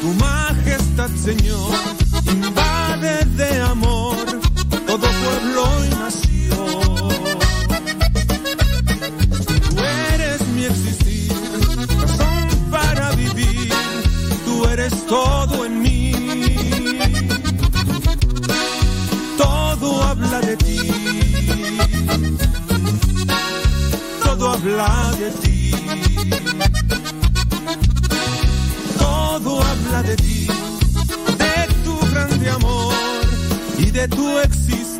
Tu 0.00 0.14
majestad, 0.14 1.10
Señor, 1.14 1.74
invade 2.26 3.24
de 3.36 3.60
amor 3.60 4.16
todo 4.86 4.98
pueblo 4.98 5.62
y 5.84 5.88
nación. 5.94 6.19
Tu 34.10 34.38
existe. 34.44 34.99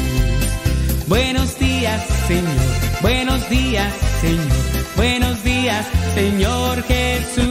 Buenos 1.11 1.59
días, 1.59 2.01
Señor. 2.25 3.01
Buenos 3.01 3.49
días, 3.49 3.93
Señor. 4.21 4.47
Buenos 4.95 5.43
días, 5.43 5.85
Señor 6.15 6.83
Jesús. 6.83 7.43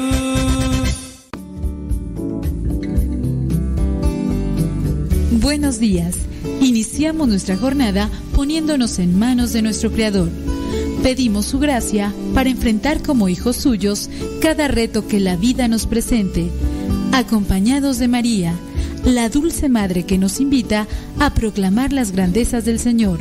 Buenos 5.42 5.78
días. 5.78 6.16
Iniciamos 6.62 7.28
nuestra 7.28 7.58
jornada 7.58 8.08
poniéndonos 8.34 8.98
en 8.98 9.18
manos 9.18 9.52
de 9.52 9.60
nuestro 9.60 9.92
Creador. 9.92 10.30
Pedimos 11.02 11.44
su 11.44 11.58
gracia 11.58 12.14
para 12.32 12.48
enfrentar 12.48 13.02
como 13.02 13.28
hijos 13.28 13.56
suyos 13.56 14.08
cada 14.40 14.68
reto 14.68 15.06
que 15.06 15.20
la 15.20 15.36
vida 15.36 15.68
nos 15.68 15.84
presente, 15.84 16.48
acompañados 17.12 17.98
de 17.98 18.08
María, 18.08 18.54
la 19.04 19.28
dulce 19.28 19.68
Madre 19.68 20.04
que 20.04 20.16
nos 20.16 20.40
invita 20.40 20.88
a 21.18 21.34
proclamar 21.34 21.92
las 21.92 22.12
grandezas 22.12 22.64
del 22.64 22.78
Señor. 22.78 23.20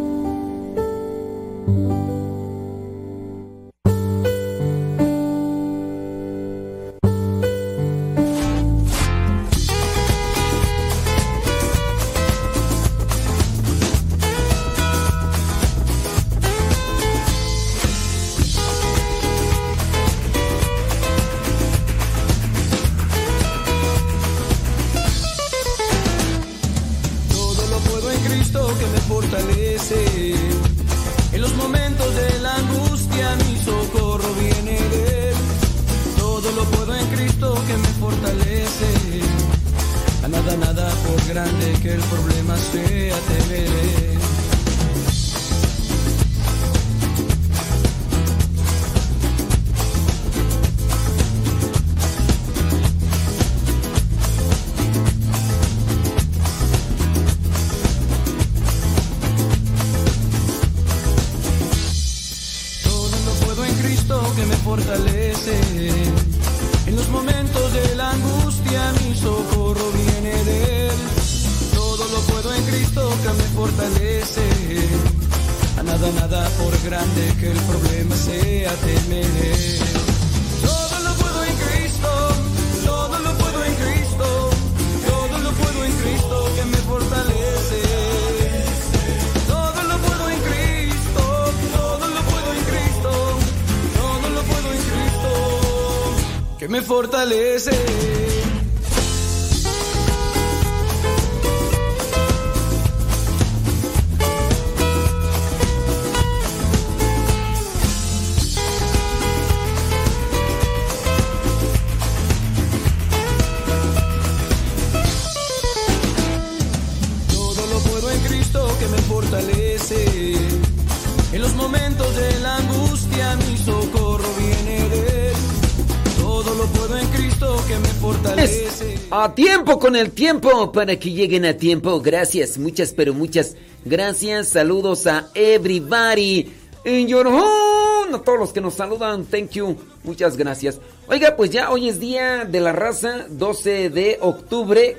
Con 129.79 129.95
el 129.95 130.11
tiempo 130.11 130.71
para 130.71 130.97
que 130.97 131.11
lleguen 131.11 131.45
a 131.45 131.57
tiempo. 131.57 132.01
Gracias, 132.01 132.57
muchas 132.57 132.93
pero 132.93 133.13
muchas 133.13 133.55
gracias. 133.85 134.49
Saludos 134.49 135.07
a 135.07 135.29
everybody 135.33 136.51
in 136.85 137.07
your 137.07 137.27
home. 137.27 138.15
A 138.15 138.21
todos 138.21 138.39
los 138.39 138.53
que 138.53 138.61
nos 138.61 138.73
saludan, 138.73 139.25
thank 139.25 139.51
you. 139.51 139.77
Muchas 140.03 140.35
gracias. 140.35 140.79
Oiga, 141.07 141.35
pues 141.35 141.51
ya 141.51 141.71
hoy 141.71 141.89
es 141.89 141.99
día 141.99 142.45
de 142.45 142.59
la 142.59 142.71
raza, 142.71 143.25
12 143.29 143.89
de 143.89 144.17
octubre 144.21 144.97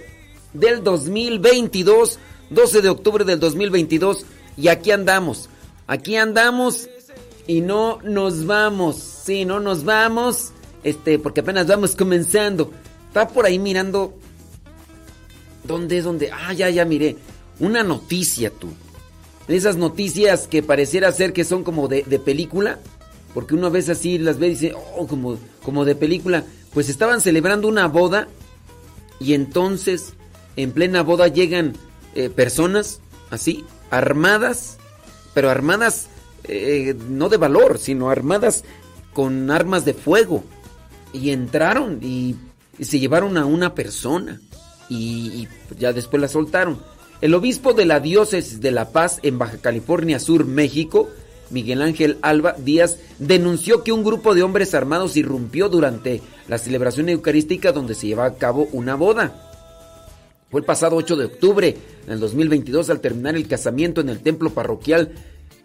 del 0.53 0.83
2022. 0.83 2.19
12 2.51 2.83
de 2.83 2.89
octubre 2.89 3.25
del 3.25 3.41
2022. 3.41 4.25
Y 4.57 4.69
aquí 4.69 4.91
andamos. 4.91 5.49
Aquí 5.87 6.17
andamos 6.17 6.89
y 7.47 7.61
no 7.61 7.99
nos 8.03 8.47
vamos. 8.47 8.97
Sí, 8.97 9.45
no 9.45 9.61
nos 9.61 9.85
vamos. 9.85 10.53
Este, 10.85 11.19
porque 11.19 11.41
apenas 11.41 11.67
vamos 11.67 11.95
comenzando. 11.97 12.71
Está 13.09 13.29
por 13.29 13.45
ahí 13.45 13.59
mirando. 13.59 14.15
¿Dónde? 15.65 16.03
¿Dónde? 16.03 16.31
Ah, 16.33 16.53
ya, 16.53 16.71
ya 16.71 16.85
miré. 16.85 17.17
Una 17.61 17.83
noticia, 17.83 18.51
tú. 18.51 18.69
Esas 19.49 19.77
noticias 19.77 20.47
que 20.47 20.63
pareciera 20.63 21.13
ser 21.13 21.33
que 21.33 21.45
son 21.45 21.65
como 21.65 21.89
de, 21.89 22.03
de 22.03 22.19
película. 22.19 22.79
Porque 23.35 23.55
uno 23.55 23.69
a 23.69 23.71
veces 23.71 23.99
así 23.99 24.19
las 24.19 24.39
ve 24.39 24.49
y 24.49 24.51
dice, 24.51 24.75
oh, 24.97 25.07
como, 25.07 25.39
como 25.63 25.85
de 25.85 25.95
película. 25.95 26.45
Pues 26.75 26.89
estaban 26.89 27.21
celebrando 27.21 27.69
una 27.69 27.87
boda. 27.87 28.29
Y 29.21 29.35
entonces, 29.35 30.15
en 30.57 30.73
plena 30.73 31.03
boda 31.03 31.29
llegan 31.29 31.75
eh, 32.15 32.29
personas 32.29 33.01
así, 33.31 33.65
armadas 33.91 34.79
pero 35.35 35.51
armadas 35.51 36.09
eh, 36.45 36.95
no 37.09 37.29
de 37.29 37.37
valor, 37.37 37.79
sino 37.79 38.11
armadas 38.11 38.65
con 39.13 39.51
armas 39.51 39.85
de 39.85 39.95
fuego. 39.95 40.45
Y 41.13 41.31
entraron 41.31 41.99
y, 42.03 42.37
se 42.81 42.99
llevaron 42.99 43.37
a 43.37 43.45
una 43.45 43.75
persona 43.75 44.41
y, 44.93 45.49
ya 45.79 45.93
después 45.93 46.21
la 46.21 46.29
soltaron. 46.29 46.79
El 47.21 47.35
obispo 47.35 47.73
de 47.73 47.85
la 47.85 48.01
diócesis 48.01 48.61
de 48.61 48.73
La 48.73 48.91
Paz 48.91 49.21
en 49.23 49.39
Baja 49.39 49.59
California 49.59 50.19
Sur, 50.19 50.45
México, 50.45 51.09
Miguel 51.51 51.83
Ángel 51.83 52.19
Alba 52.23 52.57
Díaz, 52.59 52.99
denunció 53.19 53.85
que 53.85 53.93
un 53.93 54.03
grupo 54.03 54.35
de 54.35 54.43
hombres 54.43 54.75
armados 54.75 55.17
irrumpió 55.17 55.69
durante 55.69 56.21
la 56.49 56.59
celebración 56.59 57.09
eucarística 57.09 57.73
donde 57.73 57.95
se 57.95 58.09
llevaba 58.09 58.29
a 58.29 58.39
cabo 58.39 58.69
una 58.73 58.97
boda. 58.97 59.51
Fue 60.51 60.61
el 60.61 60.67
pasado 60.67 60.97
8 60.97 61.17
de 61.17 61.25
octubre 61.27 61.77
del 62.07 62.21
2022 62.21 62.91
al 62.91 63.01
terminar 63.01 63.37
el 63.37 63.49
casamiento 63.49 64.01
en 64.01 64.09
el 64.09 64.21
templo 64.21 64.51
parroquial 64.51 65.13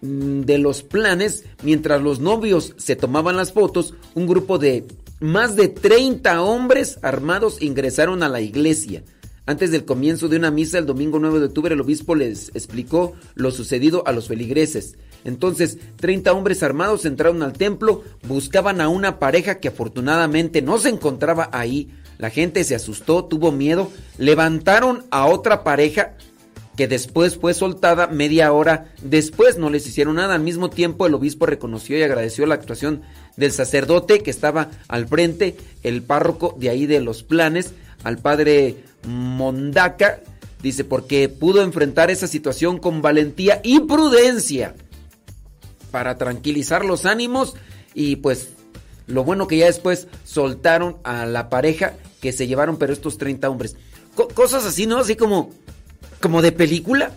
mm, 0.01 0.41
de 0.41 0.57
los 0.59 0.83
planes, 0.83 1.43
mientras 1.63 2.01
los 2.01 2.19
novios 2.19 2.73
se 2.77 2.95
tomaban 2.95 3.35
las 3.35 3.51
fotos, 3.51 3.95
un 4.13 4.27
grupo 4.27 4.59
de 4.59 4.85
más 5.19 5.55
de 5.55 5.67
30 5.67 6.41
hombres 6.43 6.99
armados 7.01 7.61
ingresaron 7.61 8.21
a 8.21 8.29
la 8.29 8.41
iglesia. 8.41 9.03
Antes 9.47 9.71
del 9.71 9.85
comienzo 9.85 10.27
de 10.27 10.35
una 10.35 10.51
misa 10.51 10.77
el 10.77 10.85
domingo 10.85 11.19
9 11.19 11.39
de 11.39 11.45
octubre 11.45 11.73
el 11.73 11.79
obispo 11.79 12.15
les 12.15 12.49
explicó 12.49 13.13
lo 13.33 13.49
sucedido 13.49 14.03
a 14.05 14.11
los 14.11 14.27
feligreses. 14.27 14.97
Entonces 15.23 15.77
30 15.95 16.33
hombres 16.33 16.63
armados 16.63 17.05
entraron 17.05 17.41
al 17.41 17.53
templo, 17.53 18.03
buscaban 18.27 18.81
a 18.81 18.89
una 18.89 19.19
pareja 19.19 19.61
que 19.61 19.69
afortunadamente 19.69 20.61
no 20.61 20.77
se 20.79 20.89
encontraba 20.89 21.49
ahí, 21.53 21.89
la 22.17 22.29
gente 22.29 22.65
se 22.65 22.75
asustó, 22.75 23.23
tuvo 23.23 23.53
miedo, 23.53 23.89
levantaron 24.17 25.05
a 25.11 25.27
otra 25.27 25.63
pareja 25.63 26.17
que 26.75 26.89
después 26.89 27.37
fue 27.37 27.53
soltada 27.53 28.07
media 28.07 28.51
hora 28.51 28.93
después, 29.01 29.57
no 29.57 29.69
les 29.69 29.87
hicieron 29.87 30.15
nada. 30.15 30.35
Al 30.35 30.41
mismo 30.41 30.69
tiempo 30.69 31.07
el 31.07 31.13
obispo 31.13 31.45
reconoció 31.45 31.97
y 31.97 32.03
agradeció 32.03 32.45
la 32.47 32.55
actuación 32.55 33.01
del 33.37 33.53
sacerdote 33.53 34.19
que 34.19 34.29
estaba 34.29 34.71
al 34.89 35.07
frente, 35.07 35.55
el 35.83 36.03
párroco 36.03 36.53
de 36.59 36.69
ahí 36.69 36.85
de 36.85 36.99
los 36.99 37.23
planes, 37.23 37.73
al 38.03 38.17
padre 38.17 38.83
Mondaca, 39.07 40.21
dice, 40.61 40.83
porque 40.83 41.29
pudo 41.29 41.63
enfrentar 41.63 42.11
esa 42.11 42.27
situación 42.27 42.77
con 42.77 43.01
valentía 43.01 43.61
y 43.63 43.79
prudencia 43.81 44.75
para 45.91 46.17
tranquilizar 46.17 46.85
los 46.85 47.05
ánimos 47.05 47.55
y 47.93 48.17
pues 48.17 48.49
lo 49.07 49.23
bueno 49.23 49.47
que 49.47 49.57
ya 49.57 49.65
después 49.65 50.07
soltaron 50.25 50.97
a 51.03 51.25
la 51.25 51.49
pareja 51.49 51.93
que 52.21 52.33
se 52.33 52.47
llevaron, 52.47 52.77
pero 52.77 52.93
estos 52.93 53.17
30 53.17 53.49
hombres. 53.49 53.75
cosas 54.33 54.65
así, 54.65 54.85
¿no? 54.85 54.97
Así 54.97 55.15
como, 55.15 55.51
como 56.21 56.41
de 56.41 56.51
película. 56.51 57.11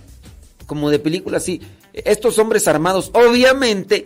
Como 0.66 0.90
de 0.90 1.00
película, 1.00 1.40
sí. 1.40 1.60
Estos 1.92 2.38
hombres 2.38 2.68
armados, 2.68 3.10
obviamente, 3.12 4.04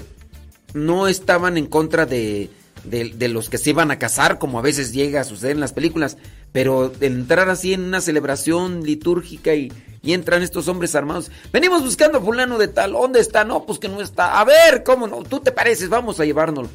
no 0.72 1.08
estaban 1.08 1.58
en 1.58 1.66
contra 1.66 2.06
de, 2.06 2.48
de, 2.84 3.28
los 3.28 3.50
que 3.50 3.58
se 3.58 3.70
iban 3.70 3.90
a 3.90 3.98
casar, 3.98 4.38
como 4.38 4.58
a 4.58 4.62
veces 4.62 4.92
llega 4.92 5.20
a 5.20 5.24
suceder 5.24 5.52
en 5.52 5.60
las 5.60 5.72
películas. 5.72 6.16
Pero 6.54 6.92
entrar 7.00 7.48
así 7.48 7.72
en 7.72 7.82
una 7.82 8.00
celebración 8.00 8.84
litúrgica 8.84 9.56
y, 9.56 9.72
y 10.02 10.12
entran 10.12 10.40
estos 10.44 10.68
hombres 10.68 10.94
armados. 10.94 11.32
Venimos 11.52 11.82
buscando 11.82 12.18
a 12.18 12.20
fulano 12.20 12.58
de 12.58 12.68
tal. 12.68 12.92
¿Dónde 12.92 13.18
está? 13.18 13.44
No, 13.44 13.66
pues 13.66 13.80
que 13.80 13.88
no 13.88 14.00
está. 14.00 14.38
A 14.38 14.44
ver, 14.44 14.84
¿cómo 14.84 15.08
no? 15.08 15.24
Tú 15.24 15.40
te 15.40 15.50
pareces, 15.50 15.88
vamos 15.88 16.20
a 16.20 16.24
llevárnoslo. 16.24 16.70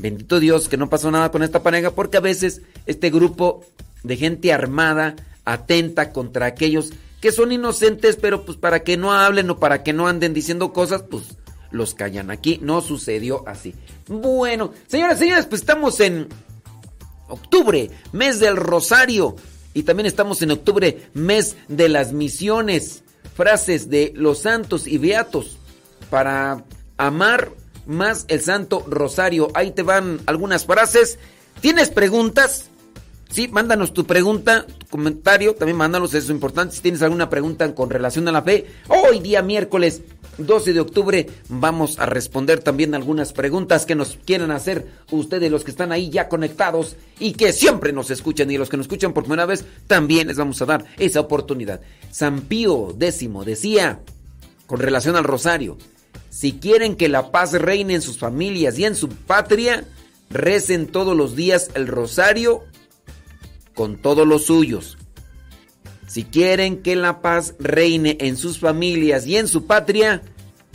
Bendito 0.00 0.38
Dios 0.38 0.68
que 0.68 0.76
no 0.76 0.88
pasó 0.88 1.10
nada 1.10 1.32
con 1.32 1.42
esta 1.42 1.64
pareja 1.64 1.90
porque 1.90 2.18
a 2.18 2.20
veces 2.20 2.62
este 2.86 3.10
grupo 3.10 3.64
de 4.04 4.16
gente 4.16 4.52
armada 4.52 5.16
atenta 5.44 6.12
contra 6.12 6.46
aquellos 6.46 6.92
que 7.20 7.32
son 7.32 7.50
inocentes, 7.50 8.14
pero 8.14 8.44
pues 8.44 8.56
para 8.56 8.84
que 8.84 8.96
no 8.96 9.12
hablen 9.12 9.50
o 9.50 9.58
para 9.58 9.82
que 9.82 9.92
no 9.92 10.06
anden 10.06 10.32
diciendo 10.32 10.72
cosas, 10.72 11.02
pues 11.02 11.36
los 11.72 11.94
callan. 11.94 12.30
Aquí 12.30 12.60
no 12.62 12.82
sucedió 12.82 13.42
así. 13.48 13.74
Bueno, 14.06 14.72
señoras 14.86 15.16
y 15.16 15.24
señores, 15.24 15.46
pues 15.46 15.62
estamos 15.62 15.98
en 15.98 16.28
octubre, 17.28 17.90
mes 18.12 18.40
del 18.40 18.56
rosario. 18.56 19.36
Y 19.74 19.84
también 19.84 20.06
estamos 20.06 20.42
en 20.42 20.50
octubre, 20.50 21.08
mes 21.14 21.56
de 21.68 21.88
las 21.88 22.12
misiones. 22.12 23.02
Frases 23.34 23.88
de 23.88 24.12
los 24.16 24.40
santos 24.40 24.88
y 24.88 24.98
beatos 24.98 25.58
para 26.10 26.64
amar 26.96 27.50
más 27.86 28.24
el 28.28 28.40
Santo 28.40 28.84
Rosario. 28.88 29.48
Ahí 29.54 29.70
te 29.70 29.82
van 29.82 30.20
algunas 30.26 30.66
frases. 30.66 31.18
¿Tienes 31.60 31.90
preguntas? 31.90 32.70
Sí, 33.30 33.46
mándanos 33.48 33.92
tu 33.92 34.06
pregunta, 34.06 34.66
tu 34.66 34.86
comentario, 34.86 35.54
también 35.54 35.76
mándanos, 35.76 36.14
eso 36.14 36.24
es 36.24 36.30
importante. 36.30 36.74
Si 36.74 36.80
tienes 36.80 37.02
alguna 37.02 37.28
pregunta 37.28 37.74
con 37.74 37.90
relación 37.90 38.26
a 38.28 38.32
la 38.32 38.42
fe, 38.42 38.66
hoy 38.88 39.20
día 39.20 39.42
miércoles 39.42 40.00
12 40.38 40.72
de 40.72 40.80
octubre 40.80 41.26
vamos 41.48 41.98
a 41.98 42.06
responder 42.06 42.60
también 42.60 42.94
algunas 42.94 43.32
preguntas 43.32 43.86
que 43.86 43.94
nos 43.94 44.18
quieran 44.24 44.50
hacer 44.50 44.86
ustedes 45.10 45.50
los 45.50 45.64
que 45.64 45.70
están 45.70 45.92
ahí 45.92 46.10
ya 46.10 46.28
conectados 46.28 46.96
y 47.18 47.32
que 47.32 47.52
siempre 47.52 47.92
nos 47.92 48.10
escuchan 48.10 48.50
y 48.50 48.58
los 48.58 48.68
que 48.68 48.76
nos 48.76 48.84
escuchan 48.84 49.12
por 49.12 49.24
primera 49.24 49.46
vez 49.46 49.64
también 49.86 50.28
les 50.28 50.36
vamos 50.36 50.62
a 50.62 50.66
dar 50.66 50.84
esa 50.98 51.20
oportunidad. 51.20 51.80
San 52.10 52.42
Pío 52.42 52.96
X 52.98 53.28
decía 53.44 54.00
con 54.66 54.80
relación 54.80 55.16
al 55.16 55.24
rosario, 55.24 55.78
si 56.30 56.52
quieren 56.52 56.94
que 56.94 57.08
la 57.08 57.30
paz 57.30 57.52
reine 57.52 57.94
en 57.94 58.02
sus 58.02 58.18
familias 58.18 58.78
y 58.78 58.84
en 58.84 58.94
su 58.94 59.08
patria, 59.08 59.84
recen 60.30 60.86
todos 60.86 61.16
los 61.16 61.34
días 61.34 61.70
el 61.74 61.86
rosario 61.86 62.62
con 63.74 63.96
todos 63.96 64.26
los 64.26 64.44
suyos. 64.44 64.97
Si 66.08 66.24
quieren 66.24 66.82
que 66.82 66.96
la 66.96 67.20
paz 67.20 67.54
reine 67.60 68.16
en 68.20 68.36
sus 68.36 68.58
familias 68.58 69.26
y 69.26 69.36
en 69.36 69.46
su 69.46 69.66
patria, 69.66 70.22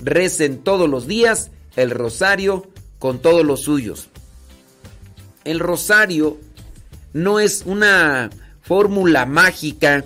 recen 0.02 0.60
todos 0.60 0.90
los 0.90 1.08
días 1.08 1.52
el 1.76 1.90
rosario 1.90 2.68
con 3.00 3.20
todos 3.20 3.44
los 3.44 3.62
suyos. 3.62 4.10
El 5.44 5.60
rosario 5.60 6.38
no 7.14 7.40
es 7.40 7.64
una 7.66 8.30
fórmula 8.62 9.26
mágica 9.26 10.06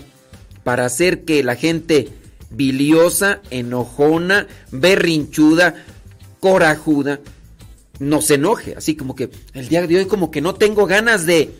para 0.64 0.86
hacer 0.86 1.26
que 1.26 1.44
la 1.44 1.56
gente 1.56 2.10
biliosa, 2.50 3.42
enojona, 3.50 4.48
berrinchuda, 4.72 5.76
corajuda, 6.40 7.20
no 8.00 8.22
se 8.22 8.36
enoje. 8.36 8.76
Así 8.76 8.96
como 8.96 9.16
que 9.16 9.30
el 9.54 9.68
día 9.68 9.86
de 9.86 9.98
hoy 9.98 10.06
como 10.06 10.32
que 10.32 10.42
no 10.42 10.56
tengo 10.56 10.86
ganas 10.86 11.26
de, 11.26 11.54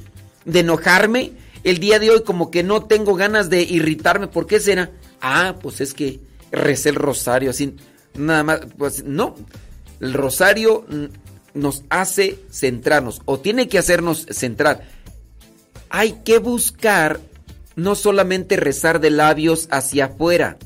de 0.46 0.60
enojarme. 0.62 1.34
El 1.68 1.80
día 1.80 2.00
de 2.00 2.10
hoy 2.10 2.24
como 2.24 2.50
que 2.50 2.64
no 2.64 2.86
tengo 2.86 3.16
ganas 3.16 3.50
de 3.50 3.62
irritarme. 3.62 4.30
¿Por 4.30 4.48
qué 4.48 4.62
será? 4.62 4.90
Ah, 5.20 5.58
pues 5.62 5.82
es 5.82 5.94
que 5.94 6.22
recé 6.50 6.88
el 6.88 6.96
rosario 6.96 7.50
así. 7.50 7.76
Nada 8.14 8.42
más, 8.44 8.62
pues 8.78 9.04
no. 9.04 9.36
El 10.00 10.14
rosario 10.14 10.86
nos 11.54 11.84
hace 11.90 12.40
centrarnos 12.50 13.22
o 13.26 13.42
tiene 13.42 13.68
que 13.68 13.80
hacernos 13.80 14.28
centrar. 14.30 14.88
Hay 15.90 16.22
que 16.24 16.40
buscar 16.40 17.20
no 17.76 17.96
solamente 17.96 18.56
rezar 18.56 19.02
de 19.02 19.10
labios 19.10 19.68
hacia 19.70 20.06
afuera, 20.06 20.58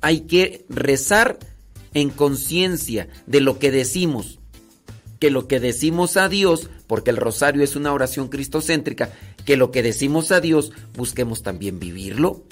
hay 0.00 0.22
que 0.22 0.64
rezar 0.68 1.38
en 1.94 2.10
conciencia 2.10 3.08
de 3.26 3.40
lo 3.40 3.60
que 3.60 3.70
decimos. 3.70 4.39
Que 5.20 5.30
lo 5.30 5.46
que 5.46 5.60
decimos 5.60 6.16
a 6.16 6.28
Dios, 6.28 6.68
porque 6.88 7.10
el 7.10 7.16
rosario 7.16 7.62
es 7.62 7.76
una 7.76 7.92
oración 7.92 8.28
cristocéntrica, 8.28 9.12
que 9.44 9.56
lo 9.56 9.70
que 9.70 9.82
decimos 9.82 10.32
a 10.32 10.40
Dios 10.40 10.72
busquemos 10.96 11.42
también 11.42 11.78
vivirlo. 11.78 12.42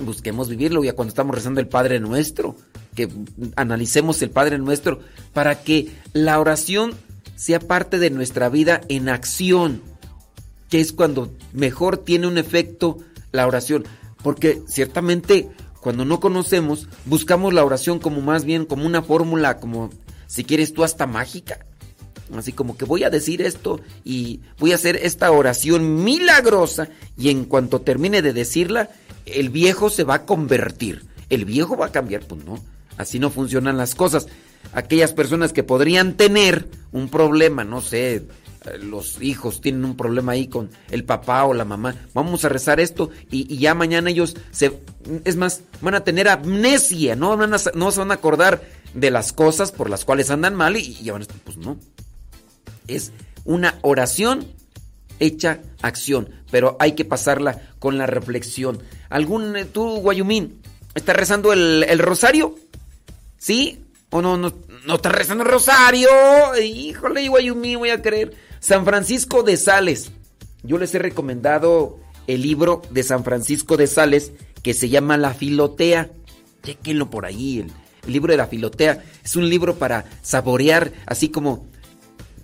busquemos 0.00 0.48
vivirlo 0.48 0.84
ya 0.84 0.94
cuando 0.94 1.10
estamos 1.10 1.34
rezando 1.34 1.60
el 1.60 1.66
Padre 1.66 1.98
Nuestro, 1.98 2.54
que 2.94 3.08
analicemos 3.56 4.22
el 4.22 4.30
Padre 4.30 4.58
Nuestro 4.58 5.00
para 5.32 5.62
que 5.62 5.88
la 6.12 6.38
oración 6.38 6.94
sea 7.34 7.58
parte 7.60 7.98
de 7.98 8.10
nuestra 8.10 8.48
vida 8.48 8.80
en 8.88 9.08
acción, 9.08 9.82
que 10.68 10.80
es 10.80 10.92
cuando 10.92 11.32
mejor 11.52 11.98
tiene 11.98 12.26
un 12.26 12.38
efecto 12.38 12.98
la 13.32 13.46
oración, 13.46 13.84
porque 14.22 14.62
ciertamente 14.68 15.48
cuando 15.80 16.04
no 16.04 16.20
conocemos 16.20 16.88
buscamos 17.06 17.54
la 17.54 17.64
oración 17.64 17.98
como 17.98 18.20
más 18.20 18.44
bien 18.44 18.66
como 18.66 18.86
una 18.86 19.02
fórmula, 19.02 19.58
como 19.58 19.90
si 20.26 20.44
quieres 20.44 20.74
tú 20.74 20.84
hasta 20.84 21.06
mágica. 21.06 21.64
Así 22.36 22.52
como 22.52 22.76
que 22.76 22.84
voy 22.84 23.04
a 23.04 23.10
decir 23.10 23.42
esto 23.42 23.80
y 24.04 24.40
voy 24.58 24.72
a 24.72 24.76
hacer 24.76 24.96
esta 24.96 25.30
oración 25.30 26.04
milagrosa 26.04 26.88
y 27.16 27.30
en 27.30 27.44
cuanto 27.44 27.80
termine 27.80 28.22
de 28.22 28.32
decirla, 28.32 28.90
el 29.24 29.48
viejo 29.48 29.90
se 29.90 30.04
va 30.04 30.14
a 30.14 30.26
convertir. 30.26 31.04
El 31.30 31.44
viejo 31.44 31.76
va 31.76 31.86
a 31.86 31.92
cambiar. 31.92 32.22
Pues 32.22 32.44
no, 32.44 32.62
así 32.96 33.18
no 33.18 33.30
funcionan 33.30 33.76
las 33.76 33.94
cosas. 33.94 34.26
Aquellas 34.72 35.12
personas 35.12 35.52
que 35.52 35.62
podrían 35.62 36.14
tener 36.16 36.68
un 36.92 37.08
problema, 37.08 37.64
no 37.64 37.80
sé, 37.80 38.26
los 38.80 39.22
hijos 39.22 39.60
tienen 39.60 39.84
un 39.84 39.96
problema 39.96 40.32
ahí 40.32 40.48
con 40.48 40.70
el 40.90 41.04
papá 41.04 41.44
o 41.44 41.54
la 41.54 41.64
mamá. 41.64 41.94
Vamos 42.14 42.44
a 42.44 42.48
rezar 42.48 42.80
esto 42.80 43.10
y, 43.30 43.56
ya 43.56 43.74
mañana 43.74 44.10
ellos 44.10 44.36
se, 44.50 44.78
es 45.24 45.36
más, 45.36 45.62
van 45.80 45.94
a 45.94 46.04
tener 46.04 46.28
amnesia, 46.28 47.16
no, 47.16 47.36
van 47.36 47.54
a, 47.54 47.58
no 47.74 47.90
se 47.90 47.98
van 47.98 48.10
a 48.10 48.14
acordar 48.14 48.62
de 48.94 49.10
las 49.10 49.32
cosas 49.32 49.72
por 49.72 49.90
las 49.90 50.04
cuales 50.04 50.30
andan 50.30 50.54
mal 50.54 50.76
y, 50.76 50.80
y 50.80 51.04
ya 51.04 51.12
van 51.12 51.22
a 51.22 51.24
estar, 51.24 51.38
pues 51.44 51.56
no. 51.56 51.78
Es 52.88 53.12
una 53.44 53.78
oración 53.82 54.46
hecha 55.20 55.60
acción, 55.82 56.30
pero 56.50 56.76
hay 56.80 56.92
que 56.92 57.04
pasarla 57.04 57.60
con 57.78 57.98
la 57.98 58.06
reflexión. 58.06 58.82
¿Algún, 59.10 59.56
eh, 59.56 59.64
tú, 59.64 60.00
Guayumín, 60.00 60.60
estás 60.94 61.16
rezando 61.16 61.52
el, 61.52 61.98
rosario? 61.98 62.56
¿Sí? 63.36 63.84
¿O 64.10 64.22
no, 64.22 64.36
no, 64.36 64.52
no 64.86 64.94
estás 64.94 65.12
rezando 65.12 65.44
el 65.44 65.50
rosario? 65.50 66.08
Híjole, 66.62 67.28
Guayumín, 67.28 67.78
voy 67.78 67.90
a 67.90 68.02
creer. 68.02 68.34
San 68.60 68.84
Francisco 68.84 69.42
de 69.42 69.56
Sales. 69.56 70.10
Yo 70.62 70.78
les 70.78 70.94
he 70.94 70.98
recomendado 70.98 72.00
el 72.26 72.42
libro 72.42 72.82
de 72.90 73.02
San 73.02 73.22
Francisco 73.24 73.76
de 73.76 73.86
Sales 73.86 74.32
que 74.62 74.74
se 74.74 74.88
llama 74.88 75.16
La 75.16 75.34
Filotea. 75.34 76.10
Chequenlo 76.64 77.08
por 77.08 77.24
ahí, 77.24 77.60
el, 77.60 77.72
el 78.06 78.12
libro 78.12 78.32
de 78.32 78.38
la 78.38 78.48
Filotea. 78.48 79.04
Es 79.24 79.36
un 79.36 79.48
libro 79.48 79.76
para 79.76 80.04
saborear, 80.22 80.92
así 81.06 81.28
como 81.28 81.66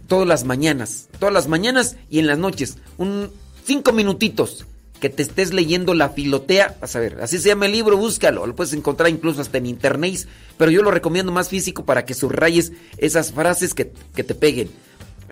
todas 0.06 0.26
las 0.26 0.44
mañanas, 0.44 1.08
todas 1.18 1.32
las 1.32 1.48
mañanas 1.48 1.96
y 2.10 2.18
en 2.18 2.26
las 2.26 2.38
noches, 2.38 2.78
un 2.98 3.30
cinco 3.64 3.92
minutitos 3.92 4.66
que 5.00 5.10
te 5.10 5.22
estés 5.22 5.52
leyendo 5.52 5.92
la 5.94 6.10
filotea, 6.10 6.76
a 6.80 6.98
ver, 6.98 7.18
así 7.20 7.38
se 7.38 7.48
llama 7.48 7.66
el 7.66 7.72
libro, 7.72 7.96
búscalo, 7.96 8.46
lo 8.46 8.56
puedes 8.56 8.72
encontrar 8.72 9.10
incluso 9.10 9.40
hasta 9.40 9.58
en 9.58 9.66
internet, 9.66 10.26
pero 10.56 10.70
yo 10.70 10.82
lo 10.82 10.90
recomiendo 10.90 11.32
más 11.32 11.48
físico 11.48 11.84
para 11.84 12.04
que 12.04 12.14
subrayes 12.14 12.72
esas 12.96 13.32
frases 13.32 13.74
que, 13.74 13.92
que 14.14 14.24
te 14.24 14.34
peguen. 14.34 14.70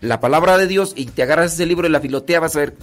La 0.01 0.21
palabra 0.21 0.59
de 0.59 0.67
Dios 0.67 0.93
y 0.97 1.07
te 1.07 1.23
agarras 1.23 1.55
ese 1.55 1.65
libro 1.65 1.85
de 1.85 1.91
la 1.91 2.01
filotea, 2.01 2.41
vas 2.41 2.57
a 2.57 2.61
ver, 2.61 2.77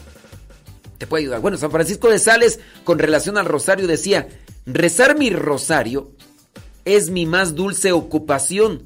te 0.98 1.06
puede 1.06 1.24
ayudar. 1.24 1.42
Bueno, 1.42 1.58
San 1.58 1.70
Francisco 1.70 2.10
de 2.10 2.18
Sales, 2.18 2.60
con 2.84 2.98
relación 2.98 3.38
al 3.38 3.46
rosario, 3.46 3.88
decía, 3.88 4.28
rezar 4.66 5.18
mi 5.18 5.30
rosario 5.30 6.12
es 6.86 7.10
mi 7.10 7.26
más 7.26 7.56
dulce 7.56 7.92
ocupación 7.92 8.84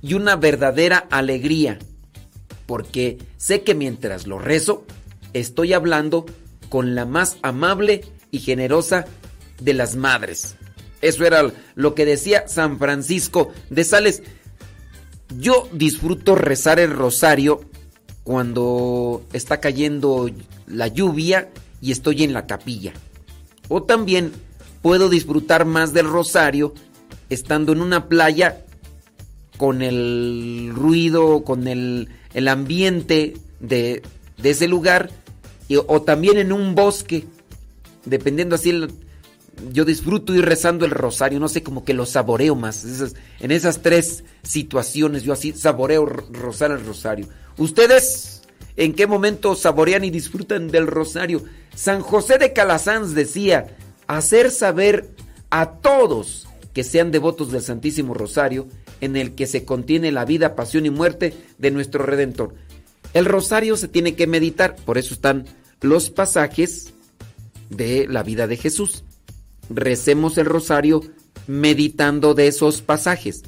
y 0.00 0.14
una 0.14 0.36
verdadera 0.36 1.06
alegría 1.10 1.78
porque 2.68 3.16
sé 3.38 3.62
que 3.62 3.74
mientras 3.74 4.26
lo 4.26 4.38
rezo, 4.38 4.84
estoy 5.32 5.72
hablando 5.72 6.26
con 6.68 6.94
la 6.94 7.06
más 7.06 7.38
amable 7.40 8.02
y 8.30 8.40
generosa 8.40 9.06
de 9.58 9.72
las 9.72 9.96
madres. 9.96 10.56
Eso 11.00 11.24
era 11.24 11.50
lo 11.76 11.94
que 11.94 12.04
decía 12.04 12.46
San 12.46 12.78
Francisco 12.78 13.52
de 13.70 13.84
Sales. 13.84 14.22
Yo 15.38 15.66
disfruto 15.72 16.34
rezar 16.34 16.78
el 16.78 16.90
rosario 16.90 17.62
cuando 18.22 19.24
está 19.32 19.60
cayendo 19.60 20.30
la 20.66 20.88
lluvia 20.88 21.48
y 21.80 21.90
estoy 21.90 22.22
en 22.22 22.34
la 22.34 22.46
capilla. 22.46 22.92
O 23.68 23.82
también 23.82 24.30
puedo 24.82 25.08
disfrutar 25.08 25.64
más 25.64 25.94
del 25.94 26.06
rosario 26.06 26.74
estando 27.30 27.72
en 27.72 27.80
una 27.80 28.10
playa 28.10 28.62
con 29.56 29.80
el 29.80 30.70
ruido, 30.74 31.44
con 31.44 31.66
el 31.66 32.10
el 32.38 32.46
ambiente 32.46 33.34
de, 33.58 34.02
ese 34.42 34.68
lugar 34.68 35.10
o 35.86 36.02
también 36.02 36.38
en 36.38 36.52
un 36.52 36.76
bosque, 36.76 37.24
dependiendo 38.04 38.54
así, 38.54 38.72
yo 39.72 39.84
disfruto 39.84 40.34
ir 40.34 40.44
rezando 40.44 40.84
el 40.84 40.92
rosario, 40.92 41.40
no 41.40 41.48
sé, 41.48 41.64
como 41.64 41.84
que 41.84 41.94
lo 41.94 42.06
saboreo 42.06 42.54
más. 42.54 43.12
en 43.40 43.50
esas 43.50 43.82
tres 43.82 44.22
situaciones 44.42 45.24
yo 45.24 45.32
así 45.32 45.52
saboreo 45.52 46.06
rozar 46.06 46.70
el 46.70 46.86
rosario. 46.86 47.28
¿Ustedes 47.56 48.42
en 48.76 48.94
qué 48.94 49.08
momento 49.08 49.56
saborean 49.56 50.04
y 50.04 50.10
disfrutan 50.10 50.68
del 50.68 50.86
rosario? 50.86 51.42
San 51.74 52.02
José 52.02 52.38
de 52.38 52.52
Calasanz 52.52 53.14
decía, 53.14 53.76
hacer 54.06 54.52
saber 54.52 55.10
a 55.50 55.72
todos 55.72 56.46
que 56.72 56.84
sean 56.84 57.10
devotos 57.10 57.50
del 57.50 57.62
Santísimo 57.62 58.14
Rosario 58.14 58.68
en 59.00 59.16
el 59.16 59.34
que 59.34 59.46
se 59.46 59.64
contiene 59.64 60.12
la 60.12 60.24
vida, 60.24 60.54
pasión 60.54 60.86
y 60.86 60.90
muerte 60.90 61.34
de 61.58 61.70
nuestro 61.70 62.04
Redentor. 62.04 62.54
El 63.14 63.24
rosario 63.24 63.76
se 63.76 63.88
tiene 63.88 64.14
que 64.14 64.26
meditar, 64.26 64.76
por 64.76 64.98
eso 64.98 65.14
están 65.14 65.46
los 65.80 66.10
pasajes 66.10 66.92
de 67.70 68.06
la 68.08 68.22
vida 68.22 68.46
de 68.46 68.56
Jesús. 68.56 69.04
Recemos 69.70 70.38
el 70.38 70.46
rosario 70.46 71.02
meditando 71.46 72.34
de 72.34 72.48
esos 72.48 72.82
pasajes, 72.82 73.42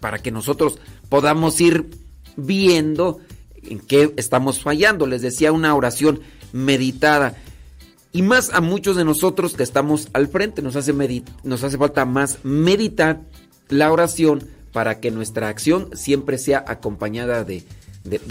para 0.00 0.18
que 0.18 0.30
nosotros 0.30 0.78
podamos 1.08 1.60
ir 1.60 1.90
viendo 2.36 3.18
en 3.62 3.80
qué 3.80 4.12
estamos 4.16 4.62
fallando. 4.62 5.06
Les 5.06 5.22
decía 5.22 5.52
una 5.52 5.74
oración 5.74 6.20
meditada. 6.52 7.36
Y 8.12 8.22
más 8.22 8.50
a 8.54 8.60
muchos 8.60 8.96
de 8.96 9.04
nosotros 9.04 9.54
que 9.54 9.62
estamos 9.62 10.08
al 10.12 10.28
frente, 10.28 10.62
nos 10.62 10.76
hace, 10.76 10.94
nos 11.42 11.64
hace 11.64 11.78
falta 11.78 12.04
más 12.04 12.38
meditar 12.42 13.20
la 13.68 13.92
oración 13.92 14.48
para 14.78 15.00
que 15.00 15.10
nuestra 15.10 15.48
acción 15.48 15.90
siempre 15.92 16.38
sea 16.38 16.64
acompañada 16.68 17.42
de, 17.42 17.64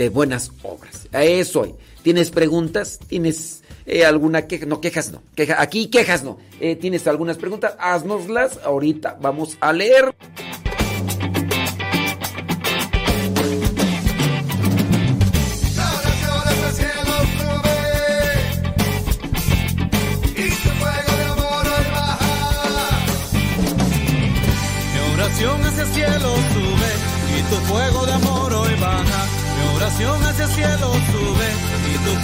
buenas 0.07 0.53
obras. 0.63 1.09
A 1.11 1.25
eso 1.25 1.77
¿Tienes 2.03 2.31
preguntas? 2.31 2.99
¿Tienes 3.05 3.63
eh, 3.85 4.05
alguna 4.05 4.47
queja? 4.47 4.65
No, 4.65 4.79
quejas 4.79 5.11
no. 5.11 5.21
Queja, 5.35 5.61
aquí 5.61 5.87
quejas 5.87 6.23
no. 6.23 6.37
Eh, 6.61 6.77
¿Tienes 6.77 7.05
algunas 7.05 7.35
preguntas? 7.35 7.75
Haznoslas. 7.79 8.59
Ahorita 8.63 9.17
vamos 9.19 9.57
a 9.59 9.73
leer. 9.73 10.15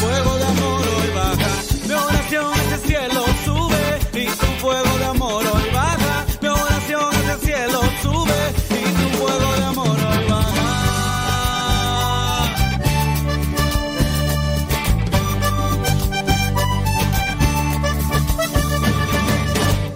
Fuego 0.04 0.38
de 0.38 0.46
amor 0.46 0.86
hoy 0.98 1.10
baja, 1.16 1.52
mi 1.88 1.94
oración 1.94 2.54
hacia 2.54 2.76
el 2.76 2.82
cielo 2.82 3.26
sube 3.46 4.00
y 4.22 4.26
tu 4.26 4.46
fuego 4.62 4.98
de 4.98 5.06
amor 5.06 5.46
hoy 5.46 5.70
baja, 5.74 6.26
mi 6.42 6.48
oración 6.50 7.16
hacia 7.16 7.34
el 7.34 7.40
cielo 7.40 7.82
sube 8.02 8.42
y 8.70 8.84
tu 9.00 9.18
fuego 9.18 9.50
de 9.58 9.64
amor 9.64 9.98
hoy 10.10 10.30
baja. 10.30 10.52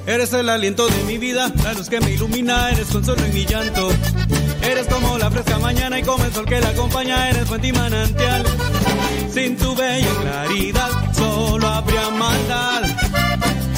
Eres 0.06 0.32
el 0.34 0.48
aliento 0.50 0.88
de 0.88 1.04
mi 1.04 1.18
vida, 1.18 1.52
la 1.64 1.74
luz 1.74 1.90
que 1.90 2.00
me 2.00 2.12
ilumina, 2.12 2.70
eres 2.72 2.88
consuelo 2.88 3.26
en 3.26 3.34
mi 3.34 3.46
llanto. 3.46 3.90
Eres 4.62 4.88
como 4.88 5.18
la 5.18 5.30
fresca 5.30 5.60
mañana 5.60 6.00
y 6.00 6.04
como 6.04 6.24
el 6.24 6.34
sol 6.34 6.46
que 6.46 6.60
la 6.62 6.70
acompaña, 6.70 7.30
eres 7.30 7.46
fuente 7.46 7.68
y 7.68 7.74
manantial. 7.74 8.46
Sin 9.38 9.56
tu 9.56 9.76
bella 9.76 10.14
claridad 10.20 11.14
solo 11.14 11.68
habría 11.68 12.10
maldad. 12.10 12.82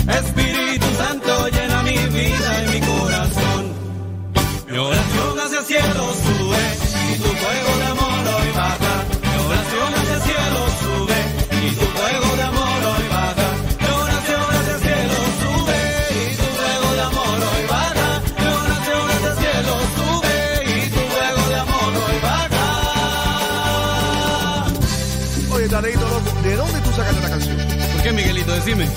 Espíritu 0.08 0.86
Santo 0.98 1.50
llena 1.50 1.84
mi 1.84 1.98
vida 1.98 2.64
y 2.64 2.68
mi 2.72 2.80
corazón. 2.88 3.74
Mi 4.70 4.78
oración 4.78 5.40
hacia 5.42 5.60
el 5.60 5.66
cielo 5.66 6.14
sube 6.24 6.49
Decime. 28.60 28.90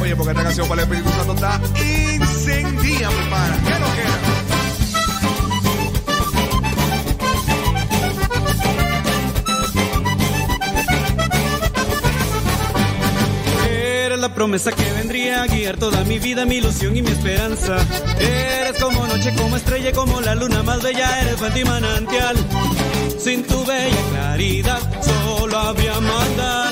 Oye, 0.00 0.16
porque 0.16 0.30
esta 0.30 0.42
canción 0.42 0.66
para 0.68 0.82
el 0.82 0.88
Espíritu 0.88 1.10
Santo 1.10 1.34
está 1.34 1.60
incendía, 1.76 3.10
prepara. 3.10 3.58
¿Qué 3.62 3.78
lo 3.78 3.86
que 3.94 4.02
la 14.16 14.32
promesa 14.32 14.70
que 14.70 14.84
vendría 14.92 15.42
a 15.42 15.46
guiar 15.48 15.76
toda 15.78 16.04
mi 16.04 16.20
vida, 16.20 16.44
mi 16.44 16.58
ilusión 16.58 16.96
y 16.96 17.02
mi 17.02 17.10
esperanza. 17.10 17.76
Eres 18.20 18.80
como 18.80 19.04
noche, 19.08 19.34
como 19.34 19.56
estrella, 19.56 19.90
como 19.92 20.20
la 20.20 20.36
luna 20.36 20.62
más 20.62 20.80
bella, 20.80 21.22
eres 21.22 21.36
fuente 21.36 21.60
y 21.60 21.64
manantial. 21.64 22.36
Sin 23.18 23.42
tu 23.44 23.64
bella 23.66 24.00
claridad, 24.10 24.78
solo 25.02 25.58
había 25.58 26.00
maldad. 26.00 26.71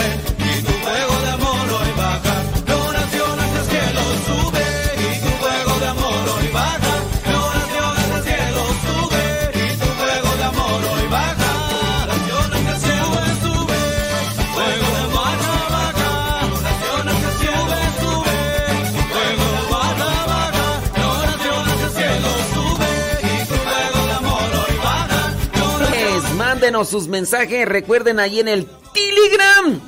sus 26.89 27.07
mensajes. 27.07 27.67
Recuerden 27.67 28.19
ahí 28.19 28.39
en 28.39 28.47
el 28.47 28.67
Telegram. 28.93 29.79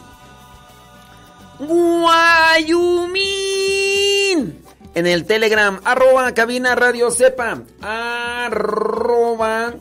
Guayumín. 1.60 3.14
En 4.96 5.08
el 5.08 5.26
Telegram, 5.26 5.80
arroba 5.84 6.34
cabina 6.34 6.76
radio 6.76 7.10
sepa. 7.10 7.64
Arroba 7.82 9.74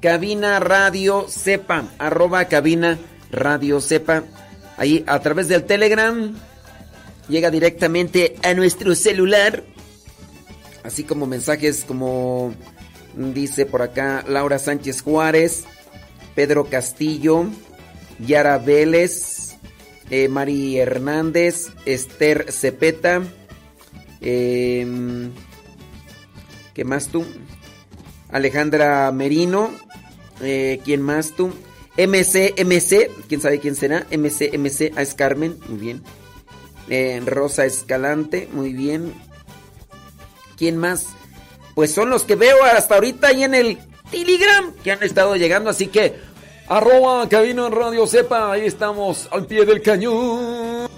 cabina 0.00 0.58
radio 0.58 1.26
sepa. 1.28 1.84
Arroba 1.98 2.46
cabina 2.46 2.98
radio 3.30 3.80
sepa. 3.80 4.24
Ahí 4.76 5.04
a 5.06 5.20
través 5.20 5.48
del 5.48 5.64
Telegram 5.64 6.34
llega 7.28 7.50
directamente 7.50 8.36
a 8.42 8.54
nuestro 8.54 8.94
celular. 8.94 9.62
Así 10.82 11.04
como 11.04 11.26
mensajes 11.26 11.84
como 11.86 12.54
dice 13.14 13.66
por 13.66 13.82
acá 13.82 14.24
Laura 14.26 14.58
Sánchez 14.58 15.02
Juárez. 15.02 15.64
Pedro 16.34 16.64
Castillo, 16.66 17.46
Yara 18.18 18.58
Vélez, 18.58 19.56
eh, 20.10 20.28
Mari 20.28 20.78
Hernández, 20.78 21.68
Esther 21.86 22.50
Cepeta, 22.52 23.22
em, 24.20 25.30
¿qué 26.74 26.84
más 26.84 27.08
tú? 27.08 27.24
Alejandra 28.30 29.10
Merino, 29.12 29.70
eh, 30.42 30.80
¿quién 30.84 31.02
más 31.02 31.32
tú? 31.32 31.52
MC, 31.96 32.54
MC, 32.56 33.10
¿quién 33.28 33.40
sabe 33.40 33.60
quién 33.60 33.76
será? 33.76 34.06
MC, 34.10 34.50
MC, 34.58 34.92
ah, 34.96 35.02
es 35.02 35.14
Carmen, 35.14 35.56
muy 35.68 35.78
bien. 35.78 36.02
Eh, 36.88 37.22
Rosa 37.24 37.64
Escalante, 37.64 38.48
muy 38.52 38.72
bien. 38.72 39.14
¿Quién 40.56 40.76
más? 40.76 41.06
Pues 41.74 41.92
son 41.92 42.10
los 42.10 42.24
que 42.24 42.34
veo 42.34 42.62
hasta 42.64 42.96
ahorita 42.96 43.28
ahí 43.28 43.44
en 43.44 43.54
el 43.54 43.78
Telegram 44.14 44.72
que 44.84 44.92
han 44.92 45.02
estado 45.02 45.34
llegando, 45.34 45.70
así 45.70 45.88
que 45.88 46.14
arroba 46.68 47.28
cabina 47.28 47.68
radio 47.68 48.06
sepa, 48.06 48.52
ahí 48.52 48.64
estamos 48.64 49.28
al 49.32 49.46
pie 49.46 49.64
del 49.64 49.82
cañón. 49.82 50.88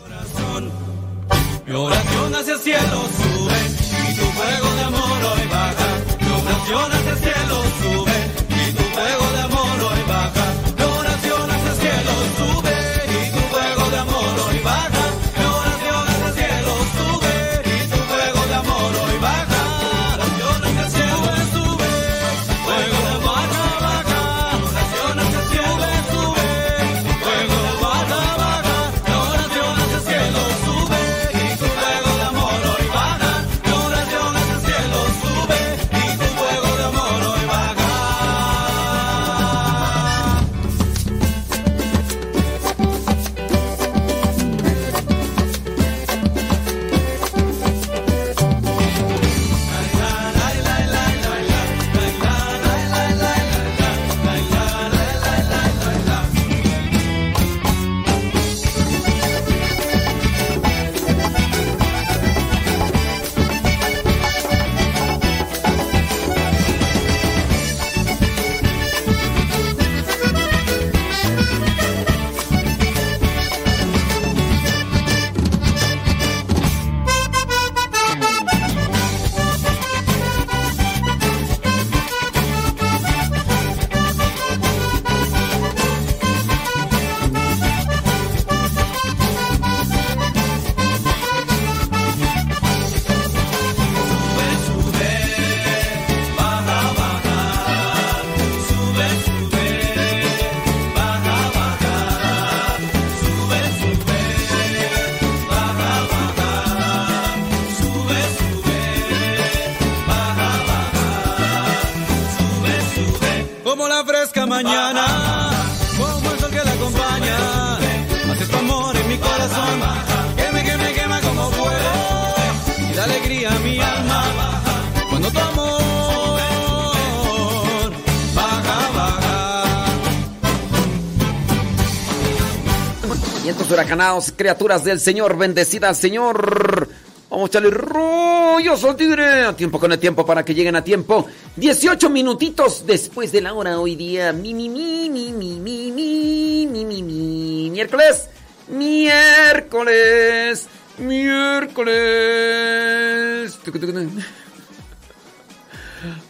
Huracanados, 133.97 134.33
criaturas 134.37 134.85
del 134.85 135.01
Señor, 135.01 135.39
bendecida 135.39 135.89
al 135.89 135.97
Señor. 135.97 136.87
Vamos 137.31 137.47
a 137.47 137.49
echarle 137.49 137.71
rollos 137.71 138.85
al 138.85 138.95
tigre. 138.95 139.47
A 139.47 139.57
tiempo 139.57 139.81
con 139.81 139.91
el 139.91 139.99
tiempo 139.99 140.27
para 140.27 140.45
que 140.45 140.55
lleguen 140.55 140.77
a 140.77 140.85
tiempo. 140.85 141.27
18 141.57 142.11
minutitos 142.11 142.85
después 142.87 143.33
de 143.33 143.41
la 143.41 143.55
hora 143.55 143.81
hoy 143.81 143.97
día. 143.97 144.35
Mi, 144.35 144.53
mi, 144.53 144.69
mi, 144.69 145.09
mi, 145.09 145.33
mi, 145.33 145.59
mi, 145.59 145.93
mi, 145.93 146.67
mi, 146.67 146.85
mi, 146.85 147.03
mi. 147.03 147.71
Miércoles. 147.71 148.29
Miércoles. 148.69 150.67
Miércoles. 150.99 151.99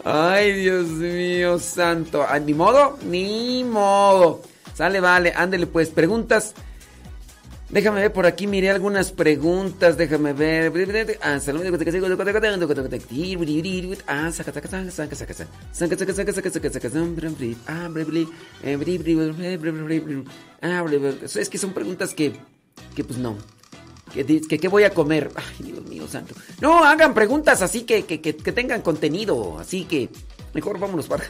Ay, 0.04 0.52
Dios 0.52 0.86
mío 0.86 1.58
santo. 1.58 2.24
Ni 2.44 2.54
modo, 2.54 2.96
ni 3.02 3.64
modo. 3.64 4.42
Sale, 4.72 5.00
vale, 5.00 5.32
ándele 5.34 5.66
pues. 5.66 5.88
Preguntas. 5.88 6.54
Déjame 7.68 8.00
ver, 8.00 8.12
por 8.12 8.26
aquí 8.26 8.46
miré 8.46 8.70
algunas 8.70 9.10
preguntas, 9.10 9.96
déjame 9.96 10.32
ver. 10.32 11.18
Ah, 11.20 11.34
es 11.36 11.48
que 21.48 21.58
son 21.58 21.72
preguntas 21.72 22.14
que, 22.14 22.36
que 22.94 23.02
pues 23.02 23.18
no. 23.18 23.36
Que, 24.12 24.24
que, 24.24 24.68
voy 24.68 24.84
a 24.84 24.90
comer. 24.90 25.32
Ay, 25.34 25.66
Dios 25.66 25.84
mío 25.86 26.06
santo. 26.06 26.36
No, 26.60 26.84
hagan 26.84 27.14
preguntas 27.14 27.62
así 27.62 27.82
que, 27.82 28.04
que, 28.04 28.20
que, 28.20 28.36
que 28.36 28.52
tengan 28.52 28.80
contenido. 28.80 29.58
Así 29.58 29.84
que, 29.84 30.08
mejor 30.54 30.78
vámonos 30.78 31.08
para... 31.08 31.24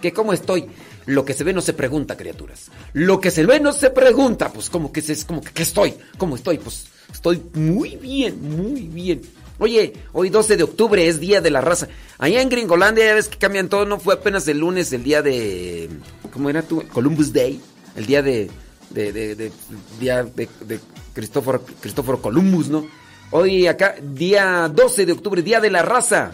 que 0.00 0.12
cómo 0.12 0.32
estoy. 0.32 0.66
Lo 1.06 1.24
que 1.24 1.34
se 1.34 1.44
ve 1.44 1.52
no 1.52 1.60
se 1.60 1.72
pregunta, 1.72 2.16
criaturas. 2.16 2.70
Lo 2.92 3.20
que 3.20 3.30
se 3.30 3.44
ve 3.44 3.60
no 3.60 3.72
se 3.72 3.90
pregunta. 3.90 4.52
Pues 4.52 4.70
como 4.70 4.92
que 4.92 5.00
es 5.00 5.24
como 5.24 5.40
que 5.40 5.52
¿qué 5.52 5.62
estoy? 5.62 5.94
¿Cómo 6.18 6.36
estoy? 6.36 6.58
Pues 6.58 6.86
estoy 7.12 7.42
muy 7.54 7.96
bien, 7.96 8.40
muy 8.40 8.82
bien. 8.82 9.22
Oye, 9.58 9.92
hoy 10.12 10.30
12 10.30 10.56
de 10.56 10.64
octubre 10.64 11.06
es 11.06 11.20
Día 11.20 11.40
de 11.40 11.50
la 11.50 11.60
Raza. 11.60 11.88
Allá 12.18 12.42
en 12.42 12.48
Gringolandia 12.48 13.06
ya 13.06 13.14
ves 13.14 13.28
que 13.28 13.38
cambian 13.38 13.68
todo. 13.68 13.84
No 13.84 14.00
fue 14.00 14.14
apenas 14.14 14.48
el 14.48 14.58
lunes 14.58 14.92
el 14.92 15.04
día 15.04 15.22
de... 15.22 15.88
¿Cómo 16.32 16.50
era 16.50 16.62
tú? 16.62 16.82
Columbus 16.92 17.32
Day. 17.32 17.60
El 17.94 18.06
día 18.06 18.22
de... 18.22 18.50
de, 18.90 19.12
de, 19.12 19.34
de 19.36 19.52
día 20.00 20.24
de, 20.24 20.48
de 20.66 20.80
Cristóforo, 21.12 21.64
Cristóforo 21.80 22.20
Columbus, 22.20 22.68
¿no? 22.68 22.86
Hoy 23.30 23.66
acá, 23.66 23.94
día 24.02 24.68
12 24.72 25.06
de 25.06 25.12
octubre, 25.12 25.42
Día 25.42 25.60
de 25.60 25.70
la 25.70 25.82
Raza. 25.82 26.32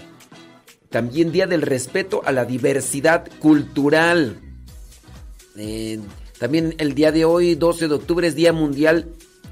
También 0.88 1.30
Día 1.30 1.46
del 1.46 1.62
Respeto 1.62 2.22
a 2.24 2.33
la 2.33 2.44
Diversidad 2.44 3.28
Cultural. 3.38 4.50
También 6.38 6.75
el 6.79 6.94
día 6.94 7.12
de 7.12 7.25
hoy, 7.25 7.55
12 7.55 7.88
de 7.88 7.94
octubre, 7.94 8.27
es 8.27 8.35
Día 8.35 8.53
Mundial 8.53 9.09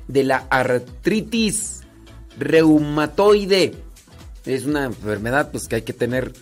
de 0.06 0.24
la 0.24 0.46
Artritis 0.50 1.80
Reumatoide. 2.38 3.74
Es 4.44 4.64
una 4.64 4.86
enfermedad 4.86 5.50
pues, 5.50 5.68
que 5.68 5.76
hay 5.76 5.82
que 5.82 5.92
tener, 5.92 6.32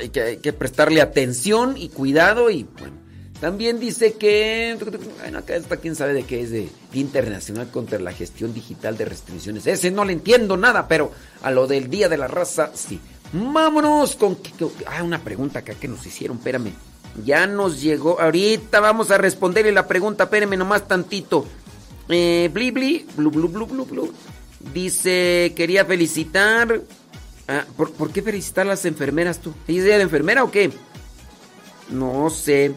hay 0.00 0.08
que, 0.08 0.22
hay 0.22 0.36
que 0.38 0.52
prestarle 0.52 1.02
atención 1.02 1.76
y 1.76 1.90
cuidado. 1.90 2.50
Y 2.50 2.66
bueno, 2.78 2.96
también 3.40 3.78
dice 3.78 4.14
que. 4.14 4.78
Bueno, 5.20 5.38
acá 5.38 5.56
está, 5.56 5.76
quién 5.76 5.94
sabe 5.94 6.14
de 6.14 6.22
qué 6.22 6.40
es 6.40 6.50
de 6.50 6.68
Internacional 6.94 7.70
contra 7.70 7.98
la 7.98 8.12
Gestión 8.12 8.54
Digital 8.54 8.96
de 8.96 9.04
Restricciones. 9.04 9.66
Ese 9.66 9.90
no 9.90 10.04
le 10.04 10.14
entiendo 10.14 10.56
nada, 10.56 10.88
pero 10.88 11.12
a 11.42 11.50
lo 11.50 11.66
del 11.66 11.90
Día 11.90 12.08
de 12.08 12.16
la 12.16 12.28
Raza, 12.28 12.70
sí. 12.74 12.98
Vámonos 13.32 14.16
con. 14.16 14.38
Ah, 14.86 15.02
una 15.02 15.22
pregunta 15.22 15.58
acá 15.58 15.74
que 15.74 15.88
nos 15.88 16.06
hicieron, 16.06 16.38
espérame. 16.38 16.72
Ya 17.22 17.46
nos 17.46 17.80
llegó. 17.80 18.20
Ahorita 18.20 18.80
vamos 18.80 19.10
a 19.10 19.18
responderle 19.18 19.72
la 19.72 19.86
pregunta. 19.86 20.24
Espérenme 20.24 20.56
nomás 20.56 20.88
tantito. 20.88 21.46
Eh, 22.08 22.50
bli, 22.52 22.70
bli. 22.70 23.06
Dice, 24.72 25.52
quería 25.54 25.84
felicitar. 25.84 26.80
Ah, 27.46 27.64
¿por, 27.76 27.92
¿por, 27.92 28.10
qué 28.10 28.22
felicitar 28.22 28.66
a 28.66 28.70
las 28.70 28.84
enfermeras 28.84 29.38
tú? 29.38 29.54
¿Ella 29.68 29.80
es 29.80 29.84
de 29.84 30.02
enfermera 30.02 30.42
o 30.42 30.50
qué? 30.50 30.72
No 31.90 32.30
sé. 32.30 32.74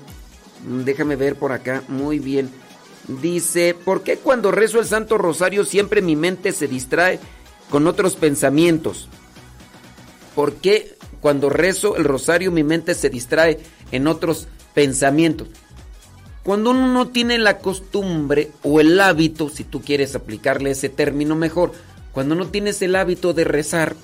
Déjame 0.86 1.16
ver 1.16 1.36
por 1.36 1.52
acá. 1.52 1.84
Muy 1.88 2.20
bien. 2.20 2.50
Dice, 3.08 3.74
¿por 3.74 4.04
qué 4.04 4.18
cuando 4.18 4.52
rezo 4.52 4.80
el 4.80 4.86
Santo 4.86 5.18
Rosario 5.18 5.64
siempre 5.64 6.02
mi 6.02 6.16
mente 6.16 6.52
se 6.52 6.68
distrae 6.68 7.20
con 7.70 7.88
otros 7.88 8.16
pensamientos? 8.18 9.08
¿Por 10.36 10.56
qué 10.56 10.98
cuando 11.22 11.50
rezo 11.50 11.96
el 11.96 12.04
rosario 12.04 12.52
mi 12.52 12.64
mente 12.64 12.94
se 12.94 13.10
distrae 13.10 13.60
en 13.92 14.08
otros 14.08 14.48
pensamientos? 14.74 15.48
Cuando 16.44 16.72
uno 16.72 16.88
no 16.88 17.10
tiene 17.10 17.38
la 17.38 17.58
costumbre 17.60 18.52
o 18.64 18.80
el 18.80 19.00
hábito, 19.02 19.50
si 19.50 19.66
tú 19.66 19.82
quieres 19.82 20.16
aplicarle 20.16 20.72
ese 20.72 20.88
término 20.88 21.36
mejor, 21.36 21.74
cuando 22.14 22.36
no 22.36 22.48
tienes 22.48 22.82
el 22.82 22.96
hábito 22.96 23.34
de 23.34 23.44
rezar, 23.44 23.96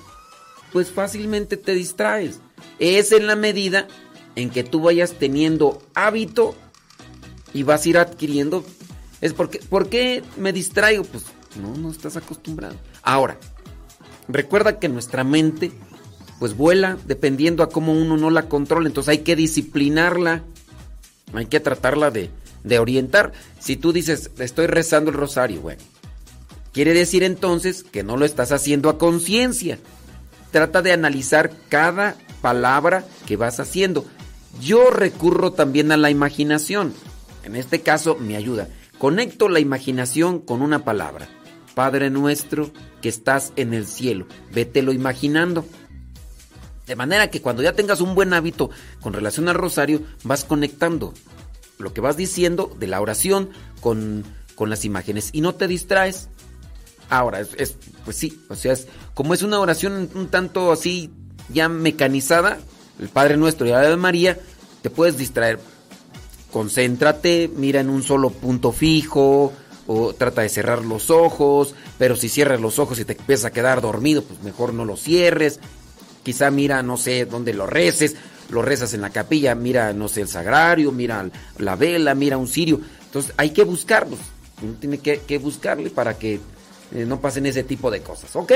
pues 0.74 0.92
fácilmente 0.92 1.56
te 1.56 1.74
distraes. 1.74 2.42
Es 2.80 3.12
en 3.14 3.28
la 3.28 3.36
medida 3.38 3.88
en 4.36 4.50
que 4.50 4.64
tú 4.64 4.82
vayas 4.82 5.14
teniendo 5.14 5.82
hábito 5.94 6.56
y 7.54 7.64
vas 7.64 7.86
a 7.86 7.90
ir 7.90 7.98
adquiriendo. 7.98 8.66
Es 9.22 9.34
porque, 9.34 9.60
¿por 9.60 9.88
qué 9.88 10.22
me 10.36 10.52
distraigo? 10.52 11.04
Pues 11.04 11.24
no, 11.62 11.76
no 11.78 11.92
estás 11.92 12.18
acostumbrado. 12.18 12.76
Ahora, 13.04 13.38
recuerda 14.28 14.80
que 14.80 14.90
nuestra 14.90 15.24
mente 15.24 15.72
pues 16.44 16.58
vuela 16.58 16.98
dependiendo 17.08 17.64
a 17.64 17.70
cómo 17.70 17.94
uno 17.94 18.18
no 18.18 18.30
la 18.30 18.50
controla. 18.50 18.88
Entonces 18.90 19.12
hay 19.12 19.20
que 19.20 19.38
disciplinarla, 19.38 20.44
hay 21.34 21.46
que 21.46 21.62
tratarla 21.62 22.12
de, 22.12 22.32
de 22.66 22.80
orientar. 22.80 23.32
Si 23.62 23.78
tú 23.78 23.94
dices, 23.94 24.30
estoy 24.38 24.68
rezando 24.68 25.10
el 25.10 25.16
rosario, 25.16 25.62
bueno, 25.62 25.82
quiere 26.74 26.94
decir 26.94 27.24
entonces 27.24 27.86
que 27.86 28.04
no 28.04 28.18
lo 28.18 28.26
estás 28.26 28.52
haciendo 28.52 28.90
a 28.90 28.98
conciencia. 28.98 29.80
Trata 30.52 30.82
de 30.82 30.92
analizar 30.92 31.50
cada 31.70 32.18
palabra 32.42 33.06
que 33.26 33.38
vas 33.38 33.62
haciendo. 33.62 34.04
Yo 34.60 34.90
recurro 34.90 35.54
también 35.54 35.94
a 35.94 35.98
la 35.98 36.10
imaginación. 36.10 36.94
En 37.46 37.56
este 37.56 37.80
caso 37.80 38.18
me 38.20 38.36
ayuda. 38.36 38.68
Conecto 38.98 39.48
la 39.48 39.62
imaginación 39.62 40.40
con 40.40 40.62
una 40.62 40.84
palabra. 40.84 41.30
Padre 41.74 42.10
nuestro 42.10 42.70
que 43.02 43.08
estás 43.08 43.54
en 43.56 43.74
el 43.74 43.88
cielo. 43.88 44.28
Vételo 44.54 44.92
imaginando. 44.92 45.66
De 46.94 46.98
manera 46.98 47.32
que 47.32 47.42
cuando 47.42 47.64
ya 47.64 47.74
tengas 47.74 48.02
un 48.02 48.14
buen 48.14 48.36
hábito 48.36 48.70
con 49.02 49.14
relación 49.14 49.50
al 49.50 49.56
rosario, 49.56 50.04
vas 50.24 50.46
conectando 50.46 51.16
lo 51.80 51.92
que 51.92 52.02
vas 52.02 52.18
diciendo 52.18 52.72
de 52.80 52.86
la 52.86 53.02
oración 53.02 53.50
con, 53.82 54.24
con 54.54 54.70
las 54.70 54.86
imágenes 54.86 55.32
y 55.34 55.42
no 55.42 55.56
te 55.56 55.68
distraes. 55.68 56.30
Ahora, 57.10 57.40
es, 57.40 57.50
es, 57.58 57.78
pues 58.06 58.16
sí, 58.18 58.40
o 58.48 58.56
sea, 58.56 58.74
es, 58.74 58.86
como 59.16 59.34
es 59.34 59.42
una 59.42 59.60
oración 59.60 60.08
un 60.14 60.28
tanto 60.28 60.72
así 60.72 61.10
ya 61.50 61.68
mecanizada, 61.68 62.60
el 63.00 63.10
Padre 63.10 63.38
Nuestro 63.38 63.66
y 63.66 63.72
la 63.72 63.80
de 63.80 63.98
María, 63.98 64.38
te 64.84 64.92
puedes 64.92 65.18
distraer. 65.18 65.60
Concéntrate, 66.52 67.50
mira 67.56 67.80
en 67.80 67.90
un 67.90 68.04
solo 68.04 68.30
punto 68.30 68.72
fijo, 68.72 69.52
o 69.88 70.14
trata 70.14 70.44
de 70.44 70.50
cerrar 70.50 70.86
los 70.86 71.10
ojos, 71.10 71.74
pero 71.98 72.16
si 72.16 72.30
cierras 72.30 72.62
los 72.62 72.78
ojos 72.78 73.00
y 73.00 73.06
te 73.06 73.14
empiezas 73.14 73.46
a 73.46 73.52
quedar 73.52 73.82
dormido, 73.82 74.24
pues 74.24 74.44
mejor 74.44 74.76
no 74.76 74.86
los 74.86 75.02
cierres. 75.02 75.60
Quizá 76.24 76.50
mira, 76.52 76.82
no 76.82 76.98
sé, 76.98 77.26
dónde 77.26 77.54
lo 77.54 77.68
reces, 77.68 78.16
lo 78.50 78.62
rezas 78.62 78.94
en 78.94 79.02
la 79.02 79.10
capilla, 79.10 79.56
mira, 79.56 79.94
no 79.94 80.08
sé, 80.08 80.22
el 80.22 80.28
sagrario, 80.28 80.92
mira 80.92 81.30
la 81.58 81.76
vela, 81.76 82.16
mira 82.16 82.38
un 82.38 82.48
cirio. 82.48 82.80
Entonces 83.06 83.34
hay 83.38 83.52
que 83.52 83.64
buscarlos, 83.64 84.20
uno 84.62 84.76
tiene 84.80 85.00
que, 85.00 85.38
buscarle 85.38 85.90
para 85.90 86.18
que 86.18 86.40
eh, 86.94 87.06
no 87.06 87.20
pasen 87.20 87.46
ese 87.46 87.64
tipo 87.64 87.92
de 87.92 88.02
cosas, 88.02 88.36
¿ok? 88.36 88.52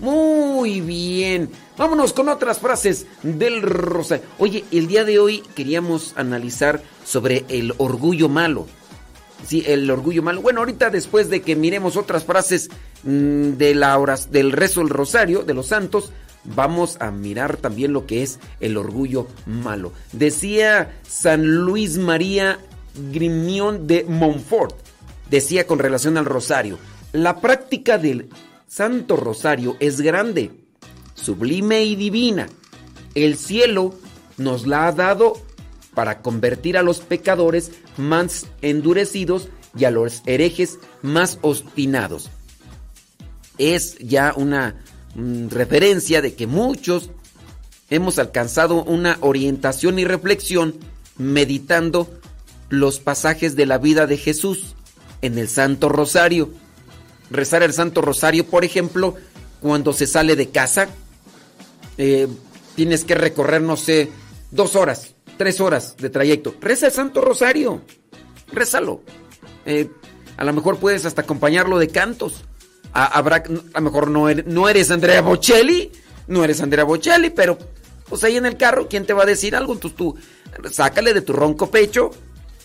Muy 0.00 0.80
bien. 0.80 1.50
Vámonos 1.76 2.12
con 2.12 2.28
otras 2.28 2.58
frases 2.58 3.06
del 3.22 3.62
rosa. 3.62 4.20
Oye, 4.38 4.64
el 4.72 4.88
día 4.88 5.04
de 5.04 5.18
hoy 5.18 5.42
queríamos 5.54 6.12
analizar 6.16 6.82
sobre 7.04 7.44
el 7.48 7.74
orgullo 7.78 8.28
malo. 8.28 8.66
Sí, 9.46 9.62
el 9.66 9.90
orgullo 9.90 10.22
malo. 10.22 10.40
Bueno, 10.40 10.60
ahorita 10.60 10.90
después 10.90 11.28
de 11.28 11.42
que 11.42 11.54
miremos 11.54 11.96
otras 11.96 12.24
frases 12.24 12.70
mmm, 13.02 13.52
de 13.52 13.74
la 13.74 13.98
del 14.30 14.52
rezo 14.52 14.80
del 14.80 14.88
rosario 14.88 15.42
de 15.42 15.54
los 15.54 15.66
santos, 15.66 16.12
vamos 16.44 16.96
a 17.00 17.10
mirar 17.10 17.56
también 17.56 17.92
lo 17.92 18.06
que 18.06 18.22
es 18.22 18.38
el 18.60 18.76
orgullo 18.76 19.26
malo. 19.46 19.92
Decía 20.12 20.98
San 21.08 21.46
Luis 21.46 21.98
María 21.98 22.58
Grimión 23.10 23.86
de 23.86 24.04
Montfort, 24.04 24.76
decía 25.30 25.66
con 25.66 25.78
relación 25.78 26.16
al 26.16 26.26
rosario, 26.26 26.78
la 27.12 27.40
práctica 27.40 27.98
del 27.98 28.28
Santo 28.68 29.16
Rosario 29.16 29.76
es 29.80 30.00
grande, 30.00 30.50
sublime 31.14 31.84
y 31.84 31.96
divina. 31.96 32.48
El 33.14 33.36
cielo 33.36 33.94
nos 34.36 34.66
la 34.66 34.86
ha 34.86 34.92
dado 34.92 35.34
para 35.94 36.22
convertir 36.22 36.76
a 36.76 36.82
los 36.82 37.00
pecadores 37.00 37.70
más 37.96 38.46
endurecidos 38.62 39.48
y 39.76 39.84
a 39.84 39.90
los 39.90 40.22
herejes 40.26 40.78
más 41.02 41.38
obstinados. 41.42 42.30
Es 43.58 43.96
ya 43.98 44.34
una 44.36 44.74
mm, 45.14 45.48
referencia 45.48 46.22
de 46.22 46.34
que 46.34 46.46
muchos 46.46 47.10
hemos 47.90 48.18
alcanzado 48.18 48.82
una 48.82 49.18
orientación 49.20 49.98
y 49.98 50.04
reflexión 50.04 50.74
meditando 51.16 52.10
los 52.68 52.98
pasajes 52.98 53.56
de 53.56 53.66
la 53.66 53.78
vida 53.78 54.06
de 54.06 54.16
Jesús 54.16 54.74
en 55.22 55.38
el 55.38 55.48
Santo 55.48 55.88
Rosario. 55.88 56.50
Rezar 57.30 57.62
el 57.62 57.72
Santo 57.72 58.00
Rosario, 58.00 58.46
por 58.46 58.64
ejemplo, 58.64 59.14
cuando 59.60 59.92
se 59.92 60.06
sale 60.06 60.36
de 60.36 60.50
casa, 60.50 60.88
eh, 61.96 62.28
tienes 62.74 63.04
que 63.04 63.14
recorrer, 63.14 63.62
no 63.62 63.76
sé, 63.76 64.10
dos 64.50 64.76
horas, 64.76 65.14
tres 65.36 65.60
horas 65.60 65.96
de 65.96 66.10
trayecto. 66.10 66.54
Reza 66.60 66.86
el 66.86 66.92
Santo 66.92 67.20
Rosario, 67.20 67.82
rézalo. 68.52 69.02
Eh, 69.64 69.88
a 70.36 70.44
lo 70.44 70.52
mejor 70.52 70.78
puedes 70.78 71.04
hasta 71.04 71.22
acompañarlo 71.22 71.78
de 71.78 71.88
cantos. 71.88 72.44
A, 72.94 73.06
habrá, 73.06 73.42
a 73.74 73.80
lo 73.80 73.84
mejor 73.84 74.08
no 74.08 74.28
eres, 74.28 74.46
no 74.46 74.68
eres 74.68 74.90
Andrea 74.90 75.20
Bocelli, 75.20 75.92
no 76.28 76.44
eres 76.44 76.62
Andrea 76.62 76.84
Bocelli, 76.84 77.30
pero 77.30 77.58
pues 78.08 78.24
ahí 78.24 78.36
en 78.36 78.46
el 78.46 78.56
carro, 78.56 78.88
¿quién 78.88 79.04
te 79.04 79.12
va 79.12 79.24
a 79.24 79.26
decir 79.26 79.56
algo? 79.56 79.74
Entonces 79.74 79.96
tú 79.96 80.16
sácale 80.70 81.12
de 81.12 81.20
tu 81.20 81.32
ronco 81.32 81.70
pecho 81.70 82.10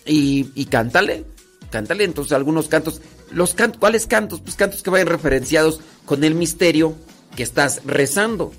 y, 0.05 0.51
y 0.55 0.65
cántale, 0.65 1.25
cántale 1.71 2.03
entonces 2.03 2.33
algunos 2.33 2.67
cantos. 2.67 3.01
los 3.31 3.53
cantos, 3.53 3.79
¿cuáles 3.79 4.05
cantos? 4.07 4.41
Pues 4.41 4.55
cantos 4.55 4.83
que 4.83 4.89
vayan 4.89 5.07
referenciados 5.07 5.81
con 6.05 6.23
el 6.23 6.35
misterio 6.35 6.95
que 7.35 7.43
estás 7.43 7.81
rezando. 7.85 8.51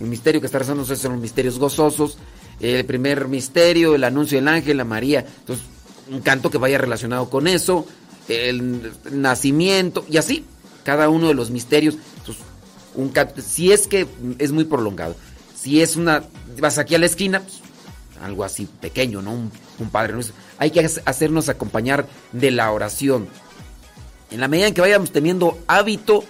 El 0.00 0.08
misterio 0.08 0.40
que 0.40 0.46
estás 0.46 0.60
rezando 0.60 0.84
son 0.84 1.12
los 1.12 1.20
misterios 1.20 1.58
gozosos. 1.58 2.18
El 2.60 2.84
primer 2.84 3.28
misterio, 3.28 3.94
el 3.94 4.04
anuncio 4.04 4.38
del 4.38 4.48
ángel, 4.48 4.76
la 4.76 4.84
María. 4.84 5.20
Entonces, 5.20 5.64
un 6.10 6.20
canto 6.20 6.50
que 6.50 6.58
vaya 6.58 6.78
relacionado 6.78 7.28
con 7.30 7.46
eso. 7.46 7.86
El 8.28 8.92
nacimiento 9.10 10.04
y 10.10 10.16
así. 10.16 10.44
Cada 10.86 11.08
uno 11.08 11.26
de 11.26 11.34
los 11.34 11.50
misterios. 11.50 11.96
Canto, 13.12 13.42
si 13.42 13.72
es 13.72 13.88
que 13.88 14.06
es 14.38 14.52
muy 14.52 14.64
prolongado. 14.64 15.16
Si 15.60 15.82
es 15.82 15.96
una, 15.96 16.22
vas 16.60 16.78
aquí 16.78 16.94
a 16.94 16.98
la 17.00 17.06
esquina, 17.06 17.40
pues, 17.40 17.60
algo 18.22 18.44
así 18.44 18.68
pequeño, 18.80 19.20
¿no? 19.20 19.32
Un, 19.32 19.50
un 19.80 19.90
Padre 19.90 20.12
Nuestro. 20.12 20.36
Hay 20.58 20.70
que 20.70 20.88
hacernos 21.04 21.48
acompañar 21.48 22.06
de 22.30 22.52
la 22.52 22.70
oración. 22.70 23.26
En 24.30 24.40
la 24.40 24.46
medida 24.46 24.68
en 24.68 24.74
que 24.74 24.80
vayamos 24.80 25.10
teniendo 25.10 25.58
hábito 25.66 26.22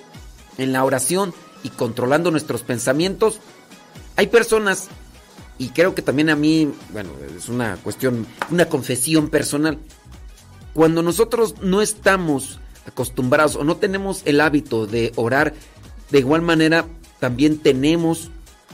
en 0.56 0.72
la 0.72 0.84
oración 0.84 1.34
y 1.62 1.68
controlando 1.68 2.30
nuestros 2.30 2.62
pensamientos, 2.62 3.40
hay 4.16 4.28
personas, 4.28 4.88
y 5.58 5.68
creo 5.68 5.94
que 5.94 6.00
también 6.00 6.30
a 6.30 6.36
mí, 6.36 6.72
bueno, 6.92 7.10
es 7.36 7.50
una 7.50 7.76
cuestión, 7.76 8.26
una 8.50 8.70
confesión 8.70 9.28
personal, 9.28 9.78
cuando 10.72 11.02
nosotros 11.02 11.56
no 11.60 11.82
estamos 11.82 12.58
acostumbrados 12.86 13.56
o 13.56 13.64
no 13.64 13.76
tenemos 13.76 14.22
el 14.24 14.40
hábito 14.40 14.86
de 14.86 15.12
orar, 15.16 15.54
de 16.10 16.18
igual 16.18 16.42
manera 16.42 16.86
también 17.20 17.58
tenemos 17.58 18.30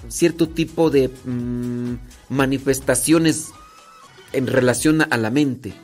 cierto 0.09 0.49
tipo 0.49 0.91
de 0.91 1.09
mm, 1.09 1.95
manifestaciones 2.29 3.51
en 4.33 4.47
relación 4.47 5.03
a 5.03 5.17
la 5.17 5.31
mente. 5.31 5.75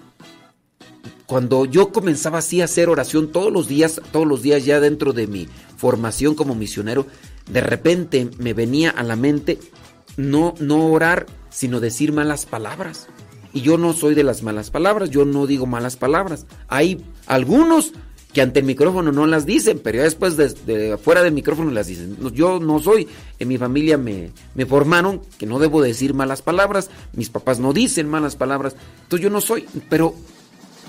Cuando 1.26 1.66
yo 1.66 1.92
comenzaba 1.92 2.38
así 2.38 2.62
a 2.62 2.64
hacer 2.64 2.88
oración 2.88 3.32
todos 3.32 3.52
los 3.52 3.68
días, 3.68 4.00
todos 4.12 4.26
los 4.26 4.42
días 4.42 4.64
ya 4.64 4.80
dentro 4.80 5.12
de 5.12 5.26
mi 5.26 5.46
formación 5.76 6.34
como 6.34 6.54
misionero, 6.54 7.06
de 7.50 7.60
repente 7.60 8.30
me 8.38 8.54
venía 8.54 8.90
a 8.90 9.02
la 9.02 9.14
mente 9.14 9.58
no, 10.16 10.54
no 10.58 10.86
orar, 10.86 11.26
sino 11.50 11.80
decir 11.80 12.12
malas 12.12 12.46
palabras. 12.46 13.08
Y 13.52 13.60
yo 13.60 13.78
no 13.78 13.92
soy 13.92 14.14
de 14.14 14.24
las 14.24 14.42
malas 14.42 14.70
palabras, 14.70 15.10
yo 15.10 15.24
no 15.24 15.46
digo 15.46 15.66
malas 15.66 15.96
palabras. 15.96 16.46
Hay 16.68 17.04
algunos 17.26 17.92
que 18.32 18.42
ante 18.42 18.60
el 18.60 18.66
micrófono 18.66 19.10
no 19.10 19.26
las 19.26 19.46
dicen, 19.46 19.80
pero 19.82 19.98
ya 19.98 20.04
después 20.04 20.36
de, 20.36 20.98
fuera 21.02 21.22
del 21.22 21.32
micrófono 21.32 21.70
las 21.70 21.86
dicen. 21.86 22.16
Yo 22.34 22.60
no 22.60 22.78
soy, 22.78 23.08
en 23.38 23.48
mi 23.48 23.56
familia 23.58 23.96
me, 23.96 24.30
me 24.54 24.66
formaron 24.66 25.22
que 25.38 25.46
no 25.46 25.58
debo 25.58 25.80
decir 25.80 26.14
malas 26.14 26.42
palabras, 26.42 26.90
mis 27.12 27.30
papás 27.30 27.58
no 27.58 27.72
dicen 27.72 28.08
malas 28.08 28.36
palabras, 28.36 28.76
entonces 29.02 29.24
yo 29.24 29.30
no 29.30 29.40
soy, 29.40 29.66
pero 29.88 30.14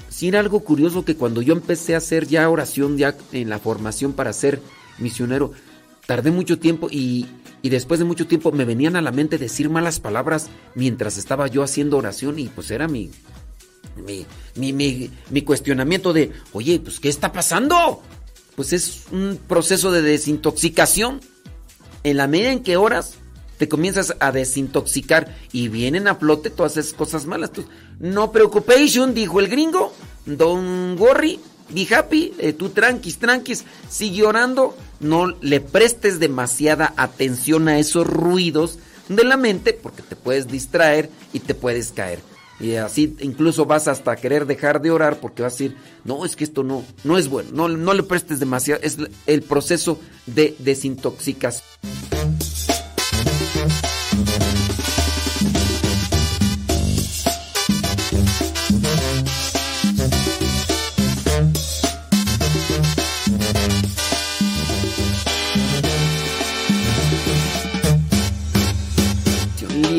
si 0.10 0.28
era 0.28 0.42
algo 0.42 0.60
curioso 0.62 1.06
que 1.06 1.16
cuando 1.16 1.42
yo 1.42 1.54
empecé 1.54 1.96
a 1.96 2.00
hacer 2.00 2.28
ya 2.28 2.50
oración, 2.50 2.98
ya 2.98 3.16
en 3.32 3.50
la 3.50 3.58
formación 3.58 4.12
para 4.12 4.34
ser 4.34 4.60
misionero, 4.98 5.54
tardé 6.06 6.32
mucho 6.32 6.60
tiempo 6.60 6.90
y, 6.92 7.28
después 7.64 8.00
de 8.00 8.06
mucho 8.06 8.28
tiempo 8.28 8.52
me 8.52 8.66
venían 8.66 8.96
a 8.96 9.02
la 9.02 9.12
mente 9.12 9.38
decir 9.38 9.70
malas 9.70 10.00
palabras 10.00 10.50
mientras 10.76 11.18
estaba 11.18 11.48
yo 11.48 11.64
haciendo 11.64 11.98
oración 11.98 12.38
y 12.40 12.48
pues 12.48 12.70
era 12.72 12.88
mi, 12.88 13.12
mi, 13.96 14.26
mi, 14.56 15.12
mi, 15.30 15.42
cuestionamiento 15.42 16.14
de, 16.14 16.32
oye, 16.54 16.80
pues 16.80 17.00
¿qué 17.00 17.10
está 17.10 17.32
pasando? 17.32 18.02
Pues 18.56 18.74
es 18.74 19.04
un 19.12 19.40
proceso 19.48 19.92
de 19.92 20.02
desintoxicación. 20.02 21.22
En 22.04 22.18
la 22.18 22.28
medida 22.28 22.52
en 22.52 22.64
que 22.64 22.78
oras, 22.78 23.16
te 23.58 23.68
comienzas 23.68 24.16
a 24.20 24.32
desintoxicar 24.32 25.36
y 25.52 25.68
vienen 25.68 26.08
a 26.08 26.16
flote 26.16 26.50
todas 26.50 26.78
esas 26.78 26.94
cosas 26.94 27.26
malas. 27.26 27.52
no 28.00 28.32
preocupación, 28.32 29.14
dijo 29.14 29.40
el 29.40 29.50
gringo. 29.50 29.94
Don 30.26 30.96
Gorri, 30.96 31.40
be 31.70 31.88
happy, 31.94 32.34
eh, 32.38 32.54
tú 32.54 32.70
tranquis, 32.70 33.18
tranquis, 33.18 33.66
sigue 33.90 34.24
orando, 34.24 34.78
no 35.00 35.28
le 35.42 35.60
prestes 35.60 36.20
demasiada 36.20 36.94
atención 36.98 37.68
a 37.68 37.80
esos 37.80 38.08
ruidos 38.08 38.80
de 39.08 39.24
la 39.24 39.38
mente 39.38 39.74
porque 39.74 40.04
te 40.04 40.16
puedes 40.16 40.48
distraer 40.48 41.10
y 41.34 41.40
te 41.40 41.54
puedes 41.56 41.92
caer. 41.92 42.29
Y 42.60 42.76
así 42.76 43.16
incluso 43.22 43.66
vas 43.66 43.88
hasta 43.88 44.16
querer 44.16 44.46
dejar 44.46 44.82
de 44.82 44.92
orar 44.92 45.20
porque 45.20 45.44
vas 45.44 45.54
a 45.54 45.56
decir, 45.56 45.78
no, 46.04 46.26
es 46.26 46.36
que 46.36 46.44
esto 46.44 46.64
no, 46.64 46.84
no 47.04 47.18
es 47.18 47.30
bueno, 47.30 47.50
no, 47.54 47.68
no 47.70 47.94
le 47.94 48.04
prestes 48.04 48.40
demasiado, 48.40 48.82
es 48.84 48.98
el 49.28 49.42
proceso 49.44 50.00
de 50.26 50.56
desintoxicación. 50.60 51.64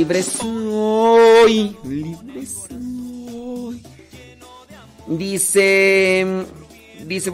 libre 0.00 0.22
Dice, 5.06 6.24
dice, 7.04 7.30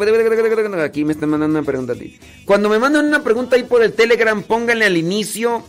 aquí 0.83 1.05
me 1.05 1.13
están 1.13 1.29
mandando 1.29 1.59
una 1.59 1.67
pregunta 1.67 1.93
a 1.93 1.97
ti. 1.97 2.19
Cuando 2.45 2.69
me 2.69 2.79
mandan 2.79 3.07
una 3.07 3.23
pregunta 3.23 3.57
ahí 3.57 3.65
por 3.65 3.83
el 3.83 3.93
Telegram, 3.93 4.43
pónganle 4.43 4.87
al 4.87 4.97
inicio 4.97 5.63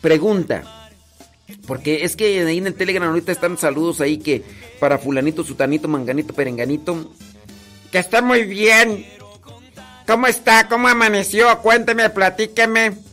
pregunta. 0.00 0.90
Porque 1.66 2.04
es 2.04 2.16
que 2.16 2.46
ahí 2.46 2.58
en 2.58 2.66
el 2.66 2.74
Telegram 2.74 3.08
ahorita 3.08 3.32
están 3.32 3.58
saludos 3.58 4.00
ahí 4.00 4.18
que 4.18 4.42
para 4.78 4.98
fulanito, 4.98 5.44
sutanito, 5.44 5.88
manganito, 5.88 6.34
perenganito. 6.34 7.12
Que 7.92 7.98
está 7.98 8.22
muy 8.22 8.44
bien. 8.44 9.06
¿Cómo 10.06 10.26
está? 10.26 10.68
¿Cómo 10.68 10.88
amaneció? 10.88 11.58
Cuénteme, 11.60 12.08
platíqueme. 12.10 13.09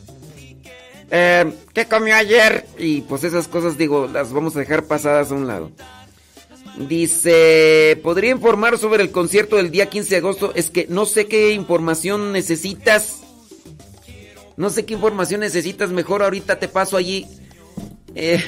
Eh, 1.10 1.52
¿Qué 1.72 1.86
comió 1.86 2.14
ayer? 2.14 2.66
Y 2.78 3.02
pues 3.02 3.24
esas 3.24 3.48
cosas, 3.48 3.78
digo, 3.78 4.06
las 4.06 4.32
vamos 4.32 4.56
a 4.56 4.60
dejar 4.60 4.84
pasadas 4.84 5.30
a 5.30 5.34
un 5.34 5.46
lado. 5.46 5.70
Dice, 6.76 7.98
¿podría 8.02 8.30
informar 8.30 8.78
sobre 8.78 9.02
el 9.02 9.10
concierto 9.10 9.56
del 9.56 9.70
día 9.70 9.86
15 9.86 10.10
de 10.10 10.16
agosto? 10.16 10.52
Es 10.54 10.70
que 10.70 10.86
no 10.88 11.06
sé 11.06 11.26
qué 11.26 11.52
información 11.52 12.32
necesitas. 12.32 13.20
No 14.56 14.70
sé 14.70 14.84
qué 14.84 14.94
información 14.94 15.40
necesitas. 15.40 15.90
Mejor 15.90 16.22
ahorita 16.22 16.58
te 16.58 16.68
paso 16.68 16.96
allí. 16.96 17.26
Eh, 18.14 18.42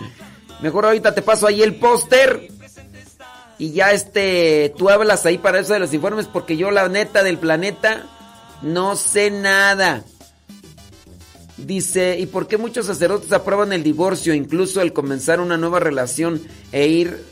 mejor 0.62 0.86
ahorita 0.86 1.14
te 1.14 1.22
paso 1.22 1.46
allí 1.46 1.62
el 1.62 1.74
póster. 1.74 2.48
Y 3.58 3.72
ya 3.72 3.92
este, 3.92 4.72
tú 4.76 4.90
hablas 4.90 5.26
ahí 5.26 5.38
para 5.38 5.60
eso 5.60 5.72
de 5.72 5.78
los 5.78 5.92
informes 5.92 6.26
porque 6.26 6.56
yo 6.56 6.70
la 6.70 6.88
neta 6.88 7.22
del 7.22 7.38
planeta 7.38 8.06
no 8.62 8.96
sé 8.96 9.30
nada. 9.30 10.04
Dice, 11.56 12.18
¿y 12.18 12.26
por 12.26 12.48
qué 12.48 12.58
muchos 12.58 12.86
sacerdotes 12.86 13.32
aprueban 13.32 13.72
el 13.72 13.82
divorcio, 13.82 14.34
incluso 14.34 14.82
el 14.82 14.92
comenzar 14.92 15.40
una 15.40 15.56
nueva 15.56 15.80
relación 15.80 16.42
e 16.70 16.86
ir 16.86 17.24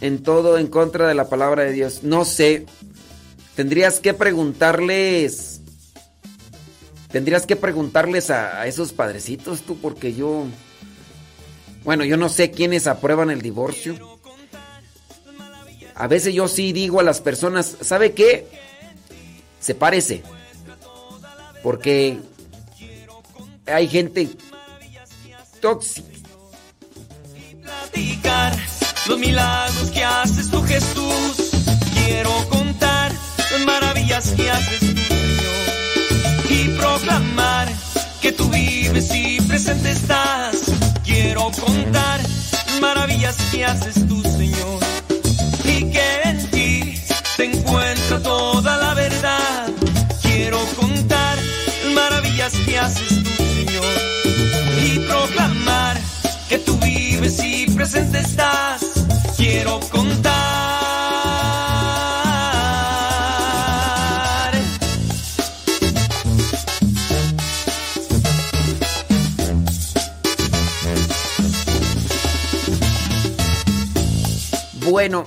en 0.00 0.22
todo 0.22 0.56
en 0.56 0.66
contra 0.66 1.06
de 1.06 1.14
la 1.14 1.28
palabra 1.28 1.64
de 1.64 1.72
Dios? 1.72 2.02
No 2.02 2.24
sé. 2.24 2.64
Tendrías 3.56 4.00
que 4.00 4.14
preguntarles. 4.14 5.60
Tendrías 7.10 7.44
que 7.44 7.56
preguntarles 7.56 8.30
a, 8.30 8.62
a 8.62 8.66
esos 8.66 8.92
padrecitos 8.92 9.62
tú, 9.62 9.76
porque 9.78 10.14
yo. 10.14 10.46
Bueno, 11.84 12.04
yo 12.04 12.16
no 12.16 12.30
sé 12.30 12.50
quiénes 12.50 12.86
aprueban 12.86 13.30
el 13.30 13.42
divorcio. 13.42 14.18
A 15.94 16.06
veces 16.06 16.32
yo 16.32 16.48
sí 16.48 16.72
digo 16.72 16.98
a 16.98 17.02
las 17.02 17.20
personas, 17.20 17.76
¿sabe 17.82 18.12
qué? 18.12 18.46
Se 19.60 19.74
parece. 19.74 20.22
Porque 21.62 22.18
hay 23.72 23.88
gente 23.88 24.28
tóxica. 25.60 26.08
Platicar 27.62 28.56
los 29.06 29.18
milagros 29.18 29.90
que 29.90 30.04
haces 30.04 30.50
tú, 30.50 30.62
Jesús. 30.62 31.50
Quiero 31.94 32.30
contar 32.48 33.12
las 33.50 33.60
maravillas 33.64 34.30
que 34.32 34.50
haces 34.50 34.80
tú, 34.80 34.96
Señor. 35.08 36.50
Y 36.50 36.68
proclamar 36.78 37.68
que 38.20 38.32
tú 38.32 38.48
vives 38.48 39.14
y 39.14 39.40
presente 39.42 39.90
estás. 39.90 40.62
Quiero 41.04 41.50
contar 41.52 42.20
las 42.66 42.80
maravillas 42.80 43.36
que 43.52 43.64
haces 43.64 43.94
tú, 44.08 44.22
Señor. 44.22 44.80
Y 45.64 45.90
que 45.90 46.20
en 46.24 46.50
ti 46.50 46.96
se 47.36 47.44
encuentra 47.44 48.20
toda 48.20 48.76
la 48.78 48.94
verdad. 48.94 49.68
Quiero 50.22 50.58
contar 50.76 51.38
las 51.84 51.94
maravillas 51.94 52.52
que 52.66 52.78
haces 52.78 53.22
tú 53.22 53.39
y 54.82 54.98
proclamar 55.00 56.00
que 56.48 56.58
tú 56.58 56.76
vives 56.78 57.42
y 57.44 57.66
presente 57.70 58.18
estás. 58.20 58.82
Quiero 59.36 59.80
contar. 59.90 60.40
Bueno, 74.90 75.26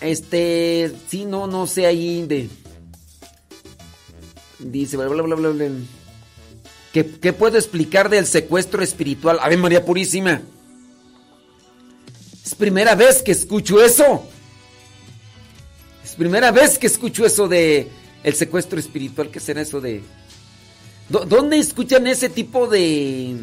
Este, 0.00 0.92
sí, 1.08 1.24
no, 1.24 1.46
no 1.46 1.66
sé 1.66 1.86
ahí 1.86 2.26
de... 2.26 2.48
Dice, 4.58 4.96
bla, 4.96 5.06
bla, 5.08 5.22
bla, 5.22 5.36
bla, 5.36 5.48
bla. 5.50 5.70
¿Qué, 6.92 7.04
puedo 7.32 7.56
explicar 7.56 8.10
del 8.10 8.26
secuestro 8.26 8.82
espiritual? 8.82 9.38
A 9.40 9.48
ver, 9.48 9.58
María 9.58 9.84
Purísima. 9.84 10.42
Es 12.44 12.54
primera 12.54 12.94
vez 12.94 13.22
que 13.22 13.32
escucho 13.32 13.82
eso. 13.82 14.26
Es 16.04 16.14
primera 16.14 16.50
vez 16.50 16.78
que 16.78 16.86
escucho 16.86 17.24
eso 17.24 17.48
de 17.48 17.88
el 18.22 18.34
secuestro 18.34 18.78
espiritual. 18.78 19.30
¿Qué 19.30 19.40
será 19.40 19.62
eso 19.62 19.80
de...? 19.80 20.02
¿Dó- 21.08 21.24
¿Dónde 21.24 21.58
escuchan 21.58 22.06
ese 22.06 22.28
tipo 22.28 22.66
de... 22.66 23.36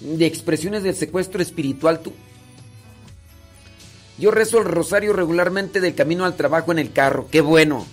de 0.00 0.26
expresiones 0.26 0.82
del 0.82 0.96
secuestro 0.96 1.40
espiritual 1.42 2.00
tú? 2.00 2.12
Yo 4.18 4.32
rezo 4.32 4.58
el 4.58 4.64
rosario 4.64 5.12
regularmente 5.12 5.80
del 5.80 5.94
camino 5.94 6.24
al 6.24 6.36
trabajo 6.36 6.72
en 6.72 6.80
el 6.80 6.92
carro. 6.92 7.28
¡Qué 7.30 7.40
bueno! 7.40 7.86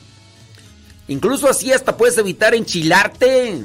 Incluso 1.08 1.48
así 1.48 1.72
hasta 1.72 1.98
puedes 1.98 2.18
evitar 2.18 2.56
enchilarte. 2.56 3.62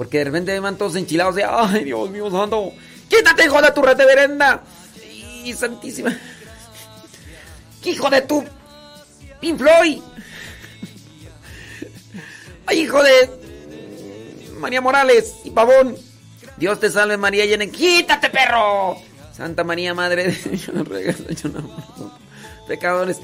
Porque 0.00 0.16
de 0.16 0.24
repente 0.24 0.58
van 0.60 0.78
todos 0.78 0.96
enchilados 0.96 1.34
de... 1.34 1.44
¡Ay, 1.44 1.84
Dios 1.84 2.08
mío 2.08 2.30
santo! 2.30 2.72
¡Quítate, 3.06 3.44
hijo 3.44 3.60
de 3.60 3.70
tu 3.70 3.82
reverenda! 3.82 4.62
¡Y 5.44 5.52
santísima! 5.52 6.18
¡Qué 7.82 7.90
hijo 7.90 8.08
de 8.08 8.22
tu... 8.22 8.42
Pink 9.42 9.58
Floyd! 9.58 10.00
¡Ay, 12.64 12.80
hijo 12.80 13.02
de... 13.02 13.30
María 14.58 14.80
Morales 14.80 15.34
y 15.44 15.50
Pavón! 15.50 15.94
Dios 16.56 16.80
te 16.80 16.90
salve 16.90 17.18
María 17.18 17.44
llena... 17.44 17.66
¡Quítate, 17.66 18.30
perro! 18.30 18.96
Santa 19.36 19.64
María, 19.64 19.92
Madre 19.92 20.28
de 20.28 20.50
Dios, 20.56 20.70
pecadores. 22.66 23.18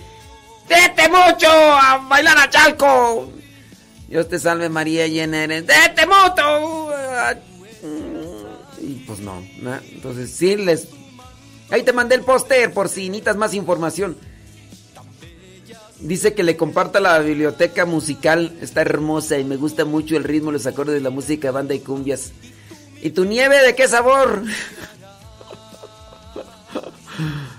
¡Vete 0.68 1.08
mucho 1.08 1.48
a 1.48 2.04
bailar 2.06 2.36
a 2.36 2.50
Chalco! 2.50 3.32
Dios 4.08 4.28
te 4.28 4.38
salve 4.38 4.68
María 4.68 5.06
llena 5.06 5.44
eres. 5.44 5.66
¡Vete 5.66 6.06
mucho! 6.06 6.90
Y 8.80 9.04
pues 9.06 9.18
no, 9.20 9.42
¿no? 9.60 9.74
entonces 9.92 10.30
sí 10.30 10.56
les... 10.56 10.88
Ahí 11.70 11.82
te 11.82 11.92
mandé 11.92 12.14
el 12.14 12.22
póster 12.22 12.72
por 12.72 12.88
si 12.88 13.08
necesitas 13.08 13.36
más 13.36 13.52
información. 13.54 14.16
Dice 15.98 16.34
que 16.34 16.44
le 16.44 16.56
comparta 16.56 17.00
la 17.00 17.18
biblioteca 17.18 17.84
musical, 17.86 18.56
está 18.60 18.82
hermosa 18.82 19.38
y 19.38 19.44
me 19.44 19.56
gusta 19.56 19.84
mucho 19.84 20.16
el 20.16 20.24
ritmo, 20.24 20.52
los 20.52 20.66
acordes 20.66 20.94
de 20.94 21.00
la 21.00 21.10
música, 21.10 21.50
banda 21.50 21.74
y 21.74 21.80
cumbias. 21.80 22.32
¿Y 23.02 23.10
tu 23.10 23.24
nieve 23.24 23.60
de 23.62 23.74
qué 23.74 23.88
sabor? 23.88 24.44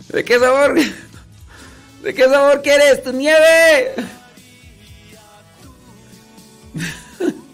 ¿De 0.09 0.23
qué 0.23 0.39
sabor? 0.39 0.79
¿De 2.03 2.13
qué 2.13 2.23
sabor 2.23 2.61
quieres 2.61 3.03
tu 3.03 3.11
nieve? 3.11 3.95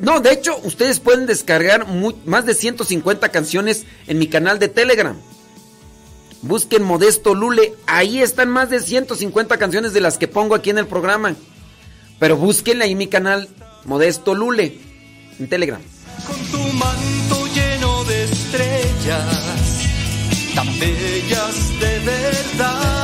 No, 0.00 0.18
de 0.20 0.32
hecho, 0.32 0.58
ustedes 0.64 0.98
pueden 0.98 1.26
descargar 1.26 1.86
más 2.24 2.44
de 2.44 2.54
150 2.54 3.28
canciones 3.28 3.84
en 4.08 4.18
mi 4.18 4.26
canal 4.26 4.58
de 4.58 4.68
Telegram. 4.68 5.16
Busquen 6.42 6.82
Modesto 6.82 7.34
Lule, 7.34 7.74
ahí 7.86 8.20
están 8.20 8.48
más 8.48 8.68
de 8.68 8.80
150 8.80 9.58
canciones 9.58 9.92
de 9.92 10.00
las 10.00 10.18
que 10.18 10.28
pongo 10.28 10.54
aquí 10.56 10.70
en 10.70 10.78
el 10.78 10.86
programa. 10.86 11.36
Pero 12.18 12.36
búsquenla 12.36 12.84
ahí 12.84 12.94
mi 12.94 13.06
canal 13.06 13.48
Modesto 13.84 14.34
Lule 14.34 14.80
en 15.38 15.48
Telegram. 15.48 15.80
con 16.26 16.36
tu 16.46 16.72
manto 16.72 17.46
lleno 17.54 18.04
de 18.04 18.24
estrellas, 18.24 19.86
tan 20.54 20.78
bellas 20.78 21.80
de 21.80 21.98
verdad. 22.00 22.95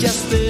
just 0.00 0.49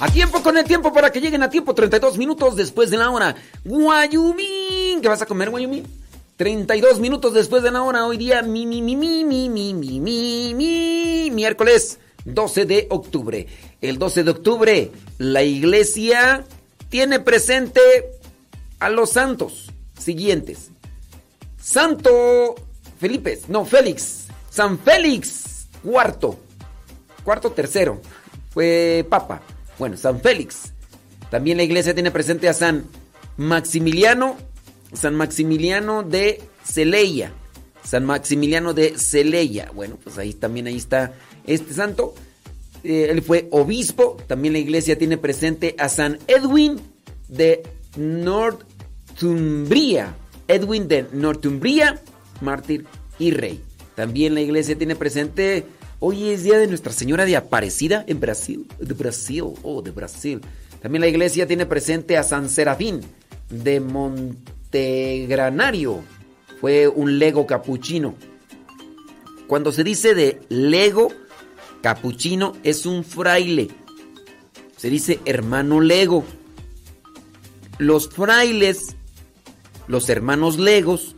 A 0.00 0.08
tiempo 0.12 0.42
con 0.44 0.56
el 0.56 0.64
tiempo 0.64 0.92
para 0.92 1.10
que 1.10 1.20
lleguen 1.20 1.42
a 1.42 1.50
tiempo, 1.50 1.74
32 1.74 2.18
minutos 2.18 2.54
después 2.54 2.88
de 2.90 2.96
la 2.96 3.10
hora. 3.10 3.34
Guayumín, 3.64 5.00
¿qué 5.00 5.08
vas 5.08 5.22
a 5.22 5.26
comer, 5.26 5.50
Guayumín? 5.50 5.86
32 6.36 7.00
minutos 7.00 7.34
después 7.34 7.64
de 7.64 7.72
la 7.72 7.82
hora, 7.82 8.06
hoy 8.06 8.16
día, 8.16 8.42
mi, 8.42 8.64
mi, 8.64 8.80
mi, 8.80 8.94
mi, 8.94 9.24
mi, 9.24 9.48
mi, 9.48 9.74
mi, 9.74 10.00
mi, 10.00 10.54
mi, 10.54 11.30
miércoles 11.32 11.98
12 12.24 12.64
de 12.64 12.86
octubre. 12.90 13.48
El 13.80 13.98
12 13.98 14.22
de 14.22 14.30
octubre, 14.30 14.92
la 15.18 15.42
iglesia 15.42 16.44
tiene 16.90 17.18
presente 17.18 17.80
a 18.78 18.90
los 18.90 19.10
santos 19.10 19.72
siguientes. 19.98 20.70
Santo 21.60 22.54
Felipe, 23.00 23.40
no, 23.48 23.64
Félix, 23.64 24.26
San 24.48 24.78
Félix 24.78 25.66
cuarto, 25.82 26.38
cuarto 27.24 27.50
tercero, 27.50 28.00
fue 28.50 29.04
papa. 29.10 29.42
Bueno, 29.78 29.96
San 29.96 30.20
Félix. 30.20 30.72
También 31.30 31.56
la 31.58 31.62
iglesia 31.62 31.94
tiene 31.94 32.10
presente 32.10 32.48
a 32.48 32.54
San 32.54 32.86
Maximiliano, 33.36 34.36
San 34.92 35.14
Maximiliano 35.14 36.02
de 36.02 36.42
Celeia. 36.64 37.32
San 37.84 38.04
Maximiliano 38.04 38.74
de 38.74 38.98
Celeia. 38.98 39.70
Bueno, 39.74 39.98
pues 40.02 40.18
ahí 40.18 40.34
también 40.34 40.66
ahí 40.66 40.76
está 40.76 41.14
este 41.46 41.72
santo. 41.72 42.14
Eh, 42.84 43.08
él 43.10 43.22
fue 43.22 43.48
obispo. 43.50 44.16
También 44.26 44.52
la 44.54 44.58
iglesia 44.58 44.98
tiene 44.98 45.16
presente 45.16 45.74
a 45.78 45.88
San 45.88 46.18
Edwin 46.26 46.80
de 47.28 47.62
Northumbria. 47.96 48.66
Edwin 50.48 50.88
de 50.88 51.06
Northumbria, 51.12 52.02
mártir 52.40 52.86
y 53.18 53.30
rey. 53.30 53.62
También 53.94 54.34
la 54.34 54.40
iglesia 54.40 54.76
tiene 54.76 54.96
presente 54.96 55.64
Hoy 56.00 56.28
es 56.28 56.44
día 56.44 56.58
de 56.58 56.68
Nuestra 56.68 56.92
Señora 56.92 57.24
de 57.24 57.36
Aparecida 57.36 58.04
en 58.06 58.20
Brasil. 58.20 58.68
De 58.78 58.94
Brasil, 58.94 59.42
oh, 59.64 59.82
de 59.82 59.90
Brasil. 59.90 60.40
También 60.80 61.00
la 61.00 61.08
iglesia 61.08 61.48
tiene 61.48 61.66
presente 61.66 62.16
a 62.16 62.22
San 62.22 62.48
Serafín 62.48 63.00
de 63.50 63.80
Montegranario. 63.80 66.04
Fue 66.60 66.86
un 66.86 67.18
lego 67.18 67.48
capuchino. 67.48 68.14
Cuando 69.48 69.72
se 69.72 69.82
dice 69.82 70.14
de 70.14 70.40
lego, 70.48 71.08
capuchino 71.82 72.52
es 72.62 72.86
un 72.86 73.02
fraile. 73.02 73.66
Se 74.76 74.90
dice 74.90 75.18
hermano 75.24 75.80
lego. 75.80 76.22
Los 77.78 78.08
frailes, 78.08 78.94
los 79.88 80.08
hermanos 80.08 80.60
legos, 80.60 81.16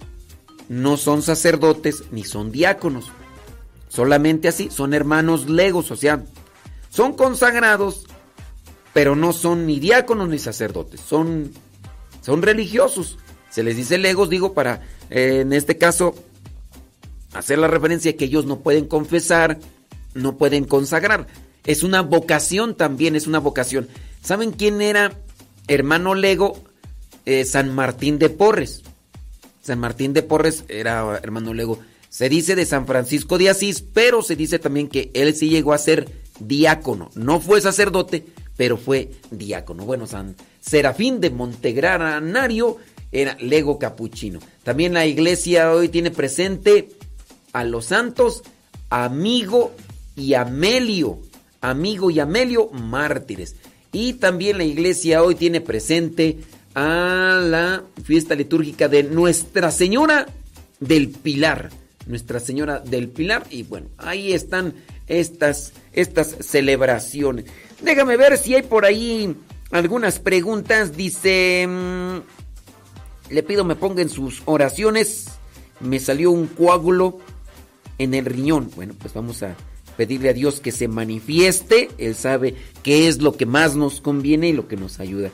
no 0.71 0.97
son 0.97 1.21
sacerdotes 1.21 2.05
ni 2.13 2.25
son 2.25 2.51
diáconos. 2.51 3.13
Solamente 3.91 4.47
así, 4.47 4.71
son 4.71 4.95
hermanos 4.95 5.51
legos, 5.51 5.91
o 5.91 5.97
sea, 5.97 6.23
son 6.91 7.13
consagrados, 7.15 8.07
pero 8.95 9.17
no 9.17 9.33
son 9.33 9.67
ni 9.67 9.81
diáconos 9.81 10.29
ni 10.29 10.39
sacerdotes, 10.39 11.01
son, 11.01 11.51
son 12.23 12.41
religiosos. 12.41 13.19
Se 13.51 13.65
les 13.65 13.77
dice 13.77 13.99
legos, 13.99 14.31
digo, 14.31 14.55
para, 14.55 14.87
eh, 15.11 15.41
en 15.41 15.53
este 15.53 15.77
caso, 15.77 16.15
hacer 17.33 17.59
la 17.59 17.67
referencia 17.67 18.17
que 18.17 18.27
ellos 18.27 18.47
no 18.47 18.61
pueden 18.61 18.87
confesar, 18.87 19.59
no 20.15 20.39
pueden 20.39 20.67
consagrar. 20.67 21.27
Es 21.65 21.83
una 21.83 22.01
vocación 22.01 22.77
también, 22.77 23.17
es 23.17 23.27
una 23.27 23.41
vocación. 23.41 23.89
¿Saben 24.23 24.53
quién 24.53 24.83
era 24.83 25.19
hermano 25.67 26.15
lego? 26.15 26.63
Eh, 27.27 27.45
San 27.45 27.75
Martín 27.75 28.21
de 28.21 28.31
Porres. 28.31 28.83
San 29.63 29.81
Martín 29.81 30.13
de 30.13 30.23
Porres 30.23 30.65
era 30.69 31.19
hermano 31.25 31.55
lego 31.55 31.81
se 32.11 32.29
dice 32.29 32.57
de 32.57 32.67
San 32.67 32.87
Francisco 32.87 33.39
de 33.39 33.49
Asís, 33.49 33.83
pero 33.83 34.21
se 34.23 34.35
dice 34.37 34.59
también 34.59 34.89
que 34.89 35.11
él 35.15 35.35
sí 35.35 35.49
llegó 35.49 35.73
a 35.73 35.79
ser 35.79 36.11
diácono. 36.41 37.09
No 37.15 37.41
fue 37.41 37.61
sacerdote, 37.61 38.27
pero 38.57 38.77
fue 38.77 39.13
diácono. 39.31 39.85
Bueno, 39.85 40.09
San 40.09 40.35
Serafín 40.61 41.21
de 41.21 41.31
Montegranario 41.31 42.79
era 43.13 43.37
lego 43.41 43.79
capuchino. 43.79 44.41
También 44.65 44.93
la 44.93 45.07
iglesia 45.07 45.73
hoy 45.73 45.89
tiene 45.89 46.11
presente 46.11 46.91
a 47.53 47.63
los 47.63 47.87
santos 47.87 48.43
Amigo 48.91 49.73
y 50.17 50.35
Amelio. 50.35 51.21
Amigo 51.61 52.11
y 52.11 52.19
Amelio, 52.19 52.71
mártires. 52.71 53.55
Y 53.93 54.15
también 54.15 54.59
la 54.59 54.65
iglesia 54.65 55.23
hoy 55.23 55.37
tiene 55.37 55.61
presente 55.61 56.39
a 56.75 57.41
la 57.41 57.85
fiesta 58.03 58.35
litúrgica 58.35 58.89
de 58.89 59.05
Nuestra 59.05 59.71
Señora 59.71 60.27
del 60.81 61.09
Pilar. 61.11 61.71
Nuestra 62.07 62.41
Señora 62.41 62.81
del 62.81 63.09
Pilar. 63.09 63.47
Y 63.51 63.63
bueno, 63.63 63.89
ahí 63.99 64.33
están 64.33 64.75
estas, 65.07 65.73
estas 65.93 66.37
celebraciones. 66.41 67.47
Déjame 67.83 68.17
ver 68.17 68.39
si 68.39 68.55
hay 68.55 68.63
por 68.63 68.85
ahí 68.85 69.35
algunas 69.71 70.19
preguntas. 70.19 70.97
Dice, 70.97 71.67
mm, 71.69 72.19
le 73.31 73.43
pido 73.43 73.65
me 73.65 73.77
ponga 73.77 74.03
en 74.03 74.09
sus 74.09 74.43
oraciones. 74.45 75.27
Me 75.81 75.99
salió 75.99 76.31
un 76.31 76.47
coágulo 76.47 77.19
en 77.99 78.15
el 78.15 78.25
riñón. 78.25 78.71
Bueno, 78.75 78.95
pues 78.99 79.15
vamos 79.15 79.43
a 79.43 79.57
pedirle 79.97 80.31
a 80.31 80.35
Dios 80.35 80.61
que 80.61 80.73
se 80.73 80.89
manifieste. 80.89 81.91
Él 81.99 82.15
sabe 82.15 82.55
qué 82.83 83.09
es 83.09 83.21
lo 83.21 83.37
que 83.37 83.47
más 83.47 83.77
nos 83.77 84.01
conviene 84.01 84.49
y 84.49 84.53
lo 84.53 84.69
que 84.69 84.77
nos 84.77 85.01
ayuda. 85.01 85.31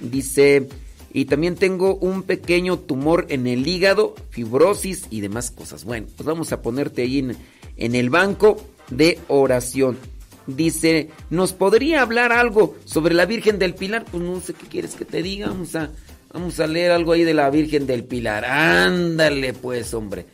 Dice, 0.00 0.68
y 1.12 1.24
también 1.24 1.56
tengo 1.56 1.96
un 1.96 2.22
pequeño 2.22 2.78
tumor 2.78 3.26
en 3.30 3.46
el 3.46 3.66
hígado, 3.66 4.14
fibrosis 4.30 5.06
y 5.10 5.20
demás 5.20 5.50
cosas. 5.50 5.84
Bueno, 5.84 6.06
pues 6.16 6.26
vamos 6.26 6.52
a 6.52 6.62
ponerte 6.62 7.02
ahí 7.02 7.18
en, 7.76 7.94
el 7.94 8.10
banco 8.10 8.62
de 8.90 9.18
oración. 9.28 9.98
Dice, 10.46 11.10
¿nos 11.28 11.52
podría 11.52 12.02
hablar 12.02 12.32
algo 12.32 12.76
sobre 12.84 13.14
la 13.14 13.26
Virgen 13.26 13.58
del 13.58 13.74
Pilar? 13.74 14.04
Pues 14.10 14.22
no 14.22 14.40
sé 14.40 14.54
qué 14.54 14.66
quieres 14.66 14.94
que 14.94 15.04
te 15.04 15.22
diga. 15.22 15.48
Vamos 15.48 15.74
a, 15.74 15.90
vamos 16.32 16.58
a 16.60 16.66
leer 16.66 16.92
algo 16.92 17.12
ahí 17.12 17.24
de 17.24 17.34
la 17.34 17.50
Virgen 17.50 17.86
del 17.86 18.04
Pilar. 18.04 18.44
Ándale 18.44 19.52
pues, 19.52 19.94
hombre. 19.94 20.26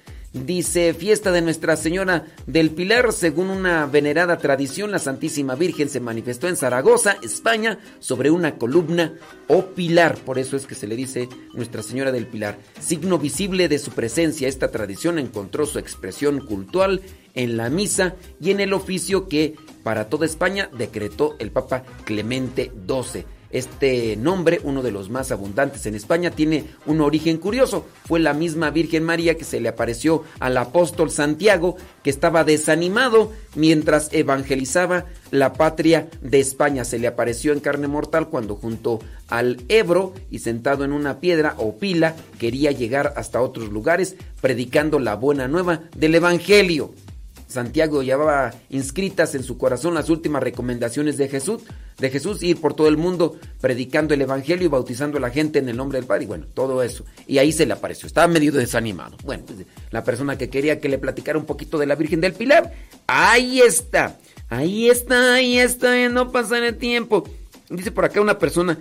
Dice, 0.44 0.92
fiesta 0.92 1.32
de 1.32 1.40
Nuestra 1.40 1.76
Señora 1.76 2.26
del 2.46 2.70
Pilar, 2.70 3.12
según 3.14 3.48
una 3.48 3.86
venerada 3.86 4.36
tradición, 4.36 4.90
la 4.90 4.98
Santísima 4.98 5.54
Virgen 5.54 5.88
se 5.88 5.98
manifestó 5.98 6.46
en 6.46 6.56
Zaragoza, 6.56 7.16
España, 7.22 7.78
sobre 8.00 8.30
una 8.30 8.58
columna 8.58 9.14
o 9.48 9.64
pilar, 9.68 10.16
por 10.18 10.38
eso 10.38 10.56
es 10.56 10.66
que 10.66 10.74
se 10.74 10.86
le 10.86 10.94
dice 10.94 11.28
Nuestra 11.54 11.82
Señora 11.82 12.12
del 12.12 12.26
Pilar. 12.26 12.58
Signo 12.80 13.18
visible 13.18 13.68
de 13.68 13.78
su 13.78 13.92
presencia, 13.92 14.46
esta 14.46 14.70
tradición 14.70 15.18
encontró 15.18 15.64
su 15.64 15.78
expresión 15.78 16.40
cultural 16.44 17.00
en 17.34 17.56
la 17.56 17.70
misa 17.70 18.14
y 18.38 18.50
en 18.50 18.60
el 18.60 18.74
oficio 18.74 19.28
que 19.28 19.54
para 19.82 20.10
toda 20.10 20.26
España 20.26 20.68
decretó 20.76 21.36
el 21.38 21.50
Papa 21.50 21.82
Clemente 22.04 22.70
XII. 22.86 23.35
Este 23.56 24.16
nombre, 24.16 24.60
uno 24.64 24.82
de 24.82 24.90
los 24.90 25.08
más 25.08 25.32
abundantes 25.32 25.86
en 25.86 25.94
España, 25.94 26.30
tiene 26.30 26.66
un 26.84 27.00
origen 27.00 27.38
curioso. 27.38 27.86
Fue 28.04 28.20
la 28.20 28.34
misma 28.34 28.68
Virgen 28.68 29.02
María 29.02 29.38
que 29.38 29.44
se 29.44 29.60
le 29.60 29.70
apareció 29.70 30.24
al 30.40 30.58
apóstol 30.58 31.10
Santiago, 31.10 31.76
que 32.02 32.10
estaba 32.10 32.44
desanimado 32.44 33.32
mientras 33.54 34.12
evangelizaba 34.12 35.06
la 35.30 35.54
patria 35.54 36.10
de 36.20 36.38
España. 36.38 36.84
Se 36.84 36.98
le 36.98 37.06
apareció 37.06 37.54
en 37.54 37.60
carne 37.60 37.88
mortal 37.88 38.28
cuando 38.28 38.56
junto 38.56 38.98
al 39.26 39.62
Ebro 39.68 40.12
y 40.30 40.40
sentado 40.40 40.84
en 40.84 40.92
una 40.92 41.18
piedra 41.18 41.54
o 41.56 41.78
pila 41.78 42.14
quería 42.38 42.72
llegar 42.72 43.14
hasta 43.16 43.40
otros 43.40 43.70
lugares 43.70 44.16
predicando 44.42 44.98
la 44.98 45.14
buena 45.14 45.48
nueva 45.48 45.80
del 45.96 46.14
Evangelio. 46.14 46.92
Santiago 47.56 48.02
llevaba 48.02 48.52
inscritas 48.68 49.34
en 49.34 49.42
su 49.42 49.56
corazón 49.56 49.94
las 49.94 50.10
últimas 50.10 50.42
recomendaciones 50.42 51.16
de 51.16 51.26
Jesús, 51.26 51.62
de 51.98 52.10
Jesús 52.10 52.42
ir 52.42 52.60
por 52.60 52.74
todo 52.74 52.88
el 52.88 52.98
mundo 52.98 53.36
predicando 53.62 54.12
el 54.12 54.20
evangelio 54.20 54.66
y 54.66 54.68
bautizando 54.68 55.16
a 55.16 55.22
la 55.22 55.30
gente 55.30 55.58
en 55.58 55.70
el 55.70 55.76
nombre 55.78 55.98
del 55.98 56.06
Padre 56.06 56.24
y 56.24 56.26
bueno, 56.26 56.44
todo 56.52 56.82
eso. 56.82 57.06
Y 57.26 57.38
ahí 57.38 57.52
se 57.52 57.64
le 57.64 57.72
apareció, 57.72 58.06
estaba 58.06 58.28
medio 58.28 58.52
desanimado. 58.52 59.16
Bueno, 59.24 59.44
pues, 59.46 59.60
la 59.90 60.04
persona 60.04 60.36
que 60.36 60.50
quería 60.50 60.80
que 60.80 60.90
le 60.90 60.98
platicara 60.98 61.38
un 61.38 61.46
poquito 61.46 61.78
de 61.78 61.86
la 61.86 61.94
Virgen 61.94 62.20
del 62.20 62.34
Pilar, 62.34 62.74
ahí 63.06 63.62
está. 63.62 64.18
Ahí 64.50 64.90
está, 64.90 65.34
ahí 65.34 65.58
está, 65.58 66.08
no 66.10 66.30
pasa 66.30 66.58
el 66.58 66.76
tiempo. 66.76 67.24
Dice 67.70 67.90
por 67.90 68.04
acá 68.04 68.20
una 68.20 68.38
persona, 68.38 68.78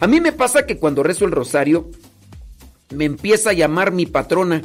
a 0.00 0.08
mí 0.08 0.20
me 0.20 0.32
pasa 0.32 0.66
que 0.66 0.76
cuando 0.76 1.04
rezo 1.04 1.24
el 1.24 1.30
rosario 1.30 1.88
me 2.90 3.04
empieza 3.04 3.50
a 3.50 3.54
llamar 3.54 3.92
mi 3.92 4.06
patrona 4.06 4.60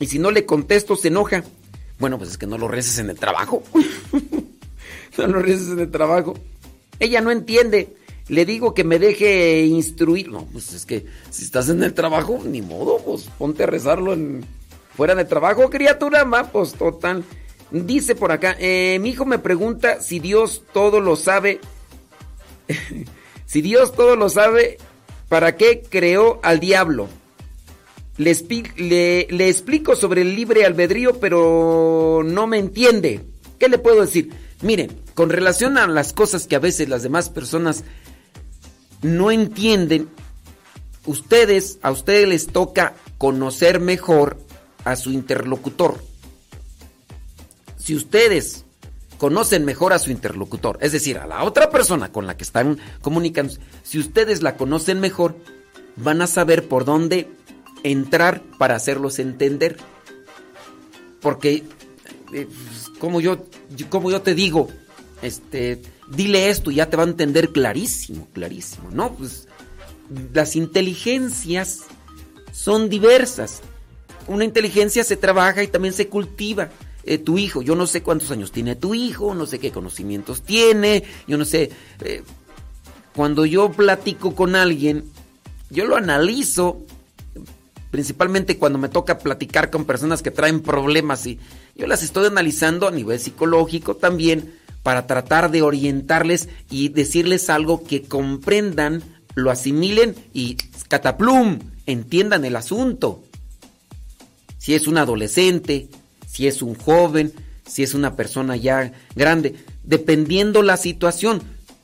y 0.00 0.06
si 0.06 0.18
no 0.18 0.32
le 0.32 0.44
contesto 0.44 0.96
se 0.96 1.08
enoja. 1.08 1.44
Bueno, 2.02 2.18
pues 2.18 2.30
es 2.30 2.36
que 2.38 2.48
no 2.48 2.58
lo 2.58 2.66
reces 2.66 2.98
en 2.98 3.10
el 3.10 3.16
trabajo. 3.16 3.62
no 5.18 5.26
lo 5.28 5.40
reces 5.40 5.68
en 5.68 5.78
el 5.78 5.88
trabajo. 5.88 6.34
Ella 6.98 7.20
no 7.20 7.30
entiende. 7.30 7.94
Le 8.26 8.44
digo 8.44 8.74
que 8.74 8.82
me 8.82 8.98
deje 8.98 9.60
instruir. 9.66 10.28
No, 10.28 10.44
pues 10.46 10.72
es 10.72 10.84
que 10.84 11.06
si 11.30 11.44
estás 11.44 11.68
en 11.68 11.80
el 11.80 11.94
trabajo, 11.94 12.40
ni 12.44 12.60
modo, 12.60 12.98
pues 13.04 13.28
ponte 13.38 13.62
a 13.62 13.66
rezarlo 13.66 14.14
en 14.14 14.44
fuera 14.96 15.14
de 15.14 15.24
trabajo, 15.26 15.70
criatura, 15.70 16.24
va, 16.24 16.50
pues 16.50 16.72
total. 16.72 17.22
Dice 17.70 18.16
por 18.16 18.32
acá, 18.32 18.56
eh, 18.58 18.98
mi 19.00 19.10
hijo 19.10 19.24
me 19.24 19.38
pregunta 19.38 20.00
si 20.00 20.18
Dios 20.18 20.64
todo 20.72 20.98
lo 20.98 21.14
sabe. 21.14 21.60
si 23.46 23.62
Dios 23.62 23.92
todo 23.92 24.16
lo 24.16 24.28
sabe, 24.28 24.78
¿para 25.28 25.56
qué 25.56 25.84
creó 25.88 26.40
al 26.42 26.58
diablo? 26.58 27.08
Le, 28.18 29.48
explico 29.48 29.96
sobre 29.96 30.22
el 30.22 30.36
libre 30.36 30.66
albedrío, 30.66 31.18
pero 31.18 32.22
no 32.24 32.46
me 32.46 32.58
entiende. 32.58 33.24
¿Qué 33.58 33.68
le 33.68 33.78
puedo 33.78 34.02
decir? 34.02 34.30
Miren, 34.60 34.90
con 35.14 35.30
relación 35.30 35.78
a 35.78 35.86
las 35.86 36.12
cosas 36.12 36.46
que 36.46 36.56
a 36.56 36.60
veces 36.60 36.88
las 36.88 37.02
demás 37.02 37.30
personas 37.30 37.84
no 39.00 39.30
entienden, 39.30 40.08
ustedes, 41.06 41.78
a 41.82 41.90
ustedes 41.90 42.28
les 42.28 42.46
toca 42.48 42.94
conocer 43.18 43.80
mejor 43.80 44.36
a 44.84 44.96
su 44.96 45.10
interlocutor. 45.10 45.98
Si 47.78 47.96
ustedes 47.96 48.64
conocen 49.18 49.64
mejor 49.64 49.92
a 49.92 49.98
su 49.98 50.10
interlocutor, 50.10 50.78
es 50.80 50.92
decir, 50.92 51.18
a 51.18 51.26
la 51.26 51.44
otra 51.44 51.70
persona 51.70 52.12
con 52.12 52.26
la 52.26 52.36
que 52.36 52.44
están 52.44 52.78
comunicando, 53.00 53.54
si 53.82 53.98
ustedes 53.98 54.42
la 54.42 54.56
conocen 54.56 55.00
mejor, 55.00 55.36
van 55.96 56.22
a 56.22 56.26
saber 56.26 56.68
por 56.68 56.84
dónde 56.84 57.28
entrar 57.82 58.42
para 58.58 58.76
hacerlos 58.76 59.18
entender. 59.18 59.76
Porque, 61.20 61.64
eh, 62.32 62.48
como, 62.98 63.20
yo, 63.20 63.44
como 63.88 64.10
yo 64.10 64.22
te 64.22 64.34
digo, 64.34 64.68
este, 65.22 65.80
dile 66.08 66.50
esto 66.50 66.70
y 66.70 66.76
ya 66.76 66.90
te 66.90 66.96
va 66.96 67.04
a 67.04 67.06
entender 67.06 67.50
clarísimo, 67.50 68.28
clarísimo, 68.32 68.90
¿no? 68.90 69.14
Pues 69.14 69.48
las 70.32 70.56
inteligencias 70.56 71.80
son 72.52 72.88
diversas. 72.88 73.62
Una 74.26 74.44
inteligencia 74.44 75.04
se 75.04 75.16
trabaja 75.16 75.62
y 75.62 75.68
también 75.68 75.94
se 75.94 76.08
cultiva. 76.08 76.70
Eh, 77.04 77.18
tu 77.18 77.36
hijo, 77.36 77.62
yo 77.62 77.74
no 77.74 77.88
sé 77.88 78.02
cuántos 78.02 78.30
años 78.30 78.52
tiene 78.52 78.76
tu 78.76 78.94
hijo, 78.94 79.34
no 79.34 79.46
sé 79.46 79.58
qué 79.58 79.72
conocimientos 79.72 80.42
tiene, 80.42 81.02
yo 81.26 81.36
no 81.36 81.44
sé. 81.44 81.70
Eh, 82.00 82.22
cuando 83.14 83.44
yo 83.44 83.72
platico 83.72 84.36
con 84.36 84.54
alguien, 84.54 85.04
yo 85.70 85.86
lo 85.86 85.96
analizo 85.96 86.80
principalmente 87.92 88.56
cuando 88.56 88.78
me 88.78 88.88
toca 88.88 89.18
platicar 89.18 89.68
con 89.68 89.84
personas 89.84 90.22
que 90.22 90.30
traen 90.30 90.62
problemas 90.62 91.26
y 91.26 91.38
yo 91.76 91.86
las 91.86 92.02
estoy 92.02 92.26
analizando 92.26 92.88
a 92.88 92.90
nivel 92.90 93.20
psicológico 93.20 93.96
también 93.96 94.54
para 94.82 95.06
tratar 95.06 95.50
de 95.50 95.60
orientarles 95.60 96.48
y 96.70 96.88
decirles 96.88 97.50
algo 97.50 97.84
que 97.84 98.02
comprendan, 98.02 99.02
lo 99.34 99.50
asimilen 99.50 100.16
y 100.32 100.56
cataplum, 100.88 101.58
entiendan 101.84 102.46
el 102.46 102.56
asunto. 102.56 103.22
Si 104.56 104.74
es 104.74 104.86
un 104.86 104.96
adolescente, 104.96 105.88
si 106.26 106.46
es 106.46 106.62
un 106.62 106.74
joven, 106.74 107.34
si 107.66 107.82
es 107.82 107.92
una 107.92 108.16
persona 108.16 108.56
ya 108.56 108.90
grande, 109.14 109.54
dependiendo 109.84 110.62
la 110.62 110.78
situación. 110.78 111.42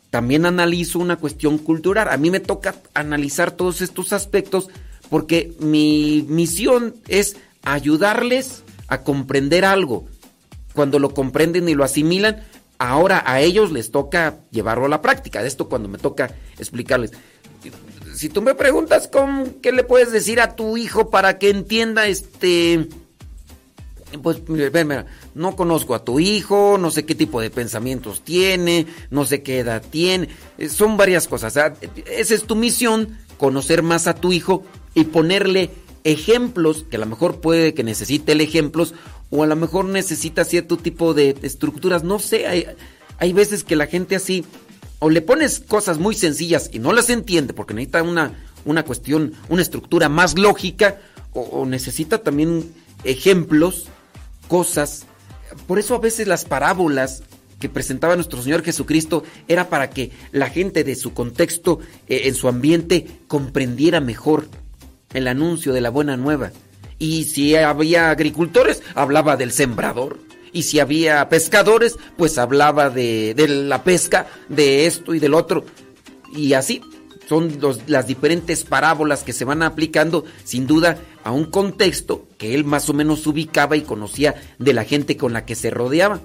También 0.08 0.46
analizo 0.46 1.00
una 1.00 1.16
cuestión 1.16 1.58
cultural. 1.58 2.08
A 2.08 2.16
mí 2.16 2.30
me 2.30 2.40
toca 2.40 2.76
analizar 2.94 3.50
todos 3.50 3.82
estos 3.82 4.14
aspectos 4.14 4.70
porque 5.10 5.54
mi 5.60 6.24
misión 6.28 6.94
es 7.08 7.36
ayudarles 7.62 8.62
a 8.88 9.02
comprender 9.02 9.64
algo. 9.64 10.06
Cuando 10.74 10.98
lo 10.98 11.14
comprenden 11.14 11.68
y 11.68 11.74
lo 11.74 11.84
asimilan, 11.84 12.44
ahora 12.78 13.22
a 13.26 13.40
ellos 13.40 13.72
les 13.72 13.90
toca 13.90 14.38
llevarlo 14.50 14.86
a 14.86 14.88
la 14.88 15.02
práctica. 15.02 15.42
De 15.42 15.48
esto 15.48 15.68
cuando 15.68 15.88
me 15.88 15.98
toca 15.98 16.34
explicarles. 16.58 17.12
Si 18.14 18.28
tú 18.28 18.42
me 18.42 18.54
preguntas 18.54 19.08
con 19.08 19.56
qué 19.62 19.72
le 19.72 19.84
puedes 19.84 20.10
decir 20.12 20.40
a 20.40 20.56
tu 20.56 20.76
hijo 20.76 21.10
para 21.10 21.38
que 21.38 21.50
entienda 21.50 22.06
este 22.06 22.88
pues 24.22 24.48
mira, 24.48 25.06
no 25.34 25.54
conozco 25.54 25.94
a 25.94 26.02
tu 26.02 26.18
hijo, 26.18 26.78
no 26.78 26.90
sé 26.90 27.04
qué 27.04 27.14
tipo 27.14 27.42
de 27.42 27.50
pensamientos 27.50 28.22
tiene, 28.22 28.86
no 29.10 29.26
sé 29.26 29.42
qué 29.42 29.58
edad 29.58 29.82
tiene, 29.82 30.30
eh, 30.56 30.70
son 30.70 30.96
varias 30.96 31.28
cosas. 31.28 31.56
esa 31.56 32.34
es 32.34 32.44
tu 32.44 32.56
misión, 32.56 33.18
conocer 33.36 33.82
más 33.82 34.06
a 34.06 34.14
tu 34.14 34.32
hijo 34.32 34.64
y 35.00 35.04
ponerle 35.04 35.70
ejemplos, 36.04 36.84
que 36.90 36.96
a 36.96 37.00
lo 37.00 37.06
mejor 37.06 37.40
puede 37.40 37.74
que 37.74 37.84
necesite 37.84 38.32
el 38.32 38.40
ejemplos, 38.40 38.94
o 39.30 39.42
a 39.42 39.46
lo 39.46 39.56
mejor 39.56 39.84
necesita 39.84 40.44
cierto 40.44 40.76
tipo 40.76 41.14
de 41.14 41.36
estructuras, 41.42 42.02
no 42.04 42.18
sé, 42.18 42.46
hay, 42.46 42.66
hay 43.18 43.32
veces 43.32 43.64
que 43.64 43.76
la 43.76 43.86
gente 43.86 44.16
así, 44.16 44.44
o 44.98 45.10
le 45.10 45.20
pones 45.20 45.60
cosas 45.60 45.98
muy 45.98 46.14
sencillas 46.14 46.70
y 46.72 46.78
no 46.78 46.92
las 46.92 47.10
entiende 47.10 47.52
porque 47.52 47.74
necesita 47.74 48.02
una, 48.02 48.32
una 48.64 48.84
cuestión, 48.84 49.34
una 49.48 49.62
estructura 49.62 50.08
más 50.08 50.38
lógica, 50.38 50.98
o 51.32 51.66
necesita 51.66 52.18
también 52.18 52.72
ejemplos 53.04 53.86
cosas. 54.48 55.06
Por 55.68 55.78
eso 55.78 55.94
a 55.94 56.00
veces 56.00 56.26
las 56.26 56.44
parábolas 56.44 57.22
que 57.60 57.68
presentaba 57.68 58.16
nuestro 58.16 58.42
Señor 58.42 58.62
Jesucristo 58.62 59.24
era 59.46 59.68
para 59.68 59.90
que 59.90 60.10
la 60.32 60.48
gente 60.48 60.84
de 60.84 60.96
su 60.96 61.12
contexto, 61.12 61.80
eh, 62.08 62.22
en 62.24 62.34
su 62.34 62.48
ambiente, 62.48 63.06
comprendiera 63.26 64.00
mejor 64.00 64.48
el 65.12 65.28
anuncio 65.28 65.72
de 65.72 65.80
la 65.80 65.90
buena 65.90 66.16
nueva. 66.16 66.52
Y 66.98 67.24
si 67.24 67.54
había 67.54 68.10
agricultores, 68.10 68.82
hablaba 68.94 69.36
del 69.36 69.52
sembrador. 69.52 70.18
Y 70.52 70.62
si 70.62 70.80
había 70.80 71.28
pescadores, 71.28 71.96
pues 72.16 72.38
hablaba 72.38 72.90
de, 72.90 73.34
la 73.48 73.84
pesca, 73.84 74.26
de 74.48 74.86
esto 74.86 75.14
y 75.14 75.18
del 75.18 75.34
otro. 75.34 75.64
Y 76.34 76.54
así, 76.54 76.82
son 77.28 77.58
las 77.86 78.06
diferentes 78.06 78.64
parábolas 78.64 79.22
que 79.22 79.32
se 79.32 79.44
van 79.44 79.62
aplicando, 79.62 80.24
sin 80.44 80.66
duda, 80.66 80.98
a 81.22 81.30
un 81.30 81.44
contexto 81.44 82.26
que 82.38 82.54
él 82.54 82.64
más 82.64 82.88
o 82.88 82.94
menos 82.94 83.26
ubicaba 83.26 83.76
y 83.76 83.82
conocía 83.82 84.34
de 84.58 84.72
la 84.72 84.84
gente 84.84 85.16
con 85.16 85.32
la 85.32 85.44
que 85.44 85.54
se 85.54 85.70
rodeaba. 85.70 86.20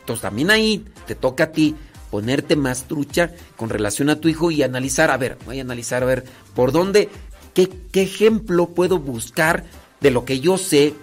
Entonces 0.00 0.22
también 0.22 0.50
ahí 0.50 0.84
te 1.06 1.14
toca 1.14 1.44
a 1.44 1.52
ti 1.52 1.76
ponerte 2.10 2.56
más 2.56 2.84
trucha 2.84 3.32
con 3.56 3.68
relación 3.68 4.10
a 4.10 4.20
tu 4.20 4.28
hijo 4.28 4.50
y 4.50 4.62
analizar, 4.62 5.10
a 5.10 5.16
ver, 5.16 5.38
voy 5.44 5.58
a 5.58 5.62
analizar, 5.62 6.02
a 6.02 6.06
ver, 6.06 6.24
por 6.54 6.72
dónde, 6.72 7.08
qué, 7.54 7.70
ejemplo 7.94 8.68
puedo 8.68 8.98
buscar 8.98 9.64
de 10.00 10.10
lo 10.10 10.24
que 10.24 10.40
yo 10.40 10.58
sé, 10.58 10.94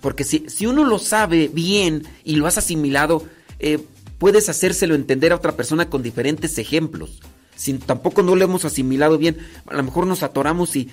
porque 0.00 0.24
si, 0.24 0.48
si 0.48 0.66
uno 0.66 0.84
lo 0.84 0.98
sabe 0.98 1.48
bien 1.48 2.04
y 2.24 2.36
lo 2.36 2.46
has 2.46 2.58
asimilado, 2.58 3.24
eh, 3.58 3.78
puedes 4.18 4.48
hacérselo 4.48 4.94
entender 4.94 5.32
a 5.32 5.36
otra 5.36 5.52
persona 5.52 5.88
con 5.88 6.02
diferentes 6.02 6.58
ejemplos 6.58 7.20
sin 7.56 7.78
tampoco 7.80 8.22
no 8.22 8.36
lo 8.36 8.44
hemos 8.44 8.64
asimilado 8.64 9.18
bien, 9.18 9.38
a 9.66 9.74
lo 9.74 9.82
mejor 9.82 10.06
nos 10.06 10.22
atoramos 10.22 10.76
y, 10.76 10.88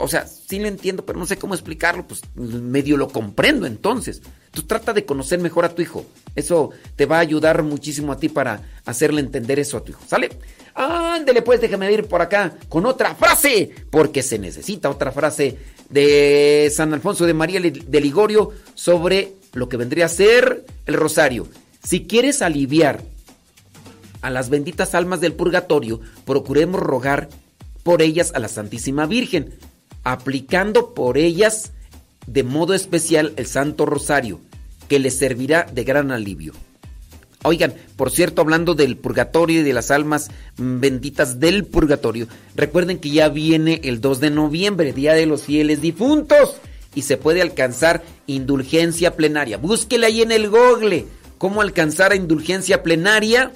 o 0.00 0.08
sea, 0.08 0.26
sí 0.26 0.58
lo 0.58 0.66
entiendo, 0.66 1.04
pero 1.04 1.18
no 1.18 1.26
sé 1.26 1.36
cómo 1.36 1.54
explicarlo, 1.54 2.06
pues 2.06 2.22
medio 2.34 2.96
lo 2.96 3.08
comprendo 3.08 3.66
entonces. 3.66 4.22
Tú 4.50 4.62
trata 4.62 4.92
de 4.92 5.04
conocer 5.04 5.38
mejor 5.38 5.64
a 5.64 5.74
tu 5.74 5.80
hijo. 5.80 6.04
Eso 6.34 6.70
te 6.96 7.06
va 7.06 7.18
a 7.18 7.20
ayudar 7.20 7.62
muchísimo 7.62 8.12
a 8.12 8.18
ti 8.18 8.28
para 8.28 8.62
hacerle 8.84 9.20
entender 9.20 9.58
eso 9.58 9.76
a 9.76 9.84
tu 9.84 9.92
hijo. 9.92 10.02
¿Sale? 10.06 10.30
Ándele 10.74 11.42
pues, 11.42 11.60
déjame 11.60 11.92
ir 11.92 12.06
por 12.06 12.22
acá 12.22 12.54
con 12.68 12.86
otra 12.86 13.14
frase, 13.14 13.70
porque 13.90 14.22
se 14.22 14.38
necesita 14.38 14.90
otra 14.90 15.12
frase 15.12 15.58
de 15.90 16.72
San 16.74 16.94
Alfonso 16.94 17.26
de 17.26 17.34
María 17.34 17.60
de 17.60 18.00
Ligorio 18.00 18.50
sobre 18.74 19.34
lo 19.52 19.68
que 19.68 19.76
vendría 19.76 20.06
a 20.06 20.08
ser 20.08 20.64
el 20.86 20.94
rosario. 20.94 21.46
Si 21.82 22.06
quieres 22.06 22.42
aliviar 22.42 23.02
a 24.22 24.30
las 24.30 24.48
benditas 24.48 24.94
almas 24.94 25.20
del 25.20 25.34
purgatorio, 25.34 26.00
procuremos 26.24 26.80
rogar 26.80 27.28
por 27.82 28.02
ellas 28.02 28.32
a 28.34 28.38
la 28.38 28.48
Santísima 28.48 29.06
Virgen, 29.06 29.54
aplicando 30.04 30.94
por 30.94 31.18
ellas 31.18 31.72
de 32.26 32.44
modo 32.44 32.72
especial 32.72 33.32
el 33.36 33.46
Santo 33.46 33.84
Rosario, 33.84 34.40
que 34.88 34.98
les 34.98 35.18
servirá 35.18 35.66
de 35.70 35.84
gran 35.84 36.12
alivio. 36.12 36.52
Oigan, 37.44 37.74
por 37.96 38.10
cierto, 38.10 38.42
hablando 38.42 38.74
del 38.74 38.96
purgatorio 38.96 39.60
y 39.60 39.64
de 39.64 39.72
las 39.72 39.90
almas 39.90 40.30
benditas 40.56 41.40
del 41.40 41.64
purgatorio, 41.64 42.28
recuerden 42.54 42.98
que 42.98 43.10
ya 43.10 43.28
viene 43.28 43.80
el 43.84 44.00
2 44.00 44.20
de 44.20 44.30
noviembre, 44.30 44.92
Día 44.92 45.14
de 45.14 45.26
los 45.26 45.42
Fieles 45.42 45.80
Difuntos, 45.80 46.56
y 46.94 47.02
se 47.02 47.16
puede 47.16 47.42
alcanzar 47.42 48.02
indulgencia 48.26 49.16
plenaria. 49.16 49.56
Búsquela 49.56 50.06
ahí 50.06 50.22
en 50.22 50.30
el 50.30 50.48
google, 50.48 51.06
cómo 51.38 51.62
alcanzar 51.62 52.14
indulgencia 52.14 52.82
plenaria 52.82 53.52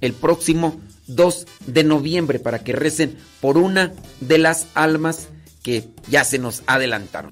el 0.00 0.12
próximo 0.12 0.80
2 1.06 1.46
de 1.66 1.84
noviembre 1.84 2.38
para 2.38 2.60
que 2.60 2.72
recen 2.72 3.16
por 3.40 3.58
una 3.58 3.92
de 4.20 4.38
las 4.38 4.66
almas 4.74 5.28
que 5.62 5.88
ya 6.08 6.24
se 6.24 6.38
nos 6.38 6.62
adelantaron. 6.66 7.30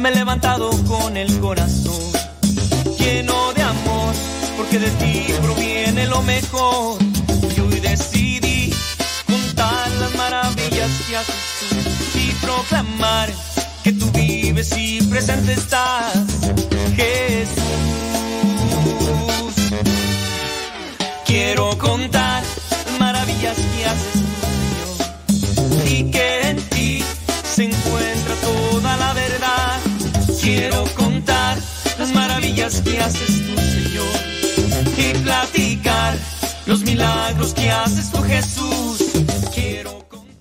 Me 0.00 0.08
he 0.08 0.14
levantado 0.14 0.70
con 0.84 1.16
el 1.16 1.40
corazón 1.40 2.00
lleno 2.98 3.52
de 3.52 3.62
amor 3.62 4.14
porque 4.56 4.78
de 4.78 4.90
ti 4.92 5.26
proviene 5.42 6.06
lo 6.06 6.22
mejor. 6.22 6.98
Y 7.54 7.60
hoy 7.60 7.80
decidí 7.80 8.72
contar 9.26 9.90
las 10.00 10.14
maravillas 10.14 10.90
que 11.06 11.16
haces 11.16 11.34
tú 12.12 12.18
y 12.18 12.32
proclamar 12.40 13.28
que 13.84 13.92
tú 13.92 14.10
vives 14.12 14.72
y 14.76 15.02
presente 15.02 15.52
estás, 15.52 16.12
Jesús. 16.96 17.60
Quiero 21.26 21.76
contar 21.76 22.42
las 22.86 22.98
maravillas 22.98 23.56
que 23.56 23.86
haces 23.86 24.22
tú, 25.56 25.62
y 25.86 26.10
que 26.10 26.40
en 26.48 26.56
ti 26.70 27.04
se 27.44 27.64
encuentra. 27.64 28.19
Quiero 30.60 30.84
contar 30.94 31.56
las 31.98 32.12
maravillas 32.12 32.82
que 32.82 32.98
haces 32.98 33.46
tú, 33.46 33.58
Señor 33.58 34.90
y 34.98 35.18
platicar 35.24 36.18
los 36.66 36.82
milagros 36.82 37.54
que 37.54 37.70
haces 37.70 38.10
tú, 38.12 38.18
Jesús. 38.18 39.12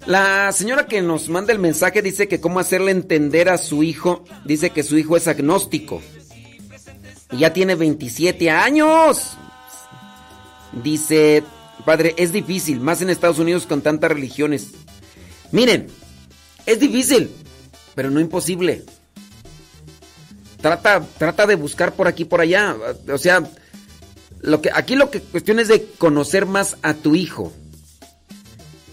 La 0.05 0.51
señora 0.51 0.88
que 0.88 1.01
nos 1.01 1.30
manda 1.30 1.53
el 1.53 1.59
mensaje 1.59 2.01
dice 2.01 2.28
que 2.28 2.41
cómo 2.41 2.59
hacerle 2.59 2.91
entender 2.91 3.47
a 3.47 3.57
su 3.57 3.82
hijo, 3.82 4.26
dice 4.43 4.72
que 4.72 4.84
su 4.84 4.97
hijo 4.97 5.15
es 5.15 5.30
agnóstico. 5.30 6.01
Y 7.32 7.38
ya 7.38 7.53
tiene 7.53 7.76
27 7.76 8.49
años. 8.49 9.38
Dice, 10.84 11.45
padre, 11.86 12.13
es 12.17 12.34
difícil, 12.34 12.82
más 12.82 13.01
en 13.01 13.09
Estados 13.09 13.39
Unidos 13.39 13.65
con 13.65 13.82
tantas 13.82 14.11
religiones. 14.11 14.72
Miren, 15.53 15.88
es 16.65 16.78
difícil, 16.78 17.32
pero 17.95 18.11
no 18.11 18.20
imposible. 18.20 18.84
Trata, 20.62 21.01
trata 21.18 21.47
de 21.47 21.55
buscar 21.55 21.93
por 21.93 22.07
aquí, 22.07 22.26
por 22.26 22.41
allá. 22.41 22.76
O 23.12 23.18
sea, 23.18 23.43
lo 24.41 24.62
que, 24.62 24.70
aquí 24.74 24.95
lo 24.95 25.10
que 25.10 25.22
cuestión 25.22 25.60
es 25.60 25.68
de 25.68 25.86
conocer 25.97 26.45
más 26.45 26.78
a 26.82 26.93
tu 26.93 27.16
hijo. 27.16 27.53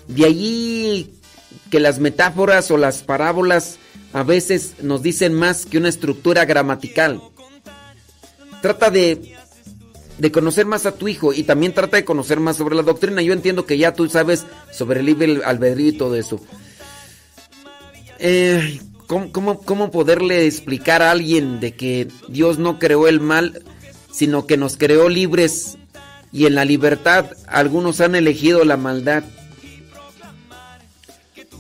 De 0.09 0.25
allí 0.25 1.21
que 1.71 1.81
las 1.81 1.99
metáforas 1.99 2.71
o 2.71 2.77
las 2.77 3.03
parábolas 3.03 3.79
a 4.13 4.23
veces 4.23 4.75
nos 4.83 5.03
dicen 5.03 5.35
más 5.35 5.67
que 5.67 5.79
una 5.79 5.89
estructura 5.89 6.45
gramatical. 6.45 7.21
Trata 8.63 8.91
de, 8.91 9.35
de 10.19 10.33
conocer 10.33 10.67
más 10.67 10.87
a 10.87 10.93
tu 10.93 11.09
hijo 11.09 11.33
y 11.33 11.43
también 11.43 11.75
trata 11.75 11.97
de 11.97 12.05
conocer 12.05 12.41
más 12.41 12.57
sobre 12.57 12.77
la 12.77 12.83
doctrina. 12.83 13.23
Yo 13.23 13.33
entiendo 13.33 13.67
que 13.67 13.79
ya 13.79 13.93
tú 13.93 14.09
sabes 14.09 14.47
sobre 14.71 15.01
el 15.01 15.07
libre 15.07 15.41
albedrío 15.45 15.89
y 15.89 15.99
todo 15.99 16.15
eso. 16.15 16.41
Eh, 18.19 18.81
¿cómo, 19.07 19.33
cómo, 19.33 19.63
cómo 19.63 19.91
poderle 19.91 20.47
explicar 20.47 21.03
a 21.03 21.11
alguien 21.11 21.61
de 21.61 21.75
que 21.75 22.09
Dios 22.29 22.59
no 22.59 22.79
creó 22.79 23.09
el 23.09 23.21
mal? 23.21 23.63
sino 24.17 24.47
que 24.47 24.57
nos 24.57 24.79
creó 24.79 25.11
libres 25.11 25.77
y 26.33 26.47
en 26.47 26.55
la 26.55 26.65
libertad 26.65 27.33
algunos 27.47 28.01
han 28.01 28.15
elegido 28.15 28.65
la 28.65 28.79
maldad. 28.79 29.25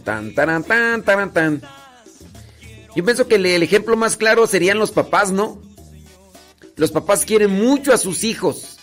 Tan, 0.05 0.35
tan, 0.35 0.65
tan, 0.65 1.03
tan, 1.03 1.33
tan. 1.35 1.63
Yo 2.95 3.05
pienso 3.05 3.29
que 3.29 3.35
el, 3.35 3.63
ejemplo 3.63 3.95
más 3.95 4.17
claro 4.17 4.47
serían 4.47 4.79
los 4.79 4.91
papás, 4.91 5.33
¿no? 5.33 5.61
Los 6.77 6.93
papás 6.93 7.27
quieren 7.27 7.51
mucho 7.51 7.93
a 7.93 7.99
sus 7.99 8.25
hijos, 8.25 8.79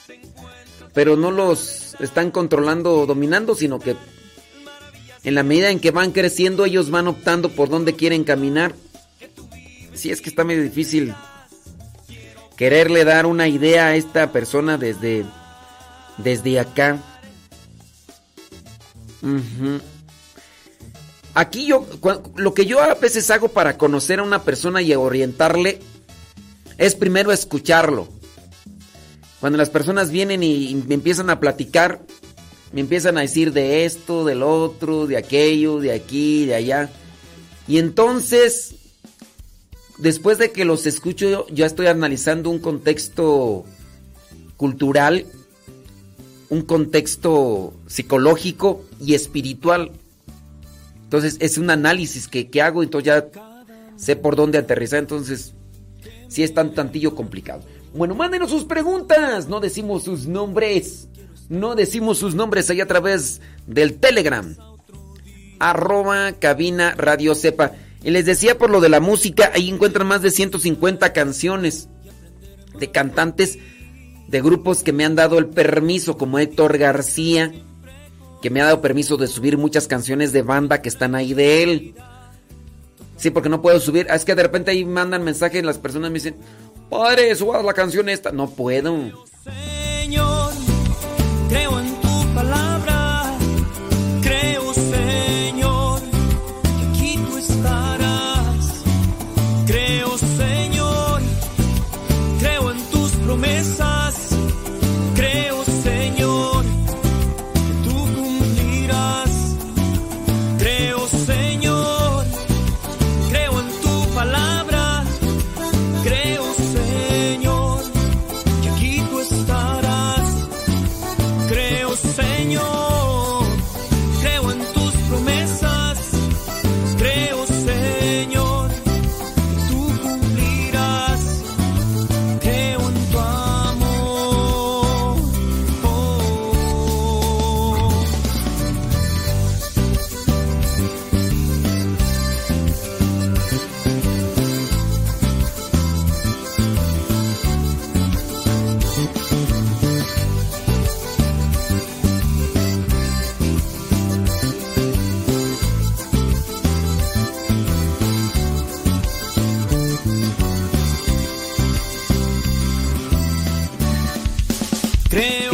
pero 0.94 1.18
no 1.18 1.32
los 1.32 1.96
están 2.00 2.30
controlando 2.30 3.00
o 3.00 3.06
dominando, 3.08 3.56
sino 3.56 3.80
que 3.80 3.96
en 5.24 5.36
la 5.36 5.44
medida 5.44 5.70
en 5.70 5.80
que 5.80 5.92
van 5.92 6.12
creciendo 6.12 6.66
ellos 6.66 6.90
van 6.90 7.08
optando 7.08 7.50
por 7.50 7.70
dónde 7.70 7.96
quieren 7.96 8.24
caminar. 8.24 8.76
Si 9.94 10.12
es 10.12 10.22
que 10.22 10.30
está 10.30 10.44
medio 10.44 10.64
difícil 10.64 11.14
quererle 12.56 13.04
dar 13.04 13.26
una 13.26 13.48
idea 13.48 13.88
a 13.88 13.96
esta 13.96 14.32
persona 14.32 14.78
desde, 14.78 15.26
desde 16.18 16.60
acá. 16.60 17.02
Aquí 21.34 21.66
yo, 21.66 21.88
lo 22.36 22.54
que 22.54 22.66
yo 22.66 22.82
a 22.82 22.94
veces 22.96 23.32
hago 23.32 23.50
para 23.50 23.78
conocer 23.78 24.20
a 24.20 24.24
una 24.24 24.44
persona 24.44 24.82
y 24.82 24.94
orientarle 24.94 25.80
es 26.78 26.96
primero 26.96 27.32
escucharlo. 27.32 28.08
Cuando 29.40 29.58
las 29.58 29.70
personas 29.70 30.12
vienen 30.12 30.44
y 30.44 30.76
me 30.88 30.96
empiezan 30.96 31.30
a 31.30 31.40
platicar, 31.40 32.02
me 32.74 32.82
empiezan 32.82 33.18
a 33.18 33.22
decir 33.22 33.54
de 33.54 33.86
esto, 33.86 34.26
del 34.26 34.42
otro, 34.42 35.06
de 35.06 35.16
aquello, 35.16 35.80
de 35.80 35.92
aquí, 35.94 36.46
de 36.46 36.56
allá. 36.56 36.90
Y 37.68 37.78
entonces, 37.78 38.76
después 40.00 40.40
de 40.40 40.52
que 40.52 40.66
los 40.66 40.88
escucho, 40.88 41.46
ya 41.50 41.68
estoy 41.68 41.86
analizando 41.86 42.50
un 42.50 42.58
contexto 42.58 43.64
cultural, 44.58 45.28
un 46.50 46.64
contexto 46.64 47.74
psicológico 47.86 48.84
y 49.00 49.14
espiritual. 49.14 49.92
Entonces 51.04 51.38
es 51.40 51.60
un 51.60 51.70
análisis 51.70 52.28
que, 52.28 52.50
que 52.50 52.62
hago, 52.64 52.82
entonces 52.82 53.06
ya 53.06 53.28
sé 53.98 54.16
por 54.16 54.36
dónde 54.36 54.58
aterrizar, 54.58 54.98
entonces 54.98 55.54
sí 56.28 56.42
es 56.42 56.56
tan 56.56 56.74
tantillo 56.74 57.14
complicado. 57.14 57.62
Bueno, 57.94 58.16
mándenos 58.16 58.50
sus 58.50 58.66
preguntas, 58.66 59.48
no 59.48 59.60
decimos 59.60 60.04
sus 60.04 60.26
nombres, 60.26 61.08
no 61.50 61.76
decimos 61.76 62.18
sus 62.18 62.36
nombres 62.36 62.70
ahí 62.70 62.82
a 62.82 62.88
través 62.88 63.42
del 63.68 63.96
Telegram, 63.96 64.56
arroba 65.60 66.34
cabina 66.34 66.94
radio 66.98 67.36
sepa. 67.36 67.72
Y 68.04 68.12
les 68.12 68.26
decía 68.26 68.58
por 68.58 68.70
lo 68.70 68.82
de 68.82 68.90
la 68.90 69.00
música, 69.00 69.52
ahí 69.54 69.70
encuentran 69.70 70.08
más 70.08 70.22
de 70.22 70.32
150 70.32 71.14
canciones 71.14 71.88
de 72.78 72.92
cantantes 72.92 73.58
de 74.28 74.42
grupos 74.42 74.84
que 74.84 74.94
me 74.94 75.06
han 75.06 75.16
dado 75.16 75.38
el 75.38 75.48
permiso, 75.48 76.18
como 76.18 76.40
Héctor 76.40 76.78
García, 76.78 77.54
que 78.42 78.50
me 78.50 78.62
ha 78.62 78.66
dado 78.66 78.82
permiso 78.82 79.16
de 79.16 79.28
subir 79.28 79.58
muchas 79.58 79.88
canciones 79.88 80.34
de 80.34 80.42
banda 80.42 80.82
que 80.82 80.90
están 80.90 81.16
ahí 81.16 81.34
de 81.34 81.64
él. 81.64 81.96
Sí, 83.16 83.30
porque 83.30 83.48
no 83.48 83.62
puedo 83.62 83.80
subir. 83.80 84.08
Es 84.10 84.26
que 84.26 84.36
de 84.36 84.44
repente 84.44 84.72
ahí 84.72 84.84
mandan 84.84 85.24
mensajes 85.24 85.64
las 85.64 85.78
personas 85.78 86.12
me 86.12 86.16
dicen, 86.16 86.36
padre, 86.90 87.34
suba 87.36 87.64
la 87.64 87.74
canción 87.74 88.10
esta. 88.10 88.32
No 88.32 88.50
puedo. 88.50 89.26
Señor, 89.44 90.52
creo 91.50 91.80
en 91.80 91.93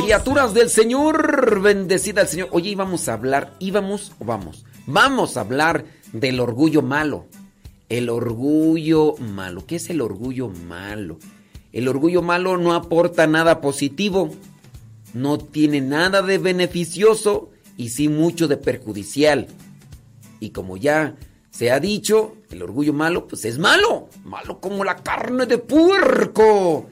Criaturas 0.10 0.56
del 0.56 0.72
Señor, 0.72 1.62
bendecida 1.62 2.22
al 2.22 2.28
Señor. 2.28 2.50
Oye, 2.52 2.72
íbamos 2.72 3.08
a 3.08 3.14
hablar, 3.14 3.54
íbamos 3.60 4.12
o 4.18 4.26
vamos. 4.26 4.66
Vamos 4.88 5.38
a 5.38 5.42
hablar 5.42 5.86
del 6.14 6.40
orgullo 6.40 6.82
malo. 6.82 7.28
El 7.90 8.10
orgullo 8.10 9.14
malo. 9.20 9.68
¿Qué 9.68 9.76
es 9.76 9.88
el 9.92 10.02
orgullo 10.02 10.50
malo? 10.50 11.20
El 11.72 11.88
orgullo 11.88 12.24
malo 12.24 12.58
no 12.58 12.74
aporta 12.74 13.28
nada 13.28 13.62
positivo, 13.62 14.32
no 15.14 15.38
tiene 15.38 15.80
nada 15.80 16.24
de 16.24 16.40
beneficioso 16.40 17.52
y 17.78 17.90
sí 17.90 18.10
mucho 18.10 18.48
de 18.48 18.58
perjudicial. 18.58 19.46
Y 20.40 20.50
como 20.50 20.76
ya 20.76 21.18
se 21.52 21.70
ha 21.70 21.80
dicho, 21.80 22.36
el 22.50 22.64
orgullo 22.64 22.94
malo 22.94 23.28
pues 23.28 23.46
es 23.46 23.60
malo, 23.60 24.10
malo 24.26 24.60
como 24.60 24.84
la 24.84 24.96
carne 24.96 25.46
de 25.46 25.60
puerco. 25.60 26.90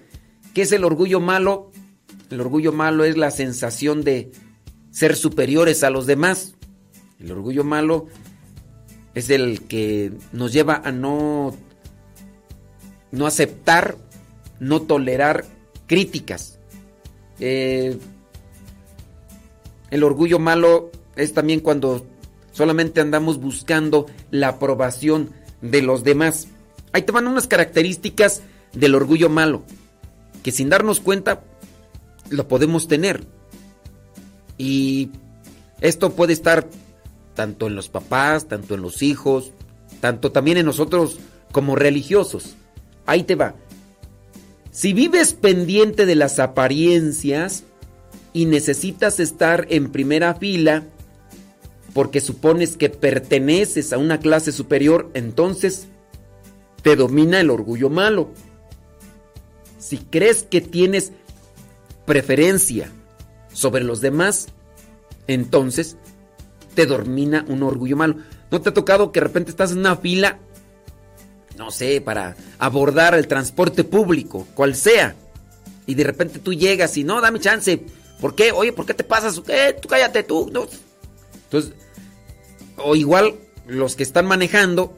¿Qué 0.53 0.61
es 0.61 0.71
el 0.71 0.83
orgullo 0.83 1.19
malo? 1.19 1.71
El 2.29 2.41
orgullo 2.41 2.73
malo 2.73 3.05
es 3.05 3.17
la 3.17 3.31
sensación 3.31 4.03
de 4.03 4.31
ser 4.91 5.15
superiores 5.15 5.83
a 5.83 5.89
los 5.89 6.05
demás. 6.05 6.55
El 7.19 7.31
orgullo 7.31 7.63
malo 7.63 8.07
es 9.13 9.29
el 9.29 9.61
que 9.61 10.11
nos 10.33 10.51
lleva 10.51 10.81
a 10.83 10.91
no, 10.91 11.55
no 13.11 13.25
aceptar, 13.25 13.97
no 14.59 14.81
tolerar 14.81 15.45
críticas. 15.87 16.59
Eh, 17.39 17.97
el 19.89 20.03
orgullo 20.03 20.37
malo 20.39 20.91
es 21.15 21.33
también 21.33 21.61
cuando 21.61 22.05
solamente 22.51 22.99
andamos 22.99 23.39
buscando 23.39 24.05
la 24.31 24.49
aprobación 24.49 25.31
de 25.61 25.81
los 25.81 26.03
demás. 26.03 26.47
Ahí 26.91 27.03
te 27.03 27.11
van 27.11 27.27
unas 27.27 27.47
características 27.47 28.41
del 28.73 28.95
orgullo 28.95 29.29
malo, 29.29 29.63
que 30.43 30.51
sin 30.51 30.69
darnos 30.69 30.99
cuenta 30.99 31.43
lo 32.29 32.47
podemos 32.47 32.87
tener. 32.87 33.25
Y 34.57 35.11
esto 35.81 36.13
puede 36.13 36.33
estar 36.33 36.67
tanto 37.35 37.67
en 37.67 37.75
los 37.75 37.89
papás, 37.89 38.47
tanto 38.47 38.73
en 38.73 38.81
los 38.81 39.03
hijos, 39.03 39.51
tanto 40.01 40.31
también 40.31 40.57
en 40.57 40.65
nosotros 40.65 41.19
como 41.51 41.75
religiosos. 41.75 42.55
Ahí 43.05 43.23
te 43.23 43.35
va. 43.35 43.55
Si 44.71 44.93
vives 44.93 45.33
pendiente 45.33 46.05
de 46.05 46.15
las 46.15 46.39
apariencias 46.39 47.63
y 48.33 48.45
necesitas 48.45 49.19
estar 49.19 49.65
en 49.69 49.91
primera 49.91 50.35
fila 50.35 50.83
porque 51.93 52.21
supones 52.21 52.77
que 52.77 52.89
perteneces 52.89 53.91
a 53.91 53.97
una 53.97 54.19
clase 54.19 54.51
superior, 54.51 55.09
entonces 55.15 55.87
te 56.83 56.95
domina 56.95 57.39
el 57.39 57.49
orgullo 57.49 57.89
malo. 57.89 58.29
Si 59.79 59.97
crees 59.97 60.43
que 60.43 60.61
tienes 60.61 61.11
preferencia 62.07 62.89
sobre 63.53 63.83
los 63.83 63.99
demás, 64.01 64.47
entonces 65.27 65.97
te 66.73 66.85
domina 66.85 67.45
un 67.49 67.61
orgullo 67.61 67.97
malo. 67.97 68.15
¿No 68.49 68.61
te 68.61 68.69
ha 68.69 68.73
tocado 68.73 69.11
que 69.11 69.19
de 69.19 69.25
repente 69.25 69.51
estás 69.51 69.73
en 69.73 69.79
una 69.79 69.97
fila, 69.97 70.39
no 71.57 71.69
sé, 71.69 71.99
para 71.99 72.37
abordar 72.57 73.13
el 73.13 73.27
transporte 73.27 73.83
público, 73.83 74.47
cual 74.55 74.73
sea, 74.73 75.15
y 75.85 75.95
de 75.95 76.05
repente 76.05 76.39
tú 76.39 76.53
llegas 76.53 76.95
y 76.95 77.03
no, 77.03 77.19
dame 77.19 77.41
chance, 77.41 77.83
¿por 78.21 78.35
qué? 78.35 78.53
Oye, 78.53 78.71
¿por 78.71 78.85
qué 78.85 78.93
te 78.93 79.03
pasas? 79.03 79.39
¿Qué? 79.41 79.75
Tú 79.79 79.89
cállate 79.89 80.23
tú. 80.23 80.49
No. 80.51 80.65
Entonces, 81.43 81.73
o 82.77 82.95
igual 82.95 83.35
los 83.67 83.97
que 83.97 84.03
están 84.03 84.27
manejando, 84.27 84.95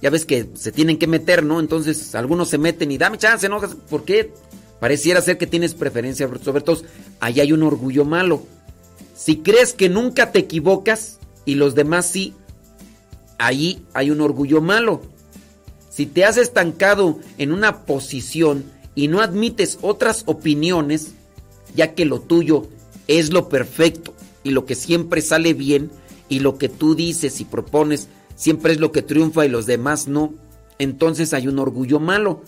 ya 0.00 0.08
ves 0.08 0.24
que 0.24 0.48
se 0.54 0.72
tienen 0.72 0.98
que 0.98 1.06
meter, 1.06 1.44
¿no? 1.44 1.60
Entonces 1.60 2.14
algunos 2.14 2.48
se 2.48 2.56
meten 2.56 2.90
y 2.92 2.96
dame 2.96 3.18
chance, 3.18 3.46
¿no? 3.46 3.60
¿Por 3.60 4.04
qué? 4.04 4.32
Pareciera 4.80 5.20
ser 5.20 5.38
que 5.38 5.46
tienes 5.46 5.74
preferencia 5.74 6.28
sobre 6.42 6.62
todos. 6.62 6.84
Ahí 7.20 7.40
hay 7.40 7.52
un 7.52 7.62
orgullo 7.62 8.04
malo. 8.04 8.42
Si 9.14 9.36
crees 9.36 9.74
que 9.74 9.90
nunca 9.90 10.32
te 10.32 10.38
equivocas 10.38 11.18
y 11.44 11.54
los 11.54 11.74
demás 11.74 12.06
sí, 12.06 12.34
ahí 13.38 13.84
hay 13.92 14.10
un 14.10 14.22
orgullo 14.22 14.62
malo. 14.62 15.02
Si 15.90 16.06
te 16.06 16.24
has 16.24 16.38
estancado 16.38 17.18
en 17.36 17.52
una 17.52 17.84
posición 17.84 18.64
y 18.94 19.08
no 19.08 19.20
admites 19.20 19.78
otras 19.82 20.22
opiniones, 20.26 21.12
ya 21.74 21.94
que 21.94 22.06
lo 22.06 22.20
tuyo 22.20 22.66
es 23.06 23.30
lo 23.30 23.48
perfecto 23.48 24.14
y 24.42 24.50
lo 24.50 24.64
que 24.64 24.74
siempre 24.74 25.20
sale 25.20 25.52
bien 25.52 25.90
y 26.28 26.38
lo 26.38 26.56
que 26.56 26.68
tú 26.70 26.94
dices 26.94 27.40
y 27.40 27.44
propones 27.44 28.08
siempre 28.36 28.72
es 28.72 28.80
lo 28.80 28.92
que 28.92 29.02
triunfa 29.02 29.44
y 29.44 29.50
los 29.50 29.66
demás 29.66 30.08
no, 30.08 30.32
entonces 30.78 31.34
hay 31.34 31.48
un 31.48 31.58
orgullo 31.58 32.00
malo. 32.00 32.42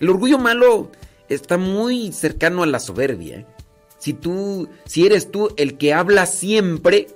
El 0.00 0.08
orgullo 0.08 0.38
malo 0.38 0.90
está 1.28 1.58
muy 1.58 2.12
cercano 2.12 2.62
a 2.62 2.66
la 2.66 2.80
soberbia. 2.80 3.38
¿eh? 3.38 3.46
Si 3.98 4.12
tú, 4.12 4.68
si 4.84 5.06
eres 5.06 5.30
tú 5.30 5.50
el 5.56 5.78
que 5.78 5.92
habla 5.92 6.26
siempre 6.26 7.08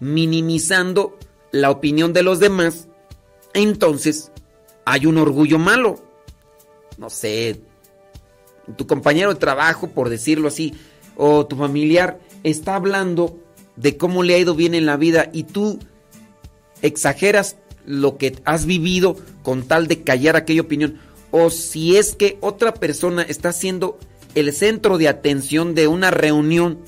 minimizando 0.00 1.16
la 1.52 1.70
opinión 1.70 2.12
de 2.12 2.22
los 2.22 2.40
demás, 2.40 2.88
entonces 3.52 4.32
hay 4.84 5.06
un 5.06 5.18
orgullo 5.18 5.58
malo. 5.58 6.02
No 6.98 7.10
sé, 7.10 7.60
tu 8.76 8.86
compañero 8.86 9.32
de 9.32 9.40
trabajo, 9.40 9.88
por 9.88 10.08
decirlo 10.08 10.48
así, 10.48 10.74
o 11.16 11.46
tu 11.46 11.56
familiar 11.56 12.18
está 12.42 12.74
hablando 12.74 13.38
de 13.76 13.96
cómo 13.96 14.22
le 14.22 14.34
ha 14.34 14.38
ido 14.38 14.54
bien 14.54 14.74
en 14.74 14.86
la 14.86 14.96
vida 14.96 15.30
y 15.32 15.44
tú 15.44 15.78
exageras 16.82 17.56
lo 17.86 18.16
que 18.16 18.36
has 18.44 18.66
vivido 18.66 19.16
con 19.42 19.64
tal 19.64 19.88
de 19.88 20.02
callar 20.02 20.36
aquella 20.36 20.62
opinión. 20.62 20.98
O 21.36 21.50
si 21.50 21.96
es 21.96 22.14
que 22.14 22.38
otra 22.40 22.74
persona 22.74 23.22
está 23.22 23.52
siendo 23.52 23.98
el 24.36 24.52
centro 24.52 24.98
de 24.98 25.08
atención 25.08 25.74
de 25.74 25.88
una 25.88 26.12
reunión, 26.12 26.78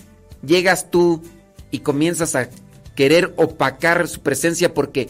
llegas 0.46 0.88
tú 0.88 1.20
y 1.72 1.80
comienzas 1.80 2.36
a 2.36 2.48
querer 2.94 3.34
opacar 3.38 4.06
su 4.06 4.20
presencia 4.20 4.72
porque 4.72 5.08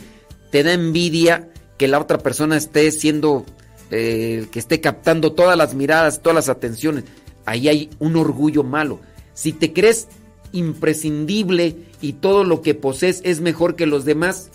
te 0.50 0.62
da 0.62 0.72
envidia 0.72 1.50
que 1.76 1.86
la 1.86 1.98
otra 2.00 2.16
persona 2.16 2.56
esté 2.56 2.90
siendo, 2.92 3.44
eh, 3.90 4.46
que 4.50 4.58
esté 4.58 4.80
captando 4.80 5.34
todas 5.34 5.58
las 5.58 5.74
miradas, 5.74 6.22
todas 6.22 6.36
las 6.36 6.48
atenciones. 6.48 7.04
Ahí 7.44 7.68
hay 7.68 7.90
un 7.98 8.16
orgullo 8.16 8.62
malo. 8.62 9.00
Si 9.34 9.52
te 9.52 9.74
crees 9.74 10.08
imprescindible 10.52 11.76
y 12.00 12.14
todo 12.14 12.42
lo 12.42 12.62
que 12.62 12.74
posees 12.74 13.20
es 13.22 13.42
mejor 13.42 13.76
que 13.76 13.84
los 13.84 14.06
demás, 14.06 14.48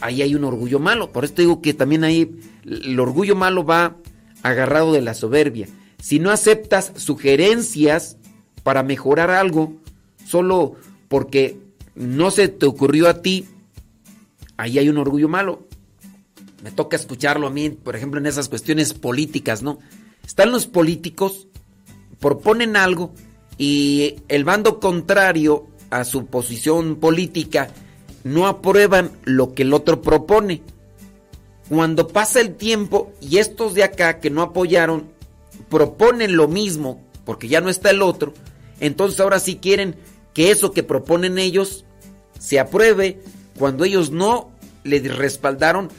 ahí 0.00 0.22
hay 0.22 0.34
un 0.34 0.42
orgullo 0.42 0.80
malo. 0.80 1.12
Por 1.12 1.24
eso 1.24 1.34
digo 1.36 1.62
que 1.62 1.72
también 1.72 2.02
ahí 2.02 2.34
el 2.64 2.98
orgullo 2.98 3.36
malo 3.36 3.64
va 3.64 3.96
agarrado 4.42 4.92
de 4.92 5.02
la 5.02 5.14
soberbia. 5.14 5.68
Si 6.00 6.18
no 6.18 6.30
aceptas 6.30 6.92
sugerencias 6.96 8.16
para 8.62 8.82
mejorar 8.82 9.30
algo, 9.30 9.74
solo 10.24 10.76
porque 11.08 11.58
no 11.94 12.30
se 12.30 12.48
te 12.48 12.66
ocurrió 12.66 13.08
a 13.08 13.22
ti, 13.22 13.46
ahí 14.56 14.78
hay 14.78 14.88
un 14.88 14.98
orgullo 14.98 15.28
malo. 15.28 15.66
Me 16.62 16.70
toca 16.70 16.96
escucharlo 16.96 17.46
a 17.46 17.50
mí, 17.50 17.70
por 17.70 17.96
ejemplo, 17.96 18.20
en 18.20 18.26
esas 18.26 18.48
cuestiones 18.48 18.94
políticas, 18.94 19.62
¿no? 19.62 19.78
Están 20.26 20.52
los 20.52 20.66
políticos, 20.66 21.48
proponen 22.20 22.76
algo 22.76 23.14
y 23.56 24.16
el 24.28 24.44
bando 24.44 24.80
contrario 24.80 25.68
a 25.90 26.04
su 26.04 26.26
posición 26.26 26.96
política 26.96 27.70
no 28.24 28.46
aprueban 28.46 29.10
lo 29.24 29.54
que 29.54 29.62
el 29.62 29.72
otro 29.72 30.02
propone. 30.02 30.62
Cuando 31.68 32.08
pasa 32.08 32.40
el 32.40 32.54
tiempo 32.54 33.12
y 33.20 33.38
estos 33.38 33.74
de 33.74 33.84
acá 33.84 34.20
que 34.20 34.30
no 34.30 34.42
apoyaron 34.42 35.10
proponen 35.68 36.36
lo 36.36 36.48
mismo 36.48 37.02
porque 37.24 37.48
ya 37.48 37.60
no 37.60 37.68
está 37.68 37.90
el 37.90 38.00
otro, 38.00 38.32
entonces 38.80 39.20
ahora 39.20 39.38
sí 39.38 39.56
quieren 39.56 39.96
que 40.32 40.50
eso 40.50 40.72
que 40.72 40.82
proponen 40.82 41.38
ellos 41.38 41.84
se 42.38 42.58
apruebe 42.58 43.20
cuando 43.58 43.84
ellos 43.84 44.10
no 44.10 44.50
le 44.84 45.00
respaldaron 45.00 45.90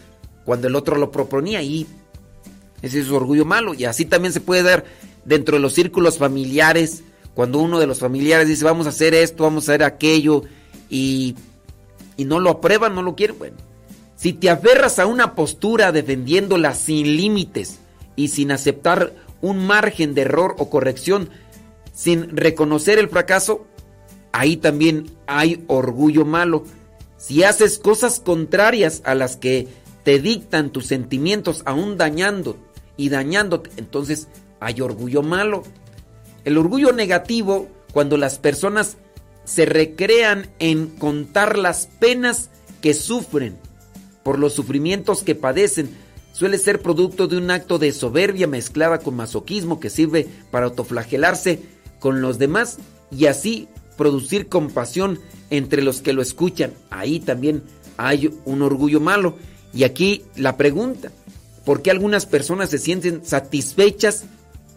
cuando 0.45 0.67
el 0.67 0.75
otro 0.75 0.95
lo 0.95 1.11
proponía 1.11 1.61
y 1.61 1.85
ese 2.81 3.01
es 3.01 3.07
su 3.07 3.15
orgullo 3.15 3.45
malo 3.45 3.73
y 3.73 3.85
así 3.85 4.05
también 4.05 4.33
se 4.33 4.41
puede 4.41 4.63
dar 4.63 4.85
dentro 5.25 5.57
de 5.57 5.61
los 5.61 5.73
círculos 5.73 6.17
familiares 6.17 7.03
cuando 7.35 7.59
uno 7.59 7.79
de 7.79 7.87
los 7.87 7.99
familiares 7.99 8.47
dice 8.47 8.65
vamos 8.65 8.85
a 8.85 8.89
hacer 8.89 9.13
esto, 9.13 9.43
vamos 9.43 9.67
a 9.67 9.73
hacer 9.73 9.83
aquello 9.83 10.43
y, 10.89 11.35
y 12.17 12.25
no 12.25 12.39
lo 12.39 12.49
aprueban, 12.49 12.95
no 12.95 13.03
lo 13.03 13.15
quieren, 13.15 13.37
bueno. 13.37 13.68
Si 14.19 14.33
te 14.33 14.49
aferras 14.49 14.99
a 14.99 15.05
una 15.05 15.33
postura 15.33 15.93
defendiéndola 15.93 16.73
sin 16.73 17.15
límites 17.15 17.79
y 18.17 18.27
sin 18.27 18.51
aceptar 18.51 19.13
un 19.39 19.65
margen 19.65 20.13
de 20.13 20.23
error 20.23 20.57
o 20.57 20.69
corrección, 20.69 21.29
sin 21.93 22.35
reconocer 22.35 22.99
el 22.99 23.07
fracaso, 23.07 23.65
ahí 24.33 24.57
también 24.57 25.09
hay 25.25 25.63
orgullo 25.67 26.25
malo. 26.25 26.65
Si 27.15 27.43
haces 27.43 27.79
cosas 27.79 28.19
contrarias 28.19 29.01
a 29.05 29.15
las 29.15 29.37
que 29.37 29.69
te 30.03 30.19
dictan 30.19 30.71
tus 30.71 30.87
sentimientos, 30.87 31.61
aún 31.63 31.95
dañando 31.95 32.57
y 32.97 33.07
dañándote, 33.07 33.69
entonces 33.77 34.27
hay 34.59 34.81
orgullo 34.81 35.23
malo. 35.23 35.63
El 36.43 36.57
orgullo 36.57 36.91
negativo, 36.91 37.69
cuando 37.93 38.17
las 38.17 38.37
personas 38.37 38.97
se 39.45 39.65
recrean 39.65 40.49
en 40.59 40.87
contar 40.87 41.57
las 41.57 41.87
penas 42.01 42.49
que 42.81 42.93
sufren 42.93 43.68
por 44.29 44.37
los 44.37 44.53
sufrimientos 44.53 45.23
que 45.23 45.33
padecen, 45.33 45.89
suele 46.33 46.59
ser 46.59 46.83
producto 46.83 47.27
de 47.27 47.35
un 47.35 47.49
acto 47.49 47.79
de 47.79 47.91
soberbia 47.91 48.45
mezclada 48.45 48.99
con 48.99 49.15
masoquismo 49.15 49.79
que 49.79 49.89
sirve 49.89 50.27
para 50.51 50.67
autoflagelarse 50.67 51.61
con 51.97 52.21
los 52.21 52.37
demás 52.37 52.77
y 53.09 53.25
así 53.25 53.67
producir 53.97 54.47
compasión 54.47 55.17
entre 55.49 55.81
los 55.81 56.03
que 56.03 56.13
lo 56.13 56.21
escuchan. 56.21 56.73
Ahí 56.91 57.19
también 57.19 57.63
hay 57.97 58.31
un 58.45 58.61
orgullo 58.61 58.99
malo. 58.99 59.35
Y 59.73 59.83
aquí 59.83 60.21
la 60.35 60.57
pregunta, 60.57 61.11
¿por 61.65 61.81
qué 61.81 61.89
algunas 61.89 62.27
personas 62.27 62.69
se 62.69 62.77
sienten 62.77 63.25
satisfechas 63.25 64.25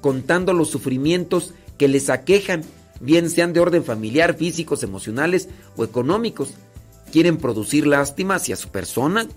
contando 0.01 0.55
los 0.55 0.71
sufrimientos 0.71 1.53
que 1.77 1.89
les 1.89 2.09
aquejan, 2.09 2.63
bien 3.01 3.29
sean 3.29 3.53
de 3.53 3.61
orden 3.61 3.85
familiar, 3.85 4.35
físicos, 4.35 4.83
emocionales 4.83 5.51
o 5.77 5.85
económicos? 5.85 6.55
¿Quieren 7.13 7.37
producir 7.37 7.87
lástima 7.87 8.37
hacia 8.37 8.57
su 8.57 8.71
persona? 8.71 9.29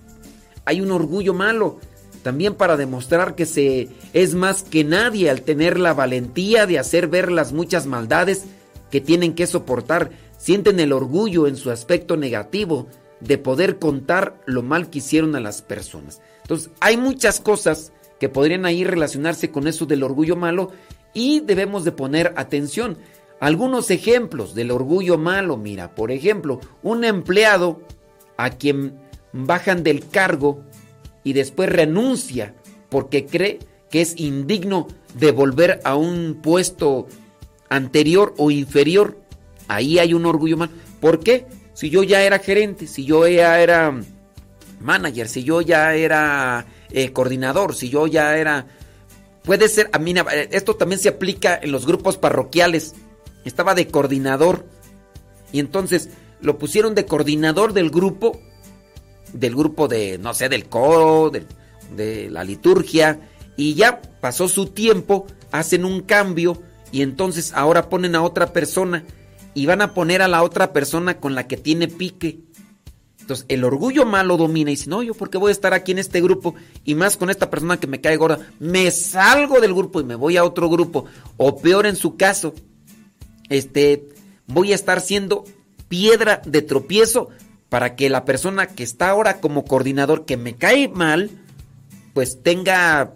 Hay 0.66 0.82
un 0.82 0.92
orgullo 0.92 1.34
malo, 1.34 1.80
también 2.24 2.56
para 2.56 2.76
demostrar 2.76 3.36
que 3.36 3.46
se 3.46 3.90
es 4.14 4.34
más 4.34 4.64
que 4.64 4.84
nadie 4.84 5.30
al 5.30 5.44
tener 5.44 5.80
la 5.80 5.94
valentía 5.94 6.66
de 6.66 6.80
hacer 6.80 7.08
ver 7.08 7.32
las 7.32 7.54
muchas 7.54 7.86
maldades 7.86 8.46
que 8.90 9.00
tienen 9.00 9.36
que 9.36 9.48
soportar, 9.48 10.12
sienten 10.38 10.80
el 10.80 10.92
orgullo 10.92 11.48
en 11.48 11.56
su 11.56 11.72
aspecto 11.72 12.18
negativo 12.18 12.88
de 13.20 13.38
poder 13.38 13.80
contar 13.80 14.42
lo 14.46 14.64
mal 14.64 14.90
que 14.90 15.00
hicieron 15.00 15.36
a 15.36 15.40
las 15.40 15.62
personas. 15.62 16.22
Entonces, 16.42 16.72
hay 16.80 16.98
muchas 16.98 17.40
cosas 17.40 17.92
que 18.20 18.30
podrían 18.30 18.66
ahí 18.66 18.84
relacionarse 18.84 19.52
con 19.52 19.68
eso 19.68 19.86
del 19.86 20.04
orgullo 20.04 20.36
malo 20.36 20.72
y 21.14 21.42
debemos 21.42 21.84
de 21.84 21.92
poner 21.92 22.34
atención. 22.38 22.98
Algunos 23.40 23.92
ejemplos 23.92 24.56
del 24.56 24.72
orgullo 24.72 25.18
malo, 25.18 25.58
mira, 25.58 25.94
por 25.94 26.12
ejemplo, 26.12 26.60
un 26.84 27.04
empleado 27.04 27.82
a 28.38 28.52
quien 28.52 29.00
bajan 29.36 29.84
del 29.84 30.08
cargo 30.08 30.64
y 31.24 31.34
después 31.34 31.70
renuncia 31.70 32.56
porque 32.90 33.26
cree 33.26 33.60
que 33.90 34.02
es 34.02 34.18
indigno 34.18 34.88
de 35.14 35.32
volver 35.32 35.82
a 35.84 35.96
un 35.96 36.40
puesto 36.42 37.08
anterior 37.70 38.34
o 38.38 38.52
inferior, 38.52 39.20
ahí 39.68 40.00
hay 40.00 40.14
un 40.14 40.26
orgullo 40.26 40.58
malo. 40.58 40.72
¿Por 41.02 41.20
qué? 41.20 41.46
Si 41.74 41.90
yo 41.90 42.04
ya 42.04 42.24
era 42.24 42.40
gerente, 42.40 42.88
si 42.88 43.04
yo 43.06 43.28
ya 43.28 43.60
era 43.60 43.94
manager, 44.80 45.28
si 45.28 45.44
yo 45.44 45.62
ya 45.62 45.94
era 45.96 46.66
eh, 46.92 47.12
coordinador, 47.12 47.76
si 47.76 47.90
yo 47.90 48.08
ya 48.08 48.38
era... 48.38 48.68
Puede 49.44 49.68
ser, 49.68 49.90
a 49.94 50.00
mí, 50.00 50.14
esto 50.52 50.76
también 50.76 51.00
se 51.00 51.10
aplica 51.10 51.60
en 51.62 51.72
los 51.72 51.86
grupos 51.86 52.18
parroquiales. 52.18 52.96
Estaba 53.44 53.76
de 53.76 53.88
coordinador 53.88 54.66
y 55.52 55.60
entonces 55.60 56.10
lo 56.42 56.58
pusieron 56.58 56.96
de 56.96 57.06
coordinador 57.06 57.74
del 57.74 57.92
grupo, 57.92 58.40
del 59.34 59.56
grupo 59.56 59.88
de, 59.88 60.18
no 60.18 60.34
sé, 60.34 60.50
del 60.50 60.68
coro, 60.68 61.32
de, 61.32 62.30
la 62.30 62.44
liturgia, 62.44 63.20
y 63.58 63.76
ya 63.76 64.02
pasó 64.20 64.48
su 64.48 64.68
tiempo, 64.68 65.28
hacen 65.52 65.86
un 65.86 66.02
cambio 66.02 66.62
y 66.92 67.02
entonces 67.02 67.54
ahora 67.54 67.90
ponen 67.90 68.16
a 68.16 68.24
otra 68.24 68.54
persona 68.54 69.04
y 69.54 69.66
van 69.66 69.82
a 69.82 69.94
poner 69.94 70.22
a 70.22 70.28
la 70.28 70.44
otra 70.44 70.74
persona 70.74 71.20
con 71.20 71.36
la 71.36 71.48
que 71.48 71.58
tiene 71.58 71.88
pique. 71.88 72.40
Entonces 73.22 73.46
el 73.50 73.64
orgullo 73.64 74.06
malo 74.06 74.38
domina 74.38 74.72
y 74.72 74.76
dice, 74.76 74.90
no, 74.90 75.02
yo 75.02 75.14
porque 75.14 75.38
voy 75.38 75.50
a 75.50 75.52
estar 75.52 75.74
aquí 75.74 75.92
en 75.94 76.00
este 76.00 76.22
grupo 76.22 76.54
y 76.84 76.96
más 76.96 77.18
con 77.18 77.30
esta 77.30 77.50
persona 77.50 77.80
que 77.80 77.88
me 77.88 78.02
cae 78.02 78.18
gorda, 78.18 78.40
me 78.60 78.92
salgo 78.92 79.62
del 79.62 79.74
grupo 79.74 80.02
y 80.02 80.04
me 80.04 80.16
voy 80.16 80.38
a 80.38 80.44
otro 80.44 80.70
grupo. 80.70 81.06
O 81.38 81.58
peor 81.58 81.86
en 81.86 81.96
su 81.96 82.18
caso, 82.18 82.54
este, 83.50 84.10
voy 84.48 84.74
a 84.74 84.76
estar 84.76 85.02
siendo 85.02 85.46
piedra 85.88 86.42
de 86.46 86.62
tropiezo 86.62 87.30
para 87.76 87.98
que 87.98 88.10
la 88.10 88.24
persona 88.24 88.68
que 88.68 88.84
está 88.84 89.10
ahora 89.10 89.42
como 89.42 89.66
coordinador 89.66 90.24
que 90.24 90.38
me 90.38 90.56
cae 90.56 90.88
mal, 90.88 91.30
pues 92.14 92.42
tenga 92.42 93.16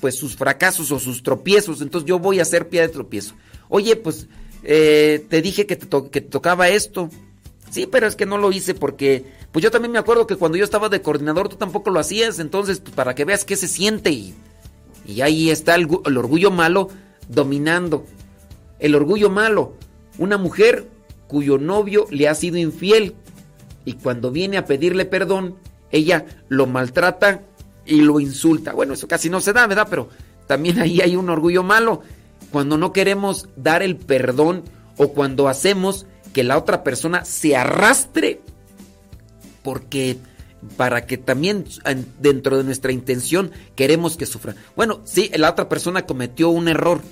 pues 0.00 0.16
sus 0.16 0.36
fracasos 0.36 0.90
o 0.90 0.98
sus 0.98 1.22
tropiezos, 1.22 1.82
entonces 1.82 2.08
yo 2.08 2.18
voy 2.18 2.38
a 2.38 2.44
hacer 2.44 2.70
pie 2.70 2.80
de 2.80 2.88
tropiezo. 2.88 3.34
Oye, 3.68 3.96
pues 3.96 4.26
eh, 4.62 5.26
te 5.28 5.42
dije 5.42 5.66
que 5.66 5.76
te, 5.76 5.86
que 6.10 6.22
tocaba 6.22 6.70
esto. 6.70 7.10
Sí, 7.68 7.86
pero 7.86 8.06
es 8.06 8.16
que 8.16 8.24
no 8.24 8.38
lo 8.38 8.52
hice 8.52 8.72
porque 8.72 9.26
Pues 9.52 9.62
yo 9.62 9.70
también 9.70 9.92
me 9.92 9.98
acuerdo 9.98 10.26
que 10.26 10.36
cuando 10.36 10.56
yo 10.56 10.64
estaba 10.64 10.88
de 10.88 11.02
coordinador 11.02 11.50
tú 11.50 11.56
tampoco 11.56 11.90
lo 11.90 12.00
hacías, 12.00 12.38
entonces 12.38 12.80
pues, 12.80 12.94
para 12.94 13.14
que 13.14 13.26
veas 13.26 13.44
qué 13.44 13.54
se 13.54 13.68
siente 13.68 14.10
y, 14.10 14.34
ahí 15.20 15.50
está 15.50 15.74
el 15.74 16.16
orgullo 16.16 16.50
malo 16.50 16.88
dominando. 17.28 18.06
El 18.78 18.94
orgullo 18.94 19.28
malo, 19.28 19.76
una 20.16 20.38
mujer 20.38 20.88
cuyo 21.28 21.58
novio 21.58 22.06
le 22.10 22.28
ha 22.28 22.34
sido 22.34 22.56
infiel 22.56 23.14
y 23.84 23.94
cuando 23.94 24.30
viene 24.30 24.56
a 24.56 24.64
pedirle 24.64 25.04
perdón, 25.04 25.56
ella 25.90 26.26
lo 26.48 26.66
maltrata 26.66 27.42
y 27.86 28.00
lo 28.00 28.20
insulta. 28.20 28.72
Bueno, 28.72 28.94
eso 28.94 29.06
casi 29.08 29.30
no 29.30 29.40
se 29.40 29.52
da, 29.52 29.66
¿verdad? 29.66 29.86
Pero 29.88 30.08
también 30.46 30.80
ahí 30.80 31.00
hay 31.00 31.16
un 31.16 31.30
orgullo 31.30 31.62
malo. 31.62 32.02
Cuando 32.50 32.78
no 32.78 32.92
queremos 32.92 33.48
dar 33.56 33.82
el 33.82 33.96
perdón 33.96 34.62
o 34.96 35.08
cuando 35.08 35.48
hacemos 35.48 36.06
que 36.32 36.44
la 36.44 36.58
otra 36.58 36.82
persona 36.82 37.24
se 37.24 37.56
arrastre 37.56 38.40
porque 39.62 40.18
para 40.76 41.06
que 41.06 41.18
también 41.18 41.64
dentro 42.20 42.56
de 42.56 42.64
nuestra 42.64 42.92
intención 42.92 43.50
queremos 43.76 44.16
que 44.16 44.26
sufra. 44.26 44.54
Bueno, 44.76 45.00
sí, 45.04 45.30
la 45.34 45.50
otra 45.50 45.68
persona 45.68 46.06
cometió 46.06 46.48
un 46.50 46.68
error. 46.68 47.02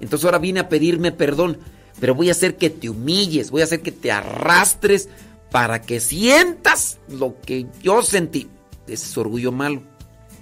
Entonces 0.00 0.24
ahora 0.24 0.38
viene 0.38 0.60
a 0.60 0.68
pedirme 0.68 1.12
perdón, 1.12 1.58
pero 2.00 2.14
voy 2.14 2.28
a 2.28 2.32
hacer 2.32 2.56
que 2.56 2.70
te 2.70 2.90
humilles, 2.90 3.50
voy 3.50 3.62
a 3.62 3.64
hacer 3.64 3.80
que 3.80 3.92
te 3.92 4.12
arrastres 4.12 5.08
para 5.56 5.80
que 5.80 6.00
sientas 6.00 6.98
lo 7.08 7.40
que 7.40 7.64
yo 7.82 8.02
sentí. 8.02 8.46
Ese 8.86 9.06
es 9.06 9.16
orgullo 9.16 9.52
malo. 9.52 9.80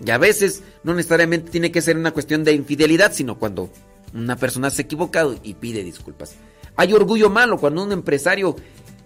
Y 0.04 0.10
a 0.10 0.18
veces 0.18 0.64
no 0.82 0.92
necesariamente 0.92 1.52
tiene 1.52 1.70
que 1.70 1.82
ser 1.82 1.96
una 1.96 2.10
cuestión 2.10 2.42
de 2.42 2.52
infidelidad, 2.52 3.12
sino 3.12 3.38
cuando 3.38 3.70
una 4.12 4.34
persona 4.34 4.70
se 4.70 4.82
ha 4.82 4.86
equivocado 4.86 5.38
y 5.40 5.54
pide 5.54 5.84
disculpas. 5.84 6.34
Hay 6.74 6.92
orgullo 6.94 7.30
malo 7.30 7.58
cuando 7.58 7.84
un 7.84 7.92
empresario 7.92 8.56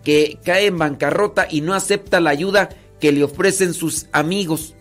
que 0.03 0.39
cae 0.43 0.69
en 0.69 0.79
bancarrota 0.79 1.47
y 1.51 1.61
no 1.61 1.75
acepta 1.75 2.21
la 2.21 2.31
ayuda 2.31 2.71
que 2.99 3.13
le 3.13 3.25
ofrecen 3.25 3.75
sus 3.75 4.07
amigos. 4.13 4.73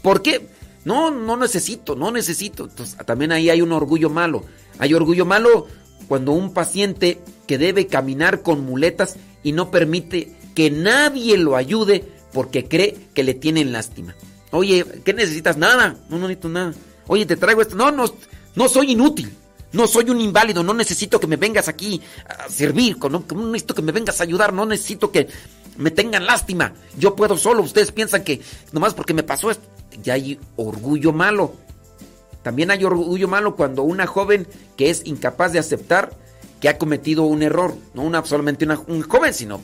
¿Por 0.00 0.22
qué? 0.22 0.46
No, 0.86 1.10
no 1.10 1.36
necesito, 1.36 1.94
no 1.94 2.10
necesito. 2.10 2.64
Entonces, 2.64 2.96
también 3.04 3.32
ahí 3.32 3.50
hay 3.50 3.60
un 3.60 3.72
orgullo 3.72 4.08
malo. 4.08 4.46
Hay 4.78 4.94
orgullo 4.94 5.26
malo 5.26 5.66
cuando 6.08 6.32
un 6.32 6.54
paciente 6.54 7.20
que 7.46 7.58
debe 7.58 7.86
caminar 7.86 8.40
con 8.40 8.64
muletas 8.64 9.16
y 9.42 9.52
no 9.52 9.70
permite 9.70 10.39
que 10.60 10.70
nadie 10.70 11.38
lo 11.38 11.56
ayude 11.56 12.04
porque 12.34 12.68
cree 12.68 12.94
que 13.14 13.24
le 13.24 13.32
tienen 13.32 13.72
lástima. 13.72 14.14
Oye, 14.50 14.84
¿qué 15.06 15.14
necesitas? 15.14 15.56
Nada, 15.56 15.96
no, 16.10 16.18
necesito 16.18 16.50
nada. 16.50 16.74
Oye, 17.06 17.24
te 17.24 17.38
traigo 17.38 17.62
esto. 17.62 17.76
No, 17.76 17.90
no, 17.90 18.04
no 18.56 18.68
soy 18.68 18.92
inútil. 18.92 19.34
No 19.72 19.86
soy 19.86 20.10
un 20.10 20.20
inválido, 20.20 20.62
no 20.62 20.74
necesito 20.74 21.18
que 21.18 21.26
me 21.26 21.36
vengas 21.36 21.68
aquí 21.68 22.02
a 22.26 22.50
servir, 22.50 22.98
no, 22.98 23.24
no 23.26 23.46
necesito 23.46 23.74
que 23.74 23.80
me 23.80 23.90
vengas 23.90 24.20
a 24.20 24.24
ayudar, 24.24 24.52
no 24.52 24.66
necesito 24.66 25.10
que 25.10 25.28
me 25.78 25.90
tengan 25.90 26.26
lástima. 26.26 26.74
Yo 26.98 27.16
puedo 27.16 27.38
solo, 27.38 27.62
ustedes 27.62 27.90
piensan 27.90 28.22
que 28.22 28.42
nomás 28.72 28.92
porque 28.92 29.14
me 29.14 29.22
pasó 29.22 29.50
esto. 29.50 29.66
Ya 30.02 30.12
hay 30.12 30.38
orgullo 30.56 31.14
malo. 31.14 31.54
También 32.42 32.70
hay 32.70 32.84
orgullo 32.84 33.28
malo 33.28 33.56
cuando 33.56 33.82
una 33.82 34.06
joven 34.06 34.46
que 34.76 34.90
es 34.90 35.06
incapaz 35.06 35.54
de 35.54 35.58
aceptar 35.58 36.10
que 36.60 36.68
ha 36.68 36.76
cometido 36.76 37.22
un 37.22 37.42
error, 37.42 37.74
no 37.94 38.02
una 38.02 38.22
solamente 38.26 38.66
una, 38.66 38.78
un 38.88 39.00
joven, 39.00 39.32
sino 39.32 39.62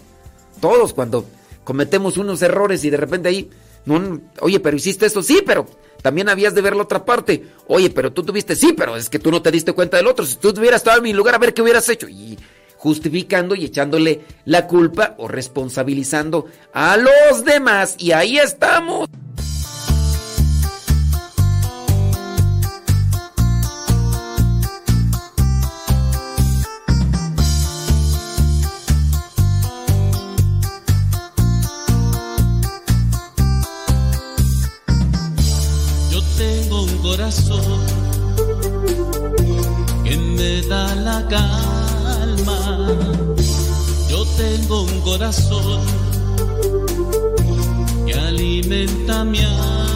todos 0.61 0.93
cuando 0.93 1.27
cometemos 1.65 2.17
unos 2.17 2.43
errores 2.43 2.85
y 2.85 2.91
de 2.91 2.97
repente 2.97 3.29
ahí, 3.29 3.51
no, 3.85 4.21
oye, 4.41 4.61
pero 4.61 4.77
hiciste 4.77 5.07
esto, 5.07 5.23
sí, 5.23 5.43
pero 5.45 5.67
también 6.03 6.29
habías 6.29 6.55
de 6.55 6.63
ver 6.63 6.77
la 6.77 6.83
otra 6.83 7.05
parte. 7.05 7.47
Oye, 7.67 7.91
pero 7.91 8.13
tú 8.13 8.23
tuviste, 8.23 8.55
sí, 8.55 8.73
pero 8.73 8.97
es 8.97 9.09
que 9.09 9.19
tú 9.19 9.31
no 9.31 9.43
te 9.43 9.51
diste 9.51 9.73
cuenta 9.73 9.97
del 9.97 10.07
otro. 10.07 10.25
Si 10.25 10.37
tú 10.37 10.51
hubieras 10.51 10.81
estado 10.81 10.99
en 10.99 11.03
mi 11.05 11.13
lugar, 11.13 11.35
a 11.35 11.39
ver 11.39 11.53
qué 11.53 11.63
hubieras 11.63 11.89
hecho. 11.89 12.09
Y 12.09 12.39
justificando 12.77 13.55
y 13.55 13.65
echándole 13.65 14.21
la 14.45 14.67
culpa 14.67 15.15
o 15.19 15.27
responsabilizando 15.27 16.47
a 16.73 16.97
los 16.97 17.45
demás. 17.45 17.97
Y 17.99 18.13
ahí 18.13 18.39
estamos. 18.39 19.09
Corazón 37.27 37.81
que 40.05 40.17
me 40.17 40.63
da 40.69 40.95
la 40.95 41.27
calma. 41.27 42.87
Yo 44.09 44.25
tengo 44.37 44.83
un 44.83 45.01
corazón 45.01 45.81
que 48.07 48.15
alimenta 48.15 49.25
mi 49.25 49.41
alma. 49.41 49.96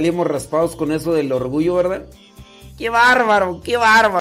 Salimos 0.00 0.26
raspados 0.26 0.76
con 0.76 0.92
eso 0.92 1.12
del 1.12 1.30
orgullo, 1.30 1.74
¿verdad? 1.74 2.06
¡Qué 2.78 2.88
bárbaro! 2.88 3.60
¡Qué 3.62 3.76
bárbaro! 3.76 4.19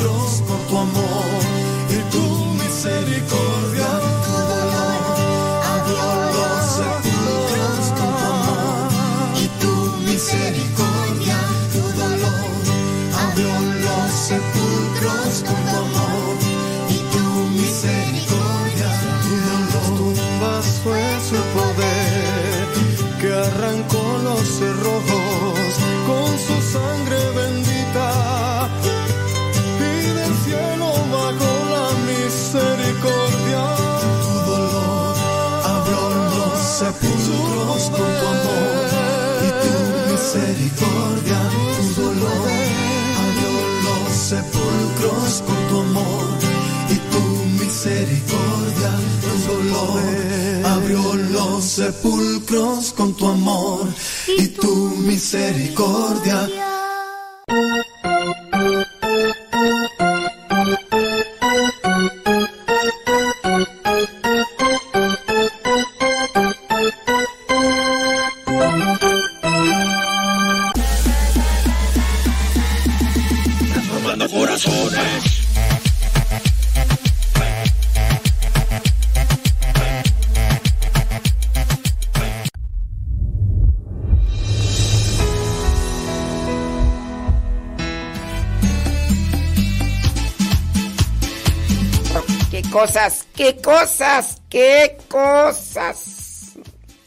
Sepulcros 0.00 0.42
por 0.46 0.58
tu 0.68 0.78
amor 0.78 1.39
abrió 50.64 51.14
los 51.14 51.64
sepulcros 51.64 52.92
con 52.92 53.14
tu 53.14 53.26
amor 53.26 53.86
y 54.38 54.48
tu 54.48 54.74
misericordia. 54.96 56.48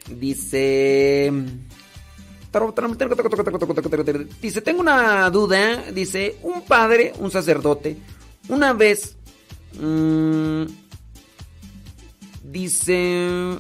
Dice... 0.10 1.32
Dice, 4.42 4.62
tengo 4.62 4.82
una 4.82 5.30
duda. 5.30 5.92
Dice, 5.92 6.38
un 6.44 6.62
padre, 6.64 7.14
un 7.20 7.32
sacerdote, 7.32 7.98
una 8.50 8.74
vez... 8.74 9.16
mm, 9.80 10.64
dice... 12.44 13.58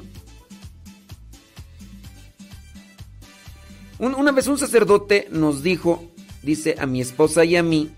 un- 4.00 4.16
una 4.16 4.32
vez 4.32 4.48
un 4.48 4.58
sacerdote 4.58 5.28
nos 5.32 5.64
dijo, 5.64 6.04
dice 6.42 6.76
a 6.78 6.86
mi 6.86 7.02
esposa 7.02 7.46
y 7.46 7.56
a 7.56 7.64
mí, 7.64 7.90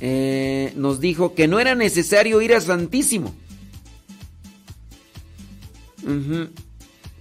eh, 0.00 0.72
nos 0.76 1.00
dijo 1.00 1.34
que 1.34 1.48
no 1.48 1.58
era 1.58 1.74
necesario 1.74 2.40
ir 2.42 2.54
a 2.54 2.60
Santísimo. 2.60 3.34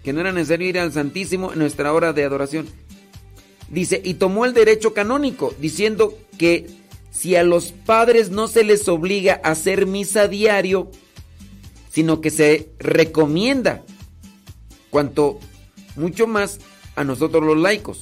Que 0.04 0.14
no 0.14 0.22
era 0.22 0.32
necesario 0.32 0.70
ir 0.70 0.80
al 0.80 0.94
Santísimo 0.94 1.52
en 1.52 1.60
nuestra 1.60 1.92
hora 1.94 2.14
de 2.14 2.24
adoración. 2.24 2.68
Dice, 3.70 4.02
y 4.04 4.16
tomó 4.16 4.46
el 4.46 4.54
derecho 4.54 4.94
canónico, 4.94 5.54
diciendo 5.60 6.18
que 6.38 6.68
si 7.10 7.36
a 7.36 7.44
los 7.44 7.72
padres 7.72 8.30
no 8.30 8.48
se 8.48 8.64
les 8.64 8.88
obliga 8.88 9.42
a 9.44 9.52
hacer 9.52 9.88
misa 9.88 10.28
diario, 10.28 10.92
sino 11.90 12.22
que 12.22 12.30
se 12.30 12.70
recomienda, 12.78 13.84
cuanto 14.90 15.40
mucho 15.96 16.28
más 16.28 16.60
a 16.96 17.04
nosotros 17.04 17.44
los 17.44 17.58
laicos. 17.58 18.02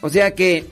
O 0.00 0.10
sea 0.10 0.34
que 0.34 0.66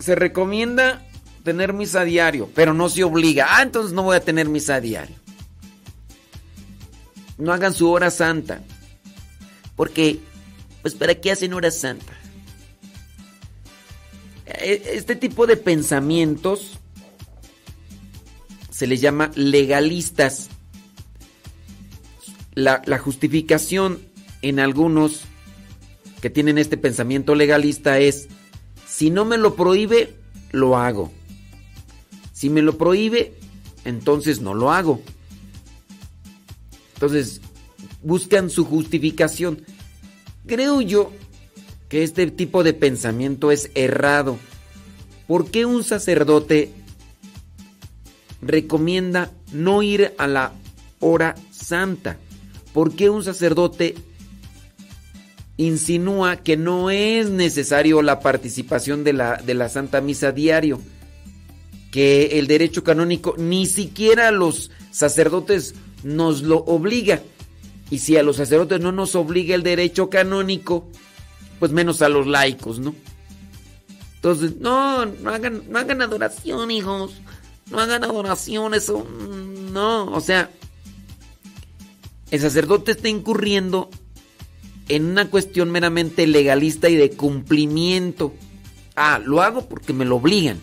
se 0.00 0.14
recomienda 0.14 1.06
tener 1.44 1.72
misa 1.72 2.02
diario, 2.04 2.50
pero 2.54 2.74
no 2.74 2.88
se 2.88 3.04
obliga. 3.04 3.46
Ah, 3.50 3.62
entonces 3.62 3.92
no 3.92 4.02
voy 4.02 4.16
a 4.16 4.20
tener 4.20 4.48
misa 4.48 4.80
diario. 4.80 5.16
No 7.38 7.52
hagan 7.52 7.74
su 7.74 7.90
hora 7.90 8.10
santa. 8.10 8.62
Porque, 9.76 10.18
pues, 10.82 10.94
¿para 10.94 11.14
qué 11.16 11.32
hacen 11.32 11.52
hora 11.52 11.70
santa? 11.70 12.12
E- 14.46 14.82
Este 14.94 15.16
tipo 15.16 15.46
de 15.46 15.56
pensamientos 15.56 16.78
se 18.70 18.86
les 18.86 19.00
llama 19.00 19.30
legalistas. 19.34 20.48
La, 22.54 22.80
la 22.86 22.98
justificación 22.98 24.00
en 24.40 24.60
algunos 24.60 25.22
que 26.22 26.30
tienen 26.30 26.56
este 26.56 26.78
pensamiento 26.78 27.34
legalista 27.34 27.98
es, 27.98 28.28
si 28.86 29.10
no 29.10 29.26
me 29.26 29.36
lo 29.36 29.56
prohíbe, 29.56 30.14
lo 30.52 30.78
hago. 30.78 31.12
Si 32.32 32.48
me 32.48 32.62
lo 32.62 32.78
prohíbe, 32.78 33.34
entonces 33.84 34.40
no 34.40 34.54
lo 34.54 34.72
hago. 34.72 35.02
Entonces, 36.96 37.42
buscan 38.02 38.48
su 38.48 38.64
justificación. 38.64 39.62
Creo 40.46 40.80
yo 40.80 41.12
que 41.88 42.02
este 42.02 42.30
tipo 42.30 42.64
de 42.64 42.72
pensamiento 42.72 43.50
es 43.52 43.70
errado. 43.74 44.38
¿Por 45.26 45.50
qué 45.50 45.66
un 45.66 45.84
sacerdote 45.84 46.72
recomienda 48.40 49.30
no 49.52 49.82
ir 49.82 50.14
a 50.16 50.26
la 50.26 50.52
hora 51.00 51.34
santa? 51.50 52.16
¿Por 52.72 52.94
qué 52.94 53.10
un 53.10 53.22
sacerdote 53.22 53.94
insinúa 55.58 56.36
que 56.36 56.56
no 56.56 56.90
es 56.90 57.28
necesario 57.28 58.02
la 58.02 58.20
participación 58.20 59.04
de 59.04 59.12
la, 59.12 59.36
de 59.36 59.54
la 59.54 59.68
Santa 59.68 60.00
Misa 60.00 60.32
diario? 60.32 60.80
Que 61.90 62.38
el 62.38 62.46
derecho 62.46 62.84
canónico 62.84 63.34
ni 63.36 63.66
siquiera 63.66 64.30
los 64.30 64.70
sacerdotes 64.90 65.74
nos 66.02 66.42
lo 66.42 66.58
obliga. 66.58 67.22
Y 67.90 67.98
si 67.98 68.16
a 68.16 68.22
los 68.22 68.36
sacerdotes 68.36 68.80
no 68.80 68.92
nos 68.92 69.14
obliga 69.14 69.54
el 69.54 69.62
derecho 69.62 70.10
canónico, 70.10 70.88
pues 71.58 71.72
menos 71.72 72.02
a 72.02 72.08
los 72.08 72.26
laicos, 72.26 72.78
¿no? 72.78 72.94
Entonces, 74.16 74.56
no, 74.58 75.06
no 75.06 75.30
hagan, 75.30 75.62
no 75.68 75.78
hagan 75.78 76.02
adoración, 76.02 76.70
hijos. 76.70 77.14
No 77.70 77.78
hagan 77.80 78.02
adoración, 78.04 78.74
eso. 78.74 79.04
mm, 79.04 79.72
No, 79.72 80.06
o 80.06 80.20
sea, 80.20 80.50
el 82.30 82.40
sacerdote 82.40 82.92
está 82.92 83.08
incurriendo 83.08 83.88
en 84.88 85.04
una 85.04 85.28
cuestión 85.30 85.70
meramente 85.70 86.26
legalista 86.26 86.88
y 86.88 86.96
de 86.96 87.10
cumplimiento. 87.10 88.34
Ah, 88.96 89.20
lo 89.24 89.42
hago 89.42 89.68
porque 89.68 89.92
me 89.92 90.04
lo 90.04 90.16
obligan. 90.16 90.58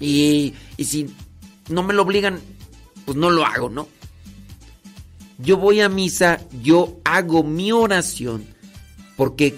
Y, 0.00 0.54
y 0.76 0.84
si 0.84 1.08
no 1.68 1.82
me 1.82 1.94
lo 1.94 2.02
obligan, 2.02 2.40
pues 3.04 3.16
no 3.16 3.30
lo 3.30 3.44
hago, 3.44 3.68
¿no? 3.68 3.88
Yo 5.38 5.56
voy 5.56 5.80
a 5.80 5.88
misa, 5.88 6.40
yo 6.62 7.00
hago 7.04 7.42
mi 7.42 7.72
oración 7.72 8.46
porque 9.16 9.56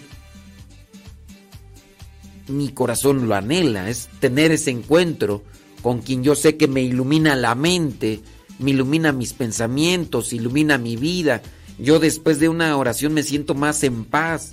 mi 2.48 2.68
corazón 2.68 3.28
lo 3.28 3.34
anhela, 3.34 3.88
es 3.88 4.08
tener 4.20 4.52
ese 4.52 4.70
encuentro 4.70 5.42
con 5.82 6.00
quien 6.00 6.22
yo 6.22 6.34
sé 6.34 6.56
que 6.56 6.68
me 6.68 6.82
ilumina 6.82 7.36
la 7.36 7.54
mente, 7.54 8.20
me 8.58 8.70
ilumina 8.70 9.12
mis 9.12 9.32
pensamientos, 9.32 10.32
ilumina 10.32 10.78
mi 10.78 10.96
vida. 10.96 11.42
Yo 11.78 11.98
después 11.98 12.38
de 12.38 12.48
una 12.48 12.76
oración 12.76 13.12
me 13.12 13.22
siento 13.22 13.54
más 13.54 13.82
en 13.82 14.04
paz. 14.04 14.52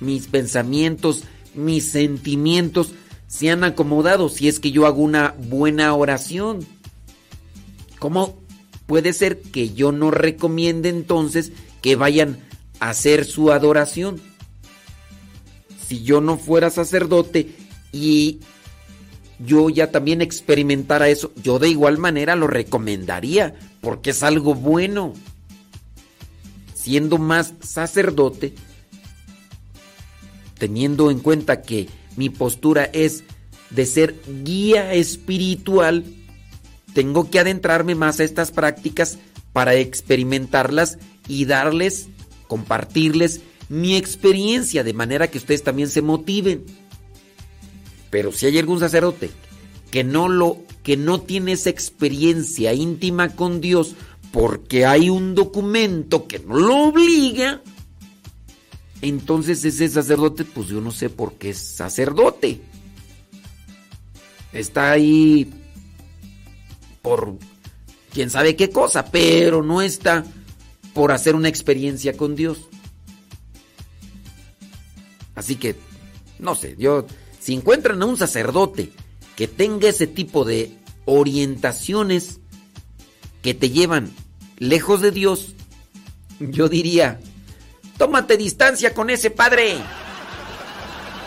Mis 0.00 0.26
pensamientos, 0.26 1.24
mis 1.54 1.90
sentimientos 1.90 2.92
se 3.28 3.50
han 3.50 3.64
acomodado 3.64 4.28
si 4.28 4.48
es 4.48 4.58
que 4.58 4.72
yo 4.72 4.86
hago 4.86 5.02
una 5.02 5.34
buena 5.38 5.94
oración. 5.94 6.66
¿Cómo 8.02 8.36
puede 8.86 9.12
ser 9.12 9.40
que 9.40 9.74
yo 9.74 9.92
no 9.92 10.10
recomiende 10.10 10.88
entonces 10.88 11.52
que 11.82 11.94
vayan 11.94 12.40
a 12.80 12.90
hacer 12.90 13.24
su 13.24 13.52
adoración? 13.52 14.20
Si 15.86 16.02
yo 16.02 16.20
no 16.20 16.36
fuera 16.36 16.70
sacerdote 16.70 17.54
y 17.92 18.40
yo 19.38 19.70
ya 19.70 19.92
también 19.92 20.20
experimentara 20.20 21.10
eso, 21.10 21.30
yo 21.44 21.60
de 21.60 21.68
igual 21.68 21.98
manera 21.98 22.34
lo 22.34 22.48
recomendaría, 22.48 23.54
porque 23.80 24.10
es 24.10 24.24
algo 24.24 24.56
bueno. 24.56 25.12
Siendo 26.74 27.18
más 27.18 27.54
sacerdote, 27.60 28.52
teniendo 30.58 31.12
en 31.12 31.20
cuenta 31.20 31.62
que 31.62 31.88
mi 32.16 32.30
postura 32.30 32.82
es 32.82 33.22
de 33.70 33.86
ser 33.86 34.16
guía 34.42 34.92
espiritual, 34.92 36.02
tengo 36.94 37.30
que 37.30 37.38
adentrarme 37.38 37.94
más 37.94 38.20
a 38.20 38.24
estas 38.24 38.50
prácticas 38.50 39.18
para 39.52 39.74
experimentarlas 39.74 40.98
y 41.28 41.44
darles, 41.44 42.08
compartirles 42.46 43.40
mi 43.68 43.96
experiencia 43.96 44.84
de 44.84 44.92
manera 44.92 45.28
que 45.28 45.38
ustedes 45.38 45.62
también 45.62 45.88
se 45.88 46.02
motiven. 46.02 46.64
Pero 48.10 48.32
si 48.32 48.46
hay 48.46 48.58
algún 48.58 48.80
sacerdote 48.80 49.30
que 49.90 50.04
no 50.04 50.28
lo 50.28 50.58
que 50.82 50.96
no 50.96 51.20
tiene 51.20 51.52
esa 51.52 51.70
experiencia 51.70 52.72
íntima 52.72 53.34
con 53.36 53.60
Dios 53.60 53.94
porque 54.32 54.84
hay 54.84 55.10
un 55.10 55.34
documento 55.34 56.26
que 56.26 56.38
no 56.40 56.56
lo 56.56 56.88
obliga, 56.88 57.62
entonces 59.00 59.64
ese 59.64 59.88
sacerdote 59.88 60.44
pues 60.44 60.68
yo 60.68 60.80
no 60.80 60.90
sé 60.90 61.08
por 61.08 61.34
qué 61.34 61.50
es 61.50 61.58
sacerdote. 61.58 62.60
Está 64.52 64.92
ahí 64.92 65.61
por 67.02 67.36
quién 68.12 68.30
sabe 68.30 68.56
qué 68.56 68.70
cosa, 68.70 69.06
pero 69.06 69.62
no 69.62 69.82
está 69.82 70.24
por 70.94 71.12
hacer 71.12 71.34
una 71.34 71.48
experiencia 71.48 72.16
con 72.16 72.34
Dios. 72.36 72.68
Así 75.34 75.56
que, 75.56 75.76
no 76.38 76.54
sé, 76.54 76.76
yo 76.78 77.06
si 77.40 77.54
encuentran 77.54 78.00
a 78.02 78.06
un 78.06 78.16
sacerdote 78.16 78.92
que 79.34 79.48
tenga 79.48 79.88
ese 79.88 80.06
tipo 80.06 80.44
de 80.44 80.78
orientaciones 81.04 82.40
que 83.42 83.54
te 83.54 83.70
llevan 83.70 84.12
lejos 84.58 85.00
de 85.00 85.10
Dios, 85.10 85.54
yo 86.38 86.68
diría, 86.68 87.18
tómate 87.98 88.36
distancia 88.36 88.94
con 88.94 89.10
ese 89.10 89.30
padre. 89.30 89.78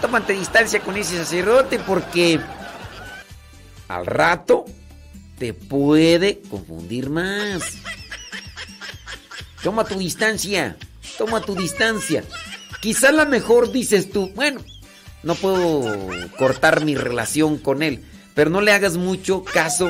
Tómate 0.01 0.33
distancia 0.33 0.79
con 0.81 0.95
ese 0.97 1.17
sacerdote 1.17 1.79
porque 1.79 2.39
al 3.87 4.05
rato 4.05 4.65
te 5.37 5.53
puede 5.53 6.41
confundir 6.49 7.09
más. 7.09 7.63
Toma 9.63 9.85
tu 9.85 9.97
distancia, 9.97 10.77
toma 11.17 11.41
tu 11.41 11.55
distancia. 11.55 12.23
Quizá 12.81 13.11
la 13.11 13.25
mejor 13.25 13.71
dices 13.71 14.11
tú, 14.11 14.31
bueno, 14.35 14.61
no 15.23 15.35
puedo 15.35 15.97
cortar 16.37 16.85
mi 16.85 16.95
relación 16.95 17.57
con 17.57 17.81
él. 17.81 18.03
Pero 18.35 18.49
no 18.49 18.61
le 18.61 18.73
hagas 18.73 18.97
mucho 18.97 19.43
caso 19.43 19.89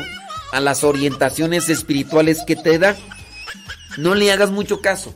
a 0.52 0.60
las 0.60 0.84
orientaciones 0.84 1.68
espirituales 1.68 2.44
que 2.46 2.56
te 2.56 2.80
da. 2.80 2.96
No 3.98 4.16
le 4.16 4.32
hagas 4.32 4.52
mucho 4.52 4.82
caso. 4.82 5.14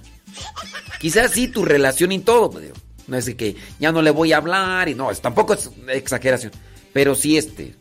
Quizás 1.00 1.32
sí 1.32 1.48
tu 1.48 1.64
relación 1.64 2.12
y 2.12 2.20
todo. 2.20 2.50
Pues, 2.50 2.72
no 3.08 3.18
es 3.18 3.34
que 3.36 3.56
ya 3.80 3.92
no 3.92 4.02
le 4.02 4.12
voy 4.12 4.34
a 4.34 4.38
hablar 4.38 4.90
y 4.90 4.96
no, 4.96 5.10
tampoco 5.16 5.54
es 5.54 5.70
exageración. 5.88 6.52
Pero 6.92 7.16
sí 7.16 7.38
este. 7.38 7.76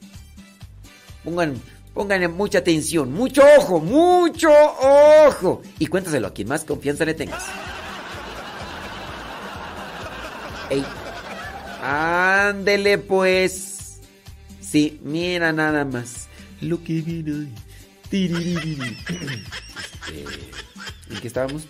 Pongan, 1.24 1.60
pongan 1.98 2.32
mucha 2.32 2.58
atención, 2.58 3.12
mucho 3.12 3.42
ojo, 3.58 3.80
mucho 3.80 4.50
ojo. 4.52 5.62
Y 5.80 5.88
cuéntaselo 5.88 6.28
a 6.28 6.32
quien 6.32 6.46
más 6.46 6.64
confianza 6.64 7.04
le 7.04 7.14
tengas. 7.14 7.42
Ey. 10.70 10.84
Ándele 11.82 12.98
pues. 12.98 13.98
Sí, 14.60 15.00
mira 15.02 15.52
nada 15.52 15.84
más. 15.84 16.28
Lo 16.60 16.80
que 16.84 17.00
viene 17.00 17.32
hoy. 17.32 17.48
Este, 18.12 18.32
¿En 21.10 21.20
qué 21.20 21.26
estábamos? 21.26 21.64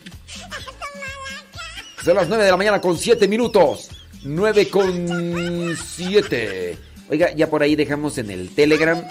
Son 2.05 2.15
las 2.15 2.29
9 2.29 2.45
de 2.45 2.51
la 2.51 2.57
mañana 2.59 2.83
con 2.83 2.99
7 2.99 3.27
minutos. 3.29 3.89
9 4.25 4.69
con 4.69 5.75
7. 5.75 6.77
Oiga, 7.09 7.35
ya 7.35 7.49
por 7.49 7.63
ahí 7.63 7.77
dejamos 7.77 8.19
en 8.19 8.31
el 8.31 8.51
Telegram 8.51 9.03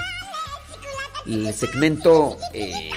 el 1.27 1.53
segmento. 1.53 2.37
Eh, 2.53 2.89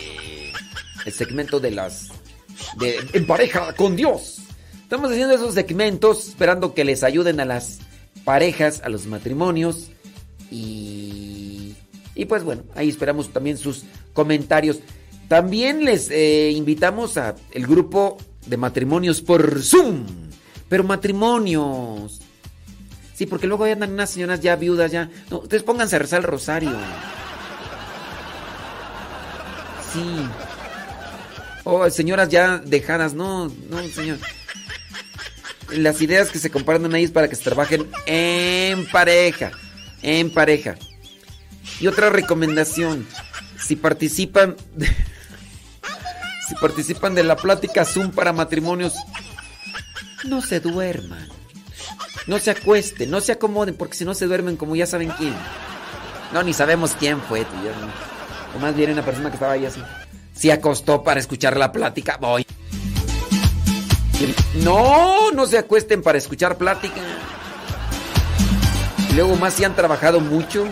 el 1.05 1.13
segmento 1.13 1.61
de 1.61 1.71
las. 1.71 2.09
De, 2.79 2.99
en 3.13 3.27
pareja 3.27 3.73
con 3.75 3.97
Dios. 3.97 4.39
Estamos 4.83 5.11
haciendo 5.11 5.35
esos 5.35 5.55
segmentos 5.55 6.29
esperando 6.29 6.75
que 6.75 6.85
les 6.85 7.05
ayuden 7.05 7.41
a 7.41 7.45
las 7.45 7.79
parejas, 8.25 8.83
a 8.85 8.89
los 8.89 9.07
matrimonios. 9.07 9.89
Y, 10.51 11.75
y 12.15 12.25
pues 12.25 12.43
bueno, 12.43 12.65
ahí 12.75 12.89
esperamos 12.89 13.33
también 13.33 13.57
sus 13.57 13.85
comentarios. 14.13 14.81
También 15.29 15.85
les 15.85 16.11
eh, 16.11 16.51
invitamos 16.51 17.17
a 17.17 17.37
el 17.53 17.67
grupo 17.67 18.19
de 18.47 18.57
matrimonios 18.57 19.21
por 19.21 19.63
Zoom. 19.63 20.05
Pero 20.69 20.85
matrimonios. 20.85 22.21
Sí, 23.15 23.27
porque 23.27 23.47
luego 23.47 23.65
andan 23.65 23.93
unas 23.93 24.11
señoras 24.11 24.41
ya 24.41 24.57
viudas 24.57 24.91
ya. 24.91 25.11
No, 25.31 25.39
ustedes 25.39 25.63
pónganse 25.63 25.97
a 25.97 25.99
rezar 26.01 26.21
el 26.21 26.27
rosario. 26.27 26.73
Sí. 29.93 30.29
Oh, 31.65 31.89
señoras 31.91 32.29
ya 32.29 32.59
dejadas. 32.59 33.15
No, 33.15 33.53
no, 33.69 33.83
señor 33.95 34.19
las 35.73 36.01
ideas 36.03 36.31
que 36.31 36.39
se 36.39 36.51
comparten 36.51 36.95
ahí 36.95 37.05
es 37.05 37.11
para 37.11 37.29
que 37.29 37.37
se 37.37 37.45
trabajen 37.45 37.89
en 38.07 38.87
pareja. 38.87 39.53
En 40.03 40.31
pareja. 40.31 40.77
Y 41.81 41.87
otra 41.87 42.11
recomendación. 42.11 43.07
Si 43.59 43.77
participan. 43.77 44.57
si 46.49 46.55
participan 46.61 47.15
de 47.15 47.25
la 47.25 47.37
plática 47.37 47.85
Zoom 47.85 48.11
para 48.11 48.33
matrimonios. 48.33 48.95
No 50.25 50.43
se 50.43 50.61
duerman. 50.61 51.29
No 52.27 52.39
se 52.39 52.51
acuesten, 52.51 53.11
no 53.11 53.21
se 53.21 53.33
acomoden, 53.33 53.75
porque 53.75 53.97
si 53.97 54.05
no 54.05 54.15
se 54.15 54.27
duermen, 54.27 54.57
como 54.57 54.77
ya 54.77 54.87
saben 54.87 55.11
quién. 55.17 55.35
No, 56.33 56.43
ni 56.43 56.53
sabemos 56.53 56.95
quién 56.99 57.21
fue, 57.23 57.41
tío. 57.41 58.10
O 58.57 58.59
más 58.59 58.75
bien 58.75 58.91
una 58.91 59.05
persona 59.05 59.31
que 59.31 59.35
estaba 59.35 59.53
ahí 59.53 59.67
así. 59.67 59.83
Si 60.33 60.51
acostó 60.51 61.03
para 61.03 61.21
escuchar 61.21 61.57
la 61.57 61.71
plática, 61.71 62.17
voy. 62.21 62.47
No, 64.63 65.31
no 65.33 65.47
se 65.47 65.59
acuesten 65.59 66.03
para 66.03 66.19
escuchar 66.19 66.57
plática. 66.57 67.01
Y 69.11 69.15
luego 69.15 69.37
más 69.37 69.55
si 69.55 69.65
han 69.65 69.75
trabajado 69.75 70.21
mucho. 70.21 70.67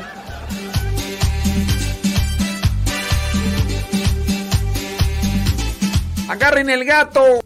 Agarren 6.29 6.69
el 6.69 6.85
gato. 6.85 7.41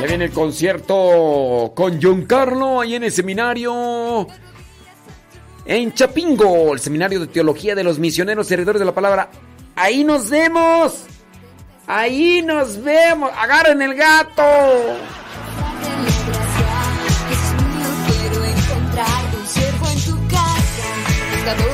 Ya 0.00 0.06
viene 0.08 0.24
el 0.24 0.32
concierto 0.32 1.72
con 1.76 2.00
Giancarlo 2.00 2.80
ahí 2.80 2.96
en 2.96 3.04
el 3.04 3.12
seminario 3.12 4.26
en 5.66 5.94
Chapingo, 5.94 6.72
el 6.72 6.80
seminario 6.80 7.20
de 7.20 7.28
teología 7.28 7.76
de 7.76 7.84
los 7.84 8.00
misioneros 8.00 8.48
servidores 8.48 8.80
de 8.80 8.86
la 8.86 8.94
palabra. 8.94 9.30
Ahí 9.76 10.02
nos 10.02 10.28
vemos. 10.28 11.04
Ahí 11.86 12.42
nos 12.42 12.82
vemos. 12.82 13.30
Agarren 13.36 13.80
el 13.82 13.94
gato. 13.94 14.42
Pescador 21.44 21.73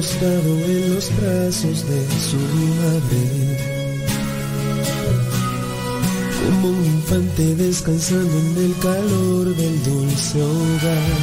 Recostado 0.00 0.50
en 0.64 0.94
los 0.94 1.14
brazos 1.20 1.86
de 1.86 2.00
su 2.30 2.38
madre. 2.80 3.22
Como 6.42 6.68
un 6.68 6.84
infante 6.86 7.54
descansando 7.56 8.38
en 8.38 8.56
el 8.64 8.74
calor 8.78 9.54
del 9.54 9.84
dulce 9.84 10.42
hogar. 10.42 11.18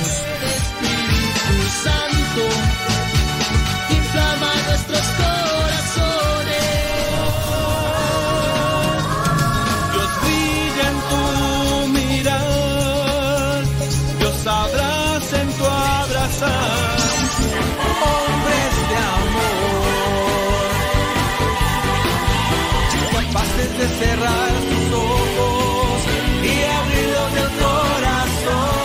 Espíritu 0.54 1.58
Santo, 1.84 2.44
inflama 3.98 4.52
nuestros 4.68 5.08
corazones. 5.22 6.66
Dios 9.92 10.12
brilla 10.22 10.86
en 10.92 11.00
tu 11.10 11.22
mirar, 11.98 13.64
Dios 14.20 14.40
abraza 14.46 15.42
en 15.42 15.50
tu 15.54 15.66
abrazar. 15.66 16.97
De 23.78 23.88
cerrar 23.88 24.50
tus 24.70 24.94
ojos 24.98 26.02
y 26.44 26.56
del 27.36 27.50
corazón. 27.62 28.78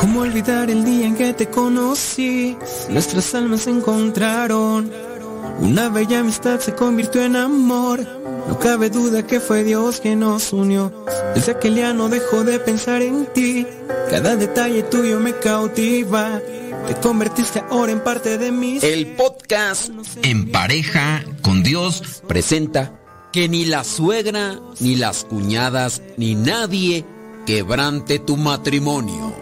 ¿Cómo 0.00 0.20
olvidar 0.20 0.70
el 0.70 0.84
día 0.84 1.06
en 1.06 1.16
que 1.16 1.34
te 1.34 1.48
conocí? 1.48 2.56
Nuestras 2.88 3.34
almas 3.34 3.62
se 3.62 3.70
encontraron. 3.70 4.90
Una 5.60 5.90
bella 5.90 6.20
amistad 6.20 6.60
se 6.60 6.74
convirtió 6.74 7.22
en 7.22 7.36
amor. 7.36 8.00
No 8.48 8.58
cabe 8.58 8.88
duda 8.88 9.26
que 9.26 9.38
fue 9.38 9.64
Dios 9.64 10.00
quien 10.00 10.20
nos 10.20 10.54
unió. 10.54 10.90
Desde 11.34 11.52
aquel 11.52 11.74
día 11.74 11.92
no 11.92 12.08
dejo 12.08 12.42
de 12.44 12.58
pensar 12.58 13.02
en 13.02 13.26
ti. 13.26 13.66
Cada 14.10 14.34
detalle 14.36 14.82
tuyo 14.84 15.20
me 15.20 15.34
cautiva. 15.34 16.40
Te 16.88 16.94
convertiste 16.94 17.62
ahora 17.68 17.92
en 17.92 18.00
parte 18.02 18.38
de 18.38 18.50
mí. 18.50 18.78
El 18.80 19.08
podcast 19.14 19.90
En 20.22 20.50
pareja 20.50 21.22
con 21.42 21.62
Dios 21.62 22.22
presenta 22.26 22.98
que 23.30 23.46
ni 23.46 23.66
la 23.66 23.84
suegra, 23.84 24.58
ni 24.80 24.96
las 24.96 25.24
cuñadas, 25.24 26.00
ni 26.16 26.34
nadie 26.34 27.04
quebrante 27.44 28.18
tu 28.18 28.38
matrimonio. 28.38 29.34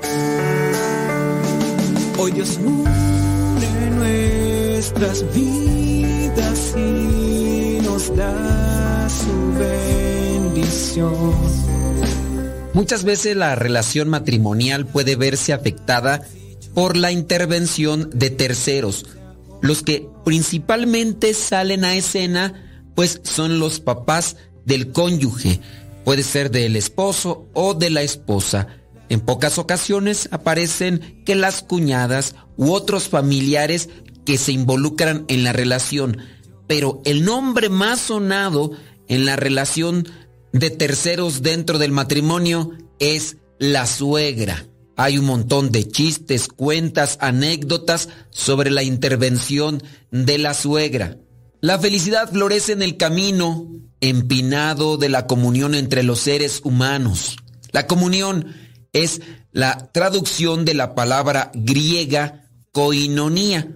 Hoy 2.18 2.32
Dios 2.32 2.58
une 2.58 3.90
nuestras 3.90 5.24
vidas 5.32 6.74
y 6.76 7.78
nos 7.84 8.16
da 8.16 9.08
su 9.08 9.56
bendición. 9.56 11.14
Muchas 12.72 13.04
veces 13.04 13.36
la 13.36 13.54
relación 13.54 14.08
matrimonial 14.08 14.84
puede 14.84 15.14
verse 15.14 15.52
afectada 15.52 16.22
por 16.76 16.98
la 16.98 17.10
intervención 17.10 18.10
de 18.12 18.28
terceros. 18.28 19.06
Los 19.62 19.82
que 19.82 20.06
principalmente 20.26 21.32
salen 21.32 21.86
a 21.86 21.96
escena 21.96 22.84
pues 22.94 23.22
son 23.24 23.58
los 23.60 23.80
papás 23.80 24.36
del 24.66 24.92
cónyuge, 24.92 25.62
puede 26.04 26.22
ser 26.22 26.50
del 26.50 26.76
esposo 26.76 27.48
o 27.54 27.72
de 27.72 27.88
la 27.88 28.02
esposa. 28.02 28.68
En 29.08 29.20
pocas 29.20 29.56
ocasiones 29.56 30.28
aparecen 30.32 31.22
que 31.24 31.34
las 31.34 31.62
cuñadas 31.62 32.34
u 32.58 32.72
otros 32.72 33.08
familiares 33.08 33.88
que 34.26 34.36
se 34.36 34.52
involucran 34.52 35.24
en 35.28 35.44
la 35.44 35.54
relación, 35.54 36.18
pero 36.66 37.00
el 37.06 37.24
nombre 37.24 37.70
más 37.70 38.00
sonado 38.00 38.72
en 39.08 39.24
la 39.24 39.36
relación 39.36 40.06
de 40.52 40.68
terceros 40.68 41.40
dentro 41.40 41.78
del 41.78 41.92
matrimonio 41.92 42.72
es 42.98 43.38
la 43.58 43.86
suegra. 43.86 44.66
Hay 44.96 45.18
un 45.18 45.26
montón 45.26 45.70
de 45.70 45.86
chistes, 45.86 46.48
cuentas, 46.48 47.18
anécdotas 47.20 48.08
sobre 48.30 48.70
la 48.70 48.82
intervención 48.82 49.82
de 50.10 50.38
la 50.38 50.54
suegra. 50.54 51.18
La 51.60 51.78
felicidad 51.78 52.30
florece 52.30 52.72
en 52.72 52.82
el 52.82 52.96
camino 52.96 53.68
empinado 54.00 54.96
de 54.96 55.08
la 55.08 55.26
comunión 55.26 55.74
entre 55.74 56.02
los 56.02 56.20
seres 56.20 56.60
humanos. 56.64 57.36
La 57.72 57.86
comunión 57.86 58.54
es 58.92 59.20
la 59.52 59.90
traducción 59.92 60.64
de 60.64 60.74
la 60.74 60.94
palabra 60.94 61.50
griega 61.54 62.46
koinonía, 62.72 63.70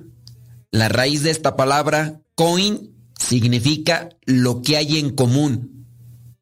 La 0.71 0.89
raíz 0.89 1.23
de 1.23 1.31
esta 1.31 1.57
palabra, 1.57 2.21
coin, 2.35 2.95
significa 3.19 4.11
lo 4.25 4.63
que 4.63 4.77
hay 4.77 4.99
en 4.99 5.11
común, 5.17 5.87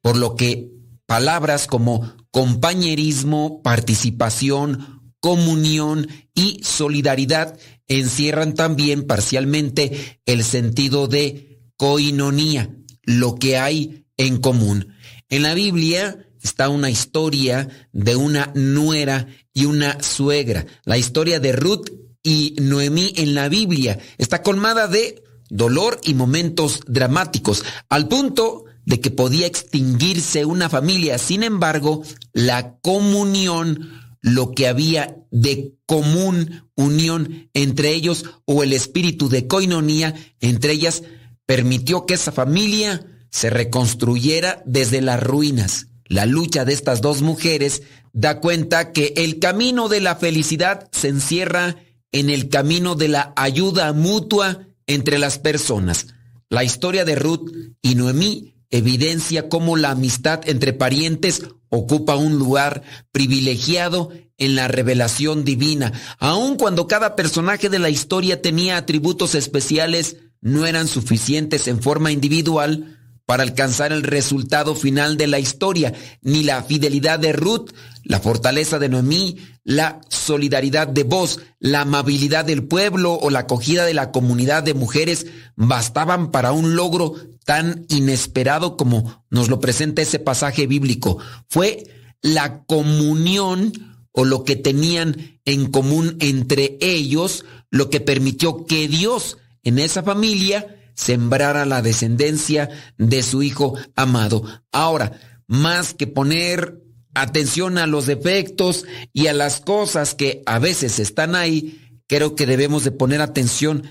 por 0.03 0.17
lo 0.17 0.35
que 0.35 0.71
palabras 1.07 1.67
como 1.67 2.18
compañerismo, 2.39 3.63
participación, 3.65 5.13
comunión 5.19 6.07
y 6.37 6.61
solidaridad 6.63 7.59
encierran 7.89 8.55
también 8.55 9.09
parcialmente 9.09 10.21
el 10.25 10.45
sentido 10.45 11.09
de 11.09 11.65
coinonía, 11.77 12.71
lo 13.03 13.35
que 13.35 13.59
hay 13.59 14.05
en 14.17 14.37
común. 14.37 14.95
En 15.29 15.43
la 15.43 15.55
Biblia 15.55 16.31
está 16.41 16.69
una 16.69 16.91
historia 16.91 17.89
de 17.91 18.15
una 18.15 18.53
nuera 18.55 19.27
y 19.53 19.65
una 19.65 20.01
suegra. 20.01 20.65
La 20.85 20.97
historia 20.97 21.41
de 21.41 21.51
Ruth 21.51 21.91
y 22.23 22.55
Noemí 22.61 23.15
en 23.17 23.35
la 23.35 23.49
Biblia 23.49 23.99
está 24.17 24.45
colmada 24.45 24.87
de 24.87 25.25
dolor 25.51 25.99
y 26.05 26.15
momentos 26.15 26.83
dramáticos, 26.87 27.65
al 27.89 28.07
punto 28.07 28.67
de 28.89 29.03
que 29.03 29.11
podía 29.11 29.47
extinguirse 29.47 30.47
una 30.47 30.71
familia. 30.71 31.19
Sin 31.19 31.43
embargo, 31.43 32.03
la 32.33 32.79
comunión, 32.79 33.91
lo 34.23 34.53
que 34.53 34.67
había 34.67 35.15
de 35.31 35.75
común 35.85 36.65
unión 36.75 37.51
entre 37.53 37.91
ellos 37.91 38.25
o 38.47 38.63
el 38.63 38.73
espíritu 38.73 39.29
de 39.29 39.47
coinonía 39.47 40.15
entre 40.41 40.73
ellas, 40.73 41.03
permitió 41.45 42.07
que 42.07 42.15
esa 42.15 42.33
familia 42.33 43.05
se 43.31 43.51
reconstruyera 43.51 44.63
desde 44.65 45.03
las 45.03 45.23
ruinas. 45.23 45.89
La 46.07 46.25
lucha 46.25 46.65
de 46.65 46.73
estas 46.73 47.03
dos 47.03 47.21
mujeres 47.21 47.83
da 48.15 48.41
cuenta 48.41 48.93
que 48.93 49.13
el 49.19 49.39
camino 49.39 49.91
de 49.91 50.01
la 50.01 50.17
felicidad 50.17 50.89
se 50.93 51.09
encierra 51.09 51.77
en 52.11 52.31
el 52.31 52.49
camino 52.49 52.95
de 52.95 53.09
la 53.09 53.35
ayuda 53.37 53.93
mutua 53.93 54.67
entre 54.87 55.19
las 55.19 55.39
personas. 55.39 56.07
La 56.49 56.65
historia 56.65 57.05
de 57.05 57.17
Ruth 57.17 57.51
y 57.83 57.95
Noemí 57.95 58.55
evidencia 58.71 59.49
cómo 59.49 59.77
la 59.77 59.91
amistad 59.91 60.41
entre 60.49 60.73
parientes 60.73 61.43
ocupa 61.71 62.17
un 62.17 62.39
lugar 62.39 62.83
privilegiado 63.13 64.11
en 64.37 64.55
la 64.55 64.69
revelación 64.69 65.45
divina. 65.45 65.93
Aun 66.19 66.57
cuando 66.57 66.87
cada 66.87 67.17
personaje 67.17 67.69
de 67.69 67.79
la 67.79 67.91
historia 67.91 68.41
tenía 68.41 68.77
atributos 68.77 69.35
especiales, 69.35 70.17
no 70.41 70.67
eran 70.67 70.87
suficientes 70.87 71.67
en 71.69 71.83
forma 71.83 72.13
individual 72.13 72.98
para 73.29 73.43
alcanzar 73.43 73.93
el 73.93 74.05
resultado 74.05 74.75
final 74.75 75.19
de 75.19 75.27
la 75.27 75.39
historia, 75.39 75.93
ni 76.23 76.45
la 76.45 76.63
fidelidad 76.63 77.19
de 77.19 77.35
Ruth, 77.35 77.73
la 78.03 78.21
fortaleza 78.21 78.79
de 78.79 78.89
Noemí, 78.89 79.37
la 79.65 80.01
solidaridad 80.09 80.89
de 80.89 81.03
vos, 81.03 81.39
la 81.61 81.83
amabilidad 81.83 82.47
del 82.47 82.65
pueblo 82.65 83.13
o 83.13 83.29
la 83.29 83.41
acogida 83.41 83.85
de 83.85 83.93
la 83.93 84.13
comunidad 84.13 84.63
de 84.63 84.73
mujeres 84.73 85.27
bastaban 85.57 86.31
para 86.31 86.53
un 86.53 86.75
logro 86.75 87.17
tan 87.45 87.85
inesperado 87.91 88.79
como 88.79 89.23
nos 89.29 89.51
lo 89.51 89.61
presenta 89.61 90.01
ese 90.01 90.19
pasaje 90.19 90.67
bíblico. 90.67 91.19
Fue 91.51 91.85
la 92.23 92.65
comunión 92.65 93.75
o 94.13 94.25
lo 94.25 94.43
que 94.45 94.57
tenían 94.57 95.39
en 95.45 95.71
común 95.71 96.17
entre 96.21 96.79
ellos 96.81 97.45
lo 97.71 97.91
que 97.91 98.01
permitió 98.01 98.65
que 98.65 98.89
Dios 98.89 99.37
en 99.65 99.79
esa 99.81 100.03
familia 100.03 100.78
sembrara 100.99 101.65
la 101.65 101.81
descendencia 101.81 102.69
de 102.99 103.23
su 103.23 103.45
Hijo 103.45 103.79
amado. 103.95 104.43
Ahora, 104.73 105.13
más 105.47 105.95
que 105.95 106.09
poner 106.09 106.83
atención 107.15 107.79
a 107.79 107.87
los 107.87 108.07
defectos 108.07 108.85
y 109.13 109.29
a 109.29 109.33
las 109.33 109.61
cosas 109.61 110.15
que 110.17 110.43
a 110.45 110.59
veces 110.59 110.99
están 110.99 111.37
ahí, 111.37 112.01
creo 112.09 112.35
que 112.35 112.47
debemos 112.47 112.83
de 112.83 112.91
poner 112.91 113.23
atención 113.23 113.85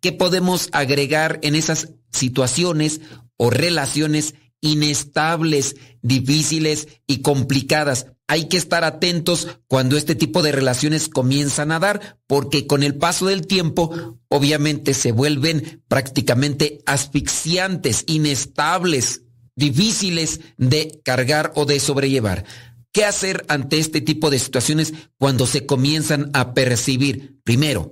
qué 0.00 0.12
podemos 0.12 0.70
agregar 0.72 1.38
en 1.42 1.54
esas 1.54 1.90
situaciones 2.12 3.02
o 3.36 3.50
relaciones 3.50 4.34
inestables, 4.62 5.76
difíciles 6.00 6.88
y 7.06 7.20
complicadas 7.20 8.06
hay 8.26 8.46
que 8.48 8.56
estar 8.56 8.84
atentos 8.84 9.48
cuando 9.66 9.96
este 9.96 10.14
tipo 10.14 10.42
de 10.42 10.52
relaciones 10.52 11.08
comienzan 11.08 11.72
a 11.72 11.78
dar, 11.78 12.18
porque 12.26 12.66
con 12.66 12.82
el 12.82 12.94
paso 12.94 13.26
del 13.26 13.46
tiempo, 13.46 14.18
obviamente 14.28 14.94
se 14.94 15.12
vuelven 15.12 15.82
prácticamente 15.88 16.78
asfixiantes, 16.86 18.04
inestables, 18.06 19.22
difíciles 19.56 20.40
de 20.56 21.00
cargar 21.04 21.52
o 21.54 21.66
de 21.66 21.80
sobrellevar. 21.80 22.44
¿Qué 22.92 23.04
hacer 23.04 23.44
ante 23.48 23.78
este 23.78 24.00
tipo 24.00 24.30
de 24.30 24.38
situaciones 24.38 24.94
cuando 25.18 25.46
se 25.46 25.66
comienzan 25.66 26.30
a 26.32 26.54
percibir? 26.54 27.40
Primero, 27.44 27.90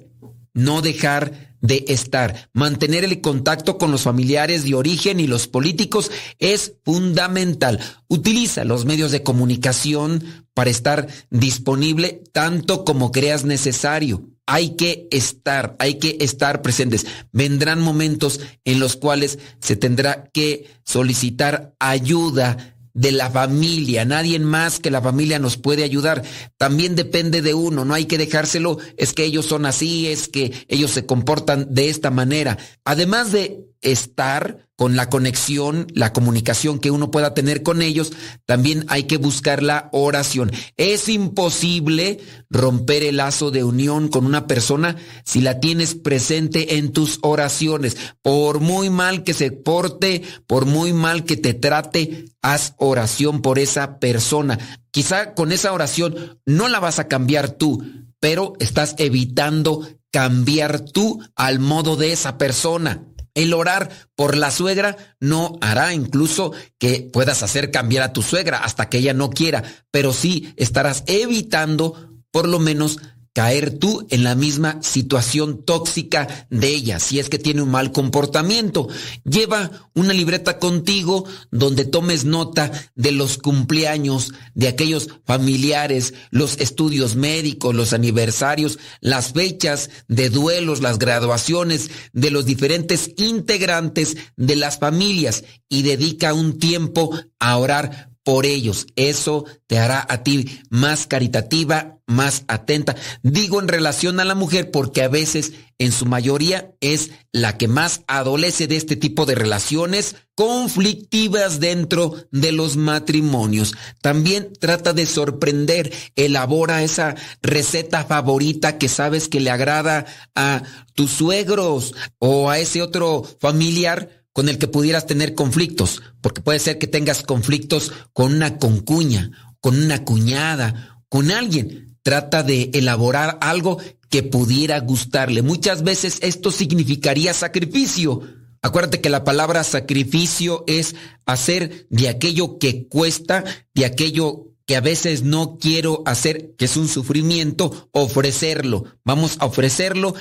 no 0.55 0.81
dejar 0.81 1.52
de 1.63 1.87
estar. 1.89 2.51
Mantener 2.53 3.05
el 3.05 3.23
contacto 3.23 3.79
con 3.79 3.91
los 3.91 4.03
familiares 4.03 4.65
de 4.65 4.75
origen 4.75 5.19
y 5.21 5.27
los 5.27 5.49
políticos 5.49 6.11
es 6.39 6.75
fundamental. 6.85 7.81
Utiliza 8.09 8.65
los 8.65 8.85
medios 8.85 9.11
de 9.13 9.23
comunicación 9.23 10.23
para 10.53 10.69
estar 10.69 11.07
disponible 11.31 12.23
tanto 12.33 12.85
como 12.85 13.11
creas 13.11 13.45
necesario. 13.45 14.29
Hay 14.45 14.71
que 14.71 15.07
estar, 15.13 15.77
hay 15.79 15.95
que 15.95 16.19
estar 16.21 16.63
presentes. 16.63 17.07
Vendrán 17.31 17.81
momentos 17.81 18.41
en 18.65 18.81
los 18.81 18.97
cuales 18.97 19.39
se 19.61 19.77
tendrá 19.77 20.25
que 20.33 20.67
solicitar 20.85 21.75
ayuda 21.79 22.72
de 22.95 23.13
la 23.13 23.31
familia, 23.31 24.05
nadie 24.05 24.39
más 24.39 24.79
que 24.79 24.91
la 24.91 25.01
familia 25.01 25.39
nos 25.39 25.57
puede 25.57 25.85
ayudar. 25.85 26.23
También 26.57 26.95
depende 26.95 27.43
de 27.43 27.55
uno, 27.55 27.85
no 27.85 27.95
hay 27.95 28.05
que 28.05 28.19
dejárselo, 28.19 28.79
es 28.97 29.13
que 29.13 29.25
ellos 29.25 29.47
son 29.47 29.67
así, 29.67 30.09
es 30.09 30.29
que 30.29 30.53
ellos 30.69 30.91
se 30.91 31.07
comportan 31.07 31.75
de 31.75 31.89
esta 31.89 32.11
manera. 32.11 32.59
Además 32.85 33.33
de 33.33 33.72
estar 33.83 34.69
con 34.77 34.97
la 34.97 35.09
conexión, 35.11 35.87
la 35.95 36.13
comunicación 36.13 36.81
que 36.81 36.91
uno 36.91 37.11
pueda 37.11 37.35
tener 37.35 37.63
con 37.63 37.83
ellos, 37.83 38.13
también 38.47 38.85
hay 38.89 39.05
que 39.05 39.17
buscar 39.17 39.63
la 39.63 39.89
oración. 39.93 40.51
Es 40.77 41.09
imposible 41.09 42.19
romper 42.51 43.05
el 43.05 43.19
lazo 43.19 43.51
de 43.51 43.63
unión 43.63 44.09
con 44.09 44.27
una 44.27 44.47
persona 44.47 44.97
si 45.25 45.41
la 45.41 45.61
tienes 45.61 45.95
presente 45.95 46.79
en 46.79 46.91
tus 46.93 47.19
oraciones. 47.23 47.97
Por 48.23 48.61
muy 48.61 48.91
mal 48.91 49.23
que 49.23 49.35
se 49.35 49.53
porte, 49.53 50.23
por 50.47 50.67
muy 50.67 50.93
mal 50.93 51.25
que 51.25 51.37
te 51.37 51.55
trate, 51.55 52.25
haz 52.41 52.75
oración 52.79 53.43
por 53.43 53.59
esa 53.59 53.99
persona. 54.01 54.59
Quizá 54.91 55.35
con 55.35 55.53
esa 55.53 55.73
oración 55.73 56.41
no 56.45 56.69
la 56.69 56.81
vas 56.81 56.99
a 56.99 57.09
cambiar 57.09 57.51
tú, 57.51 57.85
pero 58.19 58.55
estás 58.59 58.95
evitando 58.99 59.87
cambiar 60.11 60.81
tú 60.81 61.23
al 61.35 61.59
modo 61.59 61.97
de 61.97 62.13
esa 62.13 62.37
persona. 62.37 63.07
El 63.35 63.55
orar 63.55 63.91
por 64.15 64.37
la 64.37 64.51
suegra 64.51 64.97
no 65.21 65.59
hará 65.61 65.95
incluso 65.95 66.53
que 66.79 67.09
puedas 67.13 67.43
hacer 67.43 67.71
cambiar 67.71 68.03
a 68.05 68.13
tu 68.13 68.23
suegra 68.23 68.59
hasta 68.59 68.89
que 68.89 68.99
ella 68.99 69.15
no 69.15 69.31
quiera, 69.31 69.65
pero 69.91 70.13
sí 70.13 70.53
estarás 70.57 71.05
evitando 71.07 72.13
por 72.31 72.49
lo 72.49 72.59
menos 72.59 72.99
caer 73.33 73.79
tú 73.79 74.07
en 74.11 74.25
la 74.25 74.35
misma 74.35 74.83
situación 74.83 75.65
tóxica 75.65 76.47
de 76.51 76.69
ella, 76.69 76.99
si 76.99 77.19
es 77.19 77.29
que 77.29 77.39
tiene 77.39 77.63
un 77.63 77.71
mal 77.71 77.93
comportamiento. 77.93 78.89
Lleva 79.25 79.91
una 79.95 80.13
libreta 80.13 80.59
contigo 80.59 81.25
donde 81.51 81.85
tomes 81.85 82.25
nota 82.25 82.71
de 82.95 83.13
los 83.13 83.39
cumpleaños 83.39 84.33
de 84.55 84.69
aquellos 84.69 85.09
familiares, 85.25 86.15
los 86.31 86.59
estudios 86.59 87.17
médicos, 87.17 87.75
los 87.75 87.93
aniversarios, 87.93 88.79
las 89.01 89.33
fechas 89.33 89.91
de 90.09 90.29
duelos, 90.29 90.83
las 90.83 90.99
graduaciones 90.99 91.91
de 92.13 92.31
los 92.31 92.45
diferentes 92.45 93.13
integrantes 93.17 94.17
de 94.37 94.57
las 94.57 94.79
familias 94.79 95.45
y 95.69 95.83
dedica 95.83 96.35
un 96.35 96.59
tiempo 96.59 97.19
a 97.39 97.57
orar 97.57 98.13
por 98.25 98.47
ellos. 98.47 98.87
Eso 98.97 99.45
te 99.67 99.79
hará 99.79 100.07
a 100.09 100.23
ti 100.23 100.61
más 100.71 101.07
caritativa, 101.07 101.99
más 102.13 102.45
atenta. 102.49 102.95
Digo 103.23 103.61
en 103.61 103.69
relación 103.69 104.21
a 104.21 104.25
la 104.25 104.35
mujer 104.35 104.71
porque 104.71 105.03
a 105.03 105.09
veces, 105.09 105.53
en 105.79 105.93
su 105.93 106.07
mayoría, 106.07 106.75
es 106.81 107.11
la 107.33 107.59
que 107.59 107.69
más 107.69 108.03
adolece 108.07 108.67
de 108.67 108.77
este 108.77 108.97
tipo 108.97 109.27
de 109.27 109.35
relaciones 109.35 110.15
conflictivas 110.35 111.61
dentro 111.61 112.15
de 112.31 112.53
los 112.53 112.77
matrimonios. 112.77 113.75
También 114.01 114.53
trata 114.59 114.93
de 114.93 115.07
sorprender, 115.07 115.93
elabora 116.17 116.83
esa 116.83 117.17
receta 117.43 118.05
favorita 118.05 118.79
que 118.79 118.89
sabes 118.89 119.29
que 119.29 119.41
le 119.41 119.51
agrada 119.51 120.07
a 120.35 120.63
tus 120.95 121.11
suegros 121.11 121.95
o 122.19 122.51
a 122.51 122.59
ese 122.59 122.83
otro 122.83 123.25
familiar 123.41 124.23
con 124.33 124.49
el 124.49 124.59
que 124.59 124.69
pudieras 124.69 125.07
tener 125.07 125.35
conflictos, 125.35 126.03
porque 126.21 126.41
puede 126.41 126.59
ser 126.59 126.79
que 126.79 126.87
tengas 126.87 127.23
conflictos 127.23 127.93
con 128.13 128.33
una 128.35 128.59
concuña, 128.59 129.31
con 129.61 129.79
una 129.79 130.05
cuñada, 130.05 131.05
con 131.09 131.31
alguien. 131.31 131.92
Trata 132.03 132.43
de 132.43 132.71
elaborar 132.75 133.39
algo 133.41 133.79
que 134.11 134.23
pudiera 134.23 134.79
gustarle. 134.81 135.43
Muchas 135.43 135.83
veces 135.83 136.19
esto 136.23 136.51
significaría 136.51 137.33
sacrificio. 137.33 138.21
Acuérdate 138.61 139.01
que 139.01 139.11
la 139.11 139.25
palabra 139.25 139.65
sacrificio 139.65 140.65
es 140.67 140.95
hacer 141.27 141.87
de 141.91 142.09
aquello 142.09 142.59
que 142.59 142.87
cuesta, 142.89 143.45
de 143.75 143.87
aquello 143.87 144.53
que 144.67 144.77
a 144.77 144.81
veces 144.81 145.23
no 145.23 145.59
quiero 145.59 146.03
hacer, 146.07 146.55
que 146.57 146.67
es 146.67 146.77
un 146.77 146.89
sufrimiento, 146.89 147.89
ofrecerlo. 147.93 148.85
Vamos 149.05 149.37
a 149.41 149.47
ofrecerlo 149.47 150.15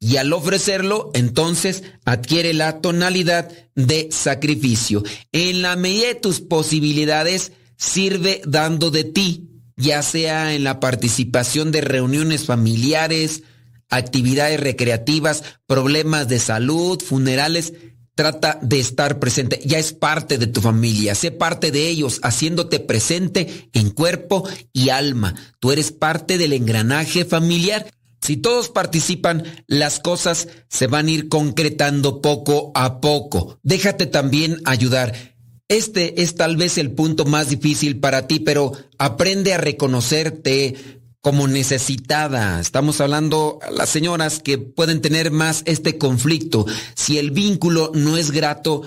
Y 0.00 0.16
al 0.16 0.32
ofrecerlo, 0.32 1.10
entonces 1.12 1.82
adquiere 2.04 2.54
la 2.54 2.80
tonalidad 2.80 3.50
de 3.74 4.08
sacrificio. 4.12 5.02
En 5.32 5.60
la 5.62 5.74
medida 5.74 6.08
de 6.08 6.14
tus 6.14 6.40
posibilidades, 6.40 7.50
sirve 7.76 8.40
dando 8.46 8.92
de 8.92 9.02
ti, 9.02 9.47
ya 9.78 10.02
sea 10.02 10.54
en 10.54 10.64
la 10.64 10.80
participación 10.80 11.70
de 11.70 11.80
reuniones 11.80 12.44
familiares, 12.44 13.44
actividades 13.88 14.60
recreativas, 14.60 15.44
problemas 15.66 16.28
de 16.28 16.40
salud, 16.40 17.00
funerales. 17.00 17.72
Trata 18.16 18.58
de 18.60 18.80
estar 18.80 19.20
presente. 19.20 19.60
Ya 19.64 19.78
es 19.78 19.92
parte 19.92 20.36
de 20.38 20.48
tu 20.48 20.60
familia. 20.60 21.14
Sé 21.14 21.30
parte 21.30 21.70
de 21.70 21.88
ellos, 21.88 22.18
haciéndote 22.24 22.80
presente 22.80 23.70
en 23.72 23.90
cuerpo 23.90 24.46
y 24.72 24.88
alma. 24.88 25.36
Tú 25.60 25.70
eres 25.70 25.92
parte 25.92 26.36
del 26.36 26.52
engranaje 26.52 27.24
familiar. 27.24 27.86
Si 28.20 28.36
todos 28.36 28.70
participan, 28.70 29.44
las 29.68 30.00
cosas 30.00 30.48
se 30.68 30.88
van 30.88 31.06
a 31.06 31.10
ir 31.12 31.28
concretando 31.28 32.20
poco 32.20 32.72
a 32.74 33.00
poco. 33.00 33.60
Déjate 33.62 34.06
también 34.06 34.60
ayudar. 34.64 35.37
Este 35.68 36.22
es 36.22 36.34
tal 36.34 36.56
vez 36.56 36.78
el 36.78 36.92
punto 36.92 37.26
más 37.26 37.50
difícil 37.50 38.00
para 38.00 38.26
ti, 38.26 38.40
pero 38.40 38.72
aprende 38.96 39.52
a 39.52 39.58
reconocerte 39.58 40.74
como 41.20 41.46
necesitada. 41.46 42.58
Estamos 42.58 43.02
hablando 43.02 43.58
a 43.60 43.70
las 43.70 43.90
señoras 43.90 44.40
que 44.40 44.56
pueden 44.56 45.02
tener 45.02 45.30
más 45.30 45.62
este 45.66 45.98
conflicto. 45.98 46.64
Si 46.94 47.18
el 47.18 47.32
vínculo 47.32 47.92
no 47.94 48.16
es 48.16 48.30
grato, 48.30 48.80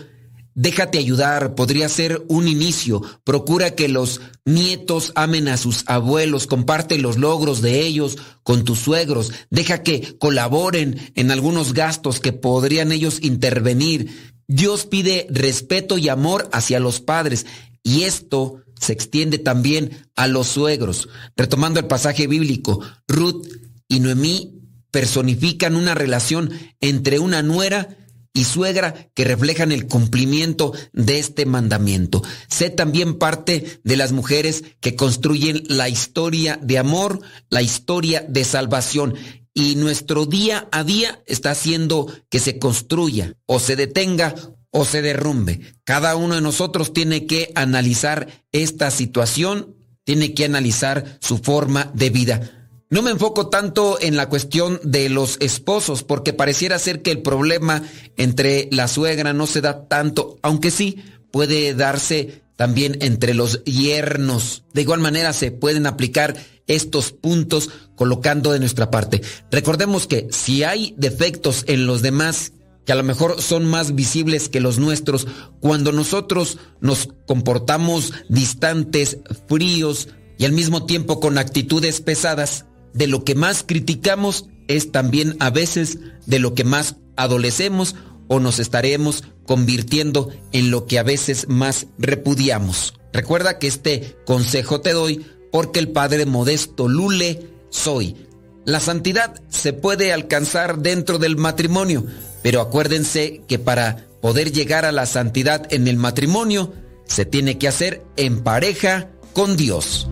déjate 0.56 0.98
ayudar, 0.98 1.54
podría 1.54 1.88
ser 1.88 2.24
un 2.30 2.48
inicio. 2.48 3.04
Procura 3.24 3.76
que 3.76 3.88
los 3.88 4.20
nietos 4.44 5.12
amen 5.14 5.50
a 5.50 5.58
sus 5.58 5.84
abuelos, 5.86 6.48
comparte 6.48 6.98
los 6.98 7.18
logros 7.18 7.62
de 7.62 7.82
ellos 7.82 8.18
con 8.42 8.64
tus 8.64 8.80
suegros, 8.80 9.32
deja 9.52 9.84
que 9.84 10.18
colaboren 10.18 11.12
en 11.14 11.30
algunos 11.30 11.74
gastos 11.74 12.20
que 12.20 12.34
podrían 12.34 12.92
ellos 12.92 13.20
intervenir. 13.22 14.10
Dios 14.54 14.86
pide 14.86 15.28
respeto 15.30 15.98
y 15.98 16.10
amor 16.10 16.50
hacia 16.52 16.82
los 16.82 17.00
padres 17.00 17.46
y 17.84 18.04
esto 18.04 18.58
se 18.78 18.92
extiende 18.92 19.38
también 19.38 20.10
a 20.18 20.28
los 20.28 20.48
suegros. 20.48 21.08
Retomando 21.38 21.80
el 21.80 21.88
pasaje 21.88 22.28
bíblico, 22.28 22.82
Ruth 23.08 23.48
y 23.88 24.02
Noemí 24.02 24.60
personifican 24.92 25.78
una 25.78 25.96
relación 25.96 26.52
entre 26.82 27.20
una 27.20 27.42
nuera 27.42 27.96
y 28.34 28.44
suegra 28.44 29.10
que 29.14 29.24
reflejan 29.24 29.72
el 29.72 29.88
cumplimiento 29.88 30.74
de 30.92 31.20
este 31.20 31.46
mandamiento. 31.46 32.22
Sé 32.50 32.70
también 32.70 33.20
parte 33.20 33.80
de 33.86 33.96
las 33.96 34.12
mujeres 34.12 34.66
que 34.82 34.98
construyen 34.98 35.64
la 35.70 35.88
historia 35.88 36.60
de 36.62 36.78
amor, 36.78 37.22
la 37.50 37.62
historia 37.62 38.26
de 38.28 38.44
salvación 38.44 39.16
y 39.54 39.76
nuestro 39.76 40.26
día 40.26 40.68
a 40.72 40.84
día 40.84 41.22
está 41.26 41.52
haciendo 41.52 42.12
que 42.30 42.40
se 42.40 42.60
construya 42.60 43.36
o 43.46 43.60
se 43.60 43.76
detenga 43.76 44.36
o 44.72 44.86
se 44.86 45.02
derrumbe. 45.02 45.62
Cada 45.84 46.16
uno 46.16 46.36
de 46.36 46.42
nosotros 46.42 46.94
tiene 46.94 47.26
que 47.26 47.52
analizar 47.56 48.28
esta 48.52 48.90
situación, 48.92 49.76
tiene 50.04 50.34
que 50.34 50.46
analizar 50.46 51.18
su 51.22 51.38
forma 51.38 51.92
de 51.94 52.10
vida. 52.10 52.62
No 52.90 53.02
me 53.02 53.12
enfoco 53.12 53.48
tanto 53.48 53.98
en 54.02 54.18
la 54.18 54.28
cuestión 54.28 54.80
de 54.84 55.08
los 55.08 55.38
esposos, 55.40 56.04
porque 56.04 56.34
pareciera 56.34 56.78
ser 56.78 57.02
que 57.02 57.12
el 57.12 57.22
problema 57.22 57.84
entre 58.18 58.68
la 58.72 58.90
suegra 58.90 59.32
no 59.32 59.48
se 59.48 59.62
da 59.62 59.88
tanto, 59.88 60.38
aunque 60.42 60.72
sí 60.72 61.02
puede 61.32 61.74
darse 61.74 62.42
también 62.58 62.98
entre 63.02 63.34
los 63.34 63.64
yernos. 63.64 64.64
De 64.74 64.82
igual 64.82 65.00
manera 65.00 65.32
se 65.32 65.52
pueden 65.52 65.88
aplicar 65.88 66.36
estos 66.68 67.12
puntos 67.12 67.70
colocando 68.02 68.52
de 68.52 68.58
nuestra 68.58 68.90
parte. 68.90 69.22
Recordemos 69.52 70.08
que 70.08 70.28
si 70.32 70.64
hay 70.64 70.96
defectos 70.98 71.66
en 71.68 71.86
los 71.86 72.02
demás, 72.02 72.52
que 72.84 72.94
a 72.94 72.96
lo 72.96 73.04
mejor 73.04 73.40
son 73.40 73.64
más 73.64 73.94
visibles 73.94 74.50
que 74.50 74.60
los 74.60 74.80
nuestros, 74.80 75.28
cuando 75.60 75.92
nosotros 75.92 76.58
nos 76.80 77.10
comportamos 77.28 78.12
distantes, 78.28 79.20
fríos 79.48 80.08
y 80.40 80.46
al 80.46 80.52
mismo 80.52 80.88
tiempo 80.88 81.20
con 81.20 81.38
actitudes 81.38 82.02
pesadas, 82.02 82.66
de 82.96 83.06
lo 83.06 83.24
que 83.24 83.36
más 83.36 83.64
criticamos 83.64 84.48
es 84.68 84.92
también 84.92 85.36
a 85.40 85.52
veces 85.52 86.00
de 86.26 86.40
lo 86.40 86.56
que 86.56 86.64
más 86.64 86.96
adolecemos 87.18 87.94
o 88.30 88.40
nos 88.40 88.58
estaremos 88.58 89.26
convirtiendo 89.46 90.32
en 90.54 90.72
lo 90.72 90.88
que 90.88 90.98
a 90.98 91.04
veces 91.04 91.48
más 91.50 91.86
repudiamos. 92.00 92.96
Recuerda 93.14 93.60
que 93.60 93.68
este 93.68 94.18
consejo 94.26 94.82
te 94.82 94.94
doy 94.94 95.24
porque 95.52 95.80
el 95.80 95.90
Padre 95.90 96.26
Modesto 96.26 96.88
Lule 96.88 97.51
soy. 97.72 98.28
La 98.64 98.80
santidad 98.80 99.42
se 99.50 99.74
puede 99.74 100.14
alcanzar 100.14 100.78
dentro 100.78 101.18
del 101.18 101.36
matrimonio, 101.36 102.06
pero 102.44 102.62
acuérdense 102.62 103.42
que 103.48 103.58
para 103.58 104.06
poder 104.22 104.52
llegar 104.52 104.86
a 104.86 104.92
la 104.92 105.08
santidad 105.08 105.66
en 105.74 105.88
el 105.88 105.98
matrimonio, 105.98 106.72
se 107.06 107.26
tiene 107.26 107.58
que 107.58 107.68
hacer 107.68 108.04
en 108.18 108.42
pareja 108.42 109.10
con 109.34 109.58
Dios. 109.58 110.08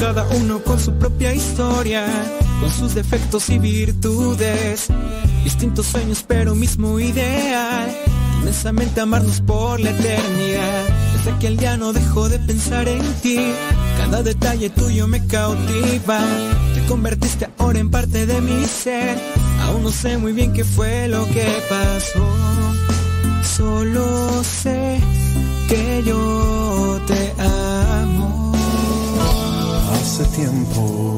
Cada 0.00 0.26
uno 0.36 0.62
con 0.62 0.78
su 0.80 0.92
propia 0.94 1.32
historia, 1.32 2.06
con 2.60 2.70
sus 2.70 2.94
defectos 2.94 3.48
y 3.48 3.58
virtudes, 3.58 4.88
distintos 5.44 5.86
sueños 5.86 6.24
pero 6.26 6.54
mismo 6.54 6.98
ideal, 7.00 7.96
inmensamente 8.40 9.00
amarnos 9.00 9.40
por 9.40 9.80
la 9.80 9.90
eternidad. 9.90 10.84
Desde 11.16 11.38
que 11.38 11.46
el 11.46 11.56
día 11.56 11.76
no 11.76 11.92
dejó 11.92 12.28
de 12.28 12.38
pensar 12.38 12.88
en 12.88 13.02
ti, 13.22 13.52
cada 13.96 14.22
detalle 14.22 14.70
tuyo 14.70 15.06
me 15.08 15.26
cautiva. 15.26 16.20
Te 16.74 16.84
convertiste 16.86 17.48
ahora 17.58 17.78
en 17.78 17.90
parte 17.90 18.26
de 18.26 18.40
mi 18.40 18.64
ser. 18.64 19.18
Aún 19.62 19.82
no 19.82 19.90
sé 19.90 20.18
muy 20.18 20.32
bien 20.32 20.52
qué 20.52 20.64
fue 20.64 21.08
lo 21.08 21.24
que 21.26 21.46
pasó. 21.68 22.26
Solo 23.56 24.42
sé 24.44 25.00
que 25.68 26.02
yo 26.04 27.00
te 27.06 27.32
amo. 27.38 28.52
Hace 29.92 30.24
tiempo 30.36 31.16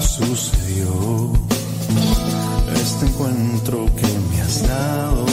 sucedió 0.00 1.32
este 2.74 3.06
encuentro 3.06 3.86
que 3.96 4.08
me 4.30 4.40
has 4.42 4.66
dado 4.66 5.31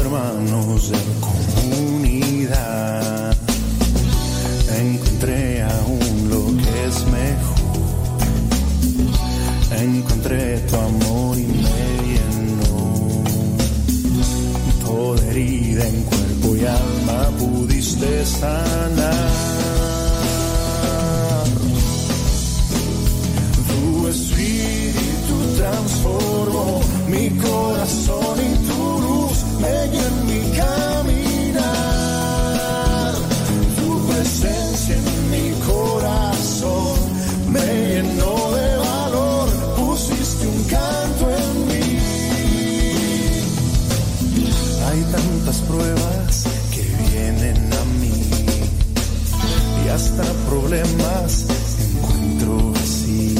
hermanos 0.00 0.90
de 0.90 0.98
comunidad. 1.20 3.36
Encontré 4.78 5.62
aún 5.62 6.28
lo 6.30 6.46
que 6.62 6.84
es 6.86 7.06
mejor. 7.06 7.56
Encontré 9.80 10.58
tu 10.60 10.76
amor 10.76 11.38
y 11.38 11.46
me 11.46 11.86
llenó. 12.08 13.24
Toda 14.84 15.26
herida 15.28 15.86
en 15.86 16.02
cuerpo 16.02 16.56
y 16.56 16.66
alma 16.66 17.30
pudiste 17.38 18.24
sanar. 18.26 19.14
Tu 23.68 24.08
espíritu 24.08 25.36
transformó 25.56 26.80
mi 27.08 27.30
corazón 27.30 28.38
y 28.40 28.55
problemas 50.76 51.46
encuentro 51.80 52.72
así. 52.82 53.34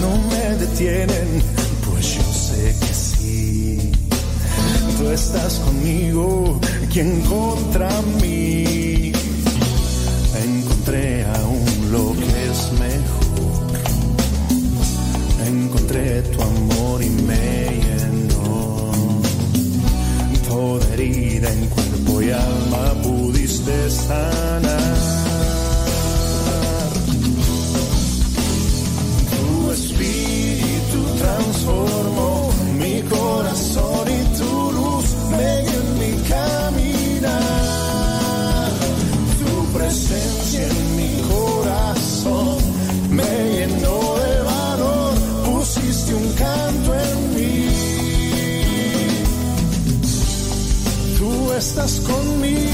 No 0.00 0.10
me 0.30 0.56
detienen, 0.56 1.42
pues 1.88 2.16
yo 2.16 2.22
sé 2.32 2.76
que 2.80 2.94
sí. 2.94 3.92
Tú 4.98 5.10
estás 5.10 5.54
conmigo, 5.60 6.60
quien 6.92 7.22
contra 7.22 7.88
mí. 8.20 9.12
Encontré 10.44 11.24
aún 11.24 11.92
lo 11.92 12.12
que 12.12 12.50
es 12.50 12.72
mejor. 12.72 13.70
Encontré 15.46 16.22
tu 16.22 16.42
amor 16.42 17.02
y 17.02 17.08
me 17.08 17.66
llenó. 17.84 18.92
Toda 20.48 20.86
herida 20.94 21.50
en 21.52 21.66
cuerpo 21.66 22.22
y 22.22 22.30
alma 22.30 23.02
pudiste 23.02 23.90
sanar. 23.90 25.29
estás 51.60 52.00
conmigo. 52.00 52.69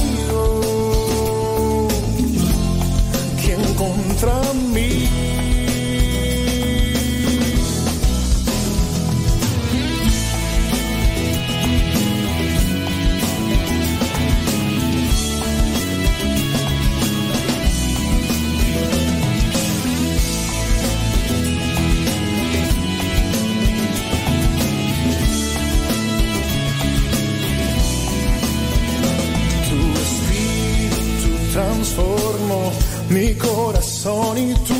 Corazón 34.37 34.67
y 34.73 34.76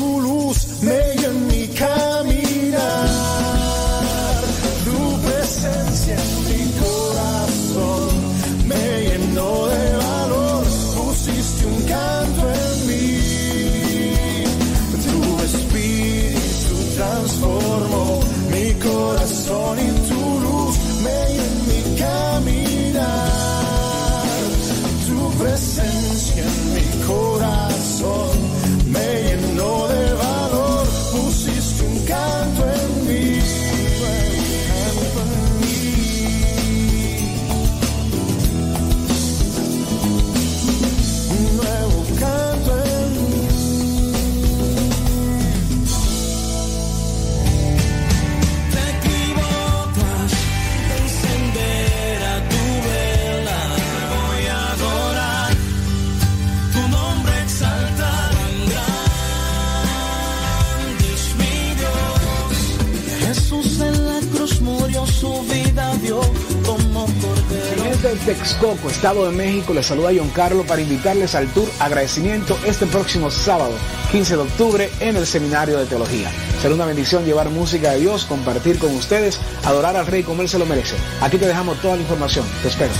Estado 68.97 69.29
de 69.29 69.31
México, 69.31 69.73
les 69.75 69.85
saluda 69.85 70.09
John 70.17 70.31
Carlos 70.31 70.65
para 70.65 70.81
invitarles 70.81 71.35
al 71.35 71.47
tour 71.53 71.69
Agradecimiento 71.79 72.57
este 72.65 72.87
próximo 72.87 73.29
sábado, 73.29 73.75
15 74.11 74.37
de 74.37 74.41
octubre, 74.41 74.89
en 74.99 75.15
el 75.15 75.27
Seminario 75.27 75.77
de 75.77 75.85
Teología. 75.85 76.31
Será 76.59 76.73
una 76.73 76.87
bendición 76.87 77.23
llevar 77.23 77.51
música 77.51 77.91
de 77.91 77.99
Dios, 77.99 78.25
compartir 78.25 78.79
con 78.79 78.95
ustedes, 78.95 79.39
adorar 79.65 79.95
al 79.95 80.07
Rey 80.07 80.23
como 80.23 80.41
Él 80.41 80.49
se 80.49 80.57
lo 80.57 80.65
merece. 80.65 80.95
Aquí 81.21 81.37
te 81.37 81.45
dejamos 81.45 81.79
toda 81.79 81.95
la 81.95 82.01
información. 82.01 82.43
Te 82.63 82.69
espero. 82.69 82.91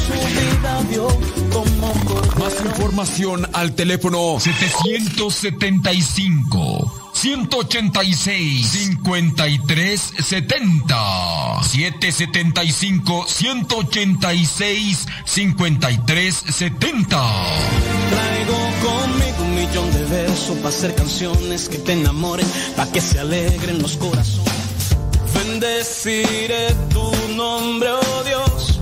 Más 2.40 2.54
información 2.64 3.50
al 3.54 3.74
teléfono 3.74 4.40
775 4.40 6.67
186 7.18 8.68
5370 8.68 11.64
775 11.64 13.26
186 13.28 15.08
5370 15.26 17.18
Traigo 18.10 18.58
conmigo 18.84 19.42
un 19.42 19.56
millón 19.56 19.92
de 19.94 20.06
versos 20.06 20.58
para 20.58 20.70
hacer 20.70 20.94
canciones 20.94 21.68
que 21.70 21.80
te 21.80 21.94
enamoren, 21.94 22.46
para 22.76 22.92
que 22.92 23.02
se 23.02 23.20
alegren 23.20 23.82
los 23.82 23.98
corazones. 23.98 24.46
Bendeciré 25.34 26.76
tu 26.94 27.12
nombre, 27.36 27.90
oh 27.90 28.24
Dios, 28.24 28.80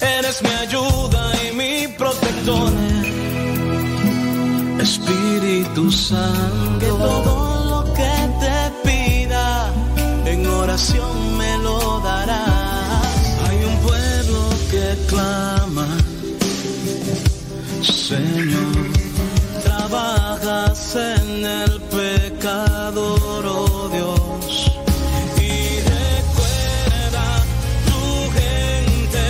eres 0.00 0.40
mi 0.42 0.50
ayuda 0.50 1.32
y 1.48 1.52
mi 1.56 1.88
protector. 1.98 2.72
Espíritu 4.80 5.90
Santo, 5.90 7.51
clama. 15.12 15.86
Señor, 17.82 18.90
trabajas 19.62 20.96
en 20.96 21.44
el 21.44 21.80
pecador, 21.82 23.46
oh 23.46 23.88
Dios, 23.92 24.72
y 25.38 25.80
recuerda 25.94 27.26
tu 27.86 28.00
gente. 28.38 29.24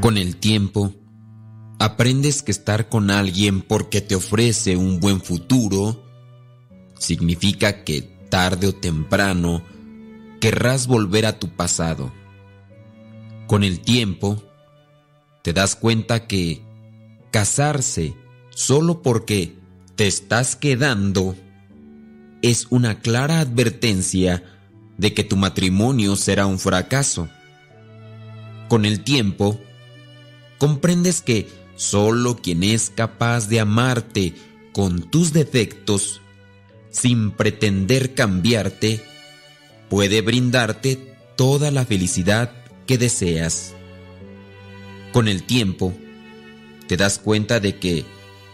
Con 0.00 0.16
el 0.16 0.36
tiempo, 0.36 0.92
aprendes 1.78 2.42
que 2.42 2.52
estar 2.52 2.88
con 2.88 3.10
alguien 3.10 3.62
porque 3.62 4.00
te 4.00 4.14
ofrece 4.16 4.76
un 4.76 5.00
buen 5.00 5.20
futuro 5.20 6.05
significa 6.98 7.84
que 7.84 8.02
tarde 8.28 8.68
o 8.68 8.74
temprano 8.74 9.62
querrás 10.40 10.86
volver 10.86 11.26
a 11.26 11.38
tu 11.38 11.48
pasado. 11.48 12.12
Con 13.46 13.64
el 13.64 13.80
tiempo, 13.80 14.42
te 15.42 15.52
das 15.52 15.76
cuenta 15.76 16.26
que 16.26 16.62
casarse 17.30 18.14
solo 18.50 19.02
porque 19.02 19.56
te 19.94 20.06
estás 20.06 20.56
quedando 20.56 21.36
es 22.42 22.66
una 22.70 23.00
clara 23.00 23.40
advertencia 23.40 24.42
de 24.98 25.14
que 25.14 25.24
tu 25.24 25.36
matrimonio 25.36 26.16
será 26.16 26.46
un 26.46 26.58
fracaso. 26.58 27.28
Con 28.68 28.84
el 28.84 29.04
tiempo, 29.04 29.60
comprendes 30.58 31.22
que 31.22 31.48
solo 31.76 32.36
quien 32.36 32.62
es 32.62 32.90
capaz 32.90 33.48
de 33.48 33.60
amarte 33.60 34.34
con 34.72 35.02
tus 35.10 35.32
defectos, 35.32 36.20
sin 36.96 37.30
pretender 37.30 38.14
cambiarte, 38.14 39.04
puede 39.90 40.22
brindarte 40.22 41.14
toda 41.36 41.70
la 41.70 41.84
felicidad 41.84 42.50
que 42.86 42.96
deseas. 42.96 43.74
Con 45.12 45.28
el 45.28 45.42
tiempo, 45.42 45.92
te 46.88 46.96
das 46.96 47.18
cuenta 47.18 47.60
de 47.60 47.76
que 47.76 48.04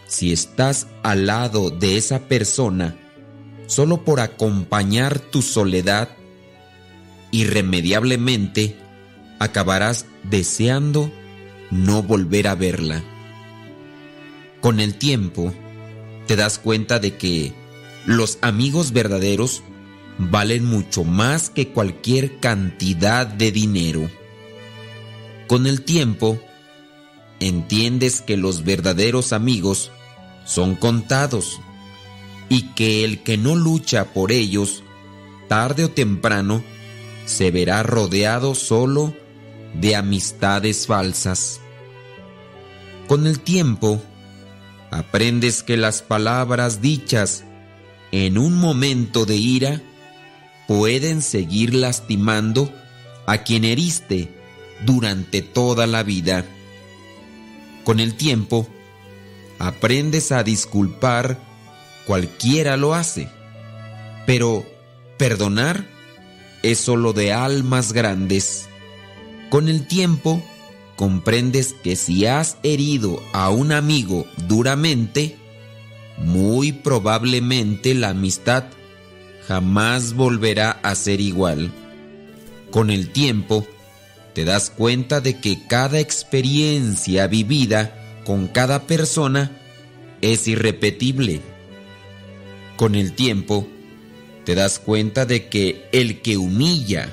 si 0.07 0.33
estás 0.33 0.87
al 1.03 1.27
lado 1.27 1.69
de 1.69 1.97
esa 1.97 2.27
persona 2.27 2.97
solo 3.67 4.03
por 4.03 4.19
acompañar 4.19 5.19
tu 5.19 5.41
soledad, 5.41 6.09
irremediablemente 7.31 8.75
acabarás 9.39 10.05
deseando 10.23 11.11
no 11.71 12.03
volver 12.03 12.49
a 12.49 12.55
verla. 12.55 13.03
Con 14.59 14.81
el 14.81 14.95
tiempo, 14.95 15.53
te 16.27 16.35
das 16.35 16.59
cuenta 16.59 16.99
de 16.99 17.15
que 17.15 17.62
los 18.05 18.37
amigos 18.41 18.91
verdaderos 18.91 19.63
valen 20.17 20.65
mucho 20.65 21.03
más 21.03 21.49
que 21.49 21.69
cualquier 21.69 22.39
cantidad 22.39 23.25
de 23.25 23.51
dinero. 23.51 24.09
Con 25.47 25.67
el 25.67 25.83
tiempo, 25.83 26.39
entiendes 27.39 28.21
que 28.21 28.37
los 28.37 28.63
verdaderos 28.63 29.33
amigos 29.33 29.91
son 30.45 30.75
contados 30.75 31.59
y 32.49 32.73
que 32.73 33.03
el 33.03 33.23
que 33.23 33.37
no 33.37 33.55
lucha 33.55 34.13
por 34.13 34.31
ellos, 34.31 34.83
tarde 35.47 35.85
o 35.85 35.89
temprano, 35.89 36.63
se 37.25 37.51
verá 37.51 37.83
rodeado 37.83 38.55
solo 38.55 39.13
de 39.73 39.95
amistades 39.95 40.87
falsas. 40.87 41.59
Con 43.07 43.27
el 43.27 43.39
tiempo, 43.39 44.01
aprendes 44.91 45.63
que 45.63 45.77
las 45.77 46.01
palabras 46.01 46.81
dichas 46.81 47.45
en 48.13 48.37
un 48.37 48.53
momento 48.53 49.25
de 49.25 49.37
ira 49.37 49.81
pueden 50.67 51.23
seguir 51.23 51.73
lastimando 51.73 52.71
a 53.25 53.39
quien 53.39 53.65
heriste 53.65 54.29
durante 54.85 55.41
toda 55.41 55.87
la 55.87 56.03
vida. 56.03 56.45
Con 57.83 57.99
el 57.99 58.13
tiempo, 58.13 58.67
aprendes 59.57 60.31
a 60.31 60.43
disculpar, 60.43 61.39
cualquiera 62.05 62.77
lo 62.77 62.93
hace, 62.93 63.29
pero 64.27 64.63
perdonar 65.17 65.87
es 66.61 66.77
solo 66.77 67.13
de 67.13 67.33
almas 67.33 67.93
grandes. 67.93 68.69
Con 69.49 69.67
el 69.67 69.87
tiempo, 69.87 70.43
comprendes 70.97 71.73
que 71.83 71.95
si 71.95 72.27
has 72.27 72.57
herido 72.61 73.23
a 73.33 73.49
un 73.49 73.71
amigo 73.71 74.27
duramente, 74.47 75.35
muy 76.23 76.71
probablemente 76.71 77.93
la 77.93 78.09
amistad 78.09 78.65
jamás 79.47 80.13
volverá 80.13 80.71
a 80.83 80.95
ser 80.95 81.19
igual. 81.19 81.71
Con 82.71 82.89
el 82.89 83.09
tiempo, 83.09 83.67
te 84.33 84.45
das 84.45 84.69
cuenta 84.69 85.21
de 85.21 85.39
que 85.39 85.67
cada 85.67 85.99
experiencia 85.99 87.27
vivida 87.27 88.21
con 88.25 88.47
cada 88.47 88.87
persona 88.87 89.51
es 90.21 90.47
irrepetible. 90.47 91.41
Con 92.77 92.95
el 92.95 93.13
tiempo, 93.13 93.67
te 94.45 94.55
das 94.55 94.79
cuenta 94.79 95.25
de 95.25 95.47
que 95.47 95.87
el 95.91 96.21
que 96.21 96.37
humilla 96.37 97.09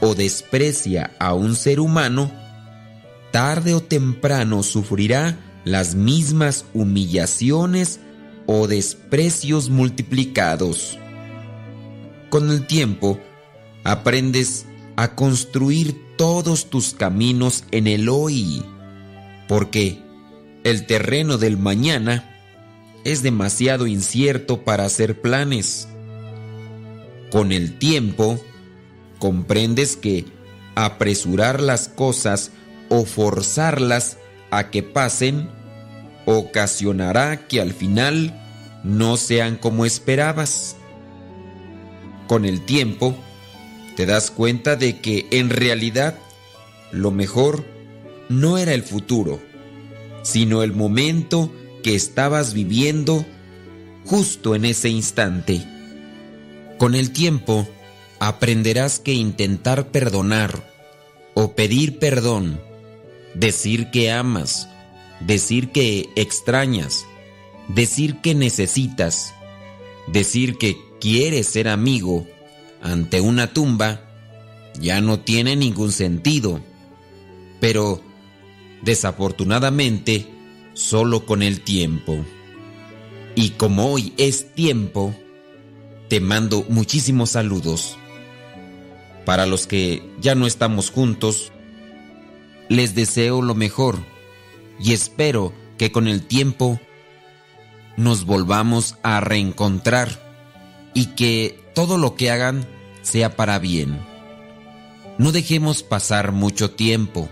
o 0.00 0.14
desprecia 0.14 1.12
a 1.18 1.34
un 1.34 1.56
ser 1.56 1.80
humano, 1.80 2.30
tarde 3.32 3.74
o 3.74 3.82
temprano 3.82 4.62
sufrirá 4.62 5.38
las 5.64 5.94
mismas 5.94 6.64
humillaciones 6.72 8.00
o 8.52 8.66
desprecios 8.66 9.70
multiplicados. 9.70 10.98
Con 12.30 12.50
el 12.50 12.66
tiempo, 12.66 13.20
aprendes 13.84 14.66
a 14.96 15.14
construir 15.14 15.96
todos 16.16 16.68
tus 16.68 16.92
caminos 16.92 17.62
en 17.70 17.86
el 17.86 18.08
hoy, 18.08 18.64
porque 19.46 20.00
el 20.64 20.84
terreno 20.86 21.38
del 21.38 21.58
mañana 21.58 22.28
es 23.04 23.22
demasiado 23.22 23.86
incierto 23.86 24.64
para 24.64 24.84
hacer 24.84 25.20
planes. 25.20 25.86
Con 27.30 27.52
el 27.52 27.78
tiempo, 27.78 28.40
comprendes 29.20 29.96
que 29.96 30.24
apresurar 30.74 31.60
las 31.60 31.88
cosas 31.88 32.50
o 32.88 33.04
forzarlas 33.04 34.18
a 34.50 34.70
que 34.70 34.82
pasen 34.82 35.48
ocasionará 36.26 37.46
que 37.48 37.60
al 37.60 37.72
final 37.72 38.34
no 38.84 39.16
sean 39.16 39.56
como 39.56 39.84
esperabas. 39.84 40.76
Con 42.26 42.44
el 42.44 42.64
tiempo, 42.64 43.16
te 43.96 44.06
das 44.06 44.30
cuenta 44.30 44.76
de 44.76 45.00
que 45.00 45.26
en 45.30 45.50
realidad 45.50 46.14
lo 46.92 47.10
mejor 47.10 47.64
no 48.28 48.58
era 48.58 48.72
el 48.72 48.82
futuro, 48.82 49.40
sino 50.22 50.62
el 50.62 50.72
momento 50.72 51.52
que 51.82 51.94
estabas 51.94 52.54
viviendo 52.54 53.24
justo 54.04 54.54
en 54.54 54.64
ese 54.64 54.88
instante. 54.88 55.62
Con 56.78 56.94
el 56.94 57.10
tiempo, 57.10 57.68
aprenderás 58.18 59.00
que 59.00 59.12
intentar 59.12 59.88
perdonar 59.88 60.62
o 61.34 61.54
pedir 61.54 61.98
perdón, 61.98 62.60
decir 63.34 63.90
que 63.90 64.10
amas, 64.10 64.68
decir 65.20 65.70
que 65.70 66.10
extrañas, 66.16 67.06
decir 67.68 68.16
que 68.20 68.34
necesitas, 68.34 69.34
decir 70.06 70.56
que 70.58 70.76
quieres 71.00 71.46
ser 71.46 71.68
amigo 71.68 72.26
ante 72.82 73.20
una 73.20 73.52
tumba, 73.52 74.00
ya 74.80 75.00
no 75.00 75.20
tiene 75.20 75.56
ningún 75.56 75.92
sentido. 75.92 76.60
Pero, 77.60 78.00
desafortunadamente, 78.82 80.26
solo 80.72 81.26
con 81.26 81.42
el 81.42 81.60
tiempo. 81.60 82.24
Y 83.34 83.50
como 83.50 83.92
hoy 83.92 84.14
es 84.16 84.54
tiempo, 84.54 85.14
te 86.08 86.20
mando 86.20 86.64
muchísimos 86.68 87.30
saludos. 87.30 87.96
Para 89.26 89.46
los 89.46 89.66
que 89.66 90.02
ya 90.20 90.34
no 90.34 90.46
estamos 90.46 90.90
juntos, 90.90 91.52
les 92.68 92.94
deseo 92.94 93.42
lo 93.42 93.54
mejor 93.54 93.98
y 94.80 94.92
espero 94.92 95.52
que 95.78 95.92
con 95.92 96.08
el 96.08 96.26
tiempo 96.26 96.80
nos 97.96 98.24
volvamos 98.24 98.96
a 99.02 99.20
reencontrar 99.20 100.08
y 100.94 101.06
que 101.14 101.60
todo 101.74 101.98
lo 101.98 102.16
que 102.16 102.30
hagan 102.30 102.66
sea 103.02 103.36
para 103.36 103.58
bien. 103.58 104.00
No 105.18 105.32
dejemos 105.32 105.82
pasar 105.82 106.32
mucho 106.32 106.70
tiempo, 106.70 107.28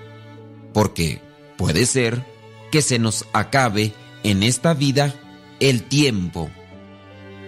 porque 0.75 1.23
puede 1.57 1.87
ser 1.87 2.25
que 2.71 2.83
se 2.83 2.99
nos 2.99 3.25
acabe 3.33 3.95
en 4.25 4.43
esta 4.43 4.75
vida 4.75 5.15
el 5.59 5.85
tiempo. 5.85 6.51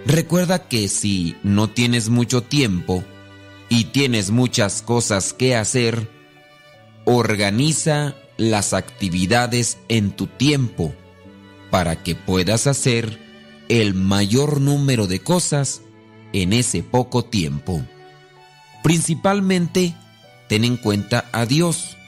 Recuerda 0.07 0.67
que 0.67 0.89
si 0.89 1.37
no 1.43 1.69
tienes 1.69 2.09
mucho 2.09 2.43
tiempo 2.43 3.05
y 3.69 3.85
tienes 3.85 4.31
muchas 4.31 4.81
cosas 4.81 5.35
que 5.35 5.55
hacer, 5.55 6.09
organiza 7.05 8.17
las 8.41 8.73
actividades 8.73 9.77
en 9.89 10.13
tu 10.13 10.27
tiempo 10.27 10.95
para 11.71 12.03
que 12.03 12.15
puedas 12.15 12.67
hacer 12.67 13.19
el 13.69 13.93
mayor 13.93 14.63
número 14.63 15.07
de 15.07 15.21
cosas 15.21 15.83
en 16.33 16.55
ese 16.55 16.83
poco 16.83 17.23
tiempo. 17.25 17.83
Principalmente, 18.83 19.95
ten 20.49 20.65
en 20.65 20.79
cuenta 20.79 21.27
a 21.33 21.45
Dios, 21.45 21.99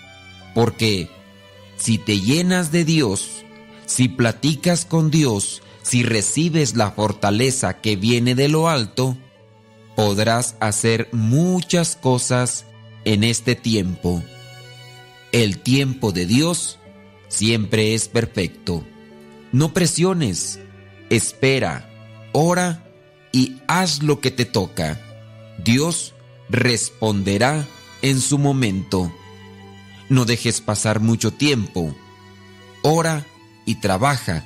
porque 0.55 1.11
si 1.77 1.99
te 1.99 2.19
llenas 2.19 2.73
de 2.73 2.87
Dios, 2.87 3.45
si 3.85 4.09
platicas 4.09 4.87
con 4.87 5.11
Dios, 5.11 5.63
si 5.83 6.03
recibes 6.03 6.77
la 6.77 6.93
fortaleza 6.93 7.81
que 7.83 7.97
viene 7.97 8.35
de 8.35 8.49
lo 8.49 8.71
alto, 8.71 9.19
podrás 9.97 10.57
hacer 10.61 11.11
muchas 11.13 11.95
cosas 11.95 12.65
en 13.05 13.23
este 13.23 13.55
tiempo. 13.55 14.23
El 15.33 15.59
tiempo 15.59 16.13
de 16.13 16.27
Dios 16.27 16.79
siempre 17.29 17.95
es 17.95 18.09
perfecto. 18.09 18.87
No 19.51 19.73
presiones, 19.73 20.61
espera, 21.09 21.89
ora 22.33 22.85
y 23.33 23.57
haz 23.67 24.03
lo 24.03 24.21
que 24.21 24.31
te 24.31 24.45
toca. 24.45 25.01
Dios 25.65 26.15
responderá 26.51 27.67
en 28.03 28.21
su 28.21 28.37
momento. 28.37 29.11
No 30.11 30.27
dejes 30.27 30.61
pasar 30.61 31.01
mucho 31.01 31.33
tiempo. 31.33 31.97
Ora 32.83 33.25
y 33.65 33.77
trabaja 33.77 34.45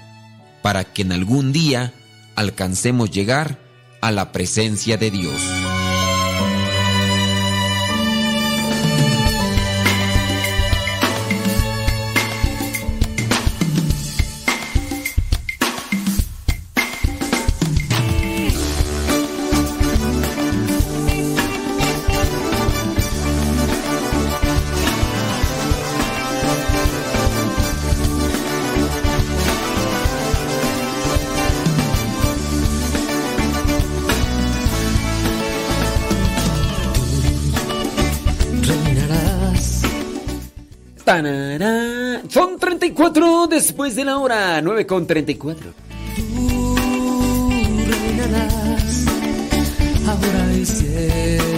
para 0.63 0.85
que 0.85 1.03
en 1.03 1.11
algún 1.11 1.53
día 1.53 1.93
alcancemos 2.37 3.11
llegar 3.11 3.59
a 4.01 4.13
la 4.13 4.31
presencia 4.31 4.97
de 4.97 5.11
Dios. 5.11 5.41
Tanara. 41.07 42.21
Son 42.29 42.59
34 42.59 43.47
después 43.47 43.95
de 43.95 44.05
la 44.05 44.19
hora, 44.19 44.61
9 44.61 44.87
con 44.87 45.07
34. 45.07 45.73
reinarás 47.87 49.07
ahora 50.05 50.53
y 50.53 50.67
siempre. 50.67 51.56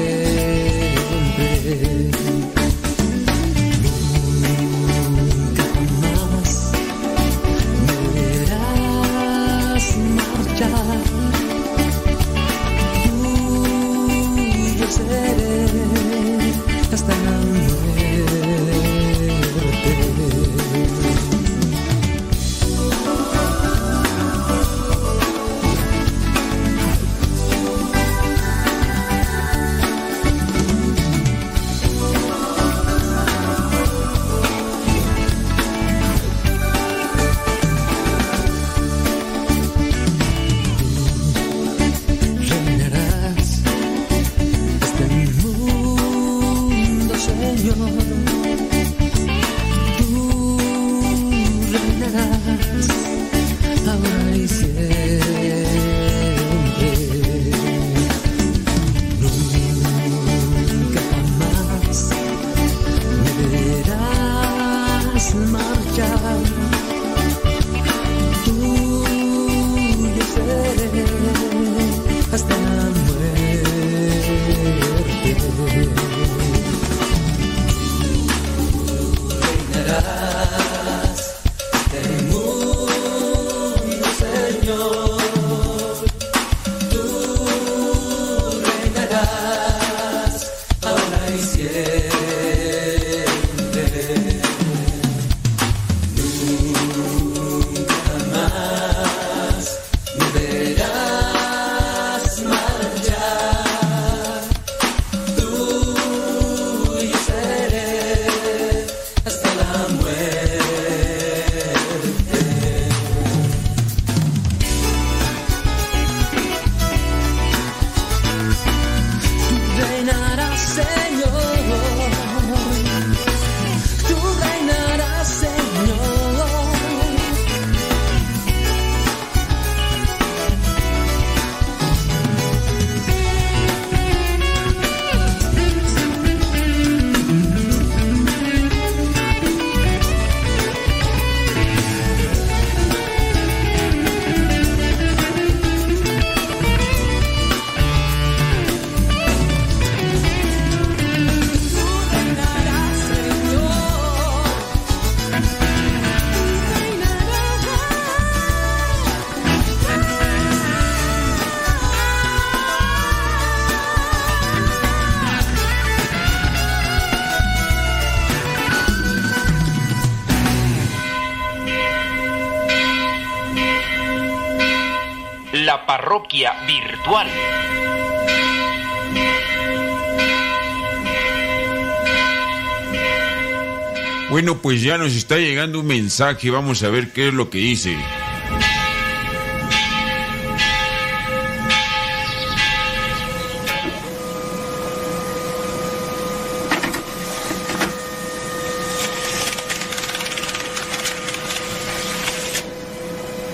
Ya 184.89 184.97
nos 184.97 185.15
está 185.15 185.37
llegando 185.37 185.81
un 185.81 185.87
mensaje, 185.87 186.49
vamos 186.49 186.83
a 186.83 186.89
ver 186.89 187.13
qué 187.13 187.29
es 187.29 187.35
lo 187.35 187.51
que 187.51 187.59
dice. 187.59 187.95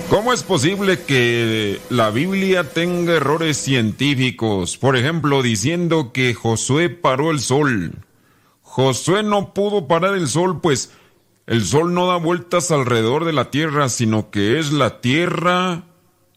¿Cómo 0.09 0.31
es 0.31 0.43
posible 0.43 1.01
que 1.01 1.81
la 1.89 2.11
Biblia 2.11 2.63
tenga 2.63 3.15
errores 3.15 3.57
científicos? 3.57 4.77
Por 4.77 4.95
ejemplo, 4.95 5.43
diciendo 5.43 6.13
que 6.13 6.33
Josué 6.33 6.87
paró 6.87 7.31
el 7.31 7.41
sol. 7.41 7.91
Josué 8.61 9.21
no 9.21 9.53
pudo 9.53 9.89
parar 9.89 10.15
el 10.15 10.29
sol, 10.29 10.61
pues 10.61 10.91
el 11.47 11.63
sol 11.65 11.93
no 11.93 12.07
da 12.07 12.17
vueltas 12.17 12.71
alrededor 12.71 13.25
de 13.25 13.33
la 13.33 13.51
tierra, 13.51 13.89
sino 13.89 14.31
que 14.31 14.59
es 14.59 14.71
la 14.71 15.01
tierra 15.01 15.83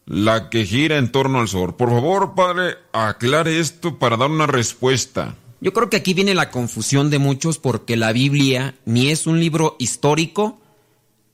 la 0.04 0.48
que 0.48 0.64
gira 0.64 0.96
en 0.96 1.12
torno 1.12 1.40
al 1.40 1.48
sol. 1.48 1.76
Por 1.76 1.90
favor, 1.90 2.34
padre, 2.34 2.76
aclare 2.92 3.58
esto 3.58 3.98
para 3.98 4.16
dar 4.16 4.30
una 4.30 4.46
respuesta. 4.46 5.36
Yo 5.60 5.72
creo 5.72 5.90
que 5.90 5.96
aquí 5.96 6.14
viene 6.14 6.34
la 6.34 6.50
confusión 6.50 7.10
de 7.10 7.18
muchos 7.18 7.58
porque 7.58 7.96
la 7.96 8.12
Biblia 8.12 8.74
ni 8.84 9.08
es 9.08 9.26
un 9.26 9.40
libro 9.40 9.76
histórico, 9.78 10.60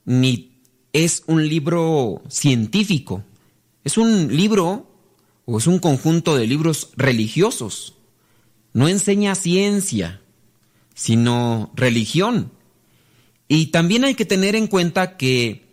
ni 0.03 0.51
es 0.93 1.23
un 1.27 1.47
libro 1.47 2.21
científico. 2.27 3.23
Es 3.83 3.97
un 3.97 4.35
libro 4.35 4.87
o 5.45 5.57
es 5.57 5.67
un 5.67 5.79
conjunto 5.79 6.35
de 6.35 6.47
libros 6.47 6.89
religiosos. 6.97 7.95
No 8.73 8.87
enseña 8.87 9.35
ciencia, 9.35 10.21
sino 10.95 11.71
religión. 11.75 12.51
Y 13.47 13.67
también 13.67 14.03
hay 14.03 14.15
que 14.15 14.25
tener 14.25 14.55
en 14.55 14.67
cuenta 14.67 15.17
que 15.17 15.65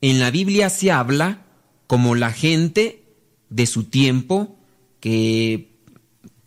en 0.00 0.18
la 0.18 0.30
Biblia 0.30 0.70
se 0.70 0.90
habla 0.90 1.46
como 1.86 2.14
la 2.14 2.32
gente 2.32 3.04
de 3.48 3.66
su 3.66 3.84
tiempo 3.84 4.56
que 5.00 5.70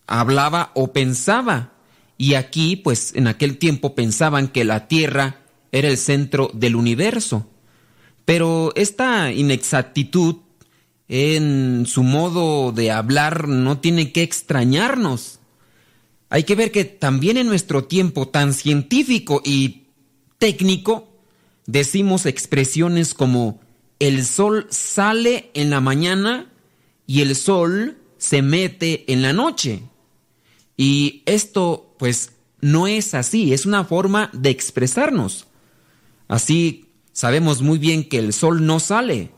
hablaba 0.08 0.72
o 0.76 0.94
pensaba. 0.94 1.74
Y 2.18 2.36
aquí, 2.36 2.76
pues 2.76 3.14
en 3.16 3.28
aquel 3.28 3.58
tiempo 3.58 3.96
pensaban 3.96 4.48
que 4.48 4.64
la 4.64 4.88
Tierra 4.88 5.42
era 5.72 5.88
el 5.88 5.98
centro 5.98 6.52
del 6.54 6.76
universo. 6.76 7.50
Pero 8.26 8.72
esta 8.76 9.32
inexactitud 9.32 10.38
en 11.08 11.86
su 11.86 12.04
modo 12.04 12.72
de 12.72 12.92
hablar 12.92 13.48
no 13.48 13.80
tiene 13.80 14.12
que 14.12 14.24
extrañarnos. 14.24 15.40
Hay 16.30 16.44
que 16.44 16.56
ver 16.56 16.72
que 16.72 16.86
también 16.86 17.38
en 17.38 17.48
nuestro 17.48 17.84
tiempo 17.84 18.28
tan 18.28 18.54
científico 18.54 19.42
y 19.44 19.83
técnico 20.38 21.08
decimos 21.66 22.26
expresiones 22.26 23.14
como 23.14 23.60
el 24.00 24.26
sol 24.26 24.68
sale 24.70 25.52
en 25.54 25.70
la 25.70 25.80
mañana 25.80 26.52
y 27.08 27.22
el 27.22 27.36
sol 27.36 27.98
se 28.18 28.42
mete 28.42 29.12
en 29.12 29.22
la 29.22 29.34
noche. 29.34 29.84
Y 30.78 31.24
esto 31.26 31.96
pues 32.00 32.34
no 32.62 32.88
es 32.88 33.14
así, 33.14 33.54
es 33.54 33.66
una 33.66 33.84
forma 33.84 34.30
de 34.34 34.50
expresarnos. 34.50 35.48
Así 36.28 36.90
sabemos 37.12 37.62
muy 37.62 37.78
bien 37.78 38.08
que 38.08 38.20
el 38.20 38.34
sol 38.34 38.66
no 38.66 38.80
sale. 38.80 39.32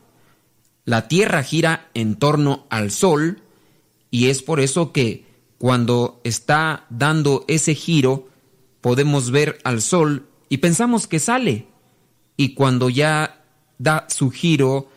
La 0.84 1.08
Tierra 1.08 1.42
gira 1.42 1.90
en 1.94 2.16
torno 2.16 2.66
al 2.70 2.90
sol 2.90 3.42
y 4.10 4.28
es 4.30 4.42
por 4.42 4.60
eso 4.60 4.92
que 4.92 5.26
cuando 5.58 6.20
está 6.24 6.86
dando 6.90 7.44
ese 7.48 7.74
giro 7.74 8.28
podemos 8.80 9.30
ver 9.30 9.58
al 9.64 9.82
sol 9.82 10.28
y 10.48 10.58
pensamos 10.58 11.06
que 11.06 11.18
sale. 11.18 11.66
Y 12.36 12.54
cuando 12.54 12.90
ya 12.90 13.42
da 13.78 14.06
su 14.08 14.30
giro 14.30 14.90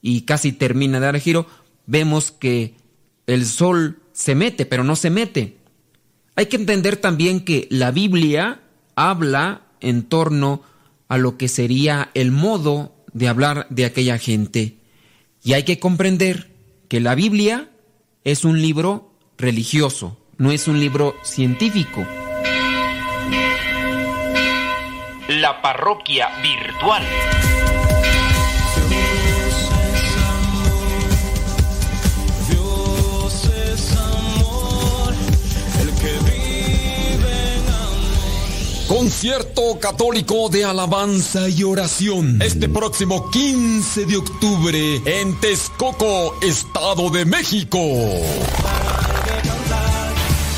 y 0.00 0.22
casi 0.22 0.52
termina 0.52 0.98
de 0.98 1.06
dar 1.06 1.14
el 1.14 1.20
giro, 1.20 1.46
vemos 1.86 2.30
que 2.30 2.74
el 3.26 3.46
sol 3.46 4.00
se 4.12 4.34
mete, 4.34 4.66
pero 4.66 4.84
no 4.84 4.96
se 4.96 5.10
mete. 5.10 5.58
Hay 6.34 6.46
que 6.46 6.56
entender 6.56 6.96
también 6.96 7.44
que 7.44 7.68
la 7.70 7.90
Biblia 7.90 8.60
habla 8.94 9.62
en 9.80 10.02
torno 10.02 10.62
a 11.08 11.18
lo 11.18 11.36
que 11.36 11.48
sería 11.48 12.10
el 12.14 12.30
modo 12.30 12.94
de 13.12 13.28
hablar 13.28 13.66
de 13.70 13.84
aquella 13.84 14.18
gente. 14.18 14.78
Y 15.44 15.52
hay 15.52 15.64
que 15.64 15.78
comprender 15.78 16.50
que 16.88 17.00
la 17.00 17.14
Biblia 17.14 17.70
es 18.24 18.44
un 18.44 18.62
libro 18.62 19.12
religioso, 19.36 20.18
no 20.38 20.52
es 20.52 20.68
un 20.68 20.80
libro 20.80 21.14
científico. 21.22 22.06
La 25.42 25.60
parroquia 25.60 26.28
virtual. 26.40 27.02
Dios 32.48 33.50
es 33.66 33.92
amor, 33.96 35.12
el 35.80 35.90
que 35.96 36.12
vive 36.30 37.56
en 37.56 37.68
amor. 37.74 38.86
Concierto 38.86 39.80
católico 39.80 40.48
de 40.48 40.64
alabanza 40.64 41.48
y 41.48 41.64
oración. 41.64 42.40
Este 42.40 42.68
próximo 42.68 43.28
15 43.28 44.06
de 44.06 44.18
octubre 44.18 45.02
en 45.04 45.40
Texcoco, 45.40 46.36
Estado 46.40 47.10
de 47.10 47.24
México. 47.24 47.80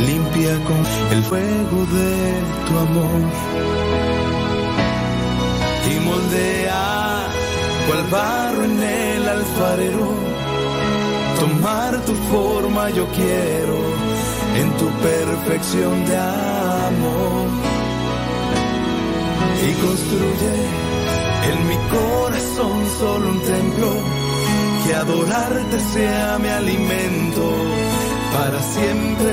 limpia 0.00 0.54
con 0.64 0.80
el 1.16 1.22
fuego 1.24 1.78
de 1.96 2.14
tu 2.66 2.78
amor. 2.78 3.20
Y 5.90 6.00
moldea 6.00 7.26
cual 7.86 8.04
barro 8.10 8.64
en 8.64 8.82
el 8.82 9.28
alfarero. 9.28 10.08
Tomar 11.40 12.00
tu 12.04 12.14
forma 12.32 12.90
yo 12.90 13.06
quiero 13.08 13.78
en 14.60 14.70
tu 14.78 14.86
perfección 15.08 16.04
de 16.06 16.16
amor. 16.16 17.48
Y 19.68 19.72
construye 19.84 20.54
en 21.50 21.68
mi 21.68 21.78
corazón 21.96 22.78
solo 22.98 23.28
un 23.30 23.40
templo 23.40 23.90
que 24.84 24.94
adorarte 24.94 25.80
sea 25.94 26.38
mi 26.38 26.48
alimento 26.48 27.52
para 28.32 28.62
siempre, 28.62 29.32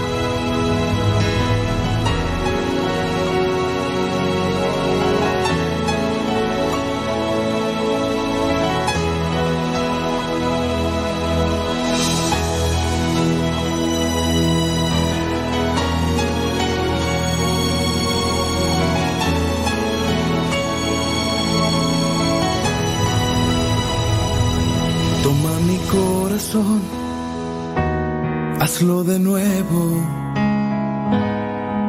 Hazlo 28.59 29.03
de 29.03 29.19
nuevo, 29.19 29.81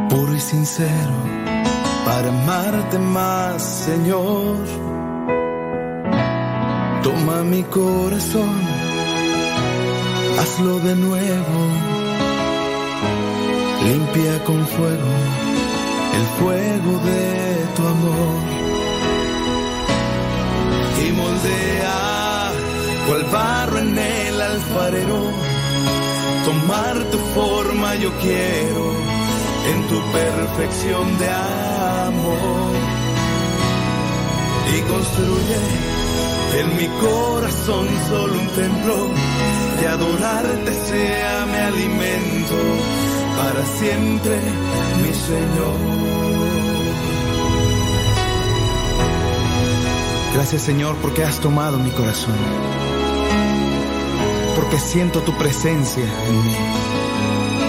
puro 0.09 0.35
y 0.35 0.41
sincero, 0.41 1.17
para 2.05 2.29
amarte 2.29 2.99
más, 2.99 3.63
Señor. 3.63 4.57
Toma 7.03 7.43
mi 7.43 7.63
corazón, 7.65 8.55
hazlo 10.41 10.79
de 10.81 10.97
nuevo, 10.97 11.61
limpia 13.85 14.45
con 14.45 14.67
fuego 14.67 15.13
el 16.19 16.27
fuego 16.39 16.93
de 17.09 17.67
tu 17.77 17.83
amor. 17.87 18.43
Y 21.05 21.13
moldea 21.13 22.53
cual 23.07 23.25
barro 23.33 23.79
en 23.79 23.99
el 23.99 24.22
alfarero. 24.53 25.21
Tomar 26.45 26.97
tu 27.11 27.19
forma 27.35 27.95
yo 27.97 28.11
quiero 28.21 28.85
en 29.71 29.79
tu 29.89 29.99
perfección 30.13 31.19
de 31.19 31.29
amor. 32.09 32.73
Y 34.75 34.81
construye 34.93 35.61
en 36.61 36.77
mi 36.77 36.89
corazón 37.01 37.87
solo 38.09 38.35
un 38.35 38.49
templo 38.49 38.97
que 39.79 39.87
adorarte 39.87 40.73
sea 40.89 41.47
mi 41.47 41.59
alimento 41.73 42.59
para 43.39 43.63
siempre, 43.79 44.37
mi 45.03 45.13
Señor. 45.31 46.03
Gracias 50.35 50.63
Señor 50.63 50.97
porque 51.03 51.25
has 51.25 51.39
tomado 51.41 51.79
mi 51.79 51.91
corazón 51.91 52.82
porque 54.55 54.79
siento 54.79 55.21
tu 55.21 55.33
presencia 55.37 56.05
en 56.29 56.45
mí. 56.45 56.57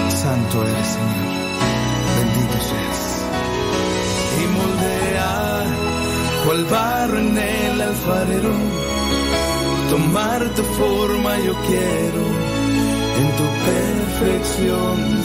Santo 0.10 0.64
eres, 0.64 0.88
Señor. 0.88 1.34
Bendito 2.18 2.58
seas. 2.70 3.02
Y 4.42 4.44
moldea 4.58 5.66
cual 6.46 6.66
barro 6.66 7.20
en 7.20 7.38
el 7.38 7.82
alfarero. 7.82 8.54
Tomar 9.90 10.50
tu 10.56 10.64
forma 10.64 11.38
yo 11.40 11.54
quiero 11.68 12.24
en 13.20 13.28
tu 13.38 13.46
perfección 13.70 15.24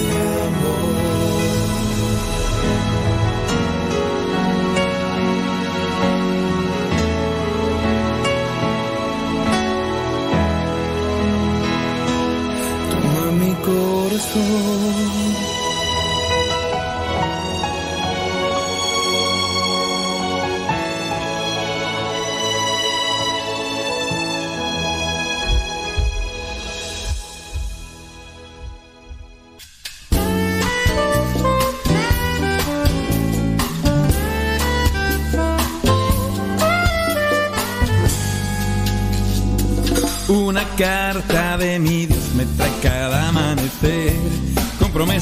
Una 40.30 40.64
carta 40.76 41.56
de 41.56 41.78
mi 41.78 42.06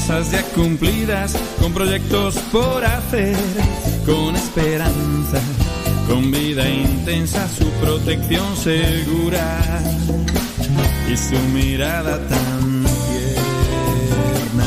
promesas 0.07 0.31
ya 0.31 0.43
cumplidas, 0.55 1.35
con 1.59 1.73
proyectos 1.73 2.35
por 2.51 2.85
hacer, 2.85 3.35
con 4.05 4.35
esperanza, 4.35 5.39
con 6.07 6.31
vida 6.31 6.67
intensa, 6.69 7.47
su 7.47 7.65
protección 7.81 8.55
segura 8.55 9.59
y 11.11 11.17
su 11.17 11.37
mirada 11.53 12.19
tan 12.27 12.85
tierna. 13.09 14.65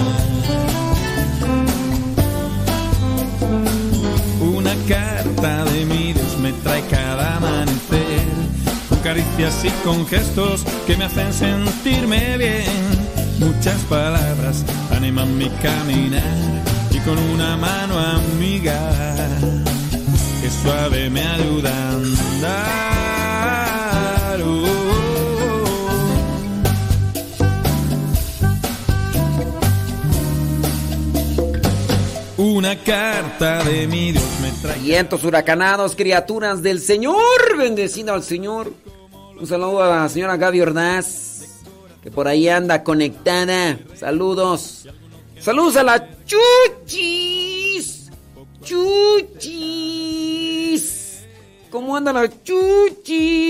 Una 4.41 4.75
carta 4.89 5.65
de 5.65 5.85
mi 5.87 6.12
Dios 6.12 6.39
me 6.39 6.53
trae 6.53 6.83
cada 6.91 7.37
amanecer 7.37 8.29
con 8.89 8.99
caricias 8.99 9.65
y 9.65 9.71
con 9.85 10.07
gestos 10.07 10.65
que 10.87 10.97
me 10.97 11.05
hacen 11.05 11.33
sentirme 11.33 12.37
bien. 12.37 12.67
Muchas 13.39 13.81
palabras 13.89 14.65
mi 15.12 15.51
caminar 15.61 16.23
y 16.91 16.99
con 17.01 17.19
una 17.19 17.57
mano 17.57 17.99
amiga 17.99 18.78
que 20.41 20.49
suave 20.62 21.11
me 21.11 21.20
ayuda 21.20 21.70
a 21.70 21.91
andar. 21.95 23.31
Oh, 24.43 24.66
Una 32.37 32.77
carta 32.77 33.65
de 33.65 33.89
mi 33.89 34.12
Dios 34.12 34.24
me 34.41 34.53
trae. 34.62 34.78
Vientos 34.81 35.24
huracanados, 35.24 35.97
criaturas 35.97 36.62
del 36.62 36.81
Señor, 36.81 37.19
bendecido 37.59 38.15
al 38.15 38.23
Señor. 38.23 38.73
Un 39.39 39.47
saludo 39.47 39.82
a 39.82 39.89
la 40.03 40.09
señora 40.09 40.37
Gaby 40.37 40.61
Ordaz, 40.61 41.19
por 42.20 42.28
ahí 42.28 42.51
anda 42.51 42.84
conectada. 42.84 43.78
Saludos. 43.97 44.86
Saludos 45.40 45.76
a 45.76 45.82
la 45.82 46.06
Chuchis. 46.26 48.10
Chuchis. 48.62 50.05
¿Cómo 51.70 51.97
anda 51.97 52.12
la 52.12 52.28
Chuchis? 52.44 53.40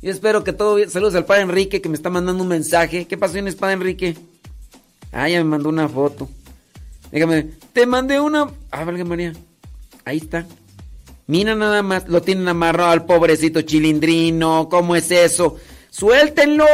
Yo 0.00 0.10
espero 0.10 0.42
que 0.42 0.54
todo 0.54 0.76
bien. 0.76 0.88
Saludos 0.88 1.14
al 1.16 1.26
padre 1.26 1.42
Enrique 1.42 1.82
que 1.82 1.90
me 1.90 1.96
está 1.96 2.08
mandando 2.08 2.42
un 2.42 2.48
mensaje. 2.48 3.06
¿Qué 3.06 3.18
pasó 3.18 3.36
en 3.36 3.54
padre 3.56 3.74
Enrique? 3.74 4.16
Ah, 5.12 5.28
ya 5.28 5.36
me 5.36 5.44
mandó 5.44 5.68
una 5.68 5.90
foto. 5.90 6.30
Déjame, 7.10 7.50
te 7.74 7.84
mandé 7.84 8.20
una. 8.20 8.50
Ah, 8.70 8.84
valga 8.84 9.04
María. 9.04 9.34
Ahí 10.06 10.16
está. 10.16 10.46
Mira 11.26 11.54
nada 11.54 11.82
más, 11.82 12.08
lo 12.08 12.22
tienen 12.22 12.48
amarrado 12.48 12.92
al 12.92 13.04
pobrecito 13.04 13.60
chilindrino. 13.60 14.70
¿Cómo 14.70 14.96
es 14.96 15.10
eso? 15.10 15.58
¡Suéltenlo! 15.92 16.64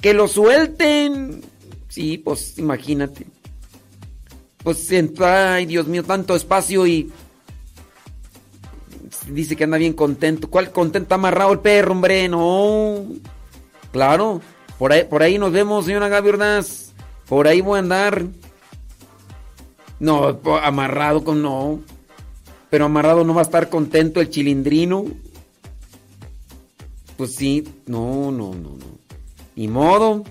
¡Que 0.00 0.12
lo 0.14 0.26
suelten! 0.26 1.42
Sí, 1.88 2.18
pues 2.18 2.58
imagínate. 2.58 3.24
Pues, 4.64 4.90
ay, 5.20 5.66
Dios 5.66 5.86
mío, 5.86 6.02
tanto 6.02 6.34
espacio 6.34 6.86
y. 6.88 7.12
Dice 9.28 9.54
que 9.54 9.62
anda 9.62 9.78
bien 9.78 9.92
contento. 9.92 10.50
¿Cuál 10.50 10.72
contento? 10.72 11.14
Amarrado 11.14 11.52
el 11.52 11.60
perro, 11.60 11.92
hombre. 11.92 12.28
No. 12.28 13.04
Claro. 13.92 14.40
Por 14.76 14.92
ahí, 14.92 15.04
por 15.04 15.22
ahí 15.22 15.38
nos 15.38 15.52
vemos, 15.52 15.84
señora 15.84 16.08
Gaby 16.08 16.30
Ordaz. 16.30 16.92
Por 17.28 17.46
ahí 17.46 17.60
voy 17.60 17.76
a 17.76 17.80
andar. 17.80 18.24
No, 20.00 20.40
amarrado 20.64 21.22
con 21.22 21.42
no. 21.42 21.80
Pero 22.70 22.86
amarrado 22.86 23.22
no 23.22 23.34
va 23.34 23.42
a 23.42 23.44
estar 23.44 23.68
contento 23.68 24.20
el 24.20 24.30
chilindrino. 24.30 25.06
Pues 27.22 27.36
sí, 27.36 27.62
no, 27.86 28.32
no, 28.32 28.52
no, 28.52 28.70
no. 28.70 28.98
Ni 29.54 29.68
modo. 29.68 30.24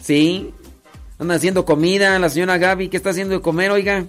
Sí. 0.00 0.54
Anda 1.18 1.34
haciendo 1.34 1.64
comida 1.64 2.16
la 2.20 2.28
señora 2.28 2.56
Gaby. 2.56 2.88
¿Qué 2.88 2.96
está 2.96 3.10
haciendo 3.10 3.34
de 3.34 3.40
comer, 3.40 3.72
oiga? 3.72 4.06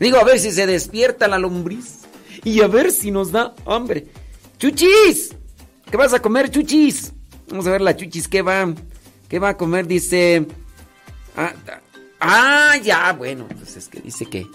Digo, 0.00 0.16
a 0.16 0.24
ver 0.24 0.38
si 0.38 0.50
se 0.52 0.66
despierta 0.66 1.28
la 1.28 1.38
lombriz. 1.38 2.06
Y 2.44 2.62
a 2.62 2.66
ver 2.66 2.92
si 2.92 3.10
nos 3.10 3.30
da 3.30 3.54
hambre. 3.66 4.06
¡Chuchis! 4.56 5.34
¿Qué 5.90 5.98
vas 5.98 6.14
a 6.14 6.22
comer, 6.22 6.50
chuchis? 6.50 7.12
Vamos 7.50 7.66
a 7.66 7.70
ver 7.72 7.82
la 7.82 7.94
chuchis, 7.94 8.26
¿qué 8.26 8.40
va? 8.40 8.72
¿Qué 9.28 9.38
va 9.38 9.50
a 9.50 9.56
comer? 9.58 9.86
Dice... 9.86 10.46
Ah, 11.36 11.52
ah, 12.20 12.78
ya, 12.82 13.12
bueno, 13.12 13.46
pues 13.48 13.76
es 13.76 13.86
que 13.86 14.00
dice 14.00 14.24
que... 14.24 14.46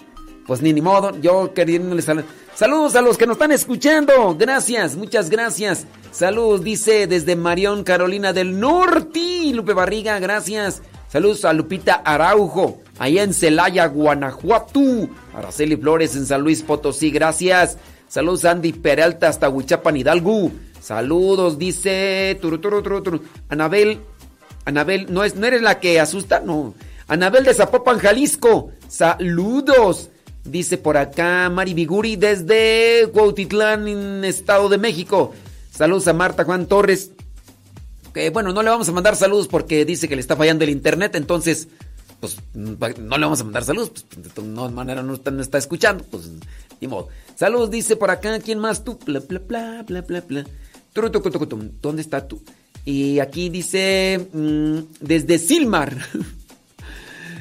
Pues 0.49 0.63
ni, 0.63 0.73
ni 0.73 0.81
modo, 0.81 1.15
yo 1.21 1.53
queriéndole 1.53 2.01
sal- 2.01 2.25
Saludos 2.55 2.95
a 2.95 3.01
los 3.03 3.19
que 3.19 3.27
nos 3.27 3.35
están 3.35 3.51
escuchando. 3.51 4.35
Gracias, 4.35 4.95
muchas 4.95 5.29
gracias. 5.29 5.85
Saludos, 6.11 6.63
dice 6.63 7.05
desde 7.05 7.35
Marión, 7.35 7.83
Carolina 7.83 8.33
del 8.33 8.59
Norte. 8.59 9.51
Lupe 9.53 9.73
Barriga, 9.73 10.17
gracias. 10.17 10.81
Saludos 11.07 11.45
a 11.45 11.53
Lupita 11.53 11.93
Araujo, 12.03 12.79
allá 12.97 13.21
en 13.21 13.35
Celaya, 13.35 13.85
Guanajuato. 13.85 14.81
Araceli 15.35 15.77
Flores 15.77 16.15
en 16.15 16.25
San 16.25 16.41
Luis 16.41 16.63
Potosí, 16.63 17.11
gracias. 17.11 17.77
Saludos 18.07 18.43
a 18.45 18.49
Andy 18.49 18.73
Peralta 18.73 19.27
hasta 19.27 19.49
Huichapan, 19.49 19.97
Hidalgo. 19.97 20.49
Saludos, 20.81 21.59
dice. 21.59 22.39
turu. 22.41 22.59
Anabel, 23.49 23.99
Anabel, 24.65 25.13
¿no, 25.13 25.23
es, 25.23 25.35
¿no 25.35 25.45
eres 25.45 25.61
la 25.61 25.79
que 25.79 25.99
asusta? 25.99 26.39
No. 26.39 26.73
Anabel 27.07 27.43
de 27.43 27.53
Zapopan, 27.53 27.99
Jalisco. 27.99 28.71
Saludos. 28.87 30.09
Dice 30.49 30.79
por 30.79 30.97
acá 30.97 31.47
Mari 31.49 31.75
Biguri 31.75 32.15
desde 32.15 33.07
Cuautitlán, 33.13 34.25
Estado 34.25 34.67
de 34.67 34.79
México. 34.79 35.33
Saludos 35.71 36.07
a 36.07 36.13
Marta 36.13 36.43
Juan 36.43 36.65
Torres. 36.65 37.11
Que 38.13 38.31
bueno, 38.31 38.51
no 38.51 38.63
le 38.63 38.69
vamos 38.71 38.89
a 38.89 38.91
mandar 38.91 39.15
saludos 39.15 39.47
porque 39.47 39.85
dice 39.85 40.07
que 40.07 40.15
le 40.15 40.21
está 40.21 40.35
fallando 40.35 40.63
el 40.63 40.71
internet, 40.71 41.13
entonces, 41.13 41.67
pues 42.19 42.37
no 42.55 43.17
le 43.17 43.25
vamos 43.25 43.39
a 43.41 43.43
mandar 43.43 43.63
saludos, 43.63 43.91
pues 43.91 44.35
de 44.35 44.41
no 44.41 45.13
está, 45.13 45.29
no 45.29 45.41
está 45.41 45.59
escuchando, 45.59 46.03
pues 46.09 46.23
ni 46.81 46.87
modo. 46.87 47.09
Saludos, 47.35 47.69
dice 47.69 47.95
por 47.95 48.09
acá, 48.09 48.39
¿quién 48.39 48.57
más 48.57 48.83
tú? 48.83 48.97
Bla, 49.05 49.19
bla, 49.19 49.39
bla, 49.39 49.83
bla, 49.85 50.01
bla, 50.01 50.21
bla. 50.21 50.45
¿Dónde 51.81 52.01
está 52.01 52.27
tú? 52.27 52.41
Y 52.83 53.19
aquí 53.19 53.49
dice, 53.49 54.27
mm, 54.33 54.79
desde 54.99 55.37
Silmar. 55.37 55.95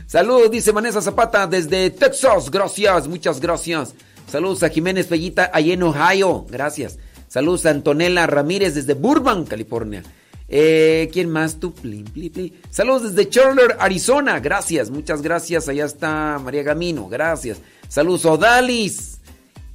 Saludos, 0.09 0.51
dice 0.51 0.73
Vanessa 0.73 1.03
Zapata 1.03 1.47
desde 1.47 1.91
Texas. 1.91 2.51
Gracias, 2.51 3.07
muchas 3.07 3.39
gracias. 3.39 3.93
Saludos 4.27 4.63
a 4.63 4.71
Jiménez 4.71 5.07
Fellita 5.07 5.51
allá 5.53 5.75
en 5.75 5.83
Ohio. 5.83 6.47
Gracias. 6.49 6.99
Saludos 7.29 7.67
a 7.67 7.71
Antonella 7.73 8.27
Ramírez 8.27 8.75
desde 8.75 8.95
Burbank, 8.95 9.49
California. 9.49 10.03
Eh, 10.49 11.11
¿Quién 11.13 11.29
más 11.29 11.61
tú? 11.61 11.75
Plin, 11.75 12.05
plin, 12.05 12.33
plin. 12.33 12.59
Saludos 12.71 13.15
desde 13.15 13.29
Chandler, 13.29 13.77
Arizona. 13.79 14.41
Gracias, 14.41 14.89
muchas 14.89 15.21
gracias. 15.21 15.69
Allá 15.69 15.85
está 15.85 16.41
María 16.43 16.63
Gamino. 16.63 17.07
Gracias. 17.07 17.59
Saludos 17.87 18.25
Odalis. 18.25 19.19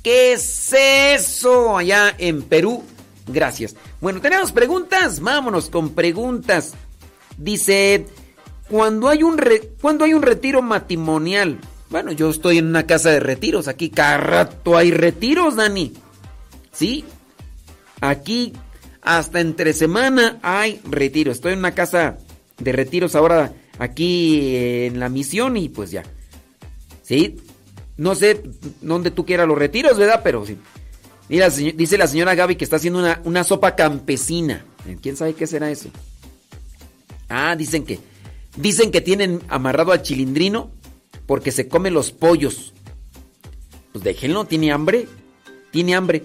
¿Qué 0.02 0.34
es 0.34 0.74
eso? 0.74 1.78
Allá 1.78 2.16
en 2.18 2.42
Perú. 2.42 2.84
Gracias. 3.28 3.76
Bueno, 4.02 4.20
tenemos 4.20 4.52
preguntas. 4.52 5.20
Vámonos 5.20 5.70
con 5.70 5.92
preguntas. 5.92 6.74
Dice, 7.38 8.08
cuando 8.74 9.08
hay 9.08 9.22
un 9.22 9.40
cuando 9.80 10.04
hay 10.04 10.16
un 10.16 10.24
retiro 10.24 10.64
matrimonial. 10.64 11.60
Bueno, 11.92 12.12
yo 12.12 12.32
estoy 12.32 12.58
en 12.58 12.66
una 12.66 12.88
casa 12.88 13.12
de 13.12 13.20
retiros. 13.20 13.68
Aquí 13.68 13.92
cada 13.92 14.18
rato 14.18 14.76
hay 14.76 14.90
retiros, 14.90 15.58
Dani. 15.58 15.94
¿Sí? 16.72 17.06
Aquí 18.02 18.52
hasta 19.04 19.42
entre 19.42 19.74
semana 19.74 20.40
hay 20.42 20.82
retiros. 20.90 21.36
Estoy 21.36 21.54
en 21.54 21.60
una 21.60 21.76
casa 21.76 22.18
de 22.58 22.72
retiros 22.72 23.14
ahora 23.14 23.54
aquí 23.78 24.56
en 24.58 25.00
la 25.00 25.08
misión 25.08 25.56
y 25.56 25.70
pues 25.70 25.92
ya. 25.92 26.02
¿Sí? 27.04 27.36
No 27.98 28.16
sé 28.16 28.42
dónde 28.82 29.12
tú 29.12 29.24
quieras 29.24 29.48
los 29.48 29.60
retiros, 29.60 30.00
¿verdad? 30.00 30.22
Pero 30.24 30.48
sí. 30.48 30.58
Mira, 31.30 31.48
dice 31.50 31.96
la 31.96 32.08
señora 32.08 32.34
Gaby 32.34 32.56
que 32.56 32.64
está 32.64 32.78
haciendo 32.78 32.98
una, 32.98 33.22
una 33.24 33.44
sopa 33.44 33.76
campesina. 33.76 34.66
¿Quién 35.00 35.16
sabe 35.16 35.36
qué 35.36 35.46
será 35.46 35.70
eso? 35.70 35.90
Ah, 37.30 37.56
dicen 37.56 37.86
que 37.86 38.13
dicen 38.56 38.92
que 38.92 39.02
tienen 39.02 39.42
amarrado 39.48 39.92
al 39.92 40.02
chilindrino 40.02 40.72
porque 41.26 41.52
se 41.52 41.68
come 41.68 41.92
los 41.92 42.12
pollos. 42.12 42.74
Pues 43.92 44.04
déjenlo, 44.04 44.46
tiene 44.46 44.72
hambre. 44.72 45.08
Tiene 45.72 45.96
hambre. 45.96 46.24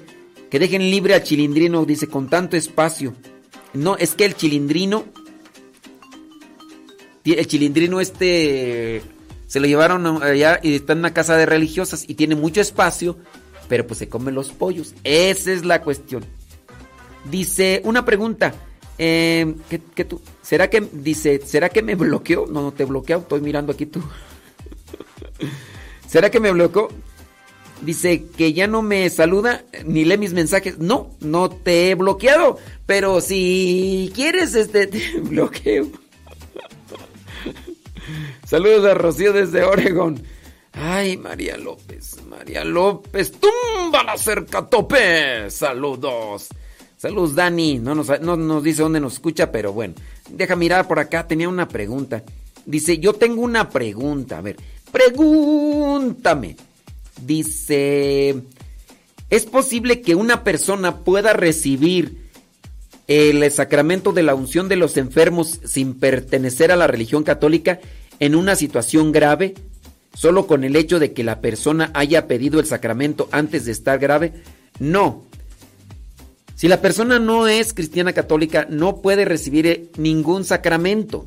Que 0.51 0.59
dejen 0.59 0.91
libre 0.91 1.15
al 1.15 1.23
chilindrino, 1.23 1.85
dice, 1.85 2.09
con 2.09 2.29
tanto 2.29 2.57
espacio. 2.57 3.15
No, 3.75 3.97
es 3.97 4.15
que 4.15 4.25
el 4.25 4.35
chilindrino. 4.35 5.05
El 7.25 7.47
chilindrino 7.47 8.01
este. 8.01 9.03
Se 9.47 9.61
lo 9.61 9.67
llevaron 9.67 10.23
allá 10.23 10.61
y 10.63 10.75
está 10.75 10.93
en 10.93 10.99
una 11.01 11.15
casa 11.15 11.37
de 11.37 11.47
religiosas 11.47 12.05
y 12.07 12.15
tiene 12.15 12.35
mucho 12.35 12.61
espacio, 12.61 13.17
pero 13.67 13.87
pues 13.87 13.99
se 13.99 14.09
come 14.09 14.31
los 14.31 14.51
pollos. 14.51 14.95
Esa 15.05 15.53
es 15.53 15.65
la 15.65 15.83
cuestión. 15.83 16.25
Dice, 17.31 17.81
una 17.85 18.05
pregunta. 18.05 18.55
Eh, 18.99 19.55
¿qué, 19.95 20.05
tú? 20.05 20.21
¿Será 20.43 20.69
que, 20.69 20.87
dice, 20.93 21.41
¿será 21.45 21.69
que 21.69 21.83
me 21.83 21.95
bloqueó? 21.95 22.47
No, 22.47 22.63
no 22.63 22.73
te 22.73 22.85
bloqueó, 22.85 23.19
estoy 23.19 23.41
mirando 23.41 23.73
aquí 23.73 23.87
tú. 23.87 24.03
¿Será 26.09 26.31
que 26.31 26.41
me 26.41 26.53
bloqueó? 26.53 26.89
Dice 27.81 28.25
que 28.37 28.53
ya 28.53 28.67
no 28.67 28.83
me 28.83 29.09
saluda 29.09 29.65
ni 29.85 30.05
lee 30.05 30.19
mis 30.19 30.33
mensajes. 30.33 30.79
No, 30.79 31.11
no 31.21 31.49
te 31.49 31.91
he 31.91 31.95
bloqueado. 31.95 32.59
Pero 32.87 33.21
si 33.21 34.11
quieres, 34.15 34.55
este, 34.55 34.87
te 34.89 35.21
bloqueo. 35.21 35.87
Saludos 38.47 38.91
a 38.91 38.95
Rocío 38.95 39.33
desde 39.33 39.63
Oregon. 39.63 40.21
Ay, 40.73 41.17
María 41.17 41.57
López, 41.57 42.23
María 42.29 42.65
López, 42.65 43.33
tumba 43.33 44.05
la 44.05 44.17
cerca 44.17 44.67
tope. 44.67 45.51
Saludos. 45.51 46.49
Saludos, 46.99 47.37
Dani. 47.37 47.79
No 47.79 47.95
nos, 47.95 48.21
no 48.21 48.37
nos 48.37 48.63
dice 48.65 48.83
dónde 48.83 49.01
nos 49.01 49.15
escucha, 49.15 49.53
pero 49.53 49.73
bueno. 49.73 49.95
Deja 50.29 50.57
mirar 50.57 50.89
por 50.89 50.99
acá. 50.99 51.27
Tenía 51.27 51.49
una 51.49 51.69
pregunta. 51.69 52.25
Dice, 52.67 52.99
yo 52.99 53.13
tengo 53.13 53.41
una 53.41 53.71
pregunta. 53.71 54.39
A 54.39 54.43
ver, 54.43 54.57
pregúntame. 54.91 56.57
Dice, 57.25 58.43
¿es 59.31 59.47
posible 59.47 60.01
que 60.01 60.17
una 60.17 60.43
persona 60.43 60.99
pueda 60.99 61.33
recibir 61.33 62.29
el 63.07 63.51
sacramento 63.51 64.13
de 64.13 64.25
la 64.25 64.35
unción 64.35 64.69
de 64.69 64.77
los 64.77 64.97
enfermos 64.97 65.61
sin 65.65 65.95
pertenecer 65.95 66.73
a 66.73 66.77
la 66.77 66.89
religión 66.89 67.23
católica 67.23 67.81
en 68.21 68.35
una 68.35 68.55
situación 68.55 69.13
grave, 69.13 69.55
solo 70.15 70.47
con 70.47 70.63
el 70.65 70.77
hecho 70.77 70.99
de 70.99 71.13
que 71.13 71.25
la 71.25 71.41
persona 71.41 71.91
haya 71.95 72.27
pedido 72.27 72.61
el 72.61 72.67
sacramento 72.67 73.29
antes 73.31 73.65
de 73.65 73.73
estar 73.73 73.99
grave? 74.01 74.35
No. 74.81 75.28
Si 76.59 76.67
la 76.67 76.81
persona 76.81 77.21
no 77.21 77.47
es 77.47 77.73
cristiana 77.73 78.13
católica, 78.13 78.67
no 78.69 78.97
puede 78.97 79.25
recibir 79.25 79.67
eh, 79.69 79.91
ningún 79.97 80.45
sacramento. 80.45 81.25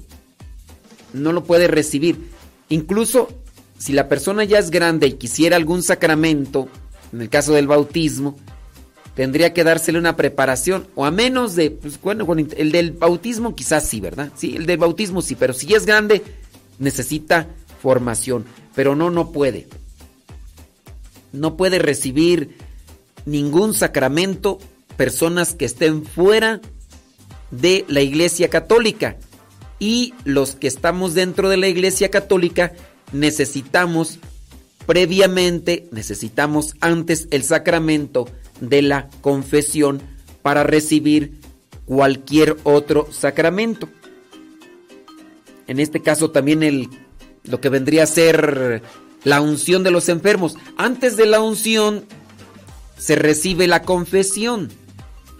No 1.14 1.32
lo 1.32 1.46
puede 1.46 1.70
recibir. 1.70 2.18
Incluso 2.68 3.30
si 3.78 3.94
la 3.94 4.10
persona 4.10 4.44
ya 4.44 4.60
es 4.60 4.72
grande 4.72 5.08
y 5.08 5.14
quisiera 5.14 5.56
algún 5.56 5.84
sacramento, 5.84 6.68
en 7.14 7.22
el 7.22 7.30
caso 7.30 7.54
del 7.54 7.68
bautismo, 7.68 8.36
tendría 9.16 9.54
que 9.54 9.64
dársele 9.64 10.00
una 10.00 10.18
preparación, 10.18 10.88
o 10.96 11.06
a 11.06 11.12
menos 11.12 11.56
de, 11.56 11.72
pues 11.72 11.98
bueno, 12.02 12.28
el 12.58 12.74
del 12.74 12.92
bautismo 12.92 13.56
quizás 13.56 13.88
sí, 13.88 14.02
¿verdad? 14.02 14.34
Sí, 14.36 14.58
el 14.58 14.66
del 14.66 14.80
bautismo 14.80 15.22
sí, 15.22 15.36
pero 15.36 15.54
si 15.54 15.74
es 15.74 15.86
grande, 15.86 16.24
necesita 16.78 17.48
formación, 17.82 18.44
pero 18.76 18.98
no, 18.98 19.10
no 19.10 19.32
puede. 19.32 19.70
No 21.32 21.56
puede 21.56 21.80
recibir 21.80 22.58
ningún 23.26 23.74
sacramento 23.74 24.60
personas 25.02 25.56
que 25.56 25.66
estén 25.66 26.06
fuera 26.06 26.62
de 27.50 27.86
la 27.88 28.02
Iglesia 28.02 28.52
Católica. 28.52 29.18
Y 29.80 30.14
los 30.26 30.56
que 30.56 30.68
estamos 30.68 31.16
dentro 31.16 31.50
de 31.50 31.58
la 31.58 31.68
Iglesia 31.68 32.12
Católica 32.12 32.74
necesitamos 33.12 34.20
previamente, 34.86 35.88
necesitamos 35.92 36.76
antes 36.82 37.28
el 37.32 37.42
sacramento 37.42 38.30
de 38.60 38.84
la 38.84 39.10
confesión 39.22 40.04
para 40.44 40.62
recibir 40.62 41.40
cualquier 41.86 42.58
otro 42.64 43.12
sacramento. 43.12 43.90
En 45.66 45.80
este 45.80 46.04
caso 46.04 46.30
también 46.30 46.62
el, 46.62 46.90
lo 47.46 47.60
que 47.60 47.70
vendría 47.70 48.04
a 48.04 48.06
ser 48.06 48.84
la 49.24 49.42
unción 49.42 49.82
de 49.82 49.90
los 49.90 50.10
enfermos. 50.10 50.58
Antes 50.78 51.18
de 51.18 51.26
la 51.26 51.42
unción 51.42 52.06
se 53.00 53.16
recibe 53.16 53.66
la 53.66 53.82
confesión. 53.82 54.70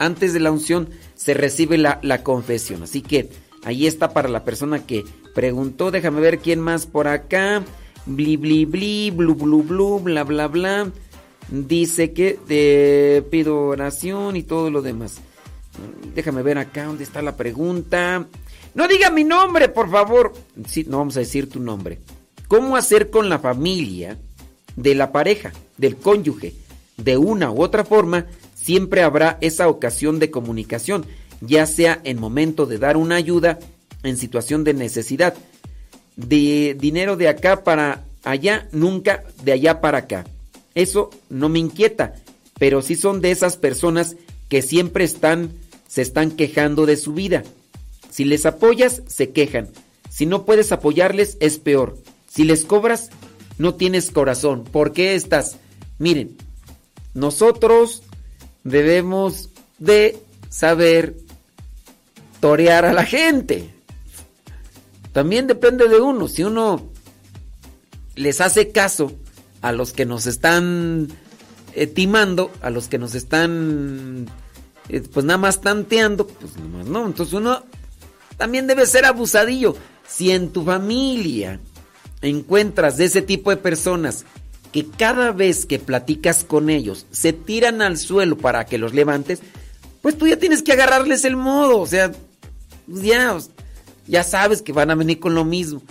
Antes 0.02 0.34
de 0.34 0.40
la 0.40 0.52
unción 0.52 0.90
se 1.14 1.36
recibe 1.36 1.78
la, 1.78 2.24
confesión. 2.24 2.82
Así 2.82 3.04
que 3.04 3.30
ahí 3.64 3.86
está 3.86 4.14
para 4.14 4.30
la 4.30 4.44
persona 4.44 4.84
que 4.84 5.04
preguntó. 5.36 5.92
Déjame 5.92 6.22
ver 6.22 6.40
quién 6.40 6.60
más 6.60 6.88
por 6.88 7.08
acá. 7.08 7.64
Bli, 8.08 8.36
bli, 8.36 8.66
bli, 8.66 9.12
blu, 9.12 9.36
blu, 9.36 9.62
blu, 9.62 10.00
bla, 10.00 10.24
bla, 10.24 10.48
bla. 10.48 10.92
Dice 11.50 12.14
que 12.14 12.40
te 12.48 13.22
pido 13.30 13.60
oración 13.60 14.36
y 14.38 14.42
todo 14.42 14.72
lo 14.72 14.82
demás. 14.82 15.22
Déjame 16.16 16.42
ver 16.42 16.58
acá 16.58 16.86
dónde 16.86 17.04
está 17.04 17.22
la 17.22 17.38
pregunta. 17.38 18.26
No 18.74 18.88
diga 18.88 19.12
mi 19.12 19.24
nombre, 19.24 19.70
por 19.70 19.92
favor. 19.92 20.34
Sí, 20.68 20.84
no 20.88 20.98
vamos 20.98 21.16
a 21.18 21.20
decir 21.20 21.48
tu 21.48 21.60
nombre. 21.60 22.00
¿Cómo 22.48 22.76
hacer 22.76 23.12
con 23.12 23.30
la 23.30 23.38
familia 23.38 24.18
de 24.76 24.96
la 24.96 25.12
pareja, 25.12 25.52
del 25.78 25.98
cónyuge? 25.98 26.56
De 26.98 27.18
una 27.18 27.52
u 27.52 27.62
otra 27.62 27.86
forma, 27.86 28.26
siempre 28.62 29.02
habrá 29.02 29.38
esa 29.42 29.68
ocasión 29.68 30.20
de 30.20 30.32
comunicación, 30.32 31.06
ya 31.42 31.66
sea 31.66 32.00
en 32.04 32.20
momento 32.20 32.66
de 32.66 32.78
dar 32.78 32.98
una 32.98 33.16
ayuda, 33.16 33.60
en 34.04 34.18
situación 34.18 34.64
de 34.64 34.74
necesidad. 34.74 35.34
De 36.16 36.76
dinero 36.80 37.18
de 37.18 37.28
acá 37.28 37.64
para 37.64 38.04
allá, 38.24 38.68
nunca 38.72 39.24
de 39.44 39.54
allá 39.54 39.82
para 39.82 40.00
acá. 40.00 40.26
Eso 40.76 41.10
no 41.30 41.50
me 41.50 41.60
inquieta, 41.60 42.16
pero 42.60 42.82
sí 42.82 42.96
son 42.96 43.22
de 43.22 43.32
esas 43.32 43.58
personas 43.58 44.16
que 44.50 44.62
siempre 44.62 45.04
están, 45.04 45.52
se 45.88 46.02
están 46.02 46.32
quejando 46.32 46.86
de 46.86 46.98
su 46.98 47.14
vida. 47.14 47.44
Si 48.10 48.26
les 48.26 48.46
apoyas, 48.46 49.02
se 49.08 49.32
quejan. 49.32 49.70
Si 50.10 50.26
no 50.26 50.46
puedes 50.46 50.72
apoyarles, 50.72 51.38
es 51.40 51.58
peor. 51.58 51.98
Si 52.30 52.44
les 52.44 52.66
cobras, 52.66 53.10
no 53.58 53.76
tienes 53.76 54.12
corazón. 54.12 54.66
¿Por 54.66 54.92
qué 54.92 55.16
estás? 55.16 55.58
Miren, 55.98 56.36
nosotros 57.14 58.04
debemos 58.64 59.50
de 59.80 60.22
saber 60.50 61.16
torear 62.40 62.86
a 62.86 62.94
la 62.94 63.06
gente. 63.06 63.70
También 65.14 65.48
depende 65.48 65.88
de 65.88 66.00
uno. 66.00 66.28
Si 66.28 66.44
uno 66.44 66.90
les 68.16 68.42
hace 68.42 68.72
caso 68.72 69.14
a 69.62 69.72
los 69.72 69.94
que 69.94 70.06
nos 70.06 70.26
están 70.26 71.10
eh, 71.74 71.88
timando, 71.88 72.52
a 72.62 72.70
los 72.70 72.88
que 72.88 72.98
nos 72.98 73.16
están 73.16 74.28
eh, 74.90 75.02
pues 75.14 75.26
nada 75.26 75.38
más 75.38 75.62
tanteando, 75.62 76.28
pues 76.28 76.56
nada 76.58 76.68
más 76.70 76.86
no. 76.88 77.06
Entonces 77.06 77.34
uno 77.34 77.64
también 78.38 78.68
debe 78.68 78.86
ser 78.86 79.06
abusadillo. 79.06 79.76
Si 80.08 80.32
en 80.32 80.52
tu 80.52 80.64
familia 80.64 81.60
encuentras 82.22 82.98
de 82.98 83.06
ese 83.06 83.22
tipo 83.22 83.50
de 83.50 83.58
personas 83.58 84.26
que 84.72 84.88
cada 84.88 85.32
vez 85.32 85.66
que 85.66 85.80
platicas 85.80 86.44
con 86.44 86.70
ellos 86.70 87.06
se 87.12 87.34
tiran 87.34 87.82
al 87.82 87.98
suelo 87.98 88.38
para 88.38 88.66
que 88.66 88.78
los 88.78 88.94
levantes, 88.94 89.40
pues 90.02 90.18
tú 90.18 90.28
ya 90.28 90.38
tienes 90.38 90.64
que 90.64 90.74
agarrarles 90.74 91.26
el 91.26 91.36
modo, 91.36 91.80
o 91.80 91.88
sea, 91.88 92.12
pues 92.90 93.04
ya, 93.04 93.38
ya 94.08 94.24
sabes 94.24 94.62
que 94.62 94.74
van 94.74 94.92
a 94.92 94.96
venir 94.96 95.20
con 95.20 95.36
lo 95.36 95.46
mismo. 95.46 95.82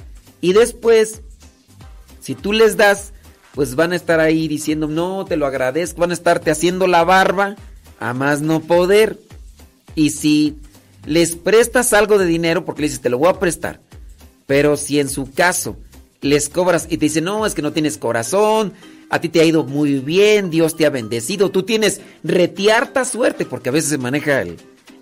Y 0.41 0.53
después, 0.55 1.21
si 2.21 2.35
tú 2.35 2.53
les 2.53 2.77
das, 2.77 3.13
pues 3.55 3.75
van 3.75 3.93
a 3.93 3.97
estar 3.97 4.21
ahí 4.21 4.49
diciendo, 4.49 4.89
no, 4.89 5.25
te 5.27 5.37
lo 5.37 5.47
agradezco, 5.47 6.01
van 6.01 6.11
a 6.11 6.15
estarte 6.15 6.51
haciendo 6.51 6.87
la 6.87 7.05
barba 7.05 7.57
a 7.99 8.15
más 8.15 8.41
no 8.41 8.61
poder. 8.61 9.19
Y 9.95 10.11
si 10.11 10.57
les 11.05 11.37
prestas 11.37 11.93
algo 11.93 12.17
de 12.19 12.27
dinero, 12.27 12.65
porque 12.65 12.83
le 12.83 12.89
dices, 12.89 13.03
te 13.03 13.11
lo 13.11 13.19
voy 13.19 13.29
a 13.29 13.39
prestar, 13.39 13.81
pero 14.47 14.77
si 14.77 15.01
en 15.01 15.09
su 15.09 15.33
caso 15.33 15.77
les 16.21 16.49
cobras 16.49 16.87
y 16.91 16.99
te 16.99 17.07
dicen, 17.07 17.25
no, 17.25 17.47
es 17.47 17.55
que 17.55 17.63
no 17.63 17.73
tienes 17.73 17.99
corazón, 17.99 18.73
a 19.09 19.21
ti 19.21 19.29
te 19.29 19.41
ha 19.41 19.45
ido 19.45 19.65
muy 19.65 19.99
bien, 19.99 20.51
Dios 20.51 20.77
te 20.77 20.87
ha 20.87 20.91
bendecido, 20.91 21.51
tú 21.51 21.63
tienes 21.63 22.01
retiarta 22.23 23.05
suerte, 23.05 23.47
porque 23.47 23.69
a 23.69 23.73
veces 23.73 23.91
se 23.91 23.99
maneja 23.99 24.43
el, 24.43 24.57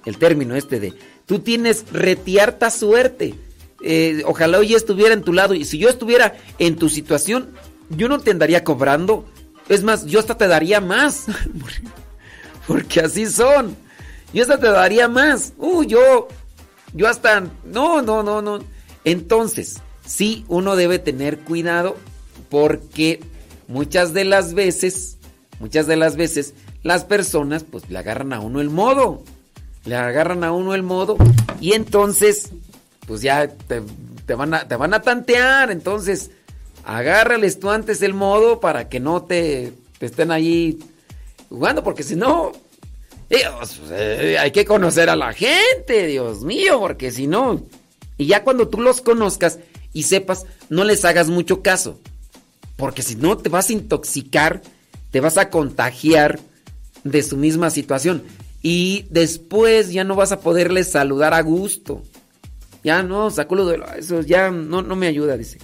el 0.04 0.18
término 0.18 0.56
este 0.56 0.80
de, 0.80 0.94
tú 1.26 1.40
tienes 1.40 1.84
retiarta 1.92 2.70
suerte. 2.70 3.34
Eh, 3.80 4.22
ojalá 4.26 4.58
hoy 4.58 4.74
estuviera 4.74 5.14
en 5.14 5.22
tu 5.22 5.32
lado 5.32 5.54
y 5.54 5.64
si 5.64 5.78
yo 5.78 5.88
estuviera 5.88 6.36
en 6.58 6.76
tu 6.76 6.88
situación, 6.88 7.50
yo 7.90 8.08
no 8.08 8.18
te 8.18 8.30
andaría 8.30 8.64
cobrando. 8.64 9.26
Es 9.68 9.84
más, 9.84 10.06
yo 10.06 10.18
hasta 10.18 10.36
te 10.36 10.48
daría 10.48 10.80
más. 10.80 11.26
Porque 12.66 13.00
así 13.00 13.26
son. 13.26 13.76
Yo 14.32 14.42
hasta 14.42 14.58
te 14.58 14.68
daría 14.68 15.08
más. 15.08 15.52
Uh, 15.58 15.84
yo, 15.84 16.28
yo 16.92 17.08
hasta, 17.08 17.40
no, 17.64 18.02
no, 18.02 18.22
no, 18.22 18.42
no. 18.42 18.58
Entonces, 19.04 19.80
sí, 20.08 20.44
uno 20.48 20.74
debe 20.74 20.98
tener 20.98 21.38
cuidado 21.38 21.96
porque 22.48 23.20
muchas 23.68 24.12
de 24.14 24.24
las 24.24 24.54
veces, 24.54 25.18
muchas 25.60 25.86
de 25.86 25.96
las 25.96 26.16
veces, 26.16 26.54
las 26.82 27.04
personas 27.04 27.64
pues 27.64 27.88
le 27.90 27.98
agarran 27.98 28.32
a 28.32 28.40
uno 28.40 28.60
el 28.60 28.70
modo. 28.70 29.22
Le 29.84 29.94
agarran 29.94 30.44
a 30.44 30.52
uno 30.52 30.74
el 30.74 30.82
modo 30.82 31.16
y 31.60 31.72
entonces, 31.72 32.50
pues 33.06 33.22
ya 33.22 33.48
te, 33.48 33.82
te 34.26 34.34
van, 34.34 34.52
a, 34.54 34.66
te 34.66 34.76
van 34.76 34.92
a 34.92 35.00
tantear. 35.00 35.70
Entonces, 35.70 36.30
agárrales 36.84 37.60
tú 37.60 37.70
antes 37.70 38.02
el 38.02 38.14
modo 38.14 38.60
para 38.60 38.88
que 38.88 39.00
no 39.00 39.22
te, 39.22 39.72
estén 40.00 40.30
ahí 40.30 40.78
jugando, 41.48 41.82
porque 41.82 42.02
si 42.02 42.16
no, 42.16 42.52
Dios, 43.30 43.80
eh, 43.90 44.36
hay 44.38 44.50
que 44.50 44.64
conocer 44.64 45.08
a 45.10 45.16
la 45.16 45.32
gente, 45.32 46.06
Dios 46.06 46.42
mío, 46.42 46.80
porque 46.80 47.10
si 47.10 47.26
no, 47.26 47.62
y 48.18 48.26
ya 48.26 48.42
cuando 48.42 48.68
tú 48.68 48.80
los 48.80 49.00
conozcas 49.00 49.58
y 49.92 50.04
sepas, 50.04 50.46
no 50.68 50.84
les 50.84 51.04
hagas 51.04 51.28
mucho 51.28 51.62
caso, 51.62 51.98
porque 52.76 53.02
si 53.02 53.16
no 53.16 53.36
te 53.36 53.48
vas 53.48 53.70
a 53.70 53.72
intoxicar, 53.72 54.62
te 55.10 55.20
vas 55.20 55.38
a 55.38 55.50
contagiar 55.50 56.38
de 57.04 57.22
su 57.22 57.36
misma 57.36 57.70
situación 57.70 58.22
y 58.62 59.06
después 59.10 59.92
ya 59.92 60.04
no 60.04 60.14
vas 60.16 60.32
a 60.32 60.40
poderles 60.40 60.90
saludar 60.90 61.34
a 61.34 61.42
gusto. 61.42 62.02
Ya 62.84 63.02
no, 63.02 63.30
saculo 63.30 63.66
de 63.66 63.80
eso, 63.98 64.20
ya 64.20 64.50
no, 64.50 64.82
no 64.82 64.96
me 64.96 65.06
ayuda, 65.06 65.36
dice. 65.36 65.58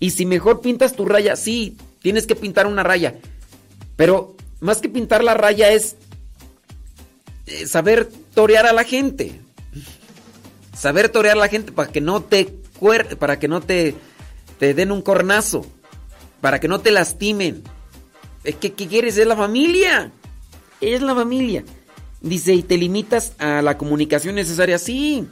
Y 0.00 0.10
si 0.10 0.26
mejor 0.26 0.60
pintas 0.60 0.94
tu 0.94 1.06
raya, 1.06 1.36
sí, 1.36 1.76
tienes 2.02 2.26
que 2.26 2.36
pintar 2.36 2.66
una 2.66 2.82
raya. 2.82 3.14
Pero 3.96 4.36
más 4.60 4.78
que 4.78 4.88
pintar 4.88 5.24
la 5.24 5.34
raya 5.34 5.72
es 5.72 5.96
eh, 7.46 7.66
saber 7.66 8.08
torear 8.34 8.66
a 8.66 8.72
la 8.72 8.84
gente. 8.84 9.40
Saber 10.76 11.08
torear 11.08 11.36
a 11.36 11.40
la 11.40 11.48
gente 11.48 11.72
para 11.72 11.90
que 11.90 12.00
no 12.00 12.22
te 12.22 12.54
para 13.18 13.38
que 13.38 13.48
no 13.48 13.60
te, 13.60 13.94
den 14.60 14.92
un 14.92 15.02
cornazo, 15.02 15.66
para 16.40 16.60
que 16.60 16.68
no 16.68 16.80
te 16.80 16.90
lastimen. 16.90 17.62
Es 18.44 18.56
que 18.56 18.72
¿qué 18.72 18.86
quieres? 18.86 19.16
Es 19.18 19.26
la 19.26 19.36
familia. 19.36 20.12
Es 20.80 21.02
la 21.02 21.14
familia. 21.14 21.64
Dice, 22.20 22.54
y 22.54 22.62
te 22.62 22.76
limitas 22.76 23.32
a 23.38 23.62
la 23.62 23.78
comunicación 23.78 24.34
necesaria. 24.34 24.78
Sí, 24.78 25.26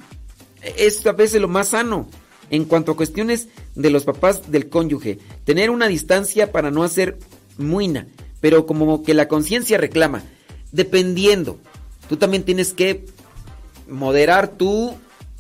es 0.77 1.05
a 1.07 1.13
veces 1.13 1.41
lo 1.41 1.49
más 1.49 1.69
sano. 1.69 2.09
En 2.51 2.67
cuanto 2.67 2.93
a 2.93 2.97
cuestiones 2.97 3.49
de 3.75 3.91
los 3.91 4.05
papás 4.05 4.51
del 4.51 4.69
cónyuge, 4.69 5.19
tener 5.45 5.71
una 5.71 5.89
distancia 5.89 6.53
para 6.53 6.71
no 6.71 6.83
hacer 6.83 7.19
muina, 7.57 8.07
pero 8.41 8.67
como 8.67 9.03
que 9.03 9.15
la 9.15 9.29
conciencia 9.29 9.79
reclama, 9.79 10.23
dependiendo, 10.71 11.59
tú 12.09 12.17
también 12.17 12.43
tienes 12.43 12.75
que 12.75 13.07
moderar 13.89 14.49
tu 14.49 14.95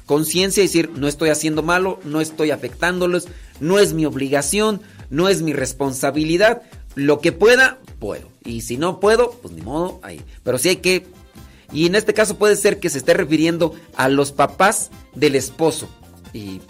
conciencia 0.07 0.63
y 0.63 0.67
decir, 0.67 0.91
no 0.95 1.09
estoy 1.09 1.31
haciendo 1.31 1.63
malo, 1.63 1.99
no 2.05 2.21
estoy 2.21 2.51
afectándolos, 2.51 3.29
no 3.61 3.79
es 3.79 3.93
mi 3.93 4.05
obligación, 4.07 4.81
no 5.11 5.29
es 5.29 5.43
mi 5.43 5.53
responsabilidad. 5.53 6.63
Lo 6.95 7.21
que 7.21 7.33
pueda, 7.33 7.79
puedo. 7.99 8.29
Y 8.45 8.63
si 8.63 8.77
no 8.77 9.01
puedo, 9.01 9.33
pues 9.43 9.55
ni 9.55 9.63
modo, 9.63 10.01
ahí. 10.03 10.21
Pero 10.43 10.59
sí 10.59 10.71
hay 10.71 10.77
que... 10.77 11.07
Y 11.73 11.87
en 11.87 11.95
este 11.95 12.15
caso 12.15 12.37
puede 12.37 12.57
ser 12.57 12.79
que 12.79 12.91
se 12.91 12.99
esté 12.99 13.15
refiriendo 13.15 13.75
a 13.97 14.09
los 14.09 14.33
papás 14.33 14.91
del 15.15 15.35
esposo. 15.35 15.89
Y 16.33 16.61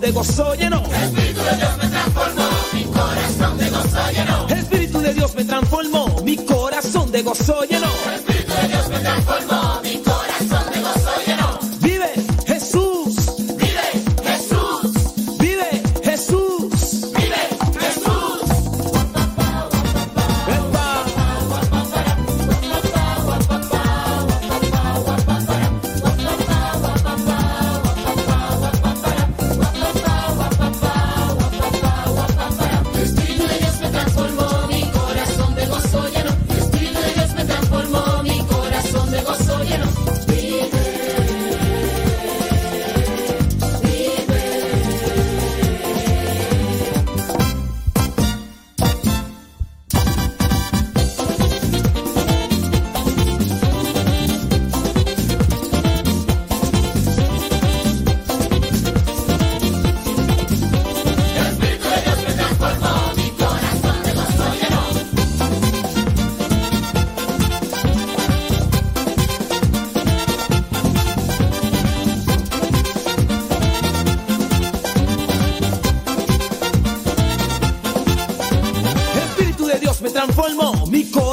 de 0.00 0.12
gozo 0.12 0.54
llenó. 0.54 0.82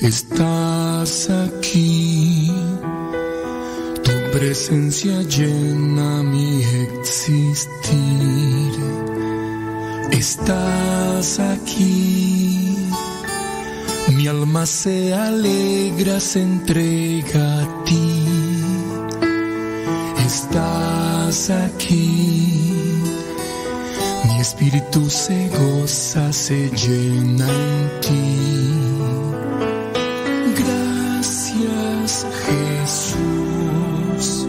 Estás 0.00 1.30
aquí, 1.30 2.50
tu 4.02 4.12
presencia 4.32 5.22
llena 5.22 6.22
mi 6.22 6.62
existir. 6.62 7.92
Estás 10.10 11.40
aquí, 11.40 12.76
mi 14.16 14.26
alma 14.26 14.66
se 14.66 15.14
alegra, 15.14 16.20
se 16.20 16.42
entrega 16.42 17.62
a 17.62 17.84
ti. 17.84 18.24
estás 20.26 21.50
aquí. 21.50 22.63
Espíritu 24.44 25.08
se 25.08 25.48
goza, 25.48 26.30
se 26.30 26.68
llena 26.68 27.48
en 27.48 28.00
ti. 28.02 28.36
Gracias 30.60 32.26
Jesús. 32.44 34.46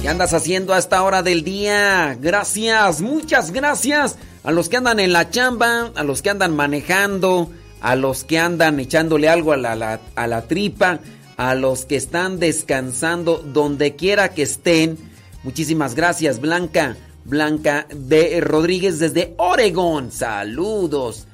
¿Qué 0.00 0.08
andas 0.08 0.34
haciendo 0.34 0.72
a 0.72 0.78
esta 0.78 1.02
hora 1.02 1.24
del 1.24 1.42
día? 1.42 2.16
Gracias, 2.20 3.00
muchas 3.00 3.50
gracias 3.50 4.16
a 4.42 4.52
los 4.52 4.68
que 4.68 4.76
andan 4.76 5.00
en 5.00 5.12
la 5.12 5.30
chamba, 5.30 5.92
a 5.94 6.04
los 6.04 6.22
que 6.22 6.30
andan 6.30 6.54
manejando, 6.54 7.50
a 7.80 7.96
los 7.96 8.24
que 8.24 8.38
andan 8.38 8.80
echándole 8.80 9.28
algo 9.28 9.52
a 9.52 9.56
la, 9.56 10.00
a 10.14 10.26
la 10.26 10.42
tripa, 10.42 11.00
a 11.36 11.54
los 11.54 11.84
que 11.84 11.96
están 11.96 12.38
descansando 12.38 13.38
donde 13.38 13.96
quiera 13.96 14.30
que 14.30 14.42
estén. 14.42 14.98
Muchísimas 15.44 15.94
gracias, 15.94 16.40
Blanca. 16.40 16.96
Blanca 17.24 17.86
de 17.94 18.40
Rodríguez 18.40 18.98
desde 18.98 19.34
Oregón. 19.36 20.10
Saludos. 20.10 21.26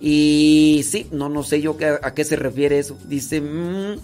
Y 0.00 0.84
sí, 0.88 1.06
no, 1.12 1.28
no 1.28 1.42
sé 1.44 1.60
yo 1.60 1.76
a 2.02 2.14
qué 2.14 2.24
se 2.24 2.36
refiere 2.36 2.78
eso. 2.78 2.98
Dice... 3.04 3.40
mm, 3.40 3.98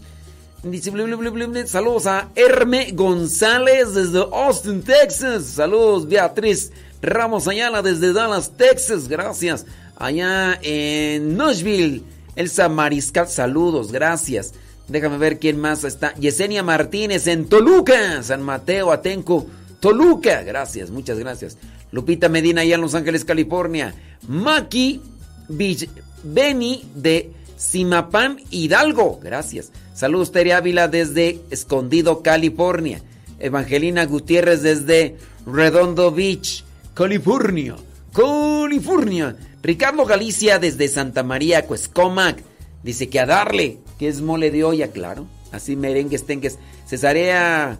Dice, 0.62 0.90
blu, 0.90 1.16
blu. 1.16 1.66
saludos 1.66 2.06
a 2.06 2.30
Herme 2.34 2.90
González 2.92 3.94
desde 3.94 4.18
Austin, 4.18 4.82
Texas. 4.82 5.44
Saludos, 5.44 6.08
Beatriz 6.08 6.72
Ramos 7.02 7.48
Ayala 7.48 7.82
desde 7.82 8.12
Dallas, 8.12 8.52
Texas. 8.56 9.08
Gracias. 9.08 9.66
Allá 9.96 10.58
en 10.62 11.36
Nashville, 11.36 12.02
Elsa 12.36 12.68
Mariscal. 12.68 13.28
Saludos, 13.28 13.92
gracias. 13.92 14.54
Déjame 14.88 15.18
ver 15.18 15.38
quién 15.38 15.60
más 15.60 15.84
está. 15.84 16.14
Yesenia 16.14 16.62
Martínez 16.62 17.26
en 17.26 17.48
Toluca, 17.48 18.22
San 18.22 18.42
Mateo, 18.42 18.90
Atenco, 18.90 19.46
Toluca. 19.80 20.42
Gracias, 20.42 20.90
muchas 20.90 21.18
gracias. 21.18 21.58
Lupita 21.90 22.28
Medina 22.28 22.62
allá 22.62 22.76
en 22.76 22.80
Los 22.80 22.94
Ángeles, 22.94 23.24
California. 23.24 23.94
Maki 24.26 25.00
Beni 25.48 26.84
de 26.94 27.32
Simapán 27.56 28.38
Hidalgo. 28.50 29.20
Gracias. 29.22 29.72
Saludos 29.94 30.32
Tere 30.32 30.52
Ávila 30.52 30.88
desde 30.88 31.40
Escondido, 31.50 32.22
California. 32.22 33.02
Evangelina 33.40 34.04
Gutiérrez 34.04 34.62
desde 34.62 35.16
Redondo 35.46 36.10
Beach, 36.10 36.64
California. 36.98 37.76
California. 38.12 39.36
Ricardo 39.62 40.04
Galicia 40.04 40.58
desde 40.58 40.88
Santa 40.88 41.22
María, 41.22 41.64
Cuescomac. 41.64 42.42
Dice 42.82 43.08
que 43.08 43.20
a 43.20 43.26
darle, 43.26 43.78
que 44.00 44.08
es 44.08 44.20
mole 44.20 44.50
de 44.50 44.64
olla, 44.64 44.90
claro. 44.90 45.28
Así 45.52 45.76
merengues, 45.76 46.26
tengues. 46.26 46.58
Cesarea 46.86 47.78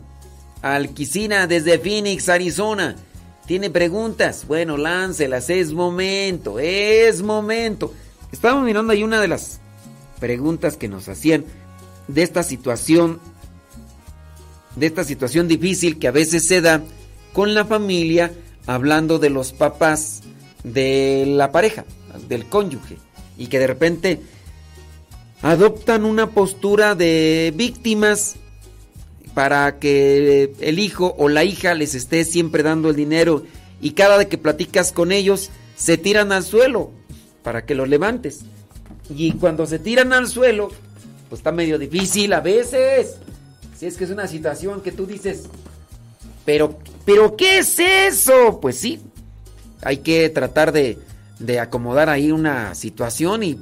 Alquicina 0.63 1.49
desde 1.49 1.81
Phoenix, 1.81 2.29
Arizona. 2.29 2.95
¿Tiene 3.45 3.71
preguntas? 3.71 4.45
Bueno, 4.47 4.77
láncelas. 4.77 5.51
Es 5.51 5.73
momento, 5.73 6.61
es 6.61 7.21
momento. 7.21 7.93
Estábamos 8.31 8.67
mirando 8.67 8.93
ahí 8.93 9.03
una 9.03 9.21
de 9.21 9.27
las 9.27 9.59
preguntas 10.21 10.77
que 10.77 10.87
nos 10.87 11.09
hacían 11.09 11.45
de 12.07 12.23
esta 12.23 12.45
situación, 12.45 13.19
de 14.77 14.87
esta 14.87 15.03
situación 15.03 15.49
difícil 15.49 15.99
que 15.99 16.07
a 16.07 16.13
veces 16.13 16.47
se 16.47 16.61
da 16.61 16.85
con 17.33 17.53
la 17.55 17.65
familia, 17.65 18.31
hablando 18.69 19.19
de 19.19 19.31
los 19.31 19.53
papás 19.53 20.21
de 20.63 21.25
la 21.27 21.51
pareja, 21.51 21.85
del 22.29 22.47
cónyuge, 22.47 22.99
y 23.39 23.47
que 23.47 23.59
de 23.59 23.67
repente 23.67 24.21
adoptan 25.43 26.05
una 26.05 26.31
postura 26.31 26.95
de 26.95 27.53
víctimas 27.57 28.37
para 29.33 29.79
que 29.79 30.53
el 30.61 30.79
hijo 30.79 31.15
o 31.19 31.29
la 31.29 31.45
hija 31.45 31.75
les 31.75 31.95
esté 31.95 32.25
siempre 32.25 32.63
dando 32.63 32.91
el 32.91 32.97
dinero 32.97 33.45
y 33.81 33.93
cada 33.93 34.19
vez 34.19 34.27
que 34.27 34.37
platicas 34.37 34.93
con 34.93 35.13
ellos 35.13 35.51
se 35.77 35.97
tiran 35.97 36.31
al 36.31 36.45
suelo 36.45 36.91
para 37.43 37.65
que 37.65 37.75
los 37.75 37.89
levantes. 37.89 38.41
Y 39.09 39.33
cuando 39.33 39.67
se 39.67 39.79
tiran 39.79 40.13
al 40.13 40.29
suelo, 40.29 40.69
pues 41.31 41.39
está 41.39 41.53
medio 41.53 41.79
difícil 41.79 42.35
a 42.35 42.41
veces. 42.41 43.17
Si 43.79 43.87
es 43.87 43.97
que 43.97 44.05
es 44.05 44.11
una 44.11 44.27
situación 44.27 44.83
que 44.83 44.93
tú 44.93 45.07
dices, 45.07 45.45
pero, 46.45 46.79
pero 47.09 47.37
¿qué 47.37 47.61
es 47.61 47.79
eso? 47.79 48.59
Pues 48.61 48.77
sí, 48.79 49.01
hay 49.81 49.97
que 49.97 50.29
tratar 50.29 50.73
de, 50.73 50.99
de 51.39 51.59
acomodar 51.59 52.11
ahí 52.11 52.33
una 52.33 52.75
situación 52.75 53.43
y, 53.43 53.59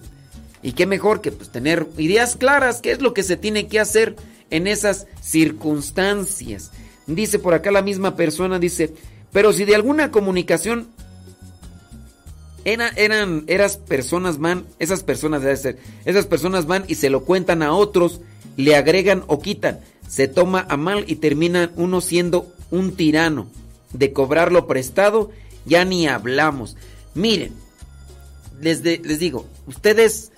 y 0.64 0.73
qué 0.73 0.85
mejor 0.85 1.20
que 1.20 1.31
pues, 1.31 1.51
tener 1.51 1.86
ideas 1.97 2.35
claras, 2.35 2.81
qué 2.81 2.90
es 2.90 3.01
lo 3.01 3.14
que 3.14 3.23
se 3.23 3.36
tiene 3.36 3.68
que 3.68 3.78
hacer 3.78 4.16
en 4.51 4.66
esas 4.66 5.06
circunstancias. 5.20 6.73
Dice 7.06 7.39
por 7.39 7.55
acá 7.55 7.70
la 7.70 7.82
misma 7.82 8.16
persona, 8.16 8.59
dice, 8.59 8.93
pero 9.31 9.52
si 9.52 9.64
de 9.64 9.77
alguna 9.77 10.10
comunicación 10.10 10.89
era- 12.64 12.90
eran, 12.97 13.44
eras 13.47 13.77
personas 13.77 14.39
van, 14.39 14.66
esas 14.81 15.05
personas 15.05 15.44
esas 16.05 16.27
personas 16.27 16.66
van 16.66 16.82
y 16.89 16.97
se 16.97 17.10
lo 17.10 17.23
cuentan 17.24 17.62
a 17.62 17.73
otros, 17.73 18.20
le 18.56 18.74
agregan 18.74 19.23
o 19.28 19.40
quitan, 19.40 19.78
se 20.08 20.28
toma 20.28 20.66
a 20.68 20.76
mal 20.76 21.04
y 21.06 21.16
termina 21.16 21.70
uno 21.76 22.00
siendo 22.00 22.52
un 22.70 22.96
tirano. 22.96 23.48
De 23.92 24.12
cobrarlo 24.12 24.66
prestado, 24.66 25.30
ya 25.64 25.84
ni 25.84 26.06
hablamos. 26.06 26.76
Miren, 27.14 27.54
les, 28.60 28.82
les 28.82 29.18
digo, 29.18 29.46
ustedes, 29.66 30.32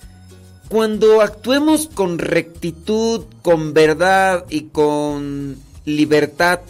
cuando 0.69 1.21
actuemos 1.23 1.89
con 1.93 2.19
rectitud, 2.19 3.25
con 3.43 3.73
verdad 3.73 4.45
y 4.49 4.63
con 4.65 5.59
libertad, 5.85 6.61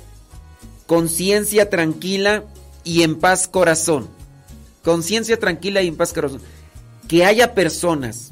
conciencia 0.86 1.68
tranquila 1.68 2.44
y 2.84 3.02
en 3.02 3.16
paz 3.16 3.48
corazón, 3.48 4.08
conciencia 4.82 5.38
tranquila 5.38 5.82
y 5.82 5.88
en 5.88 5.96
paz 5.96 6.12
corazón, 6.12 6.40
que 7.08 7.24
haya 7.24 7.54
personas 7.54 8.30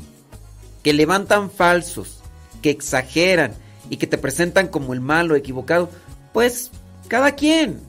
que 0.83 0.93
levantan 0.93 1.51
falsos, 1.51 2.21
que 2.63 2.71
exageran 2.71 3.55
y 3.91 3.97
que 3.97 4.07
te 4.07 4.19
presentan 4.19 4.69
como 4.69 4.93
el 4.93 5.01
malo, 5.01 5.37
equivocado, 5.37 5.91
pues 6.33 6.71
cada 7.09 7.33
quien, 7.33 7.81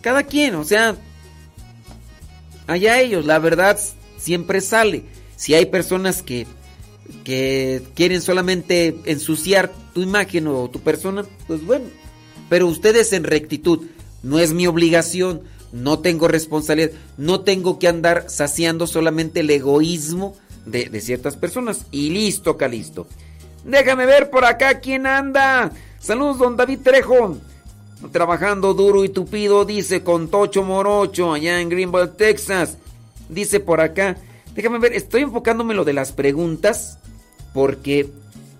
cada 0.00 0.22
quien, 0.24 0.54
o 0.54 0.64
sea, 0.64 0.96
allá 2.66 3.00
ellos, 3.00 3.26
la 3.26 3.38
verdad 3.38 3.78
siempre 4.18 4.60
sale. 4.60 5.04
Si 5.36 5.54
hay 5.54 5.66
personas 5.66 6.22
que, 6.22 6.46
que 7.24 7.82
quieren 7.94 8.20
solamente 8.20 8.96
ensuciar 9.06 9.72
tu 9.92 10.02
imagen 10.02 10.46
o 10.46 10.70
tu 10.70 10.80
persona, 10.80 11.24
pues 11.46 11.64
bueno, 11.64 11.86
pero 12.48 12.66
ustedes 12.66 13.12
en 13.12 13.24
rectitud, 13.24 13.86
no 14.22 14.38
es 14.38 14.52
mi 14.52 14.66
obligación, 14.66 15.42
no 15.72 15.98
tengo 15.98 16.28
responsabilidad, 16.28 16.92
no 17.16 17.40
tengo 17.40 17.78
que 17.78 17.88
andar 17.88 18.26
saciando 18.28 18.86
solamente 18.86 19.40
el 19.40 19.50
egoísmo 19.50 20.36
de, 20.66 20.84
de 20.88 21.00
ciertas 21.00 21.36
personas. 21.36 21.86
Y 21.90 22.10
listo, 22.10 22.56
Calisto. 22.56 23.08
Déjame 23.64 24.06
ver 24.06 24.30
por 24.30 24.44
acá 24.44 24.80
quién 24.80 25.06
anda. 25.06 25.72
Saludos, 25.98 26.38
don 26.38 26.56
David 26.56 26.80
Trejo. 26.82 27.38
Trabajando 28.10 28.74
duro 28.74 29.04
y 29.04 29.08
tupido, 29.08 29.64
dice 29.64 30.02
con 30.02 30.28
Tocho 30.28 30.64
Morocho, 30.64 31.32
allá 31.32 31.60
en 31.60 31.68
Greenville, 31.68 32.08
Texas. 32.08 32.76
Dice 33.28 33.60
por 33.60 33.80
acá. 33.80 34.16
Déjame 34.54 34.78
ver, 34.80 34.92
estoy 34.92 35.22
enfocándome 35.22 35.72
en 35.72 35.76
lo 35.76 35.84
de 35.84 35.92
las 35.92 36.10
preguntas. 36.12 36.98
Porque, 37.54 38.10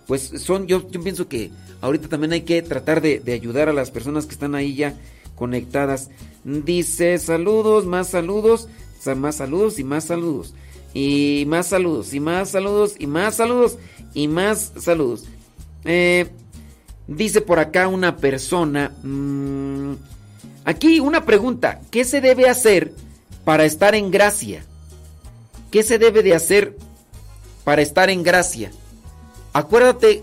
pues, 0.06 0.32
son, 0.36 0.66
yo, 0.66 0.86
pienso 0.86 1.26
que 1.26 1.50
ahorita 1.80 2.08
también 2.08 2.32
hay 2.32 2.42
que 2.42 2.62
tratar 2.62 3.00
de, 3.00 3.18
de 3.20 3.32
ayudar 3.32 3.68
a 3.68 3.72
las 3.72 3.90
personas 3.90 4.26
que 4.26 4.34
están 4.34 4.54
ahí 4.54 4.76
ya 4.76 4.94
conectadas. 5.34 6.10
Dice, 6.44 7.18
saludos, 7.18 7.86
más 7.86 8.08
saludos, 8.08 8.68
sa- 9.00 9.14
más 9.14 9.36
saludos 9.36 9.78
y 9.78 9.84
más 9.84 10.04
saludos. 10.04 10.54
Y 10.94 11.44
más 11.48 11.68
saludos, 11.68 12.12
y 12.12 12.20
más 12.20 12.50
saludos, 12.50 12.94
y 12.98 13.06
más 13.06 13.36
saludos, 13.36 13.78
y 14.14 14.28
más 14.28 14.72
saludos. 14.78 15.24
Eh, 15.84 16.30
dice 17.06 17.40
por 17.40 17.58
acá 17.58 17.88
una 17.88 18.16
persona. 18.16 18.92
mm, 19.02 19.94
aquí 20.64 21.00
una 21.00 21.24
pregunta. 21.24 21.80
¿Qué 21.90 22.04
se 22.04 22.20
debe 22.20 22.48
hacer 22.48 22.94
para 23.44 23.64
estar 23.64 23.94
en 23.94 24.10
gracia? 24.10 24.64
¿Qué 25.70 25.82
se 25.82 25.98
debe 25.98 26.22
de 26.22 26.34
hacer 26.34 26.76
para 27.64 27.82
estar 27.82 28.10
en 28.10 28.22
gracia? 28.22 28.70
Acuérdate 29.52 30.22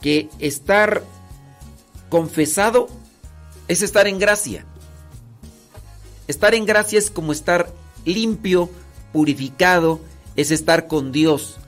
que 0.00 0.28
estar 0.38 1.02
confesado 2.08 2.88
es 3.68 3.82
estar 3.82 4.06
en 4.08 4.18
gracia. 4.18 4.64
Estar 6.26 6.54
en 6.54 6.66
gracia 6.66 6.98
es 6.98 7.10
como 7.10 7.32
estar 7.32 7.72
limpio, 8.04 8.70
purificado, 9.12 10.00
es 10.36 10.50
estar 10.50 10.86
con 10.86 11.12
Dios. 11.12 11.59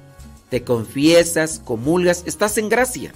Te 0.52 0.64
confiesas, 0.64 1.62
comulgas, 1.64 2.24
estás 2.26 2.58
en 2.58 2.68
gracia. 2.68 3.10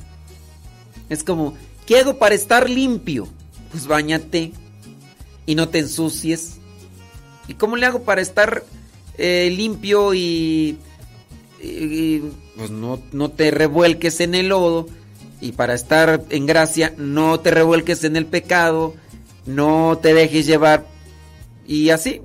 Es 1.11 1.23
como, 1.23 1.53
¿qué 1.85 1.99
hago 1.99 2.17
para 2.19 2.35
estar 2.35 2.71
limpio? 2.71 3.29
Pues 3.71 3.87
bañate 3.87 4.53
y 5.45 5.55
no 5.55 5.69
te 5.69 5.81
ensucies 5.81 6.55
¿Y 7.47 7.53
cómo 7.53 7.77
le 7.77 7.85
hago 7.85 8.05
para 8.05 8.23
estar 8.23 8.65
eh, 9.19 9.53
limpio 9.55 10.15
y, 10.15 10.79
y- 11.63 12.23
pues 12.57 12.71
no, 12.71 13.03
no 13.13 13.31
te 13.31 13.51
revuelques 13.51 14.21
en 14.21 14.35
el 14.35 14.49
lodo? 14.49 14.89
Y 15.43 15.53
para 15.53 15.75
estar 15.75 16.25
en 16.31 16.47
gracia, 16.47 16.95
no 16.97 17.39
te 17.41 17.51
revuelques 17.51 18.03
en 18.05 18.17
el 18.17 18.25
pecado, 18.25 18.95
no 19.45 19.99
te 20.01 20.15
dejes 20.15 20.47
llevar. 20.47 20.87
Y 21.67 21.91
así. 21.91 22.23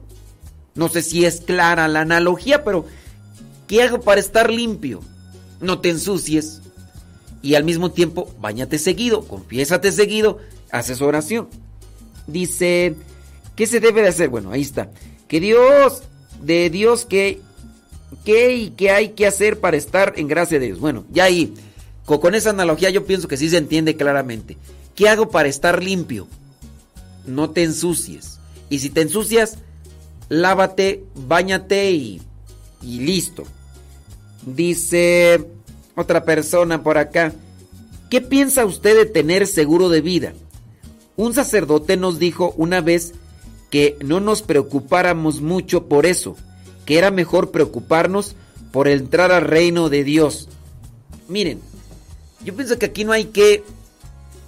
No 0.74 0.88
sé 0.88 1.02
si 1.02 1.26
es 1.26 1.42
clara 1.42 1.90
la 1.90 2.00
analogía, 2.00 2.64
pero 2.64 2.86
¿qué 3.72 3.84
hago 3.84 4.02
para 4.02 4.20
estar 4.20 4.50
limpio? 4.52 5.00
No 5.62 5.80
te 5.80 5.90
ensucies. 5.92 6.60
Y 7.42 7.56
al 7.56 7.64
mismo 7.64 7.90
tiempo, 7.92 8.30
bañate 8.42 8.78
seguido, 8.78 9.26
confiésate 9.26 9.94
seguido, 9.94 10.40
haces 10.72 11.00
oración. 11.02 11.48
Dice, 12.28 12.96
¿qué 13.56 13.66
se 13.68 13.80
debe 13.80 14.02
de 14.02 14.10
hacer? 14.10 14.28
Bueno, 14.28 14.52
ahí 14.52 14.60
está. 14.62 14.92
Que 15.30 15.40
Dios, 15.40 16.04
de 16.44 16.70
Dios, 16.70 17.06
¿qué, 17.06 17.40
qué 18.26 18.54
y 18.58 18.70
qué 18.72 18.92
hay 18.92 19.10
que 19.12 19.26
hacer 19.26 19.62
para 19.62 19.78
estar 19.78 20.16
en 20.18 20.28
gracia 20.28 20.60
de 20.60 20.66
Dios? 20.66 20.80
Bueno, 20.82 21.06
ya 21.10 21.24
ahí, 21.24 21.54
co- 22.06 22.20
con 22.20 22.36
esa 22.36 22.50
analogía 22.50 22.90
yo 22.90 23.06
pienso 23.06 23.30
que 23.30 23.38
sí 23.38 23.50
se 23.50 23.58
entiende 23.58 23.96
claramente. 23.96 24.58
¿Qué 24.96 25.08
hago 25.08 25.30
para 25.30 25.48
estar 25.48 25.82
limpio? 25.82 26.28
No 27.26 27.52
te 27.52 27.64
ensucies. 27.64 28.38
Y 28.70 28.80
si 28.80 28.90
te 28.90 29.00
ensucias, 29.02 29.60
lávate, 30.28 31.06
bañate 31.16 31.90
y 31.92 32.20
listo. 32.82 33.46
Dice 34.46 35.46
otra 35.96 36.26
persona 36.26 36.84
por 36.84 36.98
acá, 36.98 37.34
¿qué 38.10 38.22
piensa 38.22 38.66
usted 38.66 38.96
de 38.96 39.06
tener 39.06 39.48
seguro 39.48 39.90
de 39.90 40.02
vida? 40.02 40.34
Un 41.16 41.34
sacerdote 41.34 41.98
nos 41.98 42.18
dijo 42.18 42.54
una 42.58 42.82
vez 42.82 43.14
que 43.70 43.98
no 44.04 44.20
nos 44.20 44.42
preocupáramos 44.42 45.42
mucho 45.42 45.86
por 45.88 46.06
eso, 46.06 46.36
que 46.86 46.98
era 46.98 47.12
mejor 47.12 47.52
preocuparnos 47.52 48.36
por 48.72 48.88
entrar 48.88 49.32
al 49.32 49.44
reino 49.44 49.90
de 49.90 50.04
Dios. 50.04 50.50
Miren, 51.28 51.62
yo 52.44 52.56
pienso 52.56 52.80
que 52.80 52.88
aquí 52.88 53.04
no 53.04 53.12
hay 53.12 53.26
que 53.26 53.64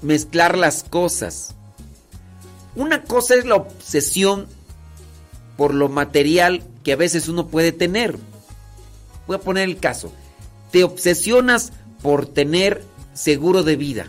mezclar 0.01 0.57
las 0.57 0.83
cosas. 0.83 1.55
Una 2.75 3.03
cosa 3.03 3.35
es 3.35 3.45
la 3.45 3.55
obsesión 3.55 4.47
por 5.57 5.73
lo 5.73 5.89
material 5.89 6.63
que 6.83 6.93
a 6.93 6.97
veces 6.97 7.27
uno 7.27 7.47
puede 7.47 7.71
tener. 7.71 8.17
Voy 9.27 9.35
a 9.35 9.39
poner 9.41 9.69
el 9.69 9.77
caso. 9.77 10.11
Te 10.71 10.83
obsesionas 10.83 11.71
por 12.01 12.25
tener 12.25 12.83
seguro 13.13 13.63
de 13.63 13.75
vida. 13.75 14.07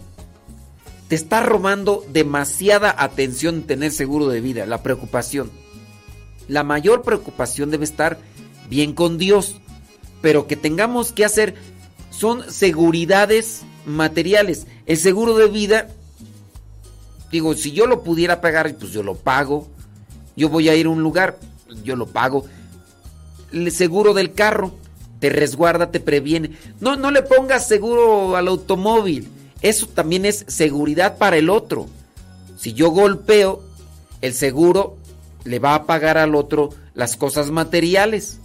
Te 1.09 1.15
está 1.15 1.43
robando 1.43 2.05
demasiada 2.13 2.95
atención 2.97 3.63
tener 3.63 3.93
seguro 3.93 4.29
de 4.29 4.41
vida, 4.41 4.67
la 4.67 4.83
preocupación. 4.83 5.51
La 6.49 6.65
mayor 6.65 7.03
preocupación 7.03 7.71
debe 7.71 7.85
estar 7.85 8.19
bien 8.69 8.95
con 8.95 9.19
Dios, 9.19 9.57
pero 10.23 10.47
que 10.47 10.57
tengamos 10.57 11.13
que 11.13 11.25
hacer 11.25 11.55
son 12.11 12.51
seguridades 12.51 13.63
materiales. 13.87 14.67
El 14.87 14.97
seguro 14.97 15.37
de 15.37 15.49
vida, 15.49 15.89
digo, 17.31 17.55
si 17.55 17.73
yo 17.73 17.87
lo 17.87 18.03
pudiera 18.03 18.41
pagar, 18.41 18.75
pues 18.77 18.93
yo 18.93 19.03
lo 19.03 19.17
pago. 19.17 19.69
Yo 20.37 20.49
voy 20.49 20.69
a 20.69 20.75
ir 20.75 20.87
a 20.87 20.91
un 20.91 21.03
lugar, 21.03 21.39
yo 21.85 21.97
lo 21.97 22.07
pago. 22.07 22.45
El 23.53 23.71
seguro 23.71 24.15
del 24.15 24.33
carro 24.33 24.75
te 25.25 25.31
resguarda, 25.31 25.91
te 25.91 26.01
previene. 26.01 26.51
No, 26.81 26.97
no 26.97 27.11
le 27.11 27.23
pongas 27.23 27.67
seguro 27.67 28.37
al 28.37 28.47
automóvil. 28.47 29.27
Eso 29.63 29.87
también 29.87 30.27
es 30.27 30.45
seguridad 30.49 31.17
para 31.17 31.39
el 31.39 31.49
otro. 31.49 31.87
Si 32.59 32.75
yo 32.75 32.91
golpeo, 32.91 33.63
el 34.21 34.35
seguro 34.35 34.99
le 35.45 35.61
va 35.61 35.77
a 35.77 35.87
pagar 35.87 36.19
al 36.19 36.35
otro 36.35 36.75
las 36.93 37.17
cosas 37.17 37.51
materiales. 37.51 38.39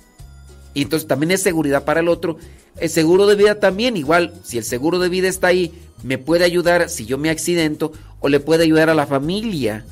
Y 0.73 0.83
entonces 0.83 1.05
también 1.05 1.31
es 1.31 1.43
seguridad 1.43 1.83
para 1.83 1.99
el 1.99 2.07
otro. 2.07 2.37
El 2.77 2.89
seguro 2.89 3.27
de 3.27 3.35
vida 3.35 3.59
también, 3.59 3.97
igual, 3.97 4.33
si 4.45 4.57
el 4.57 4.63
seguro 4.63 4.99
de 4.99 5.09
vida 5.09 5.27
está 5.27 5.47
ahí, 5.47 5.73
me 6.01 6.17
puede 6.17 6.45
ayudar 6.45 6.87
si 6.87 7.05
yo 7.05 7.17
me 7.17 7.29
accidento 7.29 7.91
o 8.21 8.29
le 8.29 8.39
puede 8.39 8.63
ayudar 8.63 8.89
a 8.89 8.93
la 8.93 9.05
familia. 9.05 9.85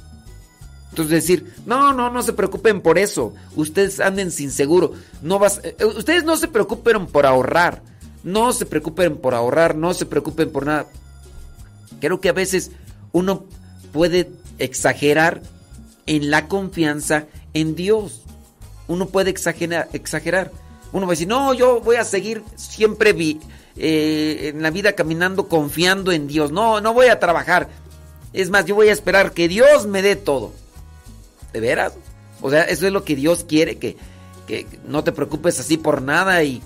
Entonces 0.98 1.28
decir, 1.28 1.54
no, 1.68 1.94
no, 1.94 2.10
no 2.10 2.24
se 2.24 2.34
preocupen 2.34 2.82
por 2.82 2.98
eso. 2.98 3.32
Ustedes 3.56 4.00
anden 4.00 4.32
sin 4.32 4.50
seguro. 4.50 4.94
No 5.22 5.38
vas, 5.38 5.62
eh, 5.64 5.76
ustedes 5.86 6.24
no 6.24 6.36
se 6.38 6.48
preocupen 6.48 7.06
por 7.06 7.28
ahorrar. 7.28 7.84
No 8.24 8.52
se 8.52 8.66
preocupen 8.66 9.16
por 9.18 9.36
ahorrar, 9.36 9.76
no 9.76 9.94
se 9.94 10.08
preocupen 10.08 10.50
por 10.52 10.66
nada. 10.66 10.88
Creo 12.02 12.20
que 12.20 12.30
a 12.30 12.34
veces 12.34 12.72
uno 13.12 13.46
puede 13.94 14.32
exagerar 14.58 15.44
en 16.08 16.32
la 16.32 16.48
confianza 16.48 17.26
en 17.54 17.76
Dios. 17.76 18.24
Uno 18.88 19.06
puede 19.10 19.30
exagerar, 19.30 19.90
exagerar. 19.94 20.52
Uno 20.94 21.06
va 21.06 21.12
a 21.12 21.14
decir, 21.14 21.28
no, 21.28 21.54
yo 21.54 21.80
voy 21.80 21.98
a 21.98 22.04
seguir 22.06 22.42
siempre 22.56 23.14
vi- 23.14 23.40
eh, 23.76 24.52
en 24.56 24.64
la 24.64 24.72
vida 24.72 24.94
caminando 24.94 25.48
confiando 25.48 26.12
en 26.12 26.26
Dios. 26.28 26.52
No, 26.52 26.82
no 26.82 26.96
voy 26.96 27.08
a 27.10 27.20
trabajar. 27.20 27.70
Es 28.34 28.50
más, 28.50 28.66
yo 28.66 28.74
voy 28.74 28.90
a 28.90 28.94
esperar 28.94 29.32
que 29.34 29.48
Dios 29.48 29.86
me 29.86 30.02
dé 30.02 30.16
todo. 30.16 30.54
¿De 31.58 31.62
veras? 31.62 31.94
O 32.40 32.52
sea, 32.52 32.62
eso 32.66 32.86
es 32.86 32.94
lo 32.94 33.04
que 33.04 33.16
Dios 33.16 33.44
quiere, 33.44 33.80
que, 33.80 33.98
que 34.46 34.68
no 34.88 35.04
te 35.04 35.12
preocupes 35.12 35.60
así 35.60 35.76
por 35.76 36.04
nada 36.04 36.44
y, 36.44 36.62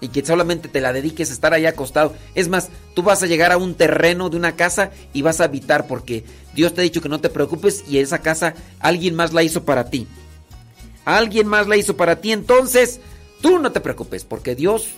y 0.00 0.08
que 0.08 0.26
solamente 0.26 0.68
te 0.68 0.80
la 0.80 0.92
dediques 0.92 1.30
a 1.30 1.32
estar 1.32 1.54
allá 1.54 1.68
acostado. 1.68 2.12
Es 2.34 2.48
más, 2.48 2.70
tú 2.94 3.04
vas 3.04 3.22
a 3.22 3.28
llegar 3.28 3.52
a 3.52 3.56
un 3.56 3.76
terreno 3.76 4.30
de 4.30 4.36
una 4.36 4.56
casa 4.56 4.90
y 5.12 5.22
vas 5.22 5.40
a 5.40 5.44
habitar 5.44 5.86
porque 5.86 6.24
Dios 6.56 6.74
te 6.74 6.80
ha 6.80 6.82
dicho 6.82 7.00
que 7.00 7.08
no 7.08 7.20
te 7.20 7.28
preocupes 7.28 7.84
y 7.88 7.98
esa 7.98 8.18
casa 8.18 8.54
alguien 8.80 9.14
más 9.14 9.32
la 9.32 9.44
hizo 9.44 9.64
para 9.64 9.90
ti. 9.90 10.08
Alguien 11.04 11.46
más 11.46 11.68
la 11.68 11.76
hizo 11.76 11.96
para 11.96 12.20
ti, 12.20 12.32
entonces 12.32 12.98
tú 13.40 13.60
no 13.60 13.70
te 13.70 13.80
preocupes 13.80 14.24
porque 14.24 14.56
Dios 14.56 14.88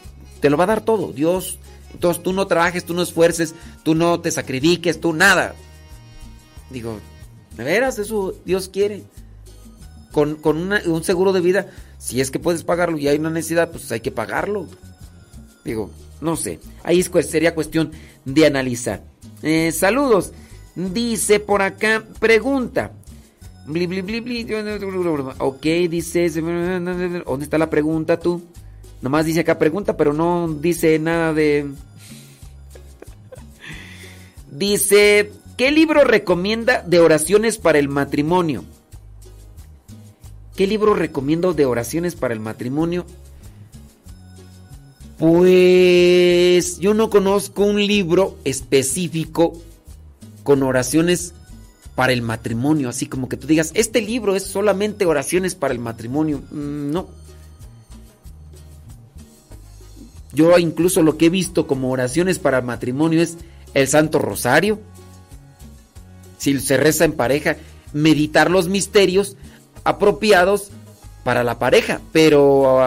te 0.40 0.48
lo 0.48 0.56
va 0.56 0.64
a 0.64 0.68
dar 0.68 0.80
todo. 0.80 1.12
Dios, 1.12 1.58
entonces 1.92 2.22
tú 2.22 2.32
no 2.32 2.46
trabajes, 2.46 2.86
tú 2.86 2.94
no 2.94 3.02
esfuerces, 3.02 3.54
tú 3.82 3.94
no 3.94 4.20
te 4.20 4.30
sacrifiques, 4.30 5.02
tú 5.02 5.12
nada. 5.12 5.54
Digo, 6.70 6.98
¿de 7.58 7.64
veras 7.64 7.98
eso 7.98 8.34
Dios 8.46 8.70
quiere? 8.70 9.04
Con, 10.14 10.36
con 10.36 10.72
un 10.72 11.02
seguro 11.02 11.32
de 11.32 11.40
vida, 11.40 11.66
si 11.98 12.20
es 12.20 12.30
que 12.30 12.38
puedes 12.38 12.62
pagarlo 12.62 12.98
y 12.98 13.08
hay 13.08 13.18
una 13.18 13.30
necesidad, 13.30 13.72
pues 13.72 13.90
hay 13.90 13.98
que 13.98 14.12
pagarlo. 14.12 14.68
Digo, 15.64 15.90
no 16.20 16.36
sé. 16.36 16.60
Ahí 16.84 17.02
sería 17.02 17.52
cuestión 17.52 17.90
de 18.24 18.46
analizar. 18.46 19.02
Eh, 19.42 19.72
saludos. 19.72 20.32
Dice 20.76 21.40
por 21.40 21.62
acá, 21.62 22.04
pregunta. 22.20 22.92
Bli, 23.66 23.86
bli, 23.88 24.02
bli. 24.02 24.46
Ok, 25.38 25.62
dice. 25.90 26.30
¿Dónde 26.30 27.44
está 27.44 27.58
la 27.58 27.68
pregunta 27.68 28.18
tú? 28.20 28.40
Nomás 29.02 29.26
dice 29.26 29.40
acá 29.40 29.58
pregunta, 29.58 29.96
pero 29.96 30.12
no 30.12 30.48
dice 30.48 30.96
nada 30.98 31.32
de. 31.34 31.66
Dice, 34.50 35.32
¿qué 35.56 35.72
libro 35.72 36.04
recomienda 36.04 36.82
de 36.86 37.00
oraciones 37.00 37.58
para 37.58 37.80
el 37.80 37.88
matrimonio? 37.88 38.64
¿Qué 40.56 40.66
libro 40.66 40.94
recomiendo 40.94 41.52
de 41.52 41.66
oraciones 41.66 42.14
para 42.14 42.32
el 42.32 42.40
matrimonio? 42.40 43.04
Pues 45.18 46.78
yo 46.78 46.94
no 46.94 47.10
conozco 47.10 47.64
un 47.64 47.84
libro 47.84 48.36
específico 48.44 49.52
con 50.42 50.62
oraciones 50.62 51.34
para 51.94 52.12
el 52.12 52.22
matrimonio, 52.22 52.88
así 52.88 53.06
como 53.06 53.28
que 53.28 53.36
tú 53.36 53.46
digas, 53.46 53.70
este 53.74 54.00
libro 54.00 54.34
es 54.34 54.44
solamente 54.44 55.06
oraciones 55.06 55.54
para 55.54 55.72
el 55.72 55.80
matrimonio. 55.80 56.42
Mm, 56.50 56.90
No. 56.90 57.08
Yo 60.32 60.58
incluso 60.58 61.02
lo 61.02 61.16
que 61.16 61.26
he 61.26 61.30
visto 61.30 61.68
como 61.68 61.92
oraciones 61.92 62.40
para 62.40 62.58
el 62.58 62.64
matrimonio 62.64 63.22
es 63.22 63.36
el 63.72 63.86
Santo 63.86 64.18
Rosario. 64.18 64.80
Si 66.38 66.58
se 66.58 66.76
reza 66.76 67.04
en 67.04 67.12
pareja, 67.12 67.56
meditar 67.92 68.50
los 68.50 68.68
misterios 68.68 69.36
apropiados 69.84 70.70
para 71.22 71.44
la 71.44 71.58
pareja, 71.58 72.00
pero 72.12 72.80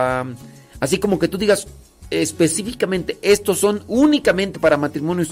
así 0.79 0.99
como 0.99 1.19
que 1.19 1.27
tú 1.27 1.37
digas 1.37 1.67
específicamente 2.09 3.17
estos 3.21 3.59
son 3.59 3.83
únicamente 3.87 4.59
para 4.59 4.77
matrimonios, 4.77 5.29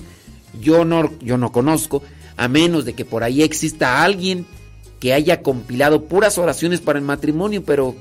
yo 0.61 0.85
no 0.85 1.11
yo 1.19 1.37
no 1.37 1.51
conozco, 1.51 2.01
a 2.37 2.47
menos 2.47 2.85
de 2.85 2.93
que 2.93 3.05
por 3.05 3.23
ahí 3.23 3.43
exista 3.43 4.03
alguien 4.03 4.45
que 4.99 5.13
haya 5.13 5.41
compilado 5.41 6.05
puras 6.05 6.37
oraciones 6.37 6.81
para 6.81 6.99
el 6.99 7.05
matrimonio, 7.05 7.63
pero 7.63 7.95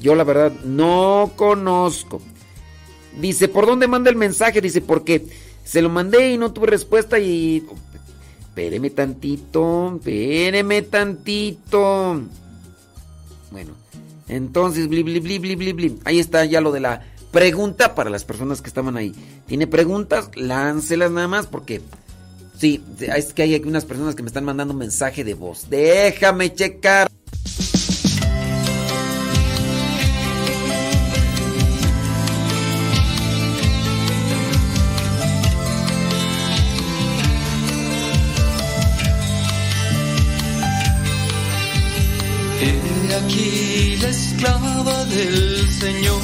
yo 0.00 0.14
la 0.14 0.24
verdad 0.24 0.52
no 0.64 1.32
conozco. 1.36 2.20
Dice, 3.20 3.48
¿por 3.48 3.66
dónde 3.66 3.88
manda 3.88 4.10
el 4.10 4.16
mensaje? 4.16 4.60
Dice, 4.60 4.80
porque 4.80 5.26
se 5.64 5.82
lo 5.82 5.88
mandé 5.88 6.32
y 6.32 6.38
no 6.38 6.52
tuve 6.52 6.66
respuesta 6.68 7.18
y... 7.18 7.64
Espéreme 8.40 8.90
tantito, 8.90 9.94
espéreme 9.96 10.82
tantito. 10.82 12.22
Bueno, 13.52 13.72
entonces, 14.28 14.88
bli, 14.88 15.02
bli, 15.02 15.20
bli, 15.20 15.38
bli, 15.38 15.72
bli. 15.72 15.98
Ahí 16.04 16.18
está 16.18 16.44
ya 16.44 16.60
lo 16.60 16.72
de 16.72 16.80
la 16.80 17.02
pregunta 17.30 17.94
para 17.94 18.10
las 18.10 18.24
personas 18.24 18.62
que 18.62 18.68
estaban 18.68 18.96
ahí. 18.96 19.14
¿Tiene 19.46 19.66
preguntas? 19.66 20.30
Láncelas 20.34 21.10
nada 21.10 21.28
más 21.28 21.46
porque... 21.46 21.82
Sí, 22.58 22.82
es 23.00 23.32
que 23.32 23.42
hay 23.42 23.54
aquí 23.56 23.68
unas 23.68 23.84
personas 23.84 24.14
que 24.14 24.22
me 24.22 24.28
están 24.28 24.44
mandando 24.44 24.72
un 24.72 24.78
mensaje 24.78 25.24
de 25.24 25.34
voz. 25.34 25.68
Déjame 25.68 26.54
checar. 26.54 27.10
del 45.14 45.70
Señor. 45.70 46.20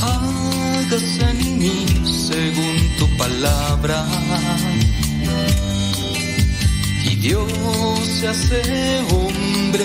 Hágase 0.00 1.30
en 1.30 1.58
mí 1.58 1.84
según 2.04 2.76
tu 2.98 3.08
palabra. 3.16 4.06
Y 7.04 7.16
Dios 7.16 7.50
se 8.20 8.28
hace 8.28 8.62
hombre, 9.10 9.84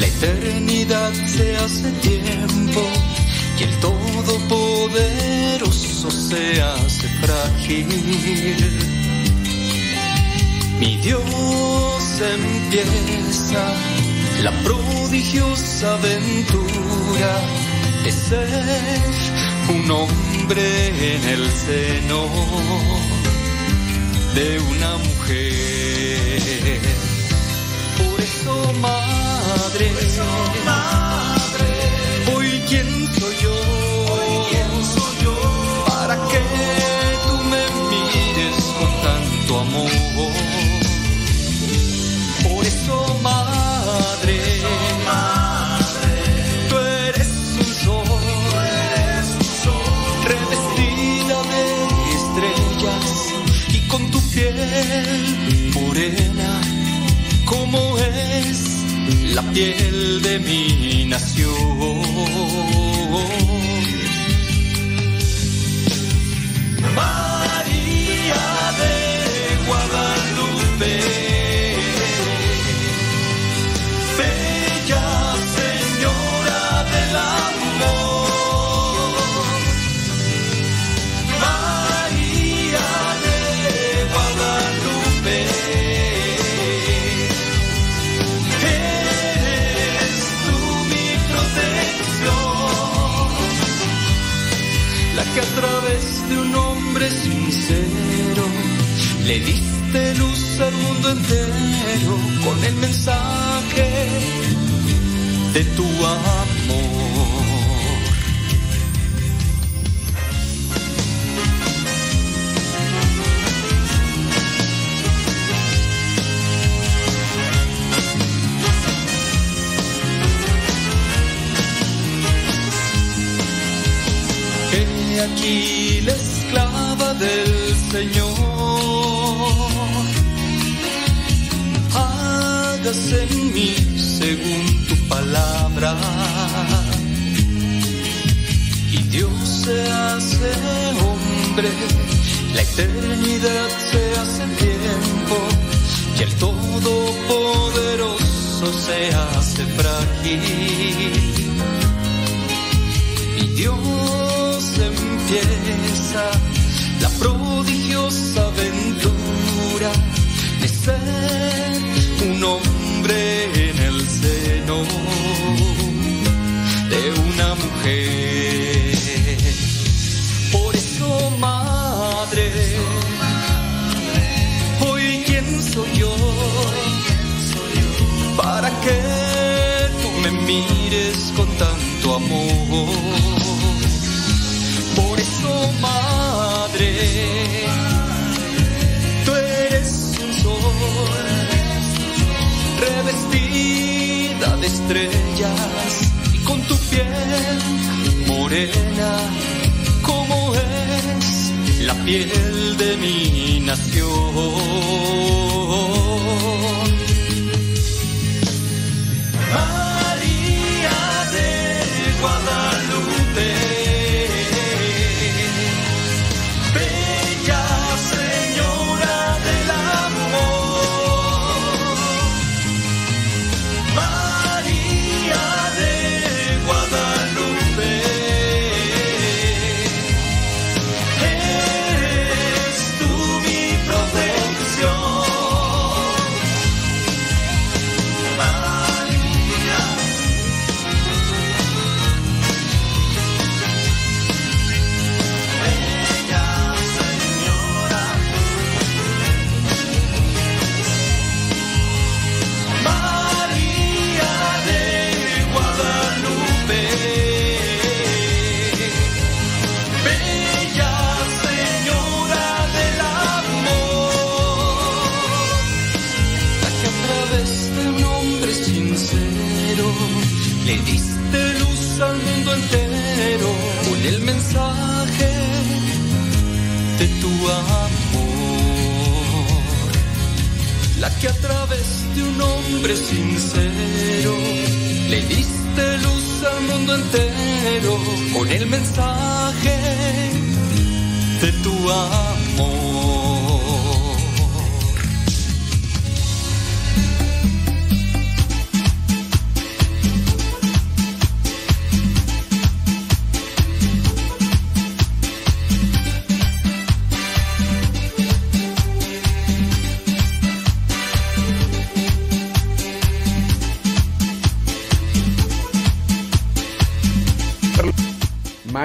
la 0.00 0.06
eternidad 0.06 1.14
se 1.26 1.56
hace 1.56 1.90
tiempo. 2.02 2.82
Y 3.58 3.62
el 3.62 3.74
Todopoderoso 3.80 6.10
se 6.10 6.60
hace 6.60 7.08
frágil. 7.22 7.86
Mi 10.80 10.96
Dios 10.98 12.20
empieza 12.20 13.72
la 14.42 14.52
prodigiosa 14.62 15.94
aventura 15.94 17.32
es 18.04 18.14
ser 18.14 18.48
un 19.68 19.90
hombre 19.90 21.14
en 21.14 21.28
el 21.28 21.50
seno 21.50 22.28
de 24.34 24.60
una 24.60 24.96
mujer. 24.98 26.80
Por 27.98 28.20
eso, 28.20 28.72
madre, 28.80 29.86
Por 29.88 30.02
eso, 30.02 30.24
madre 30.64 31.16
hoy 32.34 32.62
quién 32.68 32.88
soy 33.18 33.36
yo, 33.42 33.54
hoy 34.12 34.32
quién 34.50 34.84
soy 34.84 35.14
yo, 35.24 35.84
para 35.88 36.16
que 36.28 36.40
tú 37.26 37.34
me 37.52 37.64
mires 37.90 38.64
con 38.78 38.92
tanto 39.02 39.60
amor. 39.60 40.45
la 59.36 59.42
piel 59.52 60.22
de 60.22 60.38
mi 60.38 61.04
nación. 61.04 62.00
María 66.98 68.44
de 68.80 68.96
Guadalupe. 69.66 71.05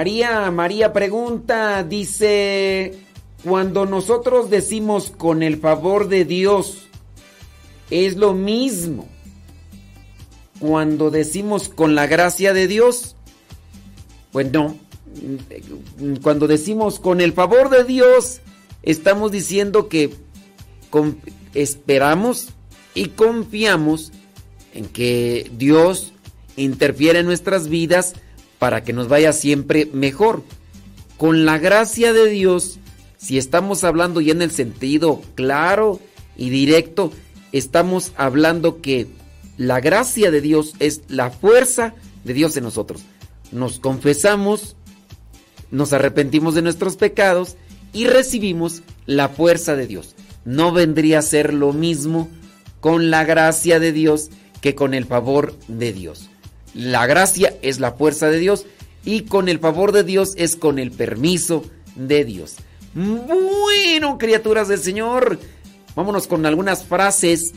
María, 0.02 0.50
María 0.50 0.92
pregunta, 0.92 1.84
dice, 1.84 2.98
cuando 3.44 3.86
nosotros 3.86 4.50
decimos 4.50 5.12
con 5.16 5.44
el 5.44 5.58
favor 5.58 6.08
de 6.08 6.24
Dios, 6.24 6.88
es 7.88 8.16
lo 8.16 8.34
mismo. 8.34 9.06
Cuando 10.58 11.12
decimos 11.12 11.68
con 11.68 11.94
la 11.94 12.08
gracia 12.08 12.52
de 12.52 12.66
Dios, 12.66 13.14
pues 14.32 14.50
no. 14.50 14.76
Cuando 16.20 16.48
decimos 16.48 16.98
con 16.98 17.20
el 17.20 17.32
favor 17.32 17.70
de 17.70 17.84
Dios, 17.84 18.40
estamos 18.82 19.30
diciendo 19.30 19.88
que 19.88 20.16
esperamos 21.54 22.48
y 22.96 23.10
confiamos 23.10 24.10
en 24.74 24.86
que 24.86 25.48
Dios 25.56 26.12
interfiere 26.56 27.20
en 27.20 27.26
nuestras 27.26 27.68
vidas 27.68 28.14
para 28.62 28.84
que 28.84 28.92
nos 28.92 29.08
vaya 29.08 29.32
siempre 29.32 29.90
mejor. 29.92 30.44
Con 31.16 31.44
la 31.44 31.58
gracia 31.58 32.12
de 32.12 32.30
Dios, 32.30 32.78
si 33.16 33.36
estamos 33.36 33.82
hablando 33.82 34.20
ya 34.20 34.30
en 34.30 34.40
el 34.40 34.52
sentido 34.52 35.20
claro 35.34 35.98
y 36.36 36.50
directo, 36.50 37.12
estamos 37.50 38.12
hablando 38.16 38.80
que 38.80 39.08
la 39.56 39.80
gracia 39.80 40.30
de 40.30 40.40
Dios 40.40 40.74
es 40.78 41.02
la 41.08 41.30
fuerza 41.30 41.94
de 42.22 42.34
Dios 42.34 42.56
en 42.56 42.62
nosotros. 42.62 43.02
Nos 43.50 43.80
confesamos, 43.80 44.76
nos 45.72 45.92
arrepentimos 45.92 46.54
de 46.54 46.62
nuestros 46.62 46.96
pecados 46.96 47.56
y 47.92 48.06
recibimos 48.06 48.84
la 49.06 49.28
fuerza 49.28 49.74
de 49.74 49.88
Dios. 49.88 50.14
No 50.44 50.70
vendría 50.70 51.18
a 51.18 51.22
ser 51.22 51.52
lo 51.52 51.72
mismo 51.72 52.28
con 52.78 53.10
la 53.10 53.24
gracia 53.24 53.80
de 53.80 53.90
Dios 53.90 54.30
que 54.60 54.76
con 54.76 54.94
el 54.94 55.06
favor 55.06 55.58
de 55.66 55.92
Dios. 55.92 56.28
La 56.74 57.06
gracia 57.06 57.54
es 57.62 57.80
la 57.80 57.92
fuerza 57.92 58.28
de 58.28 58.38
Dios 58.38 58.66
y 59.04 59.22
con 59.22 59.48
el 59.48 59.58
favor 59.58 59.92
de 59.92 60.04
Dios 60.04 60.34
es 60.36 60.56
con 60.56 60.78
el 60.78 60.90
permiso 60.90 61.64
de 61.96 62.24
Dios. 62.24 62.56
Bueno, 62.94 64.18
criaturas 64.18 64.68
del 64.68 64.78
Señor, 64.78 65.38
vámonos 65.94 66.26
con 66.26 66.46
algunas 66.46 66.84
frases, 66.84 67.52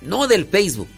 no 0.00 0.26
del 0.26 0.46
Facebook, 0.46 0.88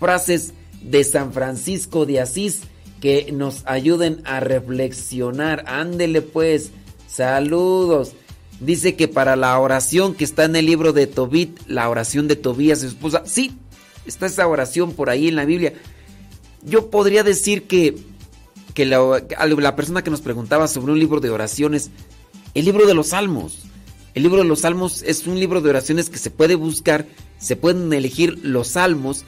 frases 0.00 0.54
de 0.82 1.04
San 1.04 1.32
Francisco 1.32 2.06
de 2.06 2.20
Asís 2.20 2.62
que 3.00 3.32
nos 3.32 3.62
ayuden 3.66 4.22
a 4.24 4.40
reflexionar. 4.40 5.64
Ándele 5.66 6.22
pues, 6.22 6.70
saludos. 7.08 8.12
Dice 8.60 8.94
que 8.94 9.08
para 9.08 9.34
la 9.34 9.58
oración 9.58 10.14
que 10.14 10.24
está 10.24 10.44
en 10.44 10.54
el 10.54 10.66
libro 10.66 10.92
de 10.92 11.08
Tobit, 11.08 11.58
la 11.66 11.88
oración 11.88 12.28
de 12.28 12.36
Tobías, 12.36 12.80
su 12.80 12.86
esposa, 12.86 13.22
sí, 13.26 13.56
está 14.06 14.26
esa 14.26 14.46
oración 14.46 14.92
por 14.92 15.10
ahí 15.10 15.28
en 15.28 15.34
la 15.36 15.44
Biblia. 15.44 15.72
Yo 16.62 16.90
podría 16.90 17.22
decir 17.22 17.64
que, 17.64 17.96
que 18.74 18.86
la, 18.86 19.22
la 19.38 19.76
persona 19.76 20.02
que 20.02 20.10
nos 20.10 20.20
preguntaba 20.20 20.68
sobre 20.68 20.92
un 20.92 20.98
libro 20.98 21.20
de 21.20 21.30
oraciones, 21.30 21.90
el 22.54 22.64
libro 22.64 22.86
de 22.86 22.94
los 22.94 23.08
Salmos. 23.08 23.64
El 24.14 24.22
libro 24.22 24.42
de 24.42 24.48
los 24.48 24.60
Salmos 24.60 25.02
es 25.02 25.26
un 25.26 25.40
libro 25.40 25.60
de 25.60 25.70
oraciones 25.70 26.10
que 26.10 26.18
se 26.18 26.30
puede 26.30 26.54
buscar, 26.54 27.06
se 27.38 27.56
pueden 27.56 27.92
elegir 27.92 28.38
los 28.42 28.68
salmos 28.68 29.24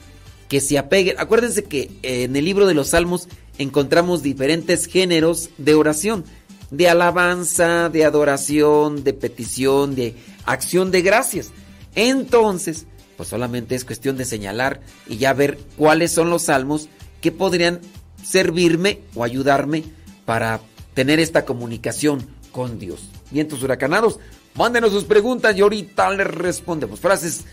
que 0.49 0.61
se 0.61 0.79
apeguen. 0.79 1.19
Acuérdense 1.19 1.65
que 1.65 1.91
en 2.03 2.37
el 2.37 2.45
libro 2.45 2.67
de 2.67 2.75
los 2.75 2.89
Salmos 2.89 3.29
encontramos 3.59 4.23
diferentes 4.23 4.87
géneros 4.87 5.51
de 5.57 5.75
oración, 5.75 6.25
de 6.71 6.89
alabanza, 6.89 7.89
de 7.89 8.05
adoración, 8.05 9.05
de 9.05 9.15
petición, 9.15 9.95
de 9.95 10.15
acción 10.45 10.91
de 10.91 11.03
gracias. 11.03 11.51
Entonces, 11.95 12.87
pues 13.17 13.29
solamente 13.29 13.75
es 13.75 13.85
cuestión 13.85 14.17
de 14.17 14.25
señalar 14.25 14.81
y 15.09 15.17
ya 15.17 15.33
ver 15.33 15.59
cuáles 15.77 16.13
son 16.13 16.31
los 16.31 16.43
salmos 16.43 16.89
que 17.25 17.33
podrían 17.33 17.81
servirme 18.23 19.01
o 19.15 19.25
ayudarme 19.25 19.83
para 20.27 20.61
tener 20.93 21.19
esta 21.21 21.47
comunicación 21.47 22.27
con 22.53 22.79
Dios. 22.79 23.09
Vientos 23.31 23.63
huracanados, 23.63 24.19
mándenos 24.55 24.93
sus 24.93 25.05
preguntas 25.05 25.57
y 25.57 25.63
ahorita 25.63 26.11
les 26.11 26.27
respondemos. 26.27 27.01
Frases, 27.01 27.45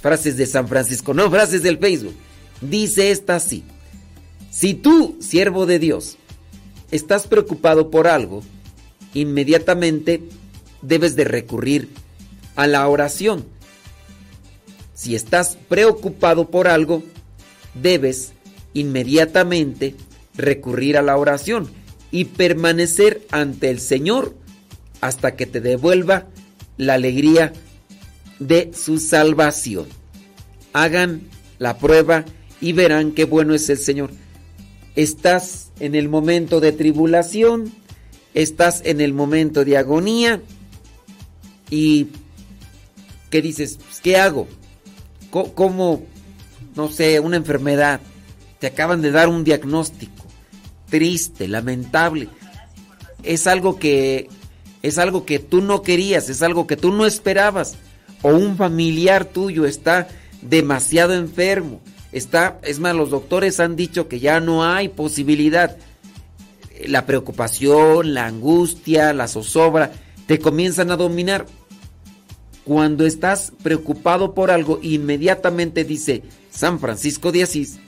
frases 0.00 0.36
de 0.36 0.46
San 0.46 0.68
Francisco, 0.68 1.12
no 1.12 1.28
frases 1.28 1.64
del 1.64 1.78
Facebook. 1.78 2.14
Dice 2.60 3.10
esta 3.10 3.34
así. 3.34 3.64
Si 4.52 4.74
tú, 4.74 5.16
siervo 5.20 5.66
de 5.66 5.80
Dios, 5.80 6.16
estás 6.92 7.26
preocupado 7.26 7.90
por 7.90 8.06
algo, 8.06 8.44
inmediatamente 9.12 10.22
debes 10.82 11.16
de 11.16 11.24
recurrir 11.24 11.88
a 12.54 12.68
la 12.68 12.86
oración. 12.86 13.44
Si 14.94 15.16
estás 15.16 15.58
preocupado 15.68 16.48
por 16.48 16.68
algo, 16.68 17.02
debes 17.74 18.34
inmediatamente 18.74 19.94
recurrir 20.36 20.96
a 20.96 21.02
la 21.02 21.16
oración 21.16 21.68
y 22.10 22.24
permanecer 22.26 23.26
ante 23.30 23.70
el 23.70 23.80
Señor 23.80 24.34
hasta 25.00 25.36
que 25.36 25.46
te 25.46 25.60
devuelva 25.60 26.26
la 26.76 26.94
alegría 26.94 27.52
de 28.38 28.72
su 28.74 28.98
salvación. 28.98 29.86
Hagan 30.72 31.22
la 31.58 31.78
prueba 31.78 32.24
y 32.60 32.72
verán 32.72 33.12
qué 33.12 33.24
bueno 33.24 33.54
es 33.54 33.68
el 33.70 33.78
Señor. 33.78 34.10
Estás 34.96 35.70
en 35.78 35.94
el 35.94 36.08
momento 36.08 36.60
de 36.60 36.72
tribulación, 36.72 37.72
estás 38.34 38.82
en 38.84 39.00
el 39.00 39.12
momento 39.12 39.64
de 39.64 39.76
agonía 39.76 40.42
y 41.70 42.08
¿qué 43.30 43.40
dices? 43.40 43.78
¿Qué 44.02 44.16
hago? 44.16 44.48
¿Cómo, 45.30 46.02
no 46.74 46.90
sé, 46.90 47.20
una 47.20 47.36
enfermedad? 47.36 48.00
Te 48.60 48.68
acaban 48.68 49.02
de 49.02 49.10
dar 49.10 49.28
un 49.28 49.42
diagnóstico 49.42 50.24
triste, 50.90 51.48
lamentable. 51.48 52.28
Es 53.22 53.46
algo 53.46 53.78
que 53.78 54.28
es 54.82 54.98
algo 54.98 55.24
que 55.24 55.38
tú 55.38 55.60
no 55.60 55.82
querías, 55.82 56.28
es 56.28 56.42
algo 56.42 56.66
que 56.66 56.76
tú 56.76 56.90
no 56.90 57.06
esperabas 57.06 57.76
o 58.22 58.30
un 58.30 58.56
familiar 58.56 59.24
tuyo 59.24 59.66
está 59.66 60.08
demasiado 60.42 61.14
enfermo. 61.14 61.80
Está, 62.12 62.58
es 62.62 62.80
más, 62.80 62.94
los 62.94 63.10
doctores 63.10 63.60
han 63.60 63.76
dicho 63.76 64.08
que 64.08 64.20
ya 64.20 64.40
no 64.40 64.64
hay 64.64 64.88
posibilidad. 64.88 65.76
La 66.86 67.06
preocupación, 67.06 68.14
la 68.14 68.26
angustia, 68.26 69.12
la 69.12 69.28
zozobra 69.28 69.92
te 70.26 70.38
comienzan 70.38 70.90
a 70.90 70.96
dominar. 70.96 71.46
Cuando 72.64 73.04
estás 73.06 73.52
preocupado 73.62 74.34
por 74.34 74.50
algo, 74.50 74.80
inmediatamente 74.82 75.84
dice 75.84 76.22
San 76.50 76.78
Francisco 76.78 77.32
de 77.32 77.42
Asís, 77.42 77.78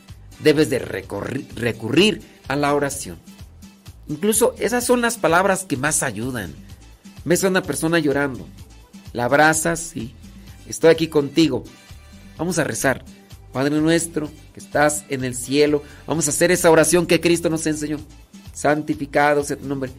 debes 0.43 0.71
de 0.71 0.79
recurrir 0.79 2.23
a 2.49 2.57
la 2.57 2.75
oración. 2.75 3.19
Incluso 4.09 4.55
esas 4.59 4.85
son 4.85 5.01
las 5.01 5.17
palabras 5.17 5.65
que 5.65 5.77
más 5.77 6.03
ayudan. 6.03 6.53
Ves 7.25 7.45
a 7.45 7.49
una 7.49 7.63
persona 7.63 7.99
llorando, 7.99 8.47
la 9.13 9.25
abrazas 9.25 9.97
y 9.97 10.15
estoy 10.69 10.91
aquí 10.91 11.09
contigo. 11.09 11.65
Vamos 12.37 12.59
a 12.59 12.65
rezar. 12.65 13.05
Padre 13.53 13.81
nuestro 13.81 14.31
que 14.55 14.61
estás 14.61 15.05
en 15.11 15.25
el 15.25 15.35
cielo, 15.35 15.83
vamos 16.07 16.27
a 16.27 16.31
hacer 16.31 16.51
esa 16.51 16.71
oración 16.71 17.07
que 17.07 17.21
Cristo 17.21 17.51
nos 17.51 17.67
enseñó. 17.67 17.99
Santificado 18.53 19.45
sea 19.45 19.57
tu 19.57 19.67
nombre. 19.67 19.93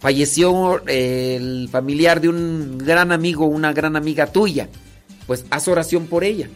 Falleció 0.00 0.82
eh, 0.88 1.36
el 1.36 1.68
familiar 1.70 2.20
de 2.20 2.28
un 2.28 2.78
gran 2.78 3.12
amigo, 3.12 3.46
una 3.46 3.72
gran 3.72 3.94
amiga 3.94 4.26
tuya. 4.26 4.68
Pues 5.26 5.44
haz 5.50 5.68
oración 5.68 6.06
por 6.06 6.24
ella. 6.24 6.48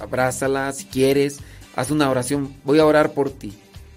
Abrázala 0.00 0.72
si 0.72 0.84
quieres. 0.86 1.38
Haz 1.76 1.90
una 1.90 2.10
oración. 2.10 2.54
Voy 2.64 2.78
a 2.78 2.86
orar 2.86 3.12
por 3.12 3.30
ti. 3.30 3.52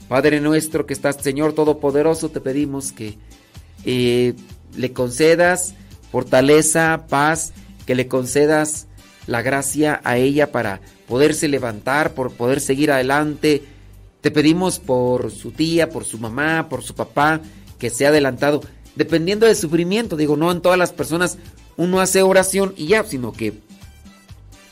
Padre 0.07 0.39
nuestro 0.39 0.85
que 0.85 0.93
estás, 0.93 1.17
Señor 1.21 1.53
Todopoderoso, 1.53 2.29
te 2.29 2.39
pedimos 2.39 2.91
que 2.91 3.17
eh, 3.83 4.33
le 4.75 4.93
concedas 4.93 5.75
fortaleza, 6.11 7.05
paz, 7.09 7.53
que 7.85 7.95
le 7.95 8.07
concedas 8.07 8.87
la 9.27 9.41
gracia 9.41 9.99
a 10.03 10.17
ella 10.17 10.51
para 10.51 10.79
poderse 11.07 11.47
levantar, 11.47 12.13
por 12.13 12.31
poder 12.31 12.61
seguir 12.61 12.91
adelante. 12.91 13.63
Te 14.21 14.31
pedimos 14.31 14.79
por 14.79 15.31
su 15.31 15.51
tía, 15.51 15.89
por 15.89 16.05
su 16.05 16.17
mamá, 16.17 16.69
por 16.69 16.83
su 16.83 16.95
papá, 16.95 17.41
que 17.77 17.89
se 17.89 18.05
ha 18.05 18.09
adelantado, 18.09 18.61
dependiendo 18.95 19.45
del 19.45 19.55
sufrimiento. 19.55 20.15
Digo, 20.15 20.37
no 20.37 20.51
en 20.51 20.61
todas 20.61 20.79
las 20.79 20.93
personas 20.93 21.37
uno 21.75 21.99
hace 21.99 22.23
oración 22.23 22.73
y 22.75 22.87
ya, 22.87 23.03
sino 23.03 23.31
que 23.31 23.53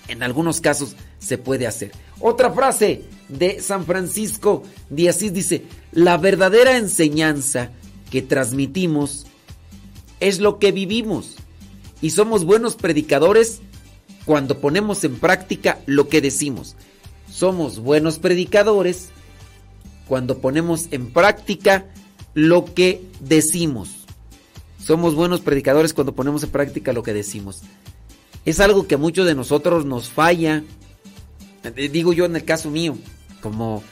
En 0.08 0.24
algunos 0.24 0.62
casos 0.62 0.96
se 1.20 1.38
puede 1.38 1.68
hacer. 1.68 1.92
Otra 2.20 2.52
frase 2.52 3.04
de 3.28 3.60
San 3.60 3.86
Francisco 3.86 4.64
de 4.90 5.12
dice, 5.32 5.64
la 5.92 6.18
verdadera 6.18 6.78
enseñanza 6.78 7.72
que 8.12 8.22
transmitimos 8.22 9.26
es 10.20 10.40
lo 10.40 10.60
que 10.60 10.72
vivimos 10.72 11.36
y 12.02 12.12
somos 12.12 12.46
buenos 12.46 12.76
predicadores 12.76 13.62
cuando 14.26 14.60
ponemos 14.60 15.04
en 15.04 15.18
práctica 15.18 15.80
lo 15.86 16.08
que 16.08 16.22
decimos. 16.22 16.76
Somos 17.32 17.80
buenos 17.80 18.20
predicadores 18.20 19.10
cuando 20.08 20.40
ponemos 20.40 20.88
en 20.92 21.12
práctica 21.12 21.86
lo 22.34 22.66
que 22.74 23.02
decimos. 23.20 24.06
Somos 24.80 25.16
buenos 25.16 25.42
predicadores 25.42 25.94
cuando 25.94 26.14
ponemos 26.14 26.44
en 26.44 26.52
práctica 26.52 26.94
lo 26.94 27.04
que 27.04 27.14
decimos. 27.14 27.64
Es 28.46 28.60
algo 28.60 28.88
que 28.88 28.96
a 28.96 29.00
muchos 29.00 29.26
de 29.26 29.36
nosotros 29.36 29.86
nos 29.86 30.10
falla. 30.10 30.64
Eh, 31.64 31.90
Digo 31.90 32.14
yo 32.14 32.26
en 32.26 32.36
el 32.36 32.46
caso 32.46 32.70
mío, 32.70 32.98
como 33.42 33.84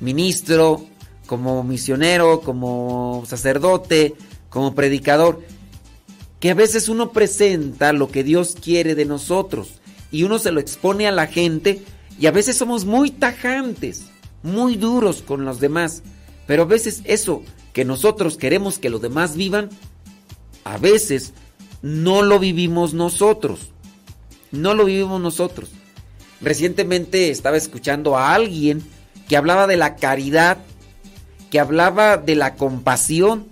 ministro, 0.00 0.84
como 1.26 1.64
misionero, 1.64 2.40
como 2.40 3.24
sacerdote, 3.26 4.14
como 4.50 4.74
predicador, 4.74 5.42
que 6.38 6.50
a 6.50 6.54
veces 6.54 6.88
uno 6.88 7.10
presenta 7.10 7.92
lo 7.92 8.08
que 8.08 8.22
Dios 8.22 8.56
quiere 8.60 8.94
de 8.94 9.06
nosotros 9.06 9.80
y 10.10 10.24
uno 10.24 10.38
se 10.38 10.52
lo 10.52 10.60
expone 10.60 11.08
a 11.08 11.12
la 11.12 11.26
gente 11.26 11.82
y 12.20 12.26
a 12.26 12.30
veces 12.30 12.56
somos 12.56 12.84
muy 12.84 13.10
tajantes, 13.10 14.04
muy 14.42 14.76
duros 14.76 15.22
con 15.22 15.44
los 15.44 15.58
demás, 15.58 16.02
pero 16.46 16.62
a 16.62 16.66
veces 16.66 17.00
eso 17.04 17.42
que 17.72 17.84
nosotros 17.84 18.36
queremos 18.36 18.78
que 18.78 18.90
los 18.90 19.00
demás 19.00 19.36
vivan, 19.36 19.70
a 20.64 20.78
veces 20.78 21.32
no 21.82 22.22
lo 22.22 22.38
vivimos 22.38 22.94
nosotros. 22.94 23.73
No 24.54 24.74
lo 24.74 24.84
vivimos 24.84 25.20
nosotros. 25.20 25.70
Recientemente 26.40 27.30
estaba 27.30 27.56
escuchando 27.56 28.16
a 28.16 28.34
alguien 28.34 28.82
que 29.28 29.36
hablaba 29.36 29.66
de 29.66 29.76
la 29.76 29.96
caridad, 29.96 30.58
que 31.50 31.60
hablaba 31.60 32.16
de 32.16 32.34
la 32.34 32.54
compasión 32.54 33.46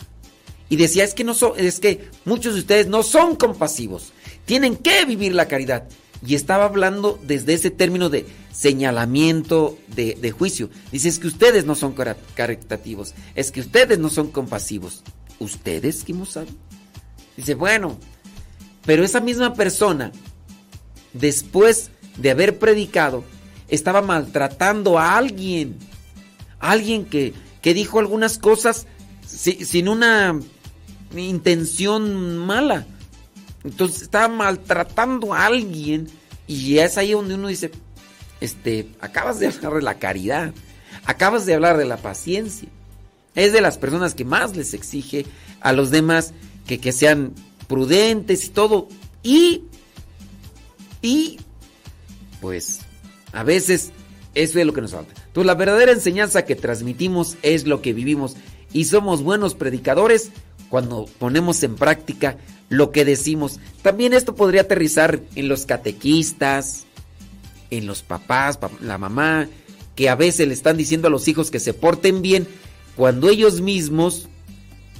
y 0.72 0.76
decía, 0.76 1.04
es 1.04 1.12
que 1.12 1.22
no 1.22 1.34
es 1.58 1.80
que 1.80 2.08
muchos 2.24 2.54
de 2.54 2.60
ustedes 2.60 2.86
no 2.86 3.02
son 3.02 3.36
compasivos. 3.36 4.12
Tienen 4.46 4.76
que 4.76 5.04
vivir 5.04 5.34
la 5.34 5.46
caridad. 5.46 5.84
Y 6.26 6.34
estaba 6.34 6.64
hablando 6.64 7.18
desde 7.22 7.52
ese 7.52 7.70
término 7.70 8.08
de 8.08 8.24
señalamiento, 8.52 9.76
de, 9.94 10.30
juicio. 10.30 10.70
Dice, 10.90 11.10
es 11.10 11.18
que 11.18 11.26
ustedes 11.26 11.66
no 11.66 11.74
son 11.74 11.94
caritativos. 12.34 13.12
Es 13.34 13.50
que 13.50 13.60
ustedes 13.60 13.98
no 13.98 14.08
son 14.08 14.28
compasivos. 14.30 15.02
¿Ustedes, 15.40 16.06
saben? 16.26 16.56
Dice, 17.36 17.54
bueno, 17.54 17.98
pero 18.86 19.04
esa 19.04 19.20
misma 19.20 19.52
persona, 19.52 20.10
después 21.12 21.90
de 22.16 22.30
haber 22.30 22.58
predicado, 22.58 23.24
estaba 23.68 24.02
maltratando 24.02 24.98
a 24.98 25.16
alguien. 25.16 25.76
Alguien 26.58 27.04
que, 27.04 27.32
que 27.60 27.74
dijo 27.74 27.98
algunas 27.98 28.38
cosas 28.38 28.86
si- 29.26 29.64
sin 29.64 29.88
una 29.88 30.38
intención 31.16 32.36
mala. 32.38 32.86
Entonces 33.64 34.02
estaba 34.02 34.28
maltratando 34.28 35.34
a 35.34 35.46
alguien 35.46 36.08
y 36.46 36.78
es 36.78 36.98
ahí 36.98 37.12
donde 37.12 37.34
uno 37.34 37.48
dice, 37.48 37.70
este, 38.40 38.88
acabas 39.00 39.38
de 39.38 39.46
hablar 39.46 39.74
de 39.74 39.82
la 39.82 39.98
caridad, 39.98 40.52
acabas 41.04 41.46
de 41.46 41.54
hablar 41.54 41.76
de 41.78 41.84
la 41.84 41.96
paciencia. 41.96 42.68
Es 43.34 43.52
de 43.52 43.60
las 43.60 43.78
personas 43.78 44.14
que 44.14 44.24
más 44.24 44.56
les 44.56 44.74
exige 44.74 45.24
a 45.60 45.72
los 45.72 45.90
demás 45.90 46.32
que, 46.66 46.78
que 46.78 46.92
sean 46.92 47.32
prudentes 47.68 48.44
y 48.44 48.48
todo. 48.50 48.88
Y, 49.22 49.62
y, 51.02 51.38
pues, 52.40 52.80
a 53.32 53.42
veces 53.42 53.90
eso 54.34 54.58
es 54.58 54.66
lo 54.66 54.72
que 54.72 54.80
nos 54.80 54.92
falta. 54.92 55.12
Entonces, 55.26 55.46
la 55.46 55.54
verdadera 55.54 55.92
enseñanza 55.92 56.44
que 56.44 56.56
transmitimos 56.56 57.36
es 57.42 57.66
lo 57.66 57.82
que 57.82 57.92
vivimos. 57.92 58.36
Y 58.72 58.84
somos 58.84 59.22
buenos 59.22 59.54
predicadores 59.54 60.30
cuando 60.70 61.06
ponemos 61.18 61.62
en 61.62 61.74
práctica 61.76 62.38
lo 62.70 62.90
que 62.90 63.04
decimos. 63.04 63.60
También 63.82 64.14
esto 64.14 64.34
podría 64.34 64.62
aterrizar 64.62 65.20
en 65.34 65.48
los 65.48 65.66
catequistas, 65.66 66.84
en 67.70 67.86
los 67.86 68.02
papás, 68.02 68.56
pa- 68.56 68.70
la 68.80 68.96
mamá, 68.96 69.48
que 69.94 70.08
a 70.08 70.14
veces 70.14 70.48
le 70.48 70.54
están 70.54 70.78
diciendo 70.78 71.08
a 71.08 71.10
los 71.10 71.28
hijos 71.28 71.50
que 71.50 71.60
se 71.60 71.74
porten 71.74 72.22
bien 72.22 72.46
cuando 72.96 73.28
ellos 73.28 73.60
mismos 73.60 74.28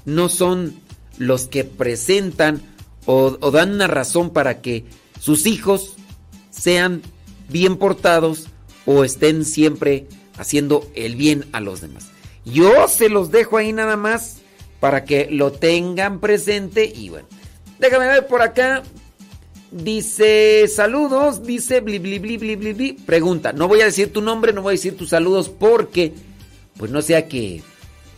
no 0.04 0.28
son 0.28 0.74
los 1.18 1.46
que 1.46 1.64
presentan 1.64 2.60
o, 3.06 3.38
o 3.40 3.50
dan 3.50 3.72
una 3.72 3.86
razón 3.86 4.30
para 4.30 4.60
que 4.60 4.84
sus 5.22 5.46
hijos 5.46 5.94
sean 6.50 7.00
bien 7.48 7.76
portados 7.76 8.48
o 8.86 9.04
estén 9.04 9.44
siempre 9.44 10.08
haciendo 10.36 10.84
el 10.96 11.14
bien 11.14 11.44
a 11.52 11.60
los 11.60 11.80
demás. 11.80 12.08
Yo 12.44 12.88
se 12.88 13.08
los 13.08 13.30
dejo 13.30 13.56
ahí 13.56 13.72
nada 13.72 13.96
más 13.96 14.38
para 14.80 15.04
que 15.04 15.28
lo 15.30 15.52
tengan 15.52 16.18
presente 16.18 16.92
y 16.92 17.10
bueno, 17.10 17.28
déjame 17.78 18.08
ver 18.08 18.26
por 18.26 18.42
acá. 18.42 18.82
Dice 19.70 20.66
saludos, 20.66 21.44
dice 21.44 21.80
bli 21.80 22.00
bli 22.00 22.18
bli 22.18 22.36
bli 22.36 22.56
bli. 22.56 22.92
Pregunta, 22.94 23.52
no 23.52 23.68
voy 23.68 23.80
a 23.80 23.84
decir 23.84 24.12
tu 24.12 24.22
nombre, 24.22 24.52
no 24.52 24.62
voy 24.62 24.72
a 24.72 24.78
decir 24.78 24.96
tus 24.96 25.10
saludos 25.10 25.48
porque 25.48 26.14
pues 26.76 26.90
no 26.90 27.00
sea 27.00 27.28
que 27.28 27.62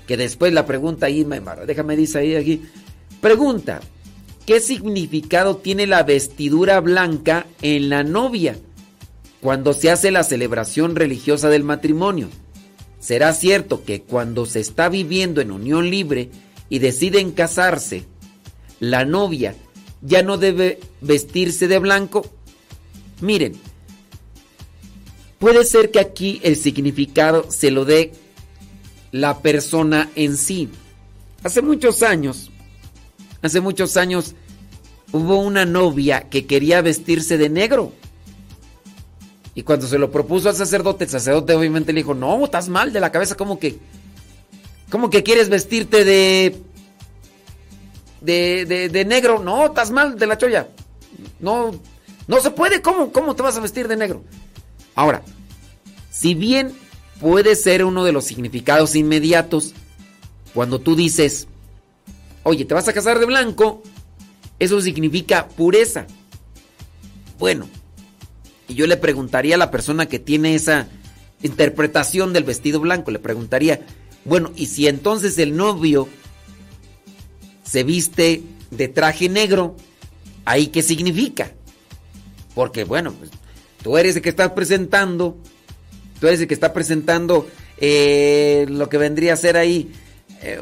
que 0.06 0.16
después 0.16 0.54
la 0.54 0.64
pregunta 0.64 1.04
ahí 1.04 1.26
me 1.26 1.36
embarra. 1.36 1.66
Déjame 1.66 1.96
dice 1.96 2.20
ahí 2.20 2.34
aquí. 2.34 2.62
Pregunta, 3.20 3.82
¿qué 4.46 4.60
significado 4.60 5.56
tiene 5.56 5.86
la 5.86 6.02
vestidura 6.02 6.80
blanca 6.80 7.46
en 7.62 7.88
la 7.88 8.02
novia 8.02 8.56
cuando 9.40 9.72
se 9.72 9.90
hace 9.90 10.10
la 10.10 10.24
celebración 10.24 10.96
religiosa 10.96 11.48
del 11.48 11.64
matrimonio? 11.64 12.28
¿Será 13.00 13.32
cierto 13.34 13.84
que 13.84 14.02
cuando 14.02 14.46
se 14.46 14.60
está 14.60 14.88
viviendo 14.88 15.40
en 15.40 15.50
unión 15.50 15.90
libre 15.90 16.30
y 16.68 16.78
deciden 16.78 17.32
casarse, 17.32 18.04
la 18.80 19.04
novia 19.04 19.54
ya 20.00 20.22
no 20.22 20.38
debe 20.38 20.80
vestirse 21.00 21.68
de 21.68 21.78
blanco? 21.78 22.26
Miren, 23.20 23.54
puede 25.38 25.64
ser 25.64 25.90
que 25.90 26.00
aquí 26.00 26.40
el 26.42 26.56
significado 26.56 27.50
se 27.50 27.70
lo 27.70 27.84
dé 27.84 28.12
la 29.12 29.40
persona 29.40 30.10
en 30.16 30.36
sí. 30.36 30.68
Hace 31.42 31.60
muchos 31.60 32.02
años, 32.02 32.50
hace 33.44 33.60
muchos 33.60 33.96
años, 33.96 34.34
hubo 35.12 35.38
una 35.38 35.64
novia 35.64 36.28
que 36.28 36.46
quería 36.46 36.82
vestirse 36.82 37.38
de 37.38 37.48
negro. 37.48 37.92
Y 39.54 39.62
cuando 39.62 39.86
se 39.86 39.98
lo 39.98 40.10
propuso 40.10 40.48
al 40.48 40.56
sacerdote, 40.56 41.04
el 41.04 41.10
sacerdote 41.10 41.54
obviamente 41.54 41.92
le 41.92 42.00
dijo, 42.00 42.14
no, 42.14 42.44
estás 42.44 42.68
mal 42.68 42.92
de 42.92 43.00
la 43.00 43.12
cabeza, 43.12 43.36
¿cómo 43.36 43.58
que? 43.58 43.78
¿Cómo 44.90 45.10
que 45.10 45.22
quieres 45.22 45.48
vestirte 45.48 46.04
de... 46.04 46.60
De, 48.20 48.64
de, 48.64 48.88
de 48.88 49.04
negro? 49.04 49.38
No, 49.38 49.66
estás 49.66 49.90
mal 49.90 50.18
de 50.18 50.26
la 50.26 50.38
cholla. 50.38 50.68
No, 51.40 51.72
no 52.26 52.40
se 52.40 52.50
puede, 52.50 52.80
¿cómo? 52.80 53.12
¿Cómo 53.12 53.36
te 53.36 53.42
vas 53.42 53.56
a 53.56 53.60
vestir 53.60 53.86
de 53.86 53.96
negro? 53.96 54.24
Ahora, 54.94 55.22
si 56.10 56.34
bien 56.34 56.72
puede 57.20 57.54
ser 57.54 57.84
uno 57.84 58.04
de 58.04 58.12
los 58.12 58.24
significados 58.24 58.96
inmediatos, 58.96 59.74
cuando 60.54 60.80
tú 60.80 60.96
dices, 60.96 61.48
oye, 62.44 62.64
te 62.64 62.74
vas 62.74 62.86
a 62.88 62.92
casar 62.92 63.18
de 63.18 63.26
blanco, 63.26 63.82
eso 64.58 64.80
significa 64.80 65.48
pureza. 65.48 66.06
Bueno, 67.38 67.68
y 68.68 68.74
yo 68.74 68.86
le 68.86 68.96
preguntaría 68.96 69.56
a 69.56 69.58
la 69.58 69.70
persona 69.70 70.06
que 70.06 70.18
tiene 70.18 70.54
esa 70.54 70.88
interpretación 71.42 72.32
del 72.32 72.44
vestido 72.44 72.80
blanco, 72.80 73.10
le 73.10 73.18
preguntaría, 73.18 73.80
bueno, 74.24 74.52
¿y 74.56 74.66
si 74.66 74.86
entonces 74.86 75.36
el 75.38 75.56
novio 75.56 76.08
se 77.64 77.82
viste 77.82 78.42
de 78.70 78.88
traje 78.88 79.28
negro, 79.28 79.76
ahí 80.44 80.68
qué 80.68 80.82
significa? 80.82 81.52
Porque 82.54 82.84
bueno, 82.84 83.12
pues, 83.12 83.30
tú 83.82 83.98
eres 83.98 84.16
el 84.16 84.22
que 84.22 84.28
estás 84.28 84.52
presentando, 84.52 85.36
tú 86.20 86.28
eres 86.28 86.40
el 86.40 86.46
que 86.46 86.54
está 86.54 86.72
presentando 86.72 87.48
eh, 87.78 88.66
lo 88.68 88.88
que 88.88 88.98
vendría 88.98 89.32
a 89.34 89.36
ser 89.36 89.56
ahí. 89.56 89.92
eh, 90.40 90.60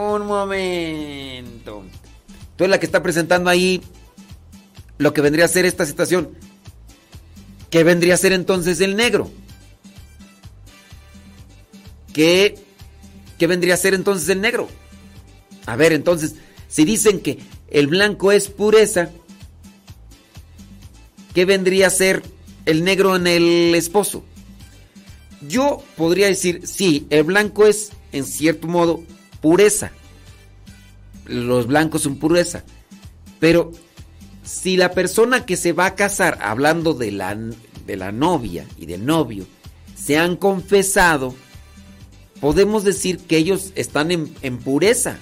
un, 0.00 0.26
momento. 0.26 1.84
Tú 2.56 2.66
la 2.66 2.78
que 2.78 2.86
está 2.86 3.02
presentando 3.02 3.50
ahí 3.50 3.82
lo 4.98 5.12
que 5.12 5.20
vendría 5.20 5.44
a 5.44 5.48
ser 5.48 5.64
esta 5.64 5.86
situación. 5.86 6.30
¿Qué 7.70 7.84
vendría 7.84 8.14
a 8.14 8.18
ser 8.18 8.32
entonces 8.32 8.80
el 8.80 8.96
negro? 8.96 9.30
¿Qué, 12.12 12.56
¿Qué 13.38 13.46
vendría 13.46 13.74
a 13.74 13.78
ser 13.78 13.94
entonces 13.94 14.28
el 14.28 14.40
negro? 14.40 14.68
A 15.66 15.76
ver, 15.76 15.92
entonces, 15.92 16.34
si 16.68 16.84
dicen 16.84 17.20
que 17.20 17.38
el 17.70 17.86
blanco 17.86 18.32
es 18.32 18.48
pureza, 18.48 19.10
¿qué 21.34 21.44
vendría 21.44 21.86
a 21.86 21.90
ser 21.90 22.22
el 22.66 22.84
negro 22.84 23.16
en 23.16 23.26
el 23.26 23.74
esposo? 23.74 24.24
Yo 25.48 25.82
podría 25.96 26.26
decir, 26.26 26.66
sí, 26.66 27.06
el 27.10 27.24
blanco 27.24 27.66
es, 27.66 27.92
en 28.12 28.24
cierto 28.24 28.66
modo, 28.66 29.02
pureza. 29.40 29.92
Los 31.26 31.66
blancos 31.66 32.02
son 32.02 32.16
pureza. 32.16 32.64
Pero 33.38 33.72
si 34.42 34.76
la 34.76 34.92
persona 34.92 35.46
que 35.46 35.56
se 35.56 35.72
va 35.72 35.86
a 35.86 35.94
casar, 35.94 36.38
hablando 36.42 36.94
de 36.94 37.12
la, 37.12 37.34
de 37.34 37.96
la 37.96 38.12
novia 38.12 38.66
y 38.76 38.86
del 38.86 39.06
novio, 39.06 39.46
se 39.94 40.18
han 40.18 40.36
confesado, 40.36 41.34
podemos 42.40 42.84
decir 42.84 43.18
que 43.18 43.36
ellos 43.36 43.72
están 43.74 44.10
en, 44.10 44.34
en 44.42 44.58
pureza. 44.58 45.18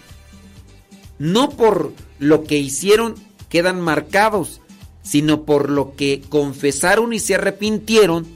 No 1.18 1.50
por 1.50 1.92
lo 2.18 2.44
que 2.44 2.58
hicieron 2.58 3.14
quedan 3.48 3.80
marcados, 3.80 4.60
sino 5.02 5.44
por 5.44 5.70
lo 5.70 5.96
que 5.96 6.22
confesaron 6.28 7.12
y 7.12 7.18
se 7.18 7.34
arrepintieron 7.34 8.26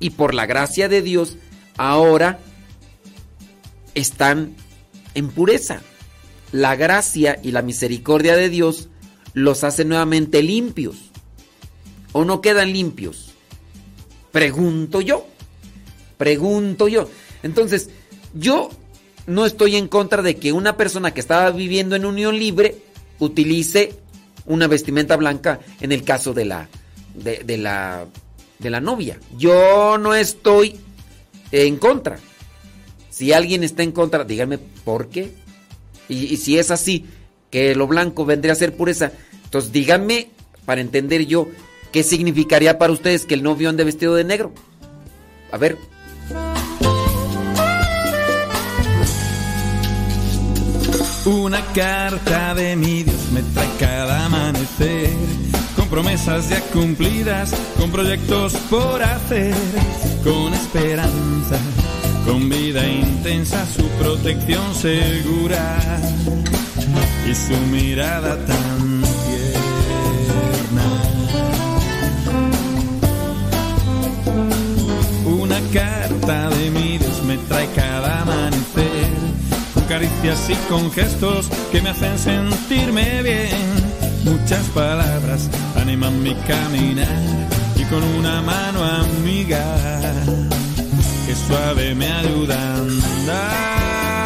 y 0.00 0.10
por 0.10 0.34
la 0.34 0.46
gracia 0.46 0.88
de 0.88 1.02
Dios 1.02 1.36
ahora 1.76 2.40
están 3.94 4.54
en 5.14 5.28
pureza. 5.28 5.82
La 6.52 6.76
gracia 6.76 7.38
y 7.42 7.50
la 7.50 7.62
misericordia 7.62 8.36
de 8.36 8.48
Dios 8.48 8.88
los 9.34 9.64
hace 9.64 9.84
nuevamente 9.84 10.42
limpios. 10.42 10.96
¿O 12.12 12.24
no 12.24 12.40
quedan 12.40 12.72
limpios? 12.72 13.32
Pregunto 14.32 15.00
yo. 15.00 15.26
Pregunto 16.16 16.88
yo. 16.88 17.08
Entonces, 17.42 17.90
yo 18.34 18.70
no 19.26 19.46
estoy 19.46 19.76
en 19.76 19.88
contra 19.88 20.22
de 20.22 20.36
que 20.36 20.52
una 20.52 20.76
persona 20.76 21.12
que 21.12 21.20
estaba 21.20 21.50
viviendo 21.50 21.96
en 21.96 22.06
unión 22.06 22.38
libre 22.38 22.78
utilice 23.18 23.94
una 24.46 24.66
vestimenta 24.66 25.16
blanca 25.16 25.60
en 25.80 25.92
el 25.92 26.02
caso 26.02 26.32
de 26.32 26.46
la 26.46 26.68
de, 27.14 27.44
de 27.44 27.58
la 27.58 28.06
de 28.58 28.70
la 28.70 28.80
novia. 28.80 29.20
Yo 29.36 29.98
no 29.98 30.14
estoy 30.14 30.80
en 31.52 31.76
contra. 31.76 32.18
Si 33.18 33.32
alguien 33.32 33.64
está 33.64 33.82
en 33.82 33.90
contra, 33.90 34.22
díganme 34.22 34.58
por 34.58 35.08
qué. 35.08 35.32
Y, 36.08 36.36
si 36.36 36.56
es 36.56 36.70
así, 36.70 37.04
que 37.50 37.74
lo 37.74 37.88
blanco 37.88 38.24
vendría 38.24 38.52
a 38.52 38.54
ser 38.54 38.76
pureza, 38.76 39.10
entonces 39.42 39.72
díganme 39.72 40.30
para 40.64 40.80
entender 40.80 41.26
yo 41.26 41.48
qué 41.90 42.04
significaría 42.04 42.78
para 42.78 42.92
ustedes 42.92 43.26
que 43.26 43.34
el 43.34 43.42
novio 43.42 43.70
ande 43.70 43.82
vestido 43.82 44.14
de 44.14 44.22
negro. 44.22 44.52
A 45.50 45.58
ver. 45.58 45.78
Una 51.24 51.60
carta 51.72 52.54
de 52.54 52.76
mi 52.76 53.02
Dios 53.02 53.32
me 53.32 53.42
trae 53.42 53.68
cada 53.80 54.26
amanecer, 54.26 55.10
con 55.74 55.88
promesas 55.88 56.50
ya 56.50 56.60
cumplidas, 56.70 57.52
con 57.80 57.90
proyectos 57.90 58.52
por 58.70 59.02
hacer, 59.02 59.56
con 60.22 60.54
esperanza, 60.54 61.58
con 62.28 62.50
vida 62.50 62.86
intensa, 62.86 63.64
su 63.74 63.88
protección 64.02 64.74
segura 64.74 65.78
y 67.26 67.34
su 67.34 67.56
mirada 67.72 68.36
tan 68.44 69.02
tierna. 69.24 70.88
Una 75.24 75.58
carta 75.72 76.50
de 76.50 76.70
mi 76.70 76.98
Dios 76.98 77.22
me 77.26 77.38
trae 77.48 77.66
cada 77.74 78.20
amanecer 78.20 79.08
con 79.72 79.84
caricias 79.84 80.50
y 80.50 80.54
con 80.68 80.90
gestos 80.92 81.48
que 81.72 81.80
me 81.80 81.88
hacen 81.88 82.18
sentirme 82.18 83.22
bien. 83.22 83.88
Muchas 84.24 84.66
palabras 84.74 85.48
animan 85.76 86.22
mi 86.22 86.34
caminar 86.34 87.48
y 87.74 87.84
con 87.84 88.04
una 88.04 88.42
mano 88.42 88.84
amiga 88.84 89.64
suave 91.46 91.94
me 91.94 92.06
ayuda 92.10 92.56
a 92.56 92.76
andar. 92.78 94.18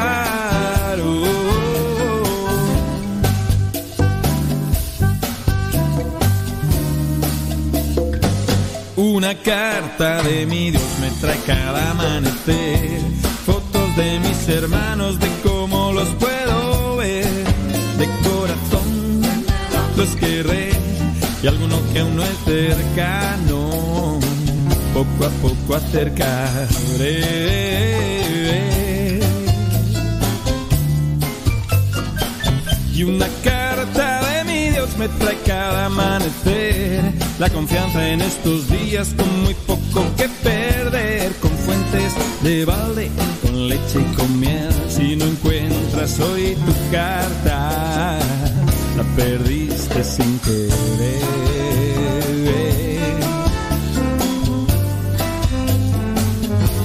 Oh, 1.01 1.33
Una 8.97 9.35
carta 9.35 10.23
de 10.23 10.47
mi 10.47 10.71
Dios 10.71 10.83
me 11.01 11.11
trae 11.21 11.39
cada 11.47 11.91
amanecer 11.91 13.01
fotos 13.45 13.97
de 13.97 14.21
mis 14.21 14.49
hermanos, 14.49 15.19
de 15.19 15.29
cómo 15.43 15.93
los 15.93 16.09
puedo 16.11 16.97
ver. 16.97 17.27
De 17.99 18.07
corazón 18.29 19.23
los 19.97 20.09
querré 20.17 20.71
y 21.43 21.47
alguno 21.47 21.77
que 21.93 22.01
aún 22.01 22.17
no 22.17 22.23
es 22.23 22.39
cercano, 22.45 24.21
poco 24.93 25.25
a 25.25 25.31
poco 25.41 25.75
acercaré. 25.75 27.23
Y 32.95 33.05
una 33.05 33.27
carta 33.43 34.21
de 34.21 34.45
mi 34.45 34.71
Dios 34.71 34.97
me 34.99 35.09
trae 35.09 35.39
cada 35.47 35.87
amanecer. 35.87 37.01
La 37.39 37.49
confianza 37.51 38.09
en 38.09 38.21
estos 38.21 38.69
días 38.69 39.15
con 39.17 39.43
muy 39.43 39.55
poco 39.55 40.05
que 40.17 40.29
perder. 40.43 41.33
Con 41.41 41.51
fuentes 41.51 42.13
de 42.43 42.65
balde, 42.65 43.11
con 43.43 43.69
leche 43.69 44.01
y 44.01 44.15
con 44.15 44.39
miel. 44.39 44.73
Si 44.89 45.17
no 45.17 45.25
encuentras 45.25 46.21
hoy 46.21 46.57
tu 46.67 46.73
carta, 46.93 48.19
la 48.97 49.03
perdiste 49.17 50.05
sin 50.05 50.39
querer. 50.41 51.92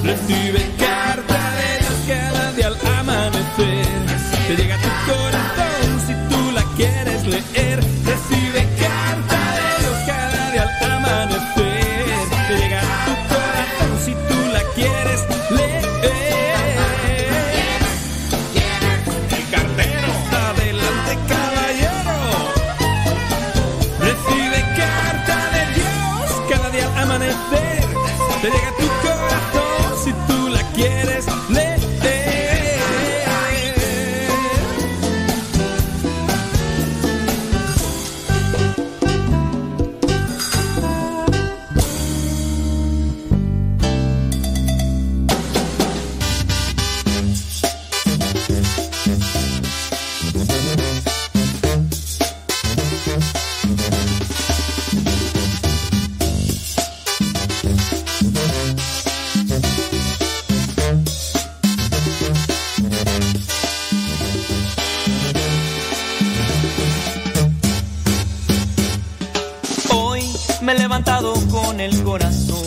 Recibe 0.08 0.62
carta 0.80 1.52
de 1.58 1.80
Dios 1.80 2.00
cada 2.08 2.54
día 2.54 2.68
al 2.68 2.78
amanecer. 2.98 3.86
Te 4.48 4.56
llega 4.56 4.78
tu 4.78 5.12
corazón 5.12 6.00
si 6.08 6.14
tú 6.34 6.52
la 6.54 6.64
quieres 6.78 7.26
leer. 7.26 7.67
El 71.88 72.04
corazón 72.04 72.66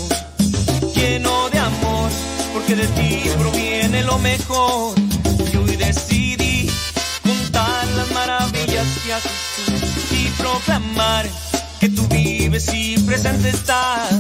lleno 0.95 1.51
de 1.51 1.59
amor, 1.59 2.11
porque 2.55 2.75
de 2.75 2.87
ti 2.87 3.23
proviene 3.39 4.03
lo 4.03 4.19
mejor. 4.19 4.95
Y 5.53 5.57
hoy 5.57 5.77
decidí 5.77 6.71
contar 7.23 7.87
las 7.99 8.11
maravillas 8.13 8.87
que 9.05 9.13
haces 9.13 9.33
y 10.11 10.29
proclamar 10.41 11.27
que 11.81 11.89
tú 11.91 12.07
vives 12.09 12.73
y 12.73 12.99
presente 13.01 13.51
estás, 13.51 14.11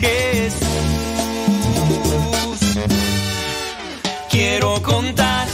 Jesús. 0.00 0.68
Quiero 4.30 4.82
contar 4.82 5.48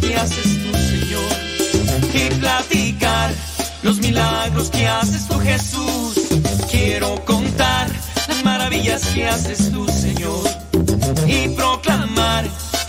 que 0.00 0.16
haces 0.16 0.58
tú, 0.62 0.78
Señor, 0.78 1.32
y 2.14 2.34
platicar 2.36 3.30
los 3.82 3.98
milagros 3.98 4.70
que 4.70 4.86
haces 4.86 5.26
tú, 5.26 5.38
Jesús. 5.38 6.14
Quiero 6.70 7.24
contar 7.24 7.88
las 8.28 8.44
maravillas 8.44 9.02
que 9.06 9.26
haces 9.26 9.70
tú, 9.70 9.86
Señor, 9.88 10.48
y 11.26 11.48
proclamar 11.48 12.48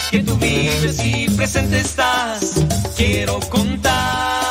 que 0.10 0.24
tú 0.24 0.36
vives 0.38 1.04
y 1.04 1.30
presente 1.30 1.80
estás. 1.80 2.54
Quiero 2.96 3.40
contar. 3.50 4.51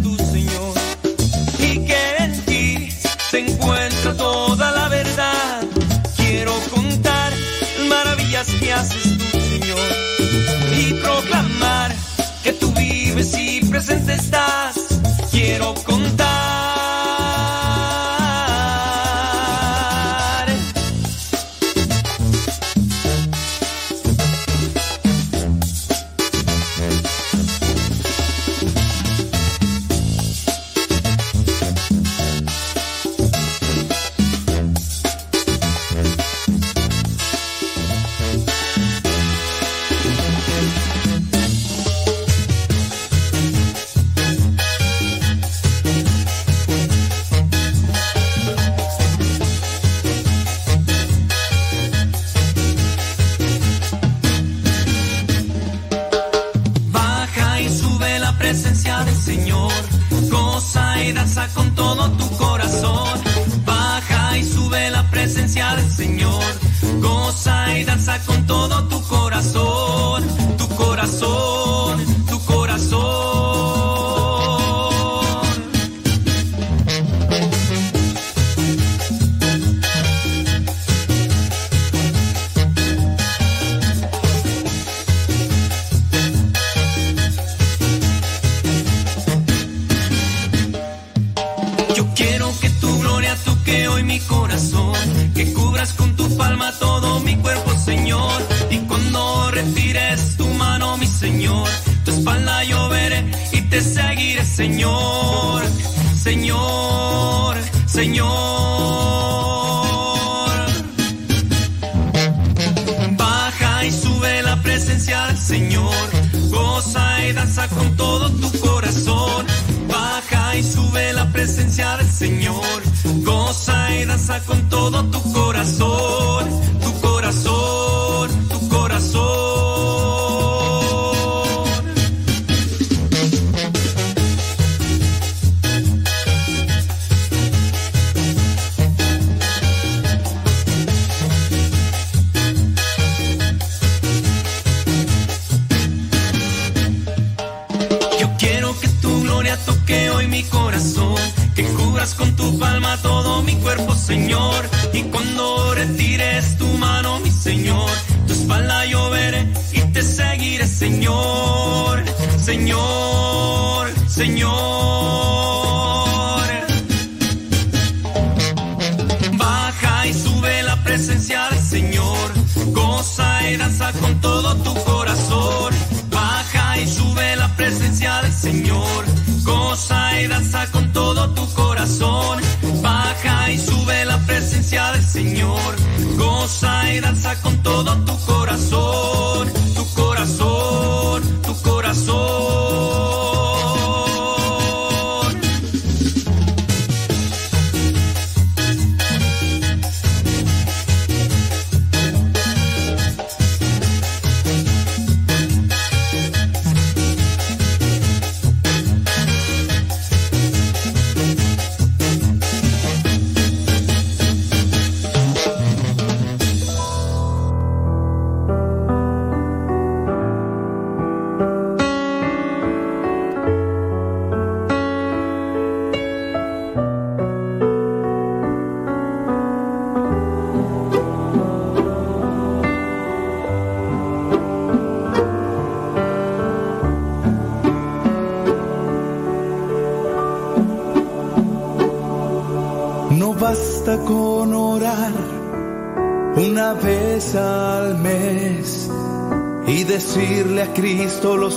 maravillas 8.41 8.59
que 8.59 8.73
haces 8.73 9.17
tú, 9.17 9.39
Señor, 9.39 9.79
y 10.73 10.93
proclamar 10.93 11.90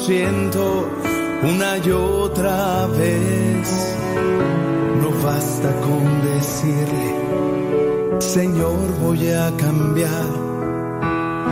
siento 0.06 0.86
una 1.42 1.78
y 1.78 1.90
otra 1.90 2.86
vez. 2.88 3.96
No 5.00 5.10
basta 5.22 5.70
con 5.80 6.04
decirle, 6.22 8.20
Señor, 8.20 8.78
voy 9.00 9.30
a 9.30 9.50
cambiar. 9.56 10.44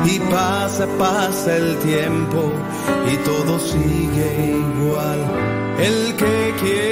Y 0.05 0.18
pasa, 0.31 0.86
pasa 0.98 1.56
el 1.56 1.76
tiempo 1.78 2.52
y 3.12 3.16
todo 3.28 3.58
sigue 3.58 4.58
igual. 4.58 5.20
El 5.78 6.16
que 6.16 6.55
quiere 6.60 6.91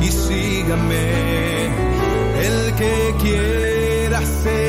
y 0.00 0.08
sígame 0.08 1.66
el 2.46 2.74
que 2.74 3.14
quiera 3.20 4.20
ser. 4.20 4.61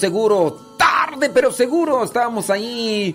Seguro, 0.00 0.58
tarde 0.76 1.30
pero 1.30 1.52
seguro. 1.52 2.02
Estábamos 2.02 2.50
ahí 2.50 3.14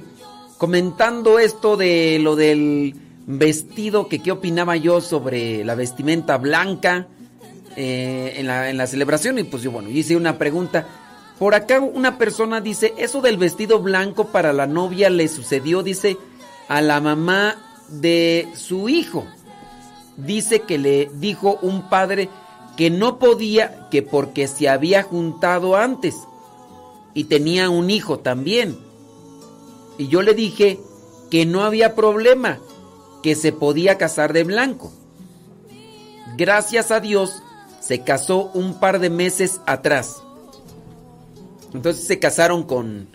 comentando 0.57 1.39
esto 1.39 1.75
de 1.75 2.19
lo 2.21 2.35
del 2.35 2.95
vestido, 3.25 4.07
que 4.07 4.19
qué 4.19 4.31
opinaba 4.31 4.77
yo 4.77 5.01
sobre 5.01 5.65
la 5.65 5.75
vestimenta 5.75 6.37
blanca 6.37 7.07
eh, 7.75 8.35
en, 8.37 8.47
la, 8.47 8.69
en 8.69 8.77
la 8.77 8.87
celebración. 8.87 9.39
Y 9.39 9.43
pues 9.43 9.63
yo, 9.63 9.71
bueno, 9.71 9.89
hice 9.89 10.15
una 10.15 10.37
pregunta. 10.37 10.87
Por 11.39 11.55
acá 11.55 11.81
una 11.81 12.17
persona 12.17 12.61
dice, 12.61 12.93
eso 12.97 13.19
del 13.19 13.37
vestido 13.37 13.79
blanco 13.79 14.27
para 14.27 14.53
la 14.53 14.67
novia 14.67 15.09
le 15.09 15.27
sucedió, 15.27 15.83
dice, 15.83 16.17
a 16.69 16.81
la 16.81 17.01
mamá 17.01 17.57
de 17.89 18.47
su 18.55 18.87
hijo. 18.87 19.25
Dice 20.15 20.61
que 20.61 20.77
le 20.77 21.09
dijo 21.15 21.59
un 21.61 21.89
padre 21.89 22.29
que 22.77 22.89
no 22.89 23.19
podía, 23.19 23.89
que 23.89 24.01
porque 24.01 24.47
se 24.47 24.69
había 24.69 25.03
juntado 25.03 25.75
antes 25.75 26.15
y 27.15 27.23
tenía 27.23 27.71
un 27.71 27.89
hijo 27.89 28.19
también. 28.19 28.77
Y 29.97 30.07
yo 30.09 30.21
le 30.21 30.35
dije 30.35 30.79
que 31.31 31.47
no 31.47 31.63
había 31.63 31.95
problema, 31.95 32.59
que 33.23 33.33
se 33.33 33.51
podía 33.51 33.97
casar 33.97 34.33
de 34.33 34.43
blanco. 34.43 34.91
Gracias 36.37 36.91
a 36.91 36.99
Dios 36.99 37.41
se 37.79 38.01
casó 38.01 38.51
un 38.53 38.79
par 38.79 38.99
de 38.99 39.09
meses 39.09 39.61
atrás. 39.65 40.21
Entonces 41.73 42.05
se 42.05 42.19
casaron 42.19 42.63
con, 42.63 43.07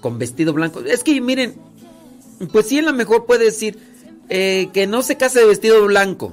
con 0.00 0.18
vestido 0.18 0.52
blanco. 0.52 0.80
Es 0.80 1.02
que 1.02 1.20
miren, 1.20 1.56
pues 2.52 2.66
sí, 2.66 2.78
a 2.78 2.82
lo 2.82 2.92
mejor 2.92 3.26
puede 3.26 3.46
decir 3.46 3.78
eh, 4.28 4.70
que 4.72 4.86
no 4.86 5.02
se 5.02 5.16
case 5.16 5.40
de 5.40 5.46
vestido 5.46 5.84
blanco. 5.84 6.32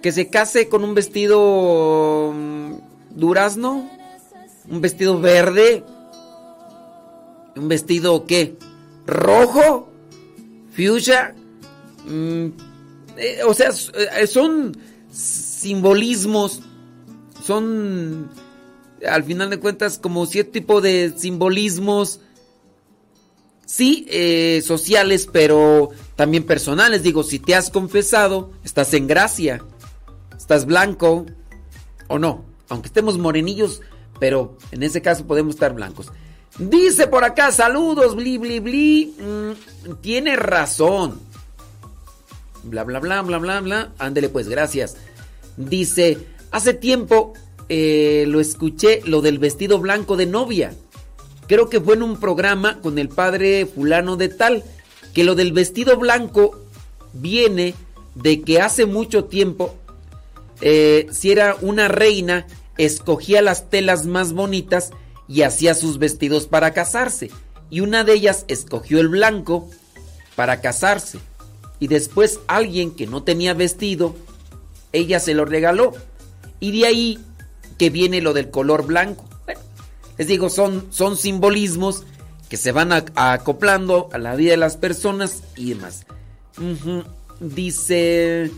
Que 0.00 0.10
se 0.10 0.28
case 0.28 0.68
con 0.68 0.82
un 0.84 0.94
vestido 0.94 2.32
mm, 2.34 2.72
durazno, 3.10 3.88
un 4.72 4.80
vestido 4.80 5.20
verde, 5.20 5.84
un 7.54 7.68
vestido 7.68 8.24
qué, 8.24 8.56
rojo, 9.06 9.92
fuchsia. 10.74 11.34
Mm, 12.06 12.46
eh, 13.18 13.40
o 13.46 13.52
sea, 13.52 13.70
eh, 14.16 14.26
son 14.26 14.74
simbolismos, 15.12 16.62
son 17.44 18.30
al 19.06 19.24
final 19.24 19.50
de 19.50 19.60
cuentas 19.60 19.98
como 19.98 20.24
cierto 20.24 20.52
tipo 20.52 20.80
de 20.80 21.12
simbolismos, 21.18 22.20
sí, 23.66 24.06
eh, 24.08 24.62
sociales, 24.64 25.28
pero 25.30 25.90
también 26.16 26.44
personales. 26.44 27.02
Digo, 27.02 27.24
si 27.24 27.38
te 27.38 27.54
has 27.54 27.68
confesado, 27.68 28.52
estás 28.64 28.94
en 28.94 29.06
gracia, 29.06 29.62
estás 30.34 30.64
blanco 30.64 31.26
o 32.08 32.18
no, 32.18 32.46
aunque 32.70 32.86
estemos 32.86 33.18
morenillos, 33.18 33.82
pero 34.22 34.56
en 34.70 34.84
ese 34.84 35.02
caso 35.02 35.26
podemos 35.26 35.56
estar 35.56 35.74
blancos. 35.74 36.12
Dice 36.56 37.08
por 37.08 37.24
acá, 37.24 37.50
saludos, 37.50 38.14
bli, 38.14 38.38
bli, 38.38 38.60
bli. 38.60 39.16
Mm, 39.18 39.94
tiene 40.00 40.36
razón. 40.36 41.18
Bla, 42.62 42.84
bla, 42.84 43.00
bla, 43.00 43.20
bla, 43.22 43.38
bla, 43.38 43.60
bla. 43.60 43.92
Ándele 43.98 44.28
pues, 44.28 44.48
gracias. 44.48 44.96
Dice, 45.56 46.18
hace 46.52 46.72
tiempo 46.72 47.32
eh, 47.68 48.24
lo 48.28 48.38
escuché, 48.38 49.00
lo 49.06 49.22
del 49.22 49.40
vestido 49.40 49.80
blanco 49.80 50.16
de 50.16 50.26
novia. 50.26 50.72
Creo 51.48 51.68
que 51.68 51.80
fue 51.80 51.96
en 51.96 52.04
un 52.04 52.20
programa 52.20 52.80
con 52.80 53.00
el 53.00 53.08
padre 53.08 53.66
fulano 53.66 54.16
de 54.16 54.28
tal, 54.28 54.62
que 55.14 55.24
lo 55.24 55.34
del 55.34 55.52
vestido 55.52 55.96
blanco 55.96 56.64
viene 57.12 57.74
de 58.14 58.42
que 58.42 58.60
hace 58.60 58.86
mucho 58.86 59.24
tiempo, 59.24 59.74
eh, 60.60 61.08
si 61.10 61.32
era 61.32 61.56
una 61.60 61.88
reina, 61.88 62.46
escogía 62.78 63.42
las 63.42 63.70
telas 63.70 64.06
más 64.06 64.32
bonitas 64.32 64.90
y 65.28 65.42
hacía 65.42 65.74
sus 65.74 65.98
vestidos 65.98 66.46
para 66.46 66.72
casarse. 66.72 67.30
Y 67.70 67.80
una 67.80 68.04
de 68.04 68.14
ellas 68.14 68.44
escogió 68.48 69.00
el 69.00 69.08
blanco 69.08 69.68
para 70.36 70.60
casarse. 70.60 71.18
Y 71.78 71.88
después 71.88 72.40
alguien 72.46 72.92
que 72.92 73.06
no 73.06 73.22
tenía 73.22 73.54
vestido, 73.54 74.14
ella 74.92 75.20
se 75.20 75.34
lo 75.34 75.44
regaló. 75.44 75.92
Y 76.60 76.78
de 76.78 76.86
ahí 76.86 77.18
que 77.78 77.90
viene 77.90 78.20
lo 78.20 78.32
del 78.32 78.50
color 78.50 78.86
blanco. 78.86 79.24
Bueno, 79.44 79.60
les 80.18 80.26
digo, 80.26 80.50
son, 80.50 80.86
son 80.90 81.16
simbolismos 81.16 82.04
que 82.48 82.56
se 82.56 82.72
van 82.72 82.92
acoplando 82.92 84.10
a 84.12 84.18
la 84.18 84.36
vida 84.36 84.50
de 84.50 84.58
las 84.58 84.76
personas 84.76 85.42
y 85.56 85.70
demás. 85.70 86.04
Dice 87.40 88.50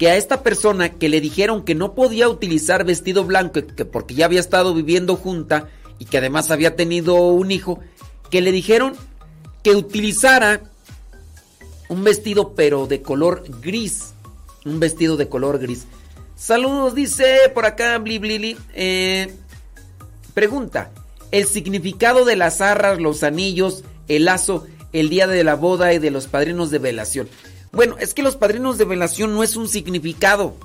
que 0.00 0.08
a 0.08 0.16
esta 0.16 0.42
persona 0.42 0.94
que 0.94 1.10
le 1.10 1.20
dijeron 1.20 1.62
que 1.62 1.74
no 1.74 1.94
podía 1.94 2.26
utilizar 2.26 2.84
vestido 2.84 3.24
blanco, 3.24 3.60
que 3.76 3.84
porque 3.84 4.14
ya 4.14 4.24
había 4.24 4.40
estado 4.40 4.72
viviendo 4.72 5.14
junta 5.14 5.68
y 5.98 6.06
que 6.06 6.16
además 6.16 6.50
había 6.50 6.74
tenido 6.74 7.16
un 7.16 7.50
hijo, 7.50 7.80
que 8.30 8.40
le 8.40 8.50
dijeron 8.50 8.94
que 9.62 9.72
utilizara 9.72 10.62
un 11.90 12.02
vestido 12.02 12.54
pero 12.54 12.86
de 12.86 13.02
color 13.02 13.44
gris. 13.60 14.14
Un 14.64 14.80
vestido 14.80 15.18
de 15.18 15.28
color 15.28 15.58
gris. 15.58 15.84
Saludos, 16.34 16.94
dice 16.94 17.52
por 17.52 17.66
acá, 17.66 17.98
bli, 17.98 18.18
bli. 18.18 18.56
Eh, 18.72 19.34
pregunta, 20.32 20.92
el 21.30 21.44
significado 21.44 22.24
de 22.24 22.36
las 22.36 22.62
arras, 22.62 22.98
los 23.02 23.22
anillos, 23.22 23.84
el 24.08 24.24
lazo, 24.24 24.66
el 24.94 25.10
día 25.10 25.26
de 25.26 25.44
la 25.44 25.56
boda 25.56 25.92
y 25.92 25.98
de 25.98 26.10
los 26.10 26.26
padrinos 26.26 26.70
de 26.70 26.78
velación. 26.78 27.28
Bueno, 27.72 27.96
es 27.98 28.14
que 28.14 28.22
los 28.22 28.36
padrinos 28.36 28.78
de 28.78 28.84
velación 28.84 29.34
no 29.34 29.42
es 29.42 29.56
un 29.56 29.68
significado. 29.68 30.56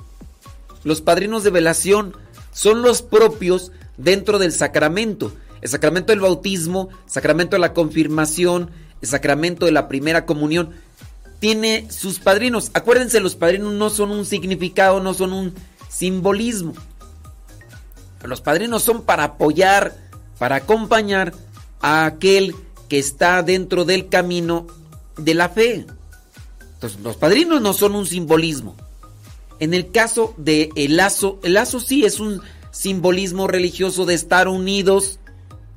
Los 0.82 1.00
padrinos 1.00 1.44
de 1.44 1.50
velación 1.50 2.16
son 2.52 2.82
los 2.82 3.02
propios 3.02 3.72
dentro 3.96 4.38
del 4.38 4.52
sacramento. 4.52 5.32
El 5.62 5.68
sacramento 5.68 6.12
del 6.12 6.20
bautismo, 6.20 6.88
sacramento 7.06 7.56
de 7.56 7.60
la 7.60 7.72
confirmación, 7.72 8.70
el 9.00 9.08
sacramento 9.08 9.66
de 9.66 9.72
la 9.72 9.88
primera 9.88 10.26
comunión. 10.26 10.70
Tiene 11.38 11.90
sus 11.90 12.18
padrinos. 12.18 12.70
Acuérdense, 12.74 13.20
los 13.20 13.36
padrinos 13.36 13.72
no 13.74 13.90
son 13.90 14.10
un 14.10 14.24
significado, 14.24 15.00
no 15.00 15.14
son 15.14 15.32
un 15.32 15.54
simbolismo. 15.88 16.74
Los 18.24 18.40
padrinos 18.40 18.82
son 18.82 19.02
para 19.02 19.24
apoyar, 19.24 19.96
para 20.38 20.56
acompañar 20.56 21.32
a 21.80 22.06
aquel 22.06 22.54
que 22.88 22.98
está 22.98 23.42
dentro 23.42 23.84
del 23.84 24.08
camino 24.08 24.66
de 25.16 25.34
la 25.34 25.48
fe. 25.48 25.86
Entonces, 26.76 27.00
los 27.00 27.16
padrinos 27.16 27.62
no 27.62 27.72
son 27.72 27.94
un 27.94 28.06
simbolismo. 28.06 28.76
En 29.58 29.72
el 29.72 29.90
caso 29.90 30.34
de 30.36 30.68
el 30.76 30.98
lazo, 30.98 31.40
el 31.42 31.54
lazo 31.54 31.80
sí 31.80 32.04
es 32.04 32.20
un 32.20 32.42
simbolismo 32.70 33.48
religioso 33.48 34.04
de 34.04 34.12
estar 34.12 34.46
unidos, 34.48 35.18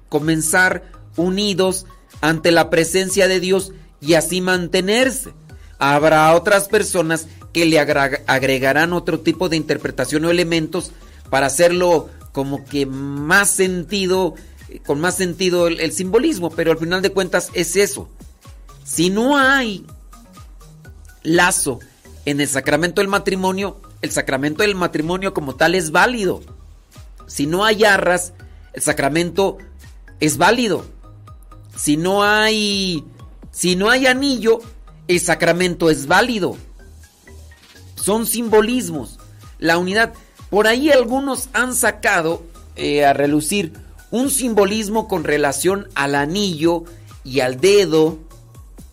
comenzar 0.10 0.92
unidos 1.16 1.86
ante 2.20 2.52
la 2.52 2.70
presencia 2.70 3.30
de 3.30 3.40
Dios 3.40 3.72
y 4.02 4.16
así 4.16 4.42
mantenerse. 4.42 5.34
Habrá 5.78 6.34
otras 6.36 6.68
personas 6.68 7.28
que 7.54 7.66
le 7.66 7.80
agregarán 7.80 8.92
otro 8.92 9.22
tipo 9.22 9.48
de 9.48 9.56
interpretación 9.56 10.26
o 10.26 10.30
elementos 10.30 10.92
para 11.30 11.48
hacerlo 11.48 12.10
como 12.34 12.66
que 12.66 12.86
más 12.86 13.50
sentido, 13.50 14.36
con 14.86 15.00
más 15.00 15.16
sentido 15.16 15.68
el, 15.68 15.80
el 15.80 15.94
simbolismo, 15.94 16.50
pero 16.50 16.74
al 16.74 16.78
final 16.78 17.02
de 17.02 17.12
cuentas 17.12 17.50
es 17.54 17.78
eso. 17.78 18.10
Si 18.84 19.10
no 19.10 19.38
hay 19.38 19.86
lazo 21.24 21.80
en 22.26 22.42
el 22.42 22.48
sacramento 22.48 23.02
del 23.02 23.08
matrimonio, 23.08 23.82
el 24.02 24.12
sacramento 24.12 24.64
del 24.64 24.76
matrimonio 24.76 25.34
como 25.34 25.56
tal 25.56 25.76
es 25.76 25.92
válido. 25.92 26.42
Si 27.28 27.46
no 27.46 27.66
hay 27.66 27.84
arras, 27.84 28.34
el 28.74 28.82
sacramento 28.82 29.58
es 30.20 30.38
válido. 30.38 30.86
Si 31.76 31.98
no 31.98 32.24
hay 32.24 33.04
si 33.52 33.76
no 33.76 33.90
hay 33.90 34.08
anillo, 34.08 34.60
el 35.08 35.20
sacramento 35.20 35.90
es 35.90 36.08
válido. 36.08 36.56
Son 37.96 38.26
simbolismos. 38.26 39.20
La 39.58 39.78
unidad. 39.78 40.14
Por 40.50 40.68
ahí 40.68 40.92
algunos 40.92 41.50
han 41.54 41.76
sacado 41.76 42.44
eh, 42.76 43.06
a 43.06 43.14
relucir 43.14 43.74
un 44.12 44.32
simbolismo 44.32 45.08
con 45.08 45.24
relación 45.24 45.88
al 45.94 46.16
anillo 46.16 46.86
y 47.24 47.42
al 47.42 47.60
dedo 47.60 48.18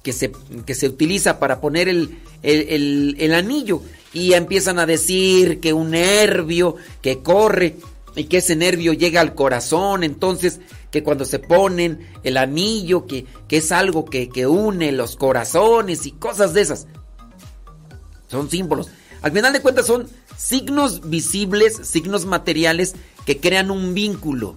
que 0.07 0.13
se, 0.13 0.31
que 0.65 0.77
se 0.77 0.87
utiliza 0.87 1.41
para 1.41 1.61
poner 1.61 1.89
el, 1.89 2.17
el, 2.45 3.17
el- 3.19 3.35
anillo. 3.35 3.83
Y 4.13 4.35
empiezan 4.35 4.79
a 4.79 4.87
decir 4.87 5.59
que 5.59 5.73
un 5.73 5.91
nervio 5.91 6.77
que 7.03 7.25
corre 7.25 7.75
y 8.15 8.25
que 8.27 8.37
ese 8.37 8.55
nervio 8.55 8.93
llega 8.93 9.21
al 9.21 9.35
corazón. 9.35 10.05
Entonces, 10.05 10.61
que 10.93 11.03
cuando 11.03 11.25
se 11.25 11.41
ponen 11.41 12.07
el 12.23 12.37
anillo, 12.37 13.05
que, 13.09 13.27
que 13.49 13.57
es 13.57 13.73
algo 13.73 14.05
que, 14.05 14.29
que 14.29 14.47
une 14.47 14.93
los 14.93 15.17
corazones 15.17 16.07
y 16.07 16.13
cosas 16.13 16.55
de 16.55 16.61
esas. 16.61 16.87
Son 18.29 18.49
símbolos. 18.49 18.89
Al 19.23 19.33
final 19.33 19.53
de 19.53 19.61
cuentas 19.61 19.89
son 19.89 20.07
signos 20.37 21.11
visibles, 21.11 21.81
signos 21.83 22.27
materiales 22.27 22.95
que 23.25 23.41
crean 23.41 23.73
un 23.73 23.93
vínculo 23.93 24.55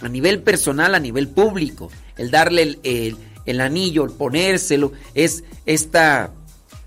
a 0.00 0.08
nivel 0.08 0.40
personal, 0.42 0.94
a 0.94 1.00
nivel 1.00 1.28
público. 1.28 1.90
El 2.16 2.30
darle 2.30 2.78
el- 2.82 3.18
el 3.46 3.60
anillo, 3.60 4.04
el 4.04 4.10
ponérselo, 4.10 4.92
es 5.14 5.44
esta, 5.64 6.32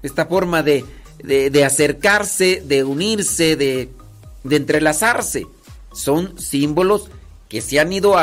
esta 0.04 0.26
forma 0.26 0.62
de, 0.62 0.86
de- 1.24 1.66
acercarse, 1.66 2.62
de 2.66 2.84
unirse, 2.84 3.56
de, 3.56 3.90
de 4.44 4.56
entrelazarse. 4.56 5.48
Son 5.94 6.38
símbolos 6.40 7.10
que 7.48 7.62
se 7.62 7.80
han 7.80 7.92
ido 7.92 8.16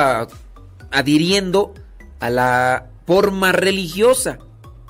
adhiriendo 0.90 1.74
a 2.20 2.30
la 2.30 2.86
forma 3.06 3.52
religiosa. 3.52 4.38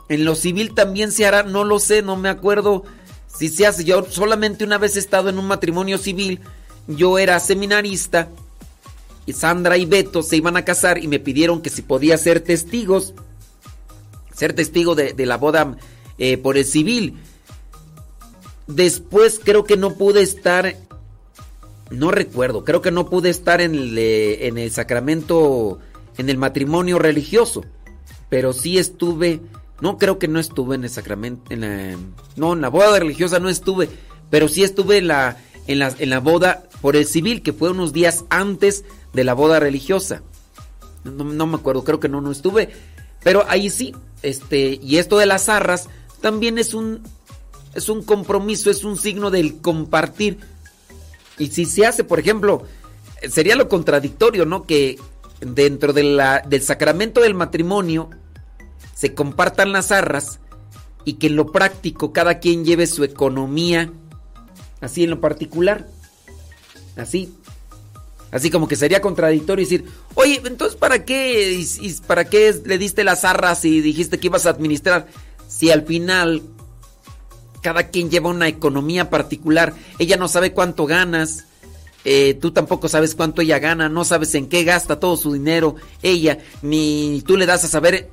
En 0.09 0.25
lo 0.25 0.35
civil 0.35 0.75
también 0.75 1.11
se 1.11 1.27
hará, 1.27 1.43
no 1.43 1.65
lo 1.65 1.79
sé, 1.79 2.03
no 2.03 2.17
me 2.17 2.29
acuerdo 2.29 2.85
si 3.27 3.49
se 3.49 3.67
hace. 3.67 3.85
Yo 3.85 4.05
solamente 4.09 4.65
una 4.65 4.79
vez 4.79 4.97
he 4.97 5.01
estado 5.01 5.29
en 5.31 5.39
un 5.39 5.47
matrimonio 5.47 5.99
civil, 5.99 6.41
yo 6.87 7.19
era 7.19 7.41
seminarista, 7.41 8.29
y 9.27 9.33
Sandra 9.33 9.77
y 9.77 9.87
Beto 9.87 10.23
se 10.23 10.37
iban 10.37 10.57
a 10.57 10.65
casar 10.65 10.99
y 10.99 11.09
me 11.09 11.19
pidieron 11.19 11.61
que 11.61 11.69
si 11.71 11.83
podía 11.83 12.17
ser 12.17 12.39
testigos, 12.41 13.13
ser 14.37 14.53
testigo 14.53 14.95
de, 14.95 15.15
la 15.27 15.39
boda 15.39 15.77
eh, 16.19 16.37
por 16.37 16.59
el 16.59 16.65
civil. 16.65 17.15
Después 18.67 19.41
creo 19.43 19.65
que 19.65 19.77
no 19.77 19.95
pude 19.95 20.23
estar, 20.23 20.77
no 21.91 22.11
recuerdo, 22.11 22.65
creo 22.65 22.83
que 22.83 22.91
no 22.91 23.09
pude 23.09 23.31
estar 23.31 23.61
en 23.61 23.75
el, 23.75 23.97
eh, 23.97 24.47
en 24.47 24.59
el 24.59 24.71
sacramento, 24.71 25.79
en 26.19 26.29
el 26.29 26.37
matrimonio 26.37 26.99
religioso, 26.99 27.65
pero 28.29 28.53
sí 28.53 28.79
estuve, 28.79 29.41
no 29.81 29.97
creo 29.97 30.19
que 30.19 30.29
no 30.29 30.39
estuve 30.39 30.75
en 30.75 30.85
el 30.85 30.91
sacramento, 30.91 31.53
en 31.53 31.61
la, 31.61 31.97
no, 32.37 32.53
en 32.53 32.61
la 32.61 32.69
boda 32.69 32.99
religiosa 32.99 33.39
no 33.39 33.49
estuve, 33.49 33.89
pero 34.29 34.49
sí 34.49 34.65
estuve 34.65 34.99
en 34.99 35.09
la, 35.09 35.39
en 35.67 35.79
la, 35.79 35.95
en 35.99 36.11
la 36.11 36.21
boda 36.21 36.65
por 36.83 36.97
el 36.97 37.07
civil, 37.07 37.43
que 37.43 37.55
fue 37.55 37.71
unos 37.71 37.95
días 37.95 38.25
antes 38.29 38.85
de 39.15 39.25
la 39.25 39.33
boda 39.33 39.61
religiosa. 39.61 40.23
No, 41.05 41.25
no 41.25 41.47
me 41.47 41.57
acuerdo, 41.57 41.85
creo 41.85 42.01
que 42.01 42.09
no, 42.09 42.21
no 42.21 42.33
estuve, 42.33 42.71
pero 43.27 43.45
ahí 43.49 43.71
sí, 43.71 43.93
este, 44.23 44.79
y 44.81 44.99
esto 44.99 45.19
de 45.19 45.27
las 45.27 45.49
arras 45.49 45.89
también 46.21 46.59
es 46.59 46.75
un, 46.75 47.03
es 47.75 47.89
un 47.89 48.05
compromiso, 48.05 48.71
es 48.71 48.85
un 48.85 48.97
signo 48.97 49.33
del 49.33 49.61
compartir. 49.61 50.39
Y 51.37 51.49
si 51.49 51.65
se 51.65 51.85
hace, 51.87 52.05
por 52.05 52.21
ejemplo, 52.21 52.63
sería 53.29 53.57
lo 53.57 53.69
contradictorio, 53.69 54.47
¿no? 54.47 54.65
Que 54.65 55.01
dentro 55.41 55.93
de 55.93 56.05
la- 56.05 56.39
del 56.47 56.63
sacramento 56.63 57.21
del 57.21 57.35
matrimonio 57.35 58.11
se 58.95 59.13
compartan 59.13 59.73
las 59.73 59.91
arras 59.91 60.39
y 61.05 61.15
que 61.15 61.27
en 61.27 61.35
lo 61.35 61.51
práctico 61.51 62.13
cada 62.13 62.39
quien 62.39 62.65
lleve 62.65 62.87
su 62.87 63.03
economía, 63.03 63.91
así 64.81 65.03
en 65.03 65.11
lo 65.11 65.21
particular. 65.21 65.89
Así. 66.97 67.35
Así 68.33 68.51
como 68.51 68.67
que 68.69 68.77
sería 68.77 69.01
contradictorio 69.01 69.65
decir, 69.65 69.85
oye, 70.15 70.43
entonces 70.45 70.77
¿para 70.77 71.05
qué, 71.05 71.53
y- 71.55 71.87
y 71.87 71.93
¿para 72.07 72.25
qué 72.25 72.55
le 72.65 72.77
diste 72.79 73.05
las 73.05 73.25
arras 73.25 73.65
y 73.65 73.81
dijiste 73.81 74.19
que 74.19 74.27
ibas 74.27 74.47
a 74.47 74.51
administrar? 74.51 75.07
Si 75.49 75.71
al 75.71 75.85
final 75.87 76.43
cada 77.63 77.89
quien 77.89 78.11
lleva 78.11 78.31
una 78.31 78.49
economía 78.49 79.11
particular, 79.11 79.75
ella 79.99 80.17
no 80.17 80.29
sabe 80.29 80.53
cuánto 80.53 80.87
ganas, 80.87 81.45
eh, 82.05 82.35
tú 82.35 82.51
tampoco 82.53 82.89
sabes 82.89 83.15
cuánto 83.15 83.43
ella 83.43 83.59
gana, 83.59 83.89
no 83.89 84.05
sabes 84.05 84.35
en 84.35 84.49
qué 84.49 84.65
gasta 84.65 85.01
todo 85.01 85.17
su 85.17 85.33
dinero 85.33 85.77
ella, 86.03 86.39
ni 86.63 87.23
tú 87.27 87.37
le 87.37 87.47
das 87.47 87.65
a 87.65 87.69
saber. 87.69 88.11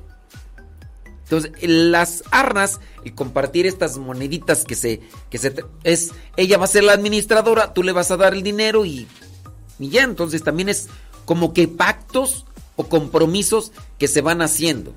Entonces, 1.24 1.52
las 1.62 2.22
arras, 2.30 2.80
el 3.04 3.14
compartir 3.14 3.66
estas 3.66 3.96
moneditas 3.98 4.64
que 4.64 4.74
se, 4.74 5.00
que 5.30 5.38
se, 5.38 5.54
es, 5.82 6.10
ella 6.36 6.58
va 6.58 6.64
a 6.64 6.68
ser 6.68 6.84
la 6.84 6.92
administradora, 6.92 7.72
tú 7.72 7.82
le 7.82 7.92
vas 7.92 8.10
a 8.10 8.16
dar 8.16 8.34
el 8.34 8.42
dinero 8.42 8.84
y, 8.84 9.06
y 9.78 9.88
ya, 9.88 10.02
entonces 10.02 10.42
también 10.42 10.68
es 10.68 10.88
como 11.24 11.52
que 11.52 11.68
pactos 11.68 12.46
o 12.76 12.84
compromisos 12.84 13.72
que 13.98 14.08
se 14.08 14.20
van 14.20 14.42
haciendo. 14.42 14.92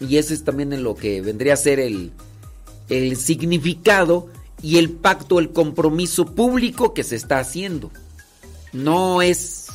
Y 0.00 0.16
eso 0.16 0.32
es 0.32 0.44
también 0.44 0.72
en 0.72 0.84
lo 0.84 0.94
que 0.94 1.20
vendría 1.20 1.54
a 1.54 1.56
ser 1.56 1.80
el, 1.80 2.12
el 2.88 3.16
significado 3.16 4.28
y 4.62 4.78
el 4.78 4.90
pacto, 4.90 5.38
el 5.38 5.52
compromiso 5.52 6.26
público 6.26 6.94
que 6.94 7.04
se 7.04 7.16
está 7.16 7.38
haciendo. 7.38 7.90
No 8.72 9.22
es 9.22 9.66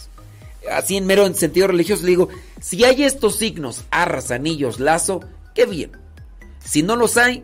así 0.72 0.98
en 0.98 1.06
mero 1.06 1.26
en 1.26 1.36
sentido 1.36 1.68
religioso. 1.68 2.04
Le 2.04 2.10
digo, 2.10 2.30
si 2.62 2.84
hay 2.84 3.04
estos 3.04 3.36
signos, 3.36 3.84
arras, 3.92 4.32
anillos, 4.32 4.80
lazo, 4.80 5.22
qué 5.54 5.66
bien. 5.66 5.92
Si 6.64 6.84
no 6.84 6.96
los 6.96 7.18
hay, 7.18 7.44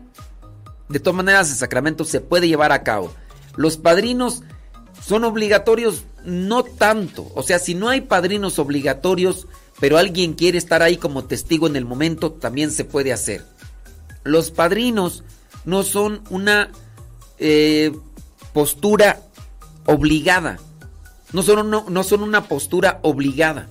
de 0.88 1.00
todas 1.00 1.16
maneras 1.16 1.50
el 1.50 1.56
sacramento 1.56 2.04
se 2.04 2.20
puede 2.20 2.48
llevar 2.48 2.72
a 2.72 2.82
cabo. 2.82 3.12
Los 3.56 3.76
padrinos 3.76 4.42
son 5.04 5.24
obligatorios, 5.24 6.04
no 6.24 6.62
tanto. 6.62 7.30
O 7.34 7.42
sea, 7.42 7.58
si 7.58 7.74
no 7.74 7.88
hay 7.88 8.02
padrinos 8.02 8.58
obligatorios, 8.58 9.46
pero 9.78 9.98
alguien 9.98 10.34
quiere 10.34 10.58
estar 10.58 10.82
ahí 10.82 10.96
como 10.96 11.24
testigo 11.24 11.66
en 11.66 11.76
el 11.76 11.84
momento, 11.84 12.32
también 12.32 12.70
se 12.70 12.84
puede 12.84 13.12
hacer. 13.12 13.44
Los 14.24 14.50
padrinos 14.50 15.24
no 15.64 15.82
son 15.82 16.22
una 16.30 16.70
eh, 17.38 17.92
postura 18.52 19.20
obligada. 19.86 20.58
No 21.32 21.42
son, 21.42 21.70
no 21.70 22.04
son 22.04 22.22
una 22.22 22.44
postura 22.48 22.98
obligada. 23.02 23.68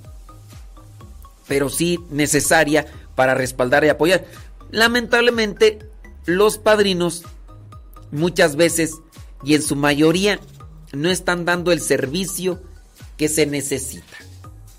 Pero 1.48 1.70
sí 1.70 2.00
necesaria 2.10 2.86
para 3.16 3.36
respaldar 3.36 3.84
y 3.84 3.90
apoyar. 3.90 4.26
Lamentablemente, 4.72 5.80
los 6.26 6.58
padrinos 6.58 7.24
muchas 8.12 8.56
veces 8.56 8.96
y 9.44 9.56
en 9.56 9.62
su 9.62 9.76
mayoría 9.76 10.40
no 10.94 11.10
están 11.10 11.46
dando 11.46 11.72
el 11.72 11.82
servicio 11.82 12.62
que 13.18 13.30
se 13.30 13.46
necesita. 13.46 14.18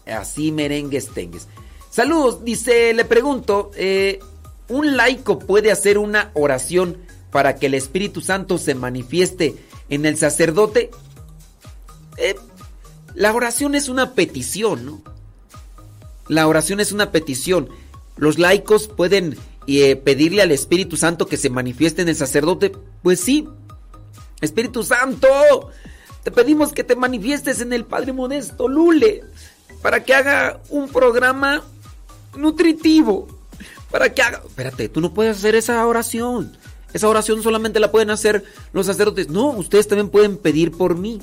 Así 0.07 0.53
merengues 0.53 1.09
tengues. 1.09 1.47
Saludos, 1.91 2.45
dice, 2.45 2.95
le 2.95 3.05
pregunto, 3.05 3.71
eh, 3.75 4.21
¿un 4.69 4.97
laico 4.97 5.39
puede 5.39 5.71
hacer 5.71 5.99
una 5.99 6.31
oración 6.35 6.97
para 7.31 7.57
que 7.57 7.67
el 7.67 7.75
Espíritu 7.75 8.21
Santo 8.21 8.59
se 8.59 8.75
manifieste 8.75 9.57
en 9.89 10.07
el 10.07 10.17
sacerdote? 10.17 10.91
Eh, 12.17 12.37
la 13.15 13.35
oración 13.35 13.75
es 13.75 13.89
una 13.89 14.15
petición, 14.15 14.87
¿no? 14.87 15.03
La 16.29 16.47
oración 16.47 16.79
es 16.79 16.93
una 16.93 17.11
petición. 17.11 17.69
Los 18.17 18.39
laicos 18.39 18.87
pueden 18.87 19.37
eh, 19.67 19.97
pedirle 19.97 20.43
al 20.43 20.53
Espíritu 20.53 20.97
Santo 20.97 21.27
que 21.27 21.37
se 21.37 21.51
manifieste 21.51 22.03
en 22.03 22.09
el 22.09 22.17
sacerdote. 22.17 22.73
Pues 23.03 23.21
sí. 23.21 23.49
Espíritu 24.41 24.85
Santo, 24.85 25.29
te 26.23 26.31
pedimos 26.31 26.73
que 26.73 26.85
te 26.85 26.97
manifiestes 26.97 27.61
en 27.61 27.73
el 27.73 27.85
Padre 27.85 28.13
Modesto 28.13 28.69
Lule 28.69 29.25
para 29.83 30.05
que 30.05 30.15
haga 30.15 30.61
un 30.69 30.89
programa 30.89 31.63
nutritivo. 32.37 33.29
Para 33.91 34.13
que 34.13 34.23
haga... 34.23 34.43
Espérate, 34.47 34.89
tú 34.89 35.01
no 35.01 35.13
puedes 35.13 35.39
hacer 35.39 35.55
esa 35.55 35.85
oración. 35.87 36.57
Esa 36.93 37.09
oración 37.09 37.43
solamente 37.43 37.81
la 37.81 37.91
pueden 37.91 38.11
hacer 38.11 38.45
los 38.73 38.87
sacerdotes. 38.87 39.29
No, 39.29 39.51
ustedes 39.51 39.89
también 39.89 40.11
pueden 40.11 40.37
pedir 40.37 40.73
por 40.73 40.97
mí. 40.97 41.21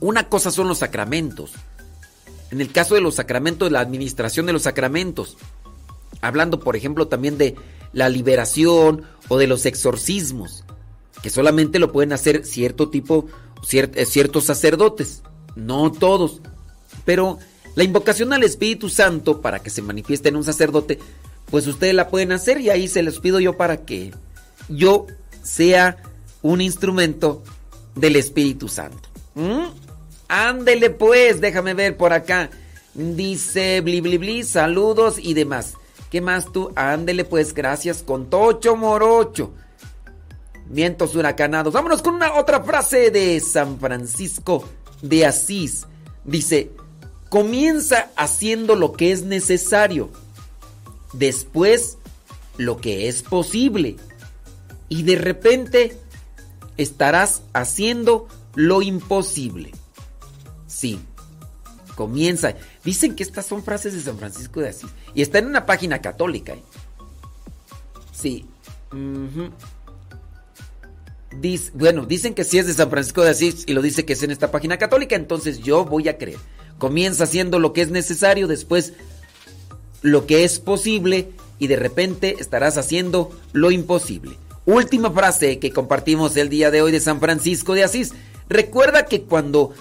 Una 0.00 0.28
cosa 0.28 0.50
son 0.50 0.68
los 0.68 0.78
sacramentos. 0.78 1.52
En 2.50 2.60
el 2.60 2.70
caso 2.70 2.94
de 2.94 3.00
los 3.00 3.16
sacramentos, 3.16 3.72
la 3.72 3.80
administración 3.80 4.46
de 4.46 4.52
los 4.52 4.62
sacramentos. 4.62 5.36
Hablando, 6.20 6.60
por 6.60 6.76
ejemplo, 6.76 7.08
también 7.08 7.38
de 7.38 7.56
la 7.92 8.08
liberación 8.08 9.04
o 9.28 9.38
de 9.38 9.46
los 9.46 9.66
exorcismos. 9.66 10.64
Que 11.22 11.30
solamente 11.30 11.78
lo 11.78 11.92
pueden 11.92 12.12
hacer 12.12 12.44
cierto 12.44 12.88
tipo, 12.88 13.26
eh, 13.72 14.06
ciertos 14.06 14.44
sacerdotes. 14.44 15.22
No 15.56 15.92
todos. 15.92 16.40
Pero 17.04 17.38
la 17.74 17.84
invocación 17.84 18.32
al 18.32 18.44
Espíritu 18.44 18.88
Santo 18.88 19.40
para 19.40 19.60
que 19.60 19.70
se 19.70 19.82
manifieste 19.82 20.28
en 20.28 20.36
un 20.36 20.44
sacerdote, 20.44 20.98
pues 21.50 21.66
ustedes 21.66 21.94
la 21.94 22.08
pueden 22.08 22.32
hacer 22.32 22.60
y 22.60 22.70
ahí 22.70 22.88
se 22.88 23.02
les 23.02 23.18
pido 23.18 23.40
yo 23.40 23.56
para 23.56 23.84
que 23.84 24.12
yo 24.68 25.06
sea 25.42 25.96
un 26.42 26.60
instrumento 26.60 27.42
del 27.94 28.16
Espíritu 28.16 28.68
Santo. 28.68 29.08
¿Mm? 29.34 29.66
Ándele 30.28 30.90
pues, 30.90 31.40
déjame 31.40 31.74
ver 31.74 31.96
por 31.96 32.12
acá. 32.12 32.50
Dice 32.94 33.80
bli 33.80 34.00
bli 34.00 34.18
bli, 34.18 34.42
saludos 34.44 35.16
y 35.18 35.34
demás. 35.34 35.74
¿Qué 36.10 36.20
más 36.20 36.52
tú? 36.52 36.72
Ándele 36.76 37.24
pues, 37.24 37.54
gracias 37.54 38.02
con 38.02 38.28
Tocho 38.28 38.76
Morocho. 38.76 39.52
Vientos 40.72 41.14
huracanados. 41.14 41.74
Vámonos 41.74 42.00
con 42.00 42.14
una 42.14 42.32
otra 42.34 42.62
frase 42.62 43.10
de 43.10 43.38
San 43.40 43.78
Francisco 43.78 44.64
de 45.02 45.26
Asís. 45.26 45.86
Dice, 46.24 46.70
comienza 47.28 48.10
haciendo 48.16 48.74
lo 48.74 48.94
que 48.94 49.12
es 49.12 49.22
necesario. 49.22 50.08
Después, 51.12 51.98
lo 52.56 52.78
que 52.78 53.08
es 53.08 53.22
posible. 53.22 53.96
Y 54.88 55.02
de 55.02 55.16
repente, 55.16 56.00
estarás 56.78 57.42
haciendo 57.52 58.26
lo 58.54 58.80
imposible. 58.80 59.72
Sí. 60.66 60.98
Comienza. 61.96 62.54
Dicen 62.82 63.14
que 63.14 63.24
estas 63.24 63.44
son 63.44 63.62
frases 63.62 63.92
de 63.92 64.00
San 64.00 64.16
Francisco 64.16 64.60
de 64.60 64.70
Asís. 64.70 64.88
Y 65.12 65.20
está 65.20 65.36
en 65.36 65.48
una 65.48 65.66
página 65.66 66.00
católica. 66.00 66.54
¿eh? 66.54 66.62
Sí. 68.10 68.46
Bueno, 71.74 72.06
dicen 72.06 72.34
que 72.34 72.44
sí 72.44 72.58
es 72.58 72.66
de 72.66 72.74
San 72.74 72.90
Francisco 72.90 73.22
de 73.22 73.30
Asís 73.30 73.64
y 73.66 73.72
lo 73.72 73.82
dice 73.82 74.04
que 74.04 74.12
es 74.12 74.22
en 74.22 74.30
esta 74.30 74.50
página 74.50 74.78
católica, 74.78 75.16
entonces 75.16 75.60
yo 75.60 75.84
voy 75.84 76.08
a 76.08 76.18
creer. 76.18 76.38
Comienza 76.78 77.24
haciendo 77.24 77.58
lo 77.58 77.72
que 77.72 77.82
es 77.82 77.90
necesario, 77.90 78.48
después 78.48 78.92
lo 80.02 80.26
que 80.26 80.44
es 80.44 80.58
posible 80.58 81.30
y 81.58 81.68
de 81.68 81.76
repente 81.76 82.36
estarás 82.38 82.76
haciendo 82.76 83.30
lo 83.52 83.70
imposible. 83.70 84.36
Última 84.66 85.10
frase 85.10 85.58
que 85.58 85.72
compartimos 85.72 86.36
el 86.36 86.48
día 86.48 86.70
de 86.70 86.82
hoy 86.82 86.92
de 86.92 87.00
San 87.00 87.20
Francisco 87.20 87.74
de 87.74 87.84
Asís. 87.84 88.12
Recuerda 88.48 89.06
que 89.06 89.22
cuando 89.22 89.72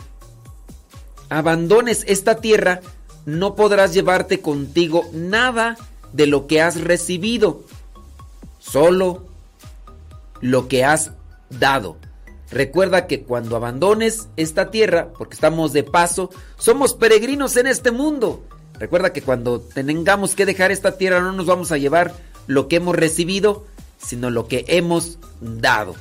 abandones 1.30 2.04
esta 2.08 2.36
tierra, 2.36 2.82
no 3.26 3.56
podrás 3.56 3.94
llevarte 3.94 4.42
contigo 4.42 5.10
nada 5.14 5.78
de 6.14 6.28
lo 6.28 6.48
que 6.48 6.62
has 6.62 6.82
recibido, 6.82 7.64
solo 8.60 9.26
lo 10.42 10.68
que 10.68 10.84
has 10.84 11.12
dado. 11.60 11.98
Recuerda 12.52 13.08
que 13.08 13.24
cuando 13.24 13.56
abandones 13.56 14.28
esta 14.36 14.72
tierra, 14.72 15.10
porque 15.18 15.36
estamos 15.36 15.72
de 15.72 15.84
paso, 15.84 16.30
somos 16.58 16.94
peregrinos 16.94 17.56
en 17.56 17.68
este 17.68 17.92
mundo. 17.92 18.44
Recuerda 18.78 19.14
que 19.14 19.22
cuando 19.22 19.62
tengamos 19.62 20.36
que 20.36 20.46
dejar 20.46 20.72
esta 20.72 20.98
tierra 20.98 21.22
no 21.22 21.32
nos 21.32 21.46
vamos 21.46 21.72
a 21.72 21.78
llevar 21.78 22.14
lo 22.48 22.68
que 22.68 22.78
hemos 22.78 22.96
recibido, 22.96 23.66
sino 23.98 24.30
lo 24.30 24.48
que 24.48 24.66
hemos 24.68 25.20
dado. 25.40 25.96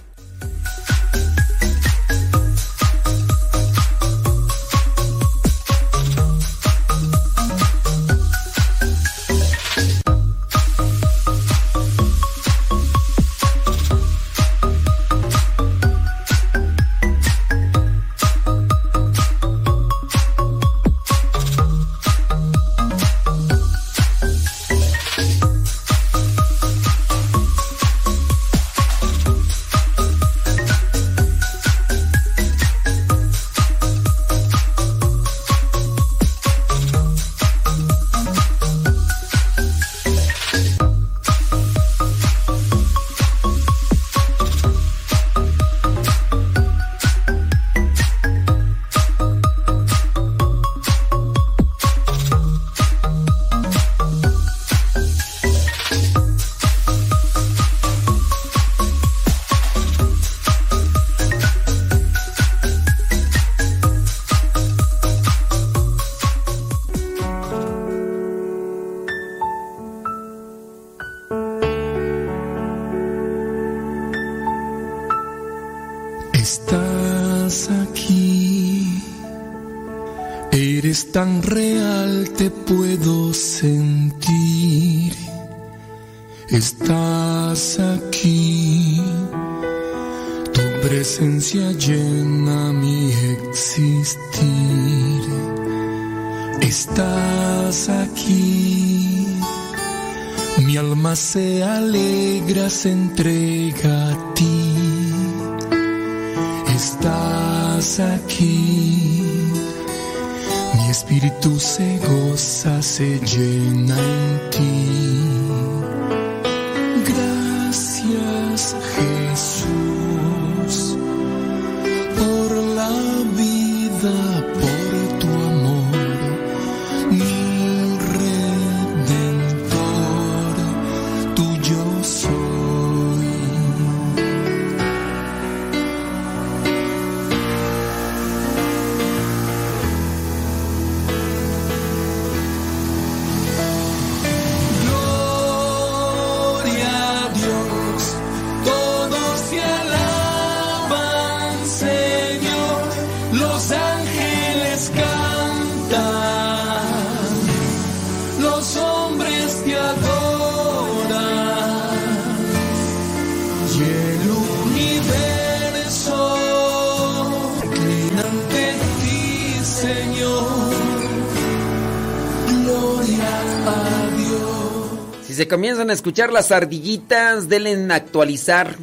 Comienzan 175.60 175.90
a 175.90 175.92
escuchar 175.92 176.32
las 176.32 176.52
ardillitas, 176.52 177.50
denle 177.50 177.72
en 177.72 177.92
actualizar. 177.92 178.76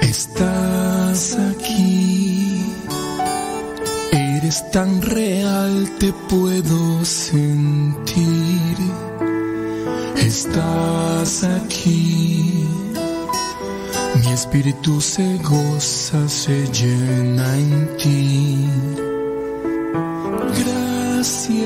Estás 0.00 1.38
aquí, 1.38 2.64
eres 4.10 4.68
tan 4.72 5.02
real, 5.02 5.88
te 6.00 6.12
puedo 6.28 7.04
sentir. 7.04 8.35
Estás 10.38 11.44
aquí, 11.44 12.68
mi 14.20 14.32
espíritu 14.34 15.00
se 15.00 15.38
goza, 15.38 16.28
se 16.28 16.66
llena 16.78 17.56
en 17.56 17.96
ti. 17.96 18.68
Gracias 20.60 21.65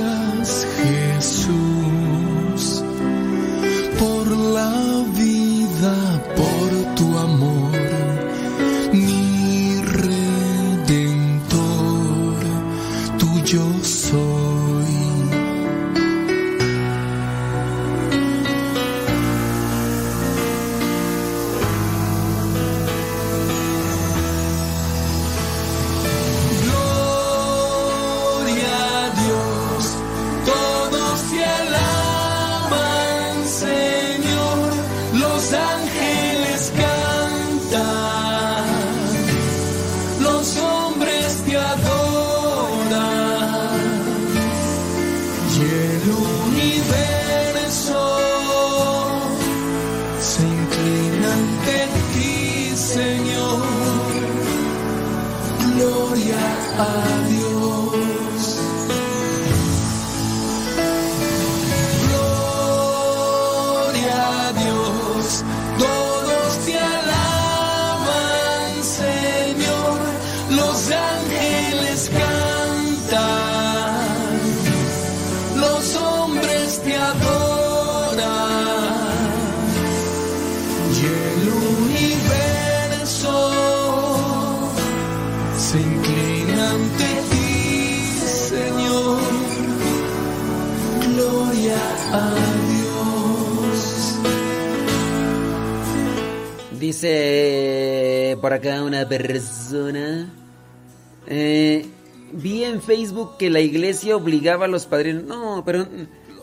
que 103.41 103.49
la 103.49 103.61
iglesia 103.61 104.17
obligaba 104.17 104.67
a 104.67 104.69
los 104.69 104.85
padrinos. 104.85 105.25
No, 105.25 105.63
pero 105.65 105.89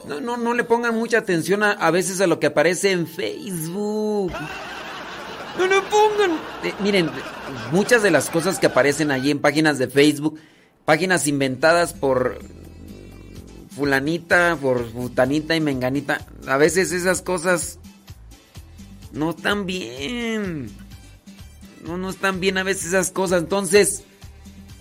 no, 0.07 0.19
no, 0.19 0.35
no 0.35 0.55
le 0.55 0.63
pongan 0.63 0.95
mucha 0.95 1.19
atención 1.19 1.61
a, 1.61 1.73
a 1.73 1.91
veces 1.91 2.19
a 2.21 2.25
lo 2.25 2.39
que 2.39 2.47
aparece 2.47 2.91
en 2.91 3.05
Facebook. 3.05 4.31
No 5.59 5.67
le 5.67 5.79
pongan. 5.83 6.39
Eh, 6.63 6.73
miren, 6.79 7.11
muchas 7.71 8.01
de 8.01 8.09
las 8.09 8.31
cosas 8.31 8.57
que 8.57 8.65
aparecen 8.65 9.11
allí 9.11 9.29
en 9.29 9.37
páginas 9.37 9.77
de 9.77 9.87
Facebook, 9.87 10.39
páginas 10.85 11.27
inventadas 11.27 11.93
por 11.93 12.39
fulanita, 13.75 14.57
por 14.59 14.91
futanita 14.91 15.55
y 15.55 15.61
menganita, 15.61 16.25
a 16.47 16.57
veces 16.57 16.91
esas 16.93 17.21
cosas 17.21 17.77
no 19.11 19.29
están 19.29 19.67
bien. 19.67 20.71
No, 21.83 21.95
no 21.99 22.09
están 22.09 22.39
bien 22.39 22.57
a 22.57 22.63
veces 22.63 22.87
esas 22.87 23.11
cosas. 23.11 23.43
Entonces, 23.43 24.03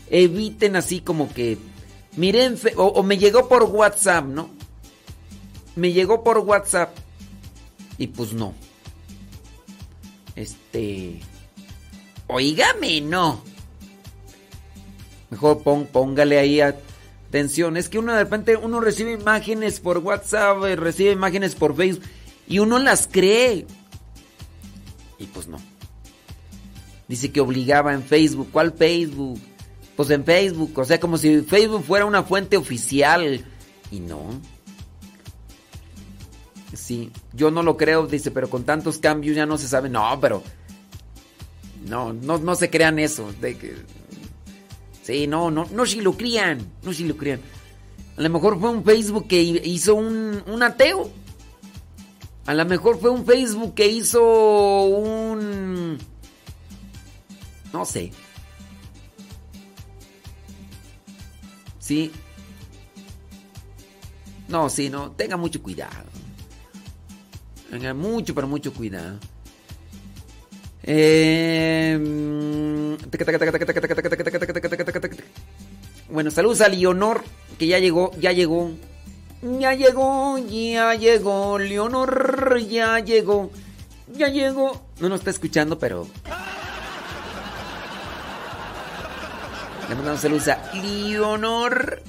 eviten 0.08 0.76
así 0.76 1.00
como 1.00 1.30
que. 1.34 1.58
Miren, 2.16 2.58
o, 2.76 2.86
o 2.86 3.02
me 3.02 3.18
llegó 3.18 3.48
por 3.48 3.64
WhatsApp, 3.64 4.24
¿no? 4.24 4.50
Me 5.74 5.92
llegó 5.92 6.24
por 6.24 6.38
WhatsApp. 6.38 6.96
Y 7.98 8.08
pues 8.08 8.32
no. 8.32 8.54
Este. 10.34 11.20
Oígame, 12.26 13.00
no. 13.00 13.42
Mejor 15.30 15.62
póngale 15.62 16.38
ahí 16.38 16.60
atención. 16.60 17.76
Es 17.76 17.88
que 17.88 17.98
uno 17.98 18.12
de 18.12 18.24
repente 18.24 18.56
uno 18.56 18.80
recibe 18.80 19.12
imágenes 19.12 19.80
por 19.80 19.98
WhatsApp, 19.98 20.64
eh, 20.64 20.76
recibe 20.76 21.12
imágenes 21.12 21.54
por 21.54 21.76
Facebook 21.76 22.04
y 22.46 22.58
uno 22.58 22.78
las 22.78 23.08
cree. 23.08 23.66
Y 25.18 25.26
pues 25.26 25.48
no. 25.48 25.58
Dice 27.08 27.32
que 27.32 27.40
obligaba 27.40 27.92
en 27.92 28.02
Facebook. 28.02 28.48
¿Cuál 28.52 28.72
Facebook? 28.72 29.40
Pues 29.96 30.10
en 30.10 30.24
Facebook. 30.24 30.78
O 30.78 30.84
sea, 30.84 31.00
como 31.00 31.16
si 31.16 31.40
Facebook 31.40 31.82
fuera 31.84 32.04
una 32.04 32.22
fuente 32.22 32.56
oficial. 32.56 33.44
Y 33.90 34.00
no. 34.00 34.40
Sí, 36.74 37.10
yo 37.32 37.50
no 37.50 37.62
lo 37.62 37.76
creo, 37.76 38.06
dice, 38.06 38.30
pero 38.30 38.50
con 38.50 38.64
tantos 38.64 38.98
cambios 38.98 39.36
ya 39.36 39.46
no 39.46 39.56
se 39.56 39.68
sabe. 39.68 39.88
No, 39.88 40.18
pero. 40.20 40.42
No, 41.88 42.12
no, 42.12 42.38
no 42.38 42.54
se 42.54 42.68
crean 42.68 42.98
eso. 42.98 43.32
Sí, 45.02 45.26
no, 45.26 45.50
no, 45.50 45.66
no 45.72 45.86
si 45.86 46.00
lo 46.00 46.16
crían. 46.16 46.58
No 46.82 46.92
si 46.92 47.04
lo 47.04 47.16
crían. 47.16 47.40
A 48.16 48.22
lo 48.22 48.30
mejor 48.30 48.58
fue 48.58 48.70
un 48.70 48.84
Facebook 48.84 49.28
que 49.28 49.40
hizo 49.40 49.94
un, 49.94 50.42
un 50.46 50.62
ateo. 50.62 51.10
A 52.46 52.54
lo 52.54 52.64
mejor 52.64 52.98
fue 53.00 53.10
un 53.10 53.24
Facebook 53.26 53.74
que 53.74 53.88
hizo 53.88 54.84
un... 54.84 55.98
No 57.72 57.84
sé. 57.84 58.12
Sí. 61.86 62.10
No, 64.48 64.68
sí, 64.68 64.90
no. 64.90 65.12
Tenga 65.12 65.36
mucho 65.36 65.62
cuidado. 65.62 65.92
Tenga 67.70 67.94
mucho, 67.94 68.34
pero 68.34 68.48
mucho 68.48 68.72
cuidado. 68.72 69.20
Eh, 70.82 71.96
Bueno, 76.10 76.30
saludos 76.32 76.60
a 76.60 76.68
Leonor, 76.68 77.22
que 77.56 77.68
ya 77.68 77.78
llegó, 77.78 78.10
ya 78.18 78.32
llegó. 78.32 78.72
Ya 79.60 79.74
llegó, 79.74 80.38
ya 80.38 80.94
llegó, 80.94 81.58
Leonor, 81.58 82.58
ya 82.68 82.98
llegó, 82.98 83.52
ya 84.12 84.26
llegó. 84.28 84.86
No 84.98 85.08
nos 85.08 85.20
está 85.20 85.30
escuchando, 85.30 85.78
pero. 85.78 86.08
Le 89.88 89.94
mandamos 89.94 90.20
saludos 90.20 90.48
a 90.48 90.72
Leonor. 90.74 92.02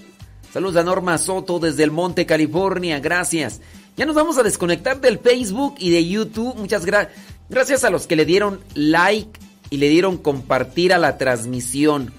Saludos 0.52 0.78
a 0.78 0.84
Norma 0.84 1.18
Soto 1.20 1.60
desde 1.60 1.84
el 1.84 1.92
Monte, 1.92 2.26
California. 2.26 3.00
Gracias. 3.00 3.62
Ya 3.96 4.08
nos 4.08 4.16
vamos 4.16 4.40
a 4.40 4.44
desconectar 4.44 5.00
del 5.00 5.20
Facebook 5.20 5.76
y 5.78 5.92
de 5.92 6.08
YouTube. 6.08 6.56
Muchas 6.56 6.86
gracias. 6.86 7.16
Gracias 7.50 7.84
a 7.84 7.92
los 7.92 8.08
que 8.08 8.16
le 8.16 8.26
dieron 8.26 8.62
like 8.74 9.40
y 9.70 9.78
le 9.78 9.90
dieron 9.90 10.18
compartir 10.18 10.92
a 10.92 10.98
la 10.98 11.20
transmisión. 11.20 12.12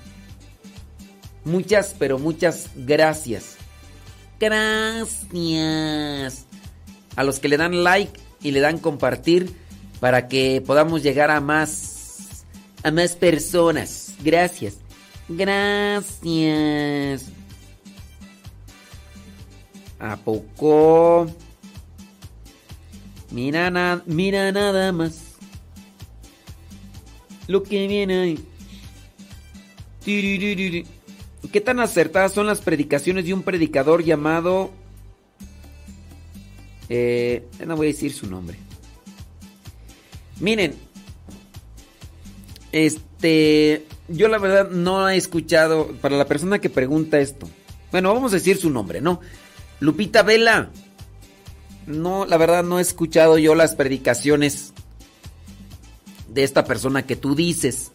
Muchas, 1.45 1.97
pero 1.99 2.21
muchas 2.21 2.71
gracias. 2.77 3.57
Gracias. 4.39 5.27
A 7.17 7.25
los 7.25 7.41
que 7.41 7.49
le 7.49 7.57
dan 7.57 7.83
like 7.83 8.21
y 8.43 8.53
le 8.53 8.61
dan 8.61 8.79
compartir 8.79 9.57
para 9.99 10.29
que 10.29 10.63
podamos 10.65 11.03
llegar 11.03 11.33
a 11.33 11.41
más 11.41 12.45
a 12.85 12.93
más 12.93 13.17
personas. 13.17 14.15
Gracias. 14.23 14.77
Gracias. 15.29 17.27
¿A 19.99 20.17
poco? 20.17 21.27
Mira, 23.31 24.03
mira 24.07 24.53
nada 24.53 24.93
más. 24.93 25.37
Lo 27.47 27.63
que 27.63 27.87
viene 27.87 28.19
ahí. 28.21 28.45
¿Qué 31.53 31.61
tan 31.63 31.81
acertadas 31.81 32.33
son 32.33 32.47
las 32.47 32.61
predicaciones 32.61 33.25
de 33.25 33.35
un 33.35 33.43
predicador 33.43 34.03
llamado... 34.03 34.71
Eh, 36.91 37.47
no 37.67 37.77
voy 37.77 37.89
a 37.89 37.91
decir 37.91 38.15
su 38.15 38.27
nombre. 38.27 38.57
Miren. 40.41 40.75
Este... 42.73 43.85
Yo 44.09 44.29
la 44.29 44.39
verdad 44.39 44.71
no 44.71 45.09
he 45.09 45.17
escuchado... 45.17 45.89
Para 46.01 46.17
la 46.17 46.27
persona 46.27 46.61
que 46.61 46.71
pregunta 46.71 47.19
esto. 47.19 47.49
Bueno, 47.93 48.13
vamos 48.13 48.33
a 48.33 48.37
decir 48.37 48.57
su 48.57 48.71
nombre, 48.71 49.01
¿no? 49.01 49.21
Lupita 49.81 50.23
Vela. 50.23 50.71
No, 51.87 52.27
la 52.27 52.37
verdad 52.37 52.65
no 52.65 52.79
he 52.79 52.83
escuchado 52.83 53.39
yo 53.39 53.55
las 53.55 53.75
predicaciones 53.75 54.73
de 56.29 56.45
esta 56.45 56.65
persona 56.65 57.07
que 57.07 57.17
tú 57.17 57.35
dices. 57.35 57.91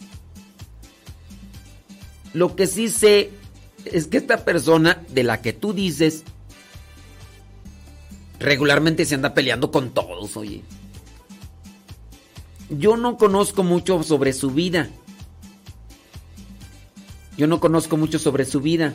Lo 2.33 2.56
que 2.56 2.66
sí 2.67 2.90
sé 2.90 3.32
es 3.85 4.08
que 4.08 4.17
esta 4.17 4.43
persona 4.43 5.03
de 5.09 5.24
la 5.24 5.42
que 5.42 5.53
tú 5.53 5.74
dices 5.74 6.24
regularmente 8.40 9.06
se 9.06 9.16
anda 9.16 9.33
peleando 9.33 9.72
con 9.72 9.92
todos, 9.92 10.35
oye. 10.38 10.64
Yo 12.69 12.98
no 12.98 13.17
conozco 13.17 13.64
mucho 13.64 14.01
sobre 14.03 14.33
su 14.33 14.51
vida. 14.51 14.90
Yo 17.38 17.48
no 17.48 17.60
conozco 17.60 17.98
mucho 17.98 18.20
sobre 18.20 18.45
su 18.45 18.62
vida. 18.62 18.94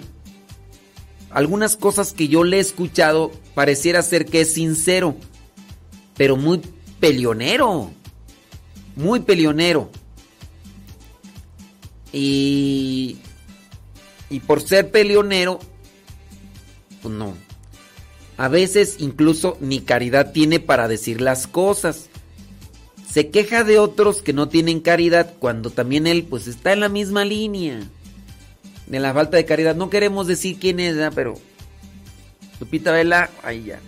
Algunas 1.31 1.77
cosas 1.77 2.13
que 2.13 2.29
yo 2.29 2.45
le 2.45 2.59
he 2.59 2.61
escuchado 2.61 3.33
pareciera 3.55 4.03
ser 4.03 4.27
que 4.27 4.43
es 4.43 4.55
sincero, 4.55 5.17
pero 6.17 6.37
muy 6.37 6.61
peleonero. 7.01 7.91
Muy 8.97 9.21
peleonero. 9.21 9.91
Y 12.13 13.19
y 14.31 14.41
por 14.41 14.61
ser 14.61 14.91
peleonero 14.91 15.59
pues 17.03 17.15
no. 17.15 17.35
A 18.37 18.49
veces 18.49 18.97
incluso 18.99 19.57
ni 19.61 19.81
caridad 19.81 20.33
tiene 20.33 20.61
para 20.61 20.89
decir 20.89 21.21
las 21.21 21.47
cosas. 21.47 22.09
Se 23.11 23.31
queja 23.31 23.65
de 23.65 23.79
otros 23.79 24.23
que 24.23 24.33
no 24.33 24.49
tienen 24.49 24.81
caridad 24.81 25.35
cuando 25.39 25.71
también 25.71 26.07
él 26.07 26.25
pues 26.25 26.47
está 26.47 26.73
en 26.73 26.81
la 26.81 26.89
misma 26.89 27.25
línea 27.25 27.81
de 28.89 28.99
la 28.99 29.13
falta 29.13 29.37
de 29.37 29.45
caridad. 29.45 29.77
No 29.77 29.91
queremos 29.91 30.27
decir 30.27 30.59
quién 30.59 30.81
es, 30.81 30.97
¿verdad? 30.97 31.13
pero 31.15 31.35
Lupita 32.61 32.93
Vela, 32.93 33.31
ahí 33.43 33.65
ya. 33.65 33.81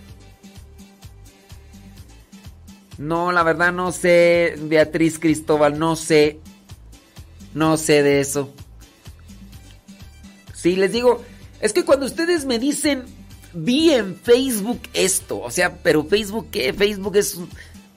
No, 2.97 3.31
la 3.31 3.43
verdad 3.43 3.73
no 3.73 3.91
sé, 3.91 4.55
Beatriz 4.61 5.17
Cristóbal, 5.17 5.79
no 5.79 5.95
sé. 5.95 6.39
No 7.53 7.77
sé 7.77 8.03
de 8.03 8.21
eso. 8.21 8.53
Sí, 10.53 10.75
les 10.75 10.91
digo, 10.91 11.23
es 11.59 11.73
que 11.73 11.83
cuando 11.83 12.05
ustedes 12.05 12.45
me 12.45 12.59
dicen, 12.59 13.05
vi 13.53 13.91
en 13.91 14.15
Facebook 14.15 14.79
esto, 14.93 15.39
o 15.41 15.49
sea, 15.49 15.77
pero 15.81 16.05
Facebook, 16.05 16.49
¿qué? 16.51 16.71
Facebook 16.71 17.17
es 17.17 17.39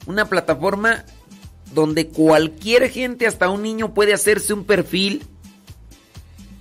una 0.07 0.25
plataforma 0.25 1.05
donde 1.75 2.09
cualquier 2.09 2.89
gente, 2.91 3.27
hasta 3.27 3.51
un 3.51 3.63
niño, 3.63 3.93
puede 3.93 4.15
hacerse 4.15 4.55
un 4.55 4.65
perfil 4.65 5.27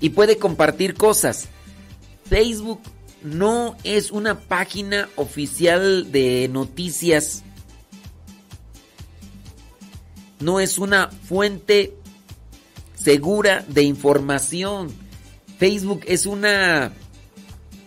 y 0.03 0.09
puede 0.09 0.37
compartir 0.37 0.95
cosas. 0.95 1.47
Facebook 2.29 2.81
no 3.23 3.77
es 3.85 4.11
una 4.11 4.37
página 4.37 5.07
oficial 5.15 6.11
de 6.11 6.49
noticias. 6.51 7.41
No 10.41 10.59
es 10.59 10.77
una 10.77 11.07
fuente 11.07 11.93
segura 12.95 13.63
de 13.69 13.83
información. 13.83 14.91
Facebook 15.57 16.01
es 16.05 16.25
una 16.25 16.91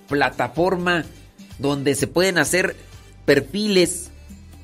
plataforma 0.09 1.05
donde 1.59 1.95
se 1.95 2.07
pueden 2.07 2.39
hacer 2.39 2.77
perfiles 3.27 4.11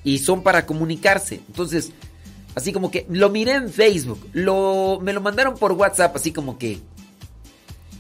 y 0.04 0.20
son 0.20 0.42
para 0.42 0.64
comunicarse. 0.64 1.42
Entonces, 1.48 1.92
así 2.54 2.72
como 2.72 2.90
que 2.90 3.04
lo 3.10 3.28
miré 3.28 3.56
en 3.56 3.68
Facebook, 3.68 4.26
lo 4.32 5.00
me 5.02 5.12
lo 5.12 5.20
mandaron 5.20 5.58
por 5.58 5.72
WhatsApp, 5.72 6.16
así 6.16 6.32
como 6.32 6.56
que 6.56 6.80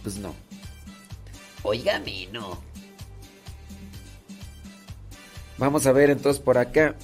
pues 0.02 0.16
no. 0.16 0.34
Óigame, 1.62 2.28
no. 2.32 2.58
Vamos 5.58 5.86
a 5.86 5.92
ver 5.92 6.10
entonces 6.10 6.42
por 6.42 6.58
acá 6.58 6.96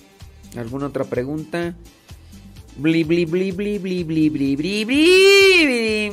alguna 0.56 0.86
otra 0.86 1.04
pregunta. 1.04 1.74
Bli 2.76 3.04
bli 3.04 3.24
bli 3.24 3.52
bli 3.52 3.78
bli 3.78 4.04
bli 4.04 4.30
bli 4.30 4.56
bli 4.56 4.84
bli. 4.84 6.12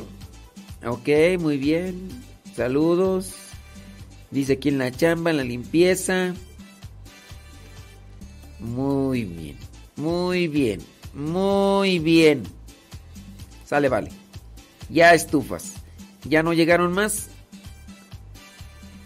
Ok, 0.85 1.39
muy 1.39 1.57
bien. 1.57 2.09
Saludos. 2.55 3.33
Dice 4.31 4.53
aquí 4.53 4.69
en 4.69 4.79
la 4.79 4.91
chamba, 4.91 5.31
en 5.31 5.37
la 5.37 5.43
limpieza. 5.43 6.33
Muy 8.59 9.23
bien. 9.23 9.57
Muy 9.95 10.47
bien. 10.47 10.81
Muy 11.13 11.99
bien. 11.99 12.43
Sale, 13.65 13.89
vale. 13.89 14.11
Ya 14.89 15.13
estufas. 15.13 15.75
¿Ya 16.27 16.43
no 16.43 16.53
llegaron 16.53 16.93
más? 16.93 17.27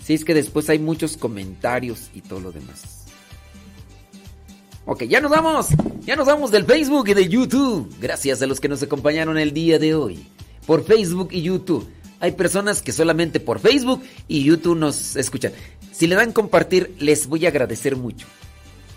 Si 0.03 0.13
es 0.13 0.25
que 0.25 0.33
después 0.33 0.69
hay 0.69 0.79
muchos 0.79 1.17
comentarios 1.17 2.09
y 2.13 2.21
todo 2.21 2.39
lo 2.39 2.51
demás. 2.51 3.05
Ok, 4.85 5.03
ya 5.03 5.21
nos 5.21 5.29
vamos. 5.29 5.67
Ya 6.03 6.15
nos 6.15 6.25
vamos 6.25 6.49
del 6.49 6.65
Facebook 6.65 7.09
y 7.09 7.13
de 7.13 7.29
YouTube. 7.29 7.93
Gracias 8.01 8.41
a 8.41 8.47
los 8.47 8.59
que 8.59 8.69
nos 8.69 8.81
acompañaron 8.81 9.37
el 9.37 9.53
día 9.53 9.77
de 9.77 9.93
hoy. 9.93 10.25
Por 10.65 10.83
Facebook 10.83 11.29
y 11.31 11.43
YouTube. 11.43 11.87
Hay 12.19 12.31
personas 12.31 12.81
que 12.81 12.91
solamente 12.91 13.39
por 13.39 13.59
Facebook 13.59 14.01
y 14.27 14.43
YouTube 14.43 14.77
nos 14.77 15.15
escuchan. 15.15 15.51
Si 15.91 16.07
le 16.07 16.15
dan 16.15 16.33
compartir, 16.33 16.95
les 16.97 17.27
voy 17.27 17.45
a 17.45 17.49
agradecer 17.49 17.95
mucho. 17.95 18.25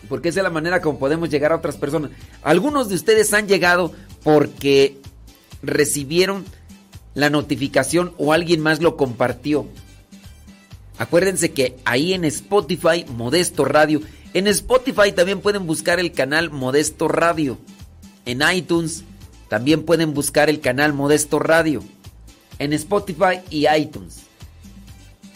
Porque 0.09 0.31
esa 0.31 0.41
es 0.41 0.45
la 0.45 0.51
manera 0.51 0.81
como 0.81 0.99
podemos 0.99 1.29
llegar 1.29 1.53
a 1.53 1.57
otras 1.57 1.77
personas. 1.77 2.11
Algunos 2.43 2.89
de 2.89 2.95
ustedes 2.95 3.33
han 3.35 3.47
llegado 3.47 3.93
porque 4.23 4.99
recibieron 5.63 6.45
la 7.15 7.31
notificación 7.31 8.15
o 8.19 8.33
alguien 8.33 8.61
más 8.61 8.81
lo 8.81 8.97
compartió. 8.97 9.67
Acuérdense 10.99 11.53
que 11.53 11.77
ahí 11.85 12.13
en 12.13 12.25
Spotify, 12.25 13.05
Modesto 13.09 13.65
Radio, 13.65 14.01
en 14.35 14.47
Spotify 14.47 15.13
también 15.13 15.41
pueden 15.41 15.67
buscar 15.67 16.01
el 16.01 16.13
canal 16.13 16.51
Modesto 16.51 17.09
Radio. 17.09 17.59
En 18.25 18.41
iTunes 18.55 19.05
también 19.49 19.85
pueden 19.85 20.15
buscar 20.15 20.49
el 20.49 20.61
canal 20.61 20.93
Modesto 20.93 21.39
Radio. 21.39 21.83
En 22.59 22.73
Spotify 22.73 23.41
y 23.51 23.67
iTunes. 23.69 24.23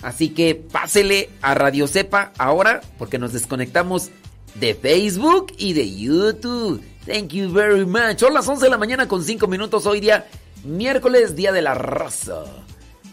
Así 0.02 0.30
que 0.30 0.54
pásele 0.54 1.30
a 1.42 1.54
Radio 1.54 1.88
Cepa 1.88 2.32
ahora 2.38 2.80
porque 2.98 3.18
nos 3.18 3.32
desconectamos 3.32 4.10
de 4.54 4.74
Facebook 4.74 5.52
y 5.58 5.72
de 5.72 5.94
YouTube. 5.94 6.82
Thank 7.06 7.28
you 7.28 7.50
very 7.50 7.84
much. 7.84 8.18
Son 8.18 8.32
las 8.32 8.48
11 8.48 8.64
de 8.64 8.70
la 8.70 8.78
mañana 8.78 9.08
con 9.08 9.22
5 9.22 9.46
minutos 9.46 9.86
hoy 9.86 10.00
día, 10.00 10.26
miércoles, 10.66 11.34
día 11.34 11.52
de 11.52 11.62
la 11.62 11.74
raza. 11.74 12.44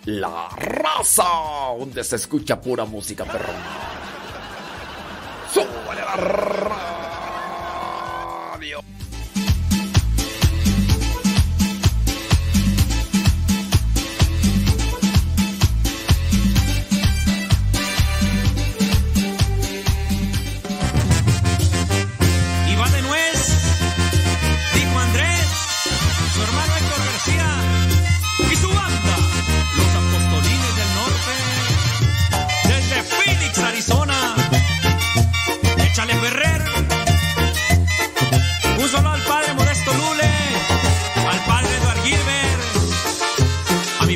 La 0.06 0.50
raza, 0.50 1.24
donde 1.78 2.04
se 2.04 2.18
escucha 2.18 2.60
pura 2.60 2.84
música, 2.86 3.24
perro. 3.24 3.54
Súbale 5.54 6.02
la 6.02 6.16
radio. 6.16 7.23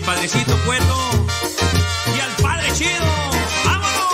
Padrecito 0.07 0.57
Cueto 0.65 1.25
y 2.15 2.19
al 2.21 2.31
padre 2.41 2.71
Chido. 2.71 3.11
¡Vámonos! 3.65 4.13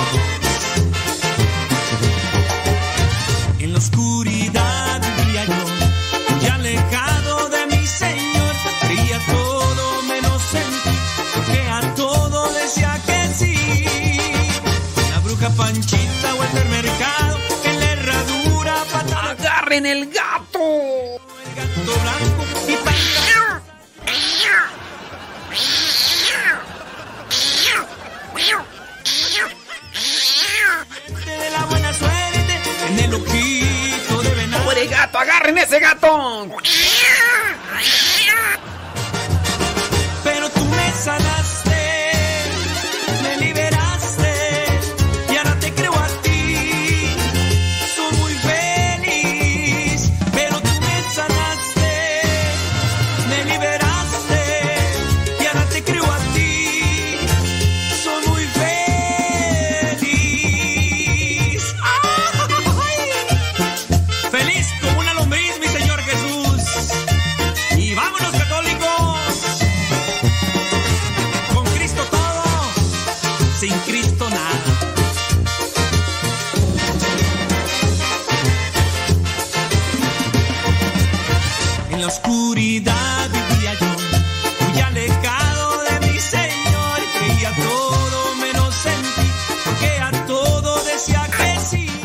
En 3.59 3.73
la 3.73 3.77
oscuridad 3.77 5.01
vivía 5.17 5.45
yo, 5.45 6.33
muy 6.35 6.45
alejado 6.47 7.49
de 7.49 7.67
mi 7.67 7.85
Señor. 7.85 8.55
Creía 8.81 9.19
todo 9.27 10.01
menos 10.09 10.41
en 10.55 10.71
ti, 10.83 10.97
porque 11.35 11.59
a 11.69 11.93
todo 11.93 12.51
decía 12.53 12.99
que 13.05 13.19
sí. 13.35 13.85
La 15.11 15.19
bruja 15.19 15.49
Panchita 15.51 16.33
o 16.33 16.43
el 16.43 16.69
mercado, 16.69 17.37
en 17.65 17.79
la 17.79 17.91
herradura 17.91 18.75
patada. 18.91 19.29
¡Agarren 19.29 19.85
el 19.85 20.07
gato! 20.07 20.59
El 21.45 21.53
gato 21.55 21.93
blanco 22.01 22.32
ojito 33.13 34.21
de 34.21 34.35
venado. 34.35 34.63
¡Muere 34.63 34.87
gato! 34.87 35.17
¡Agarren 35.19 35.57
ese 35.57 35.79
gato! 35.79 36.47
Pero 40.23 40.49
tú 40.49 40.65
me 40.65 40.91
sanaste, 40.91 41.32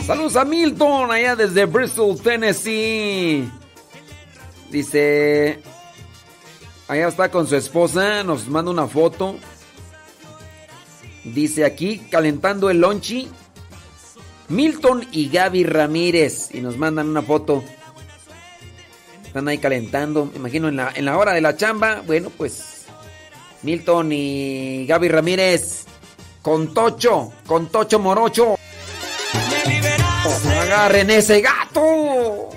Saludos 0.08 0.36
a 0.36 0.44
Milton, 0.46 1.10
allá 1.10 1.36
desde 1.36 1.66
Bristol, 1.66 2.18
Tennessee. 2.18 3.46
Dice, 4.70 5.60
allá 6.88 7.08
está 7.08 7.30
con 7.30 7.46
su 7.46 7.54
esposa, 7.56 8.24
nos 8.24 8.48
manda 8.48 8.70
una 8.70 8.88
foto. 8.88 9.36
Dice 11.24 11.66
aquí, 11.66 11.98
calentando 12.10 12.70
el 12.70 12.80
lonchi. 12.80 13.28
Milton 14.48 15.06
y 15.12 15.28
Gaby 15.28 15.64
Ramírez. 15.64 16.54
Y 16.54 16.62
nos 16.62 16.78
mandan 16.78 17.10
una 17.10 17.20
foto. 17.20 17.62
Están 19.26 19.46
ahí 19.48 19.58
calentando. 19.58 20.24
Me 20.24 20.36
imagino 20.36 20.68
en 20.68 20.76
la, 20.76 20.90
en 20.94 21.04
la 21.04 21.18
hora 21.18 21.34
de 21.34 21.42
la 21.42 21.54
chamba. 21.54 22.00
Bueno, 22.06 22.30
pues 22.34 22.86
Milton 23.62 24.10
y 24.12 24.86
Gaby 24.86 25.08
Ramírez. 25.08 25.84
Con 26.40 26.72
Tocho, 26.72 27.30
con 27.46 27.66
Tocho 27.66 27.98
Morocho. 27.98 28.57
Agarren 30.68 31.08
ese 31.08 31.40
gato. 31.40 32.50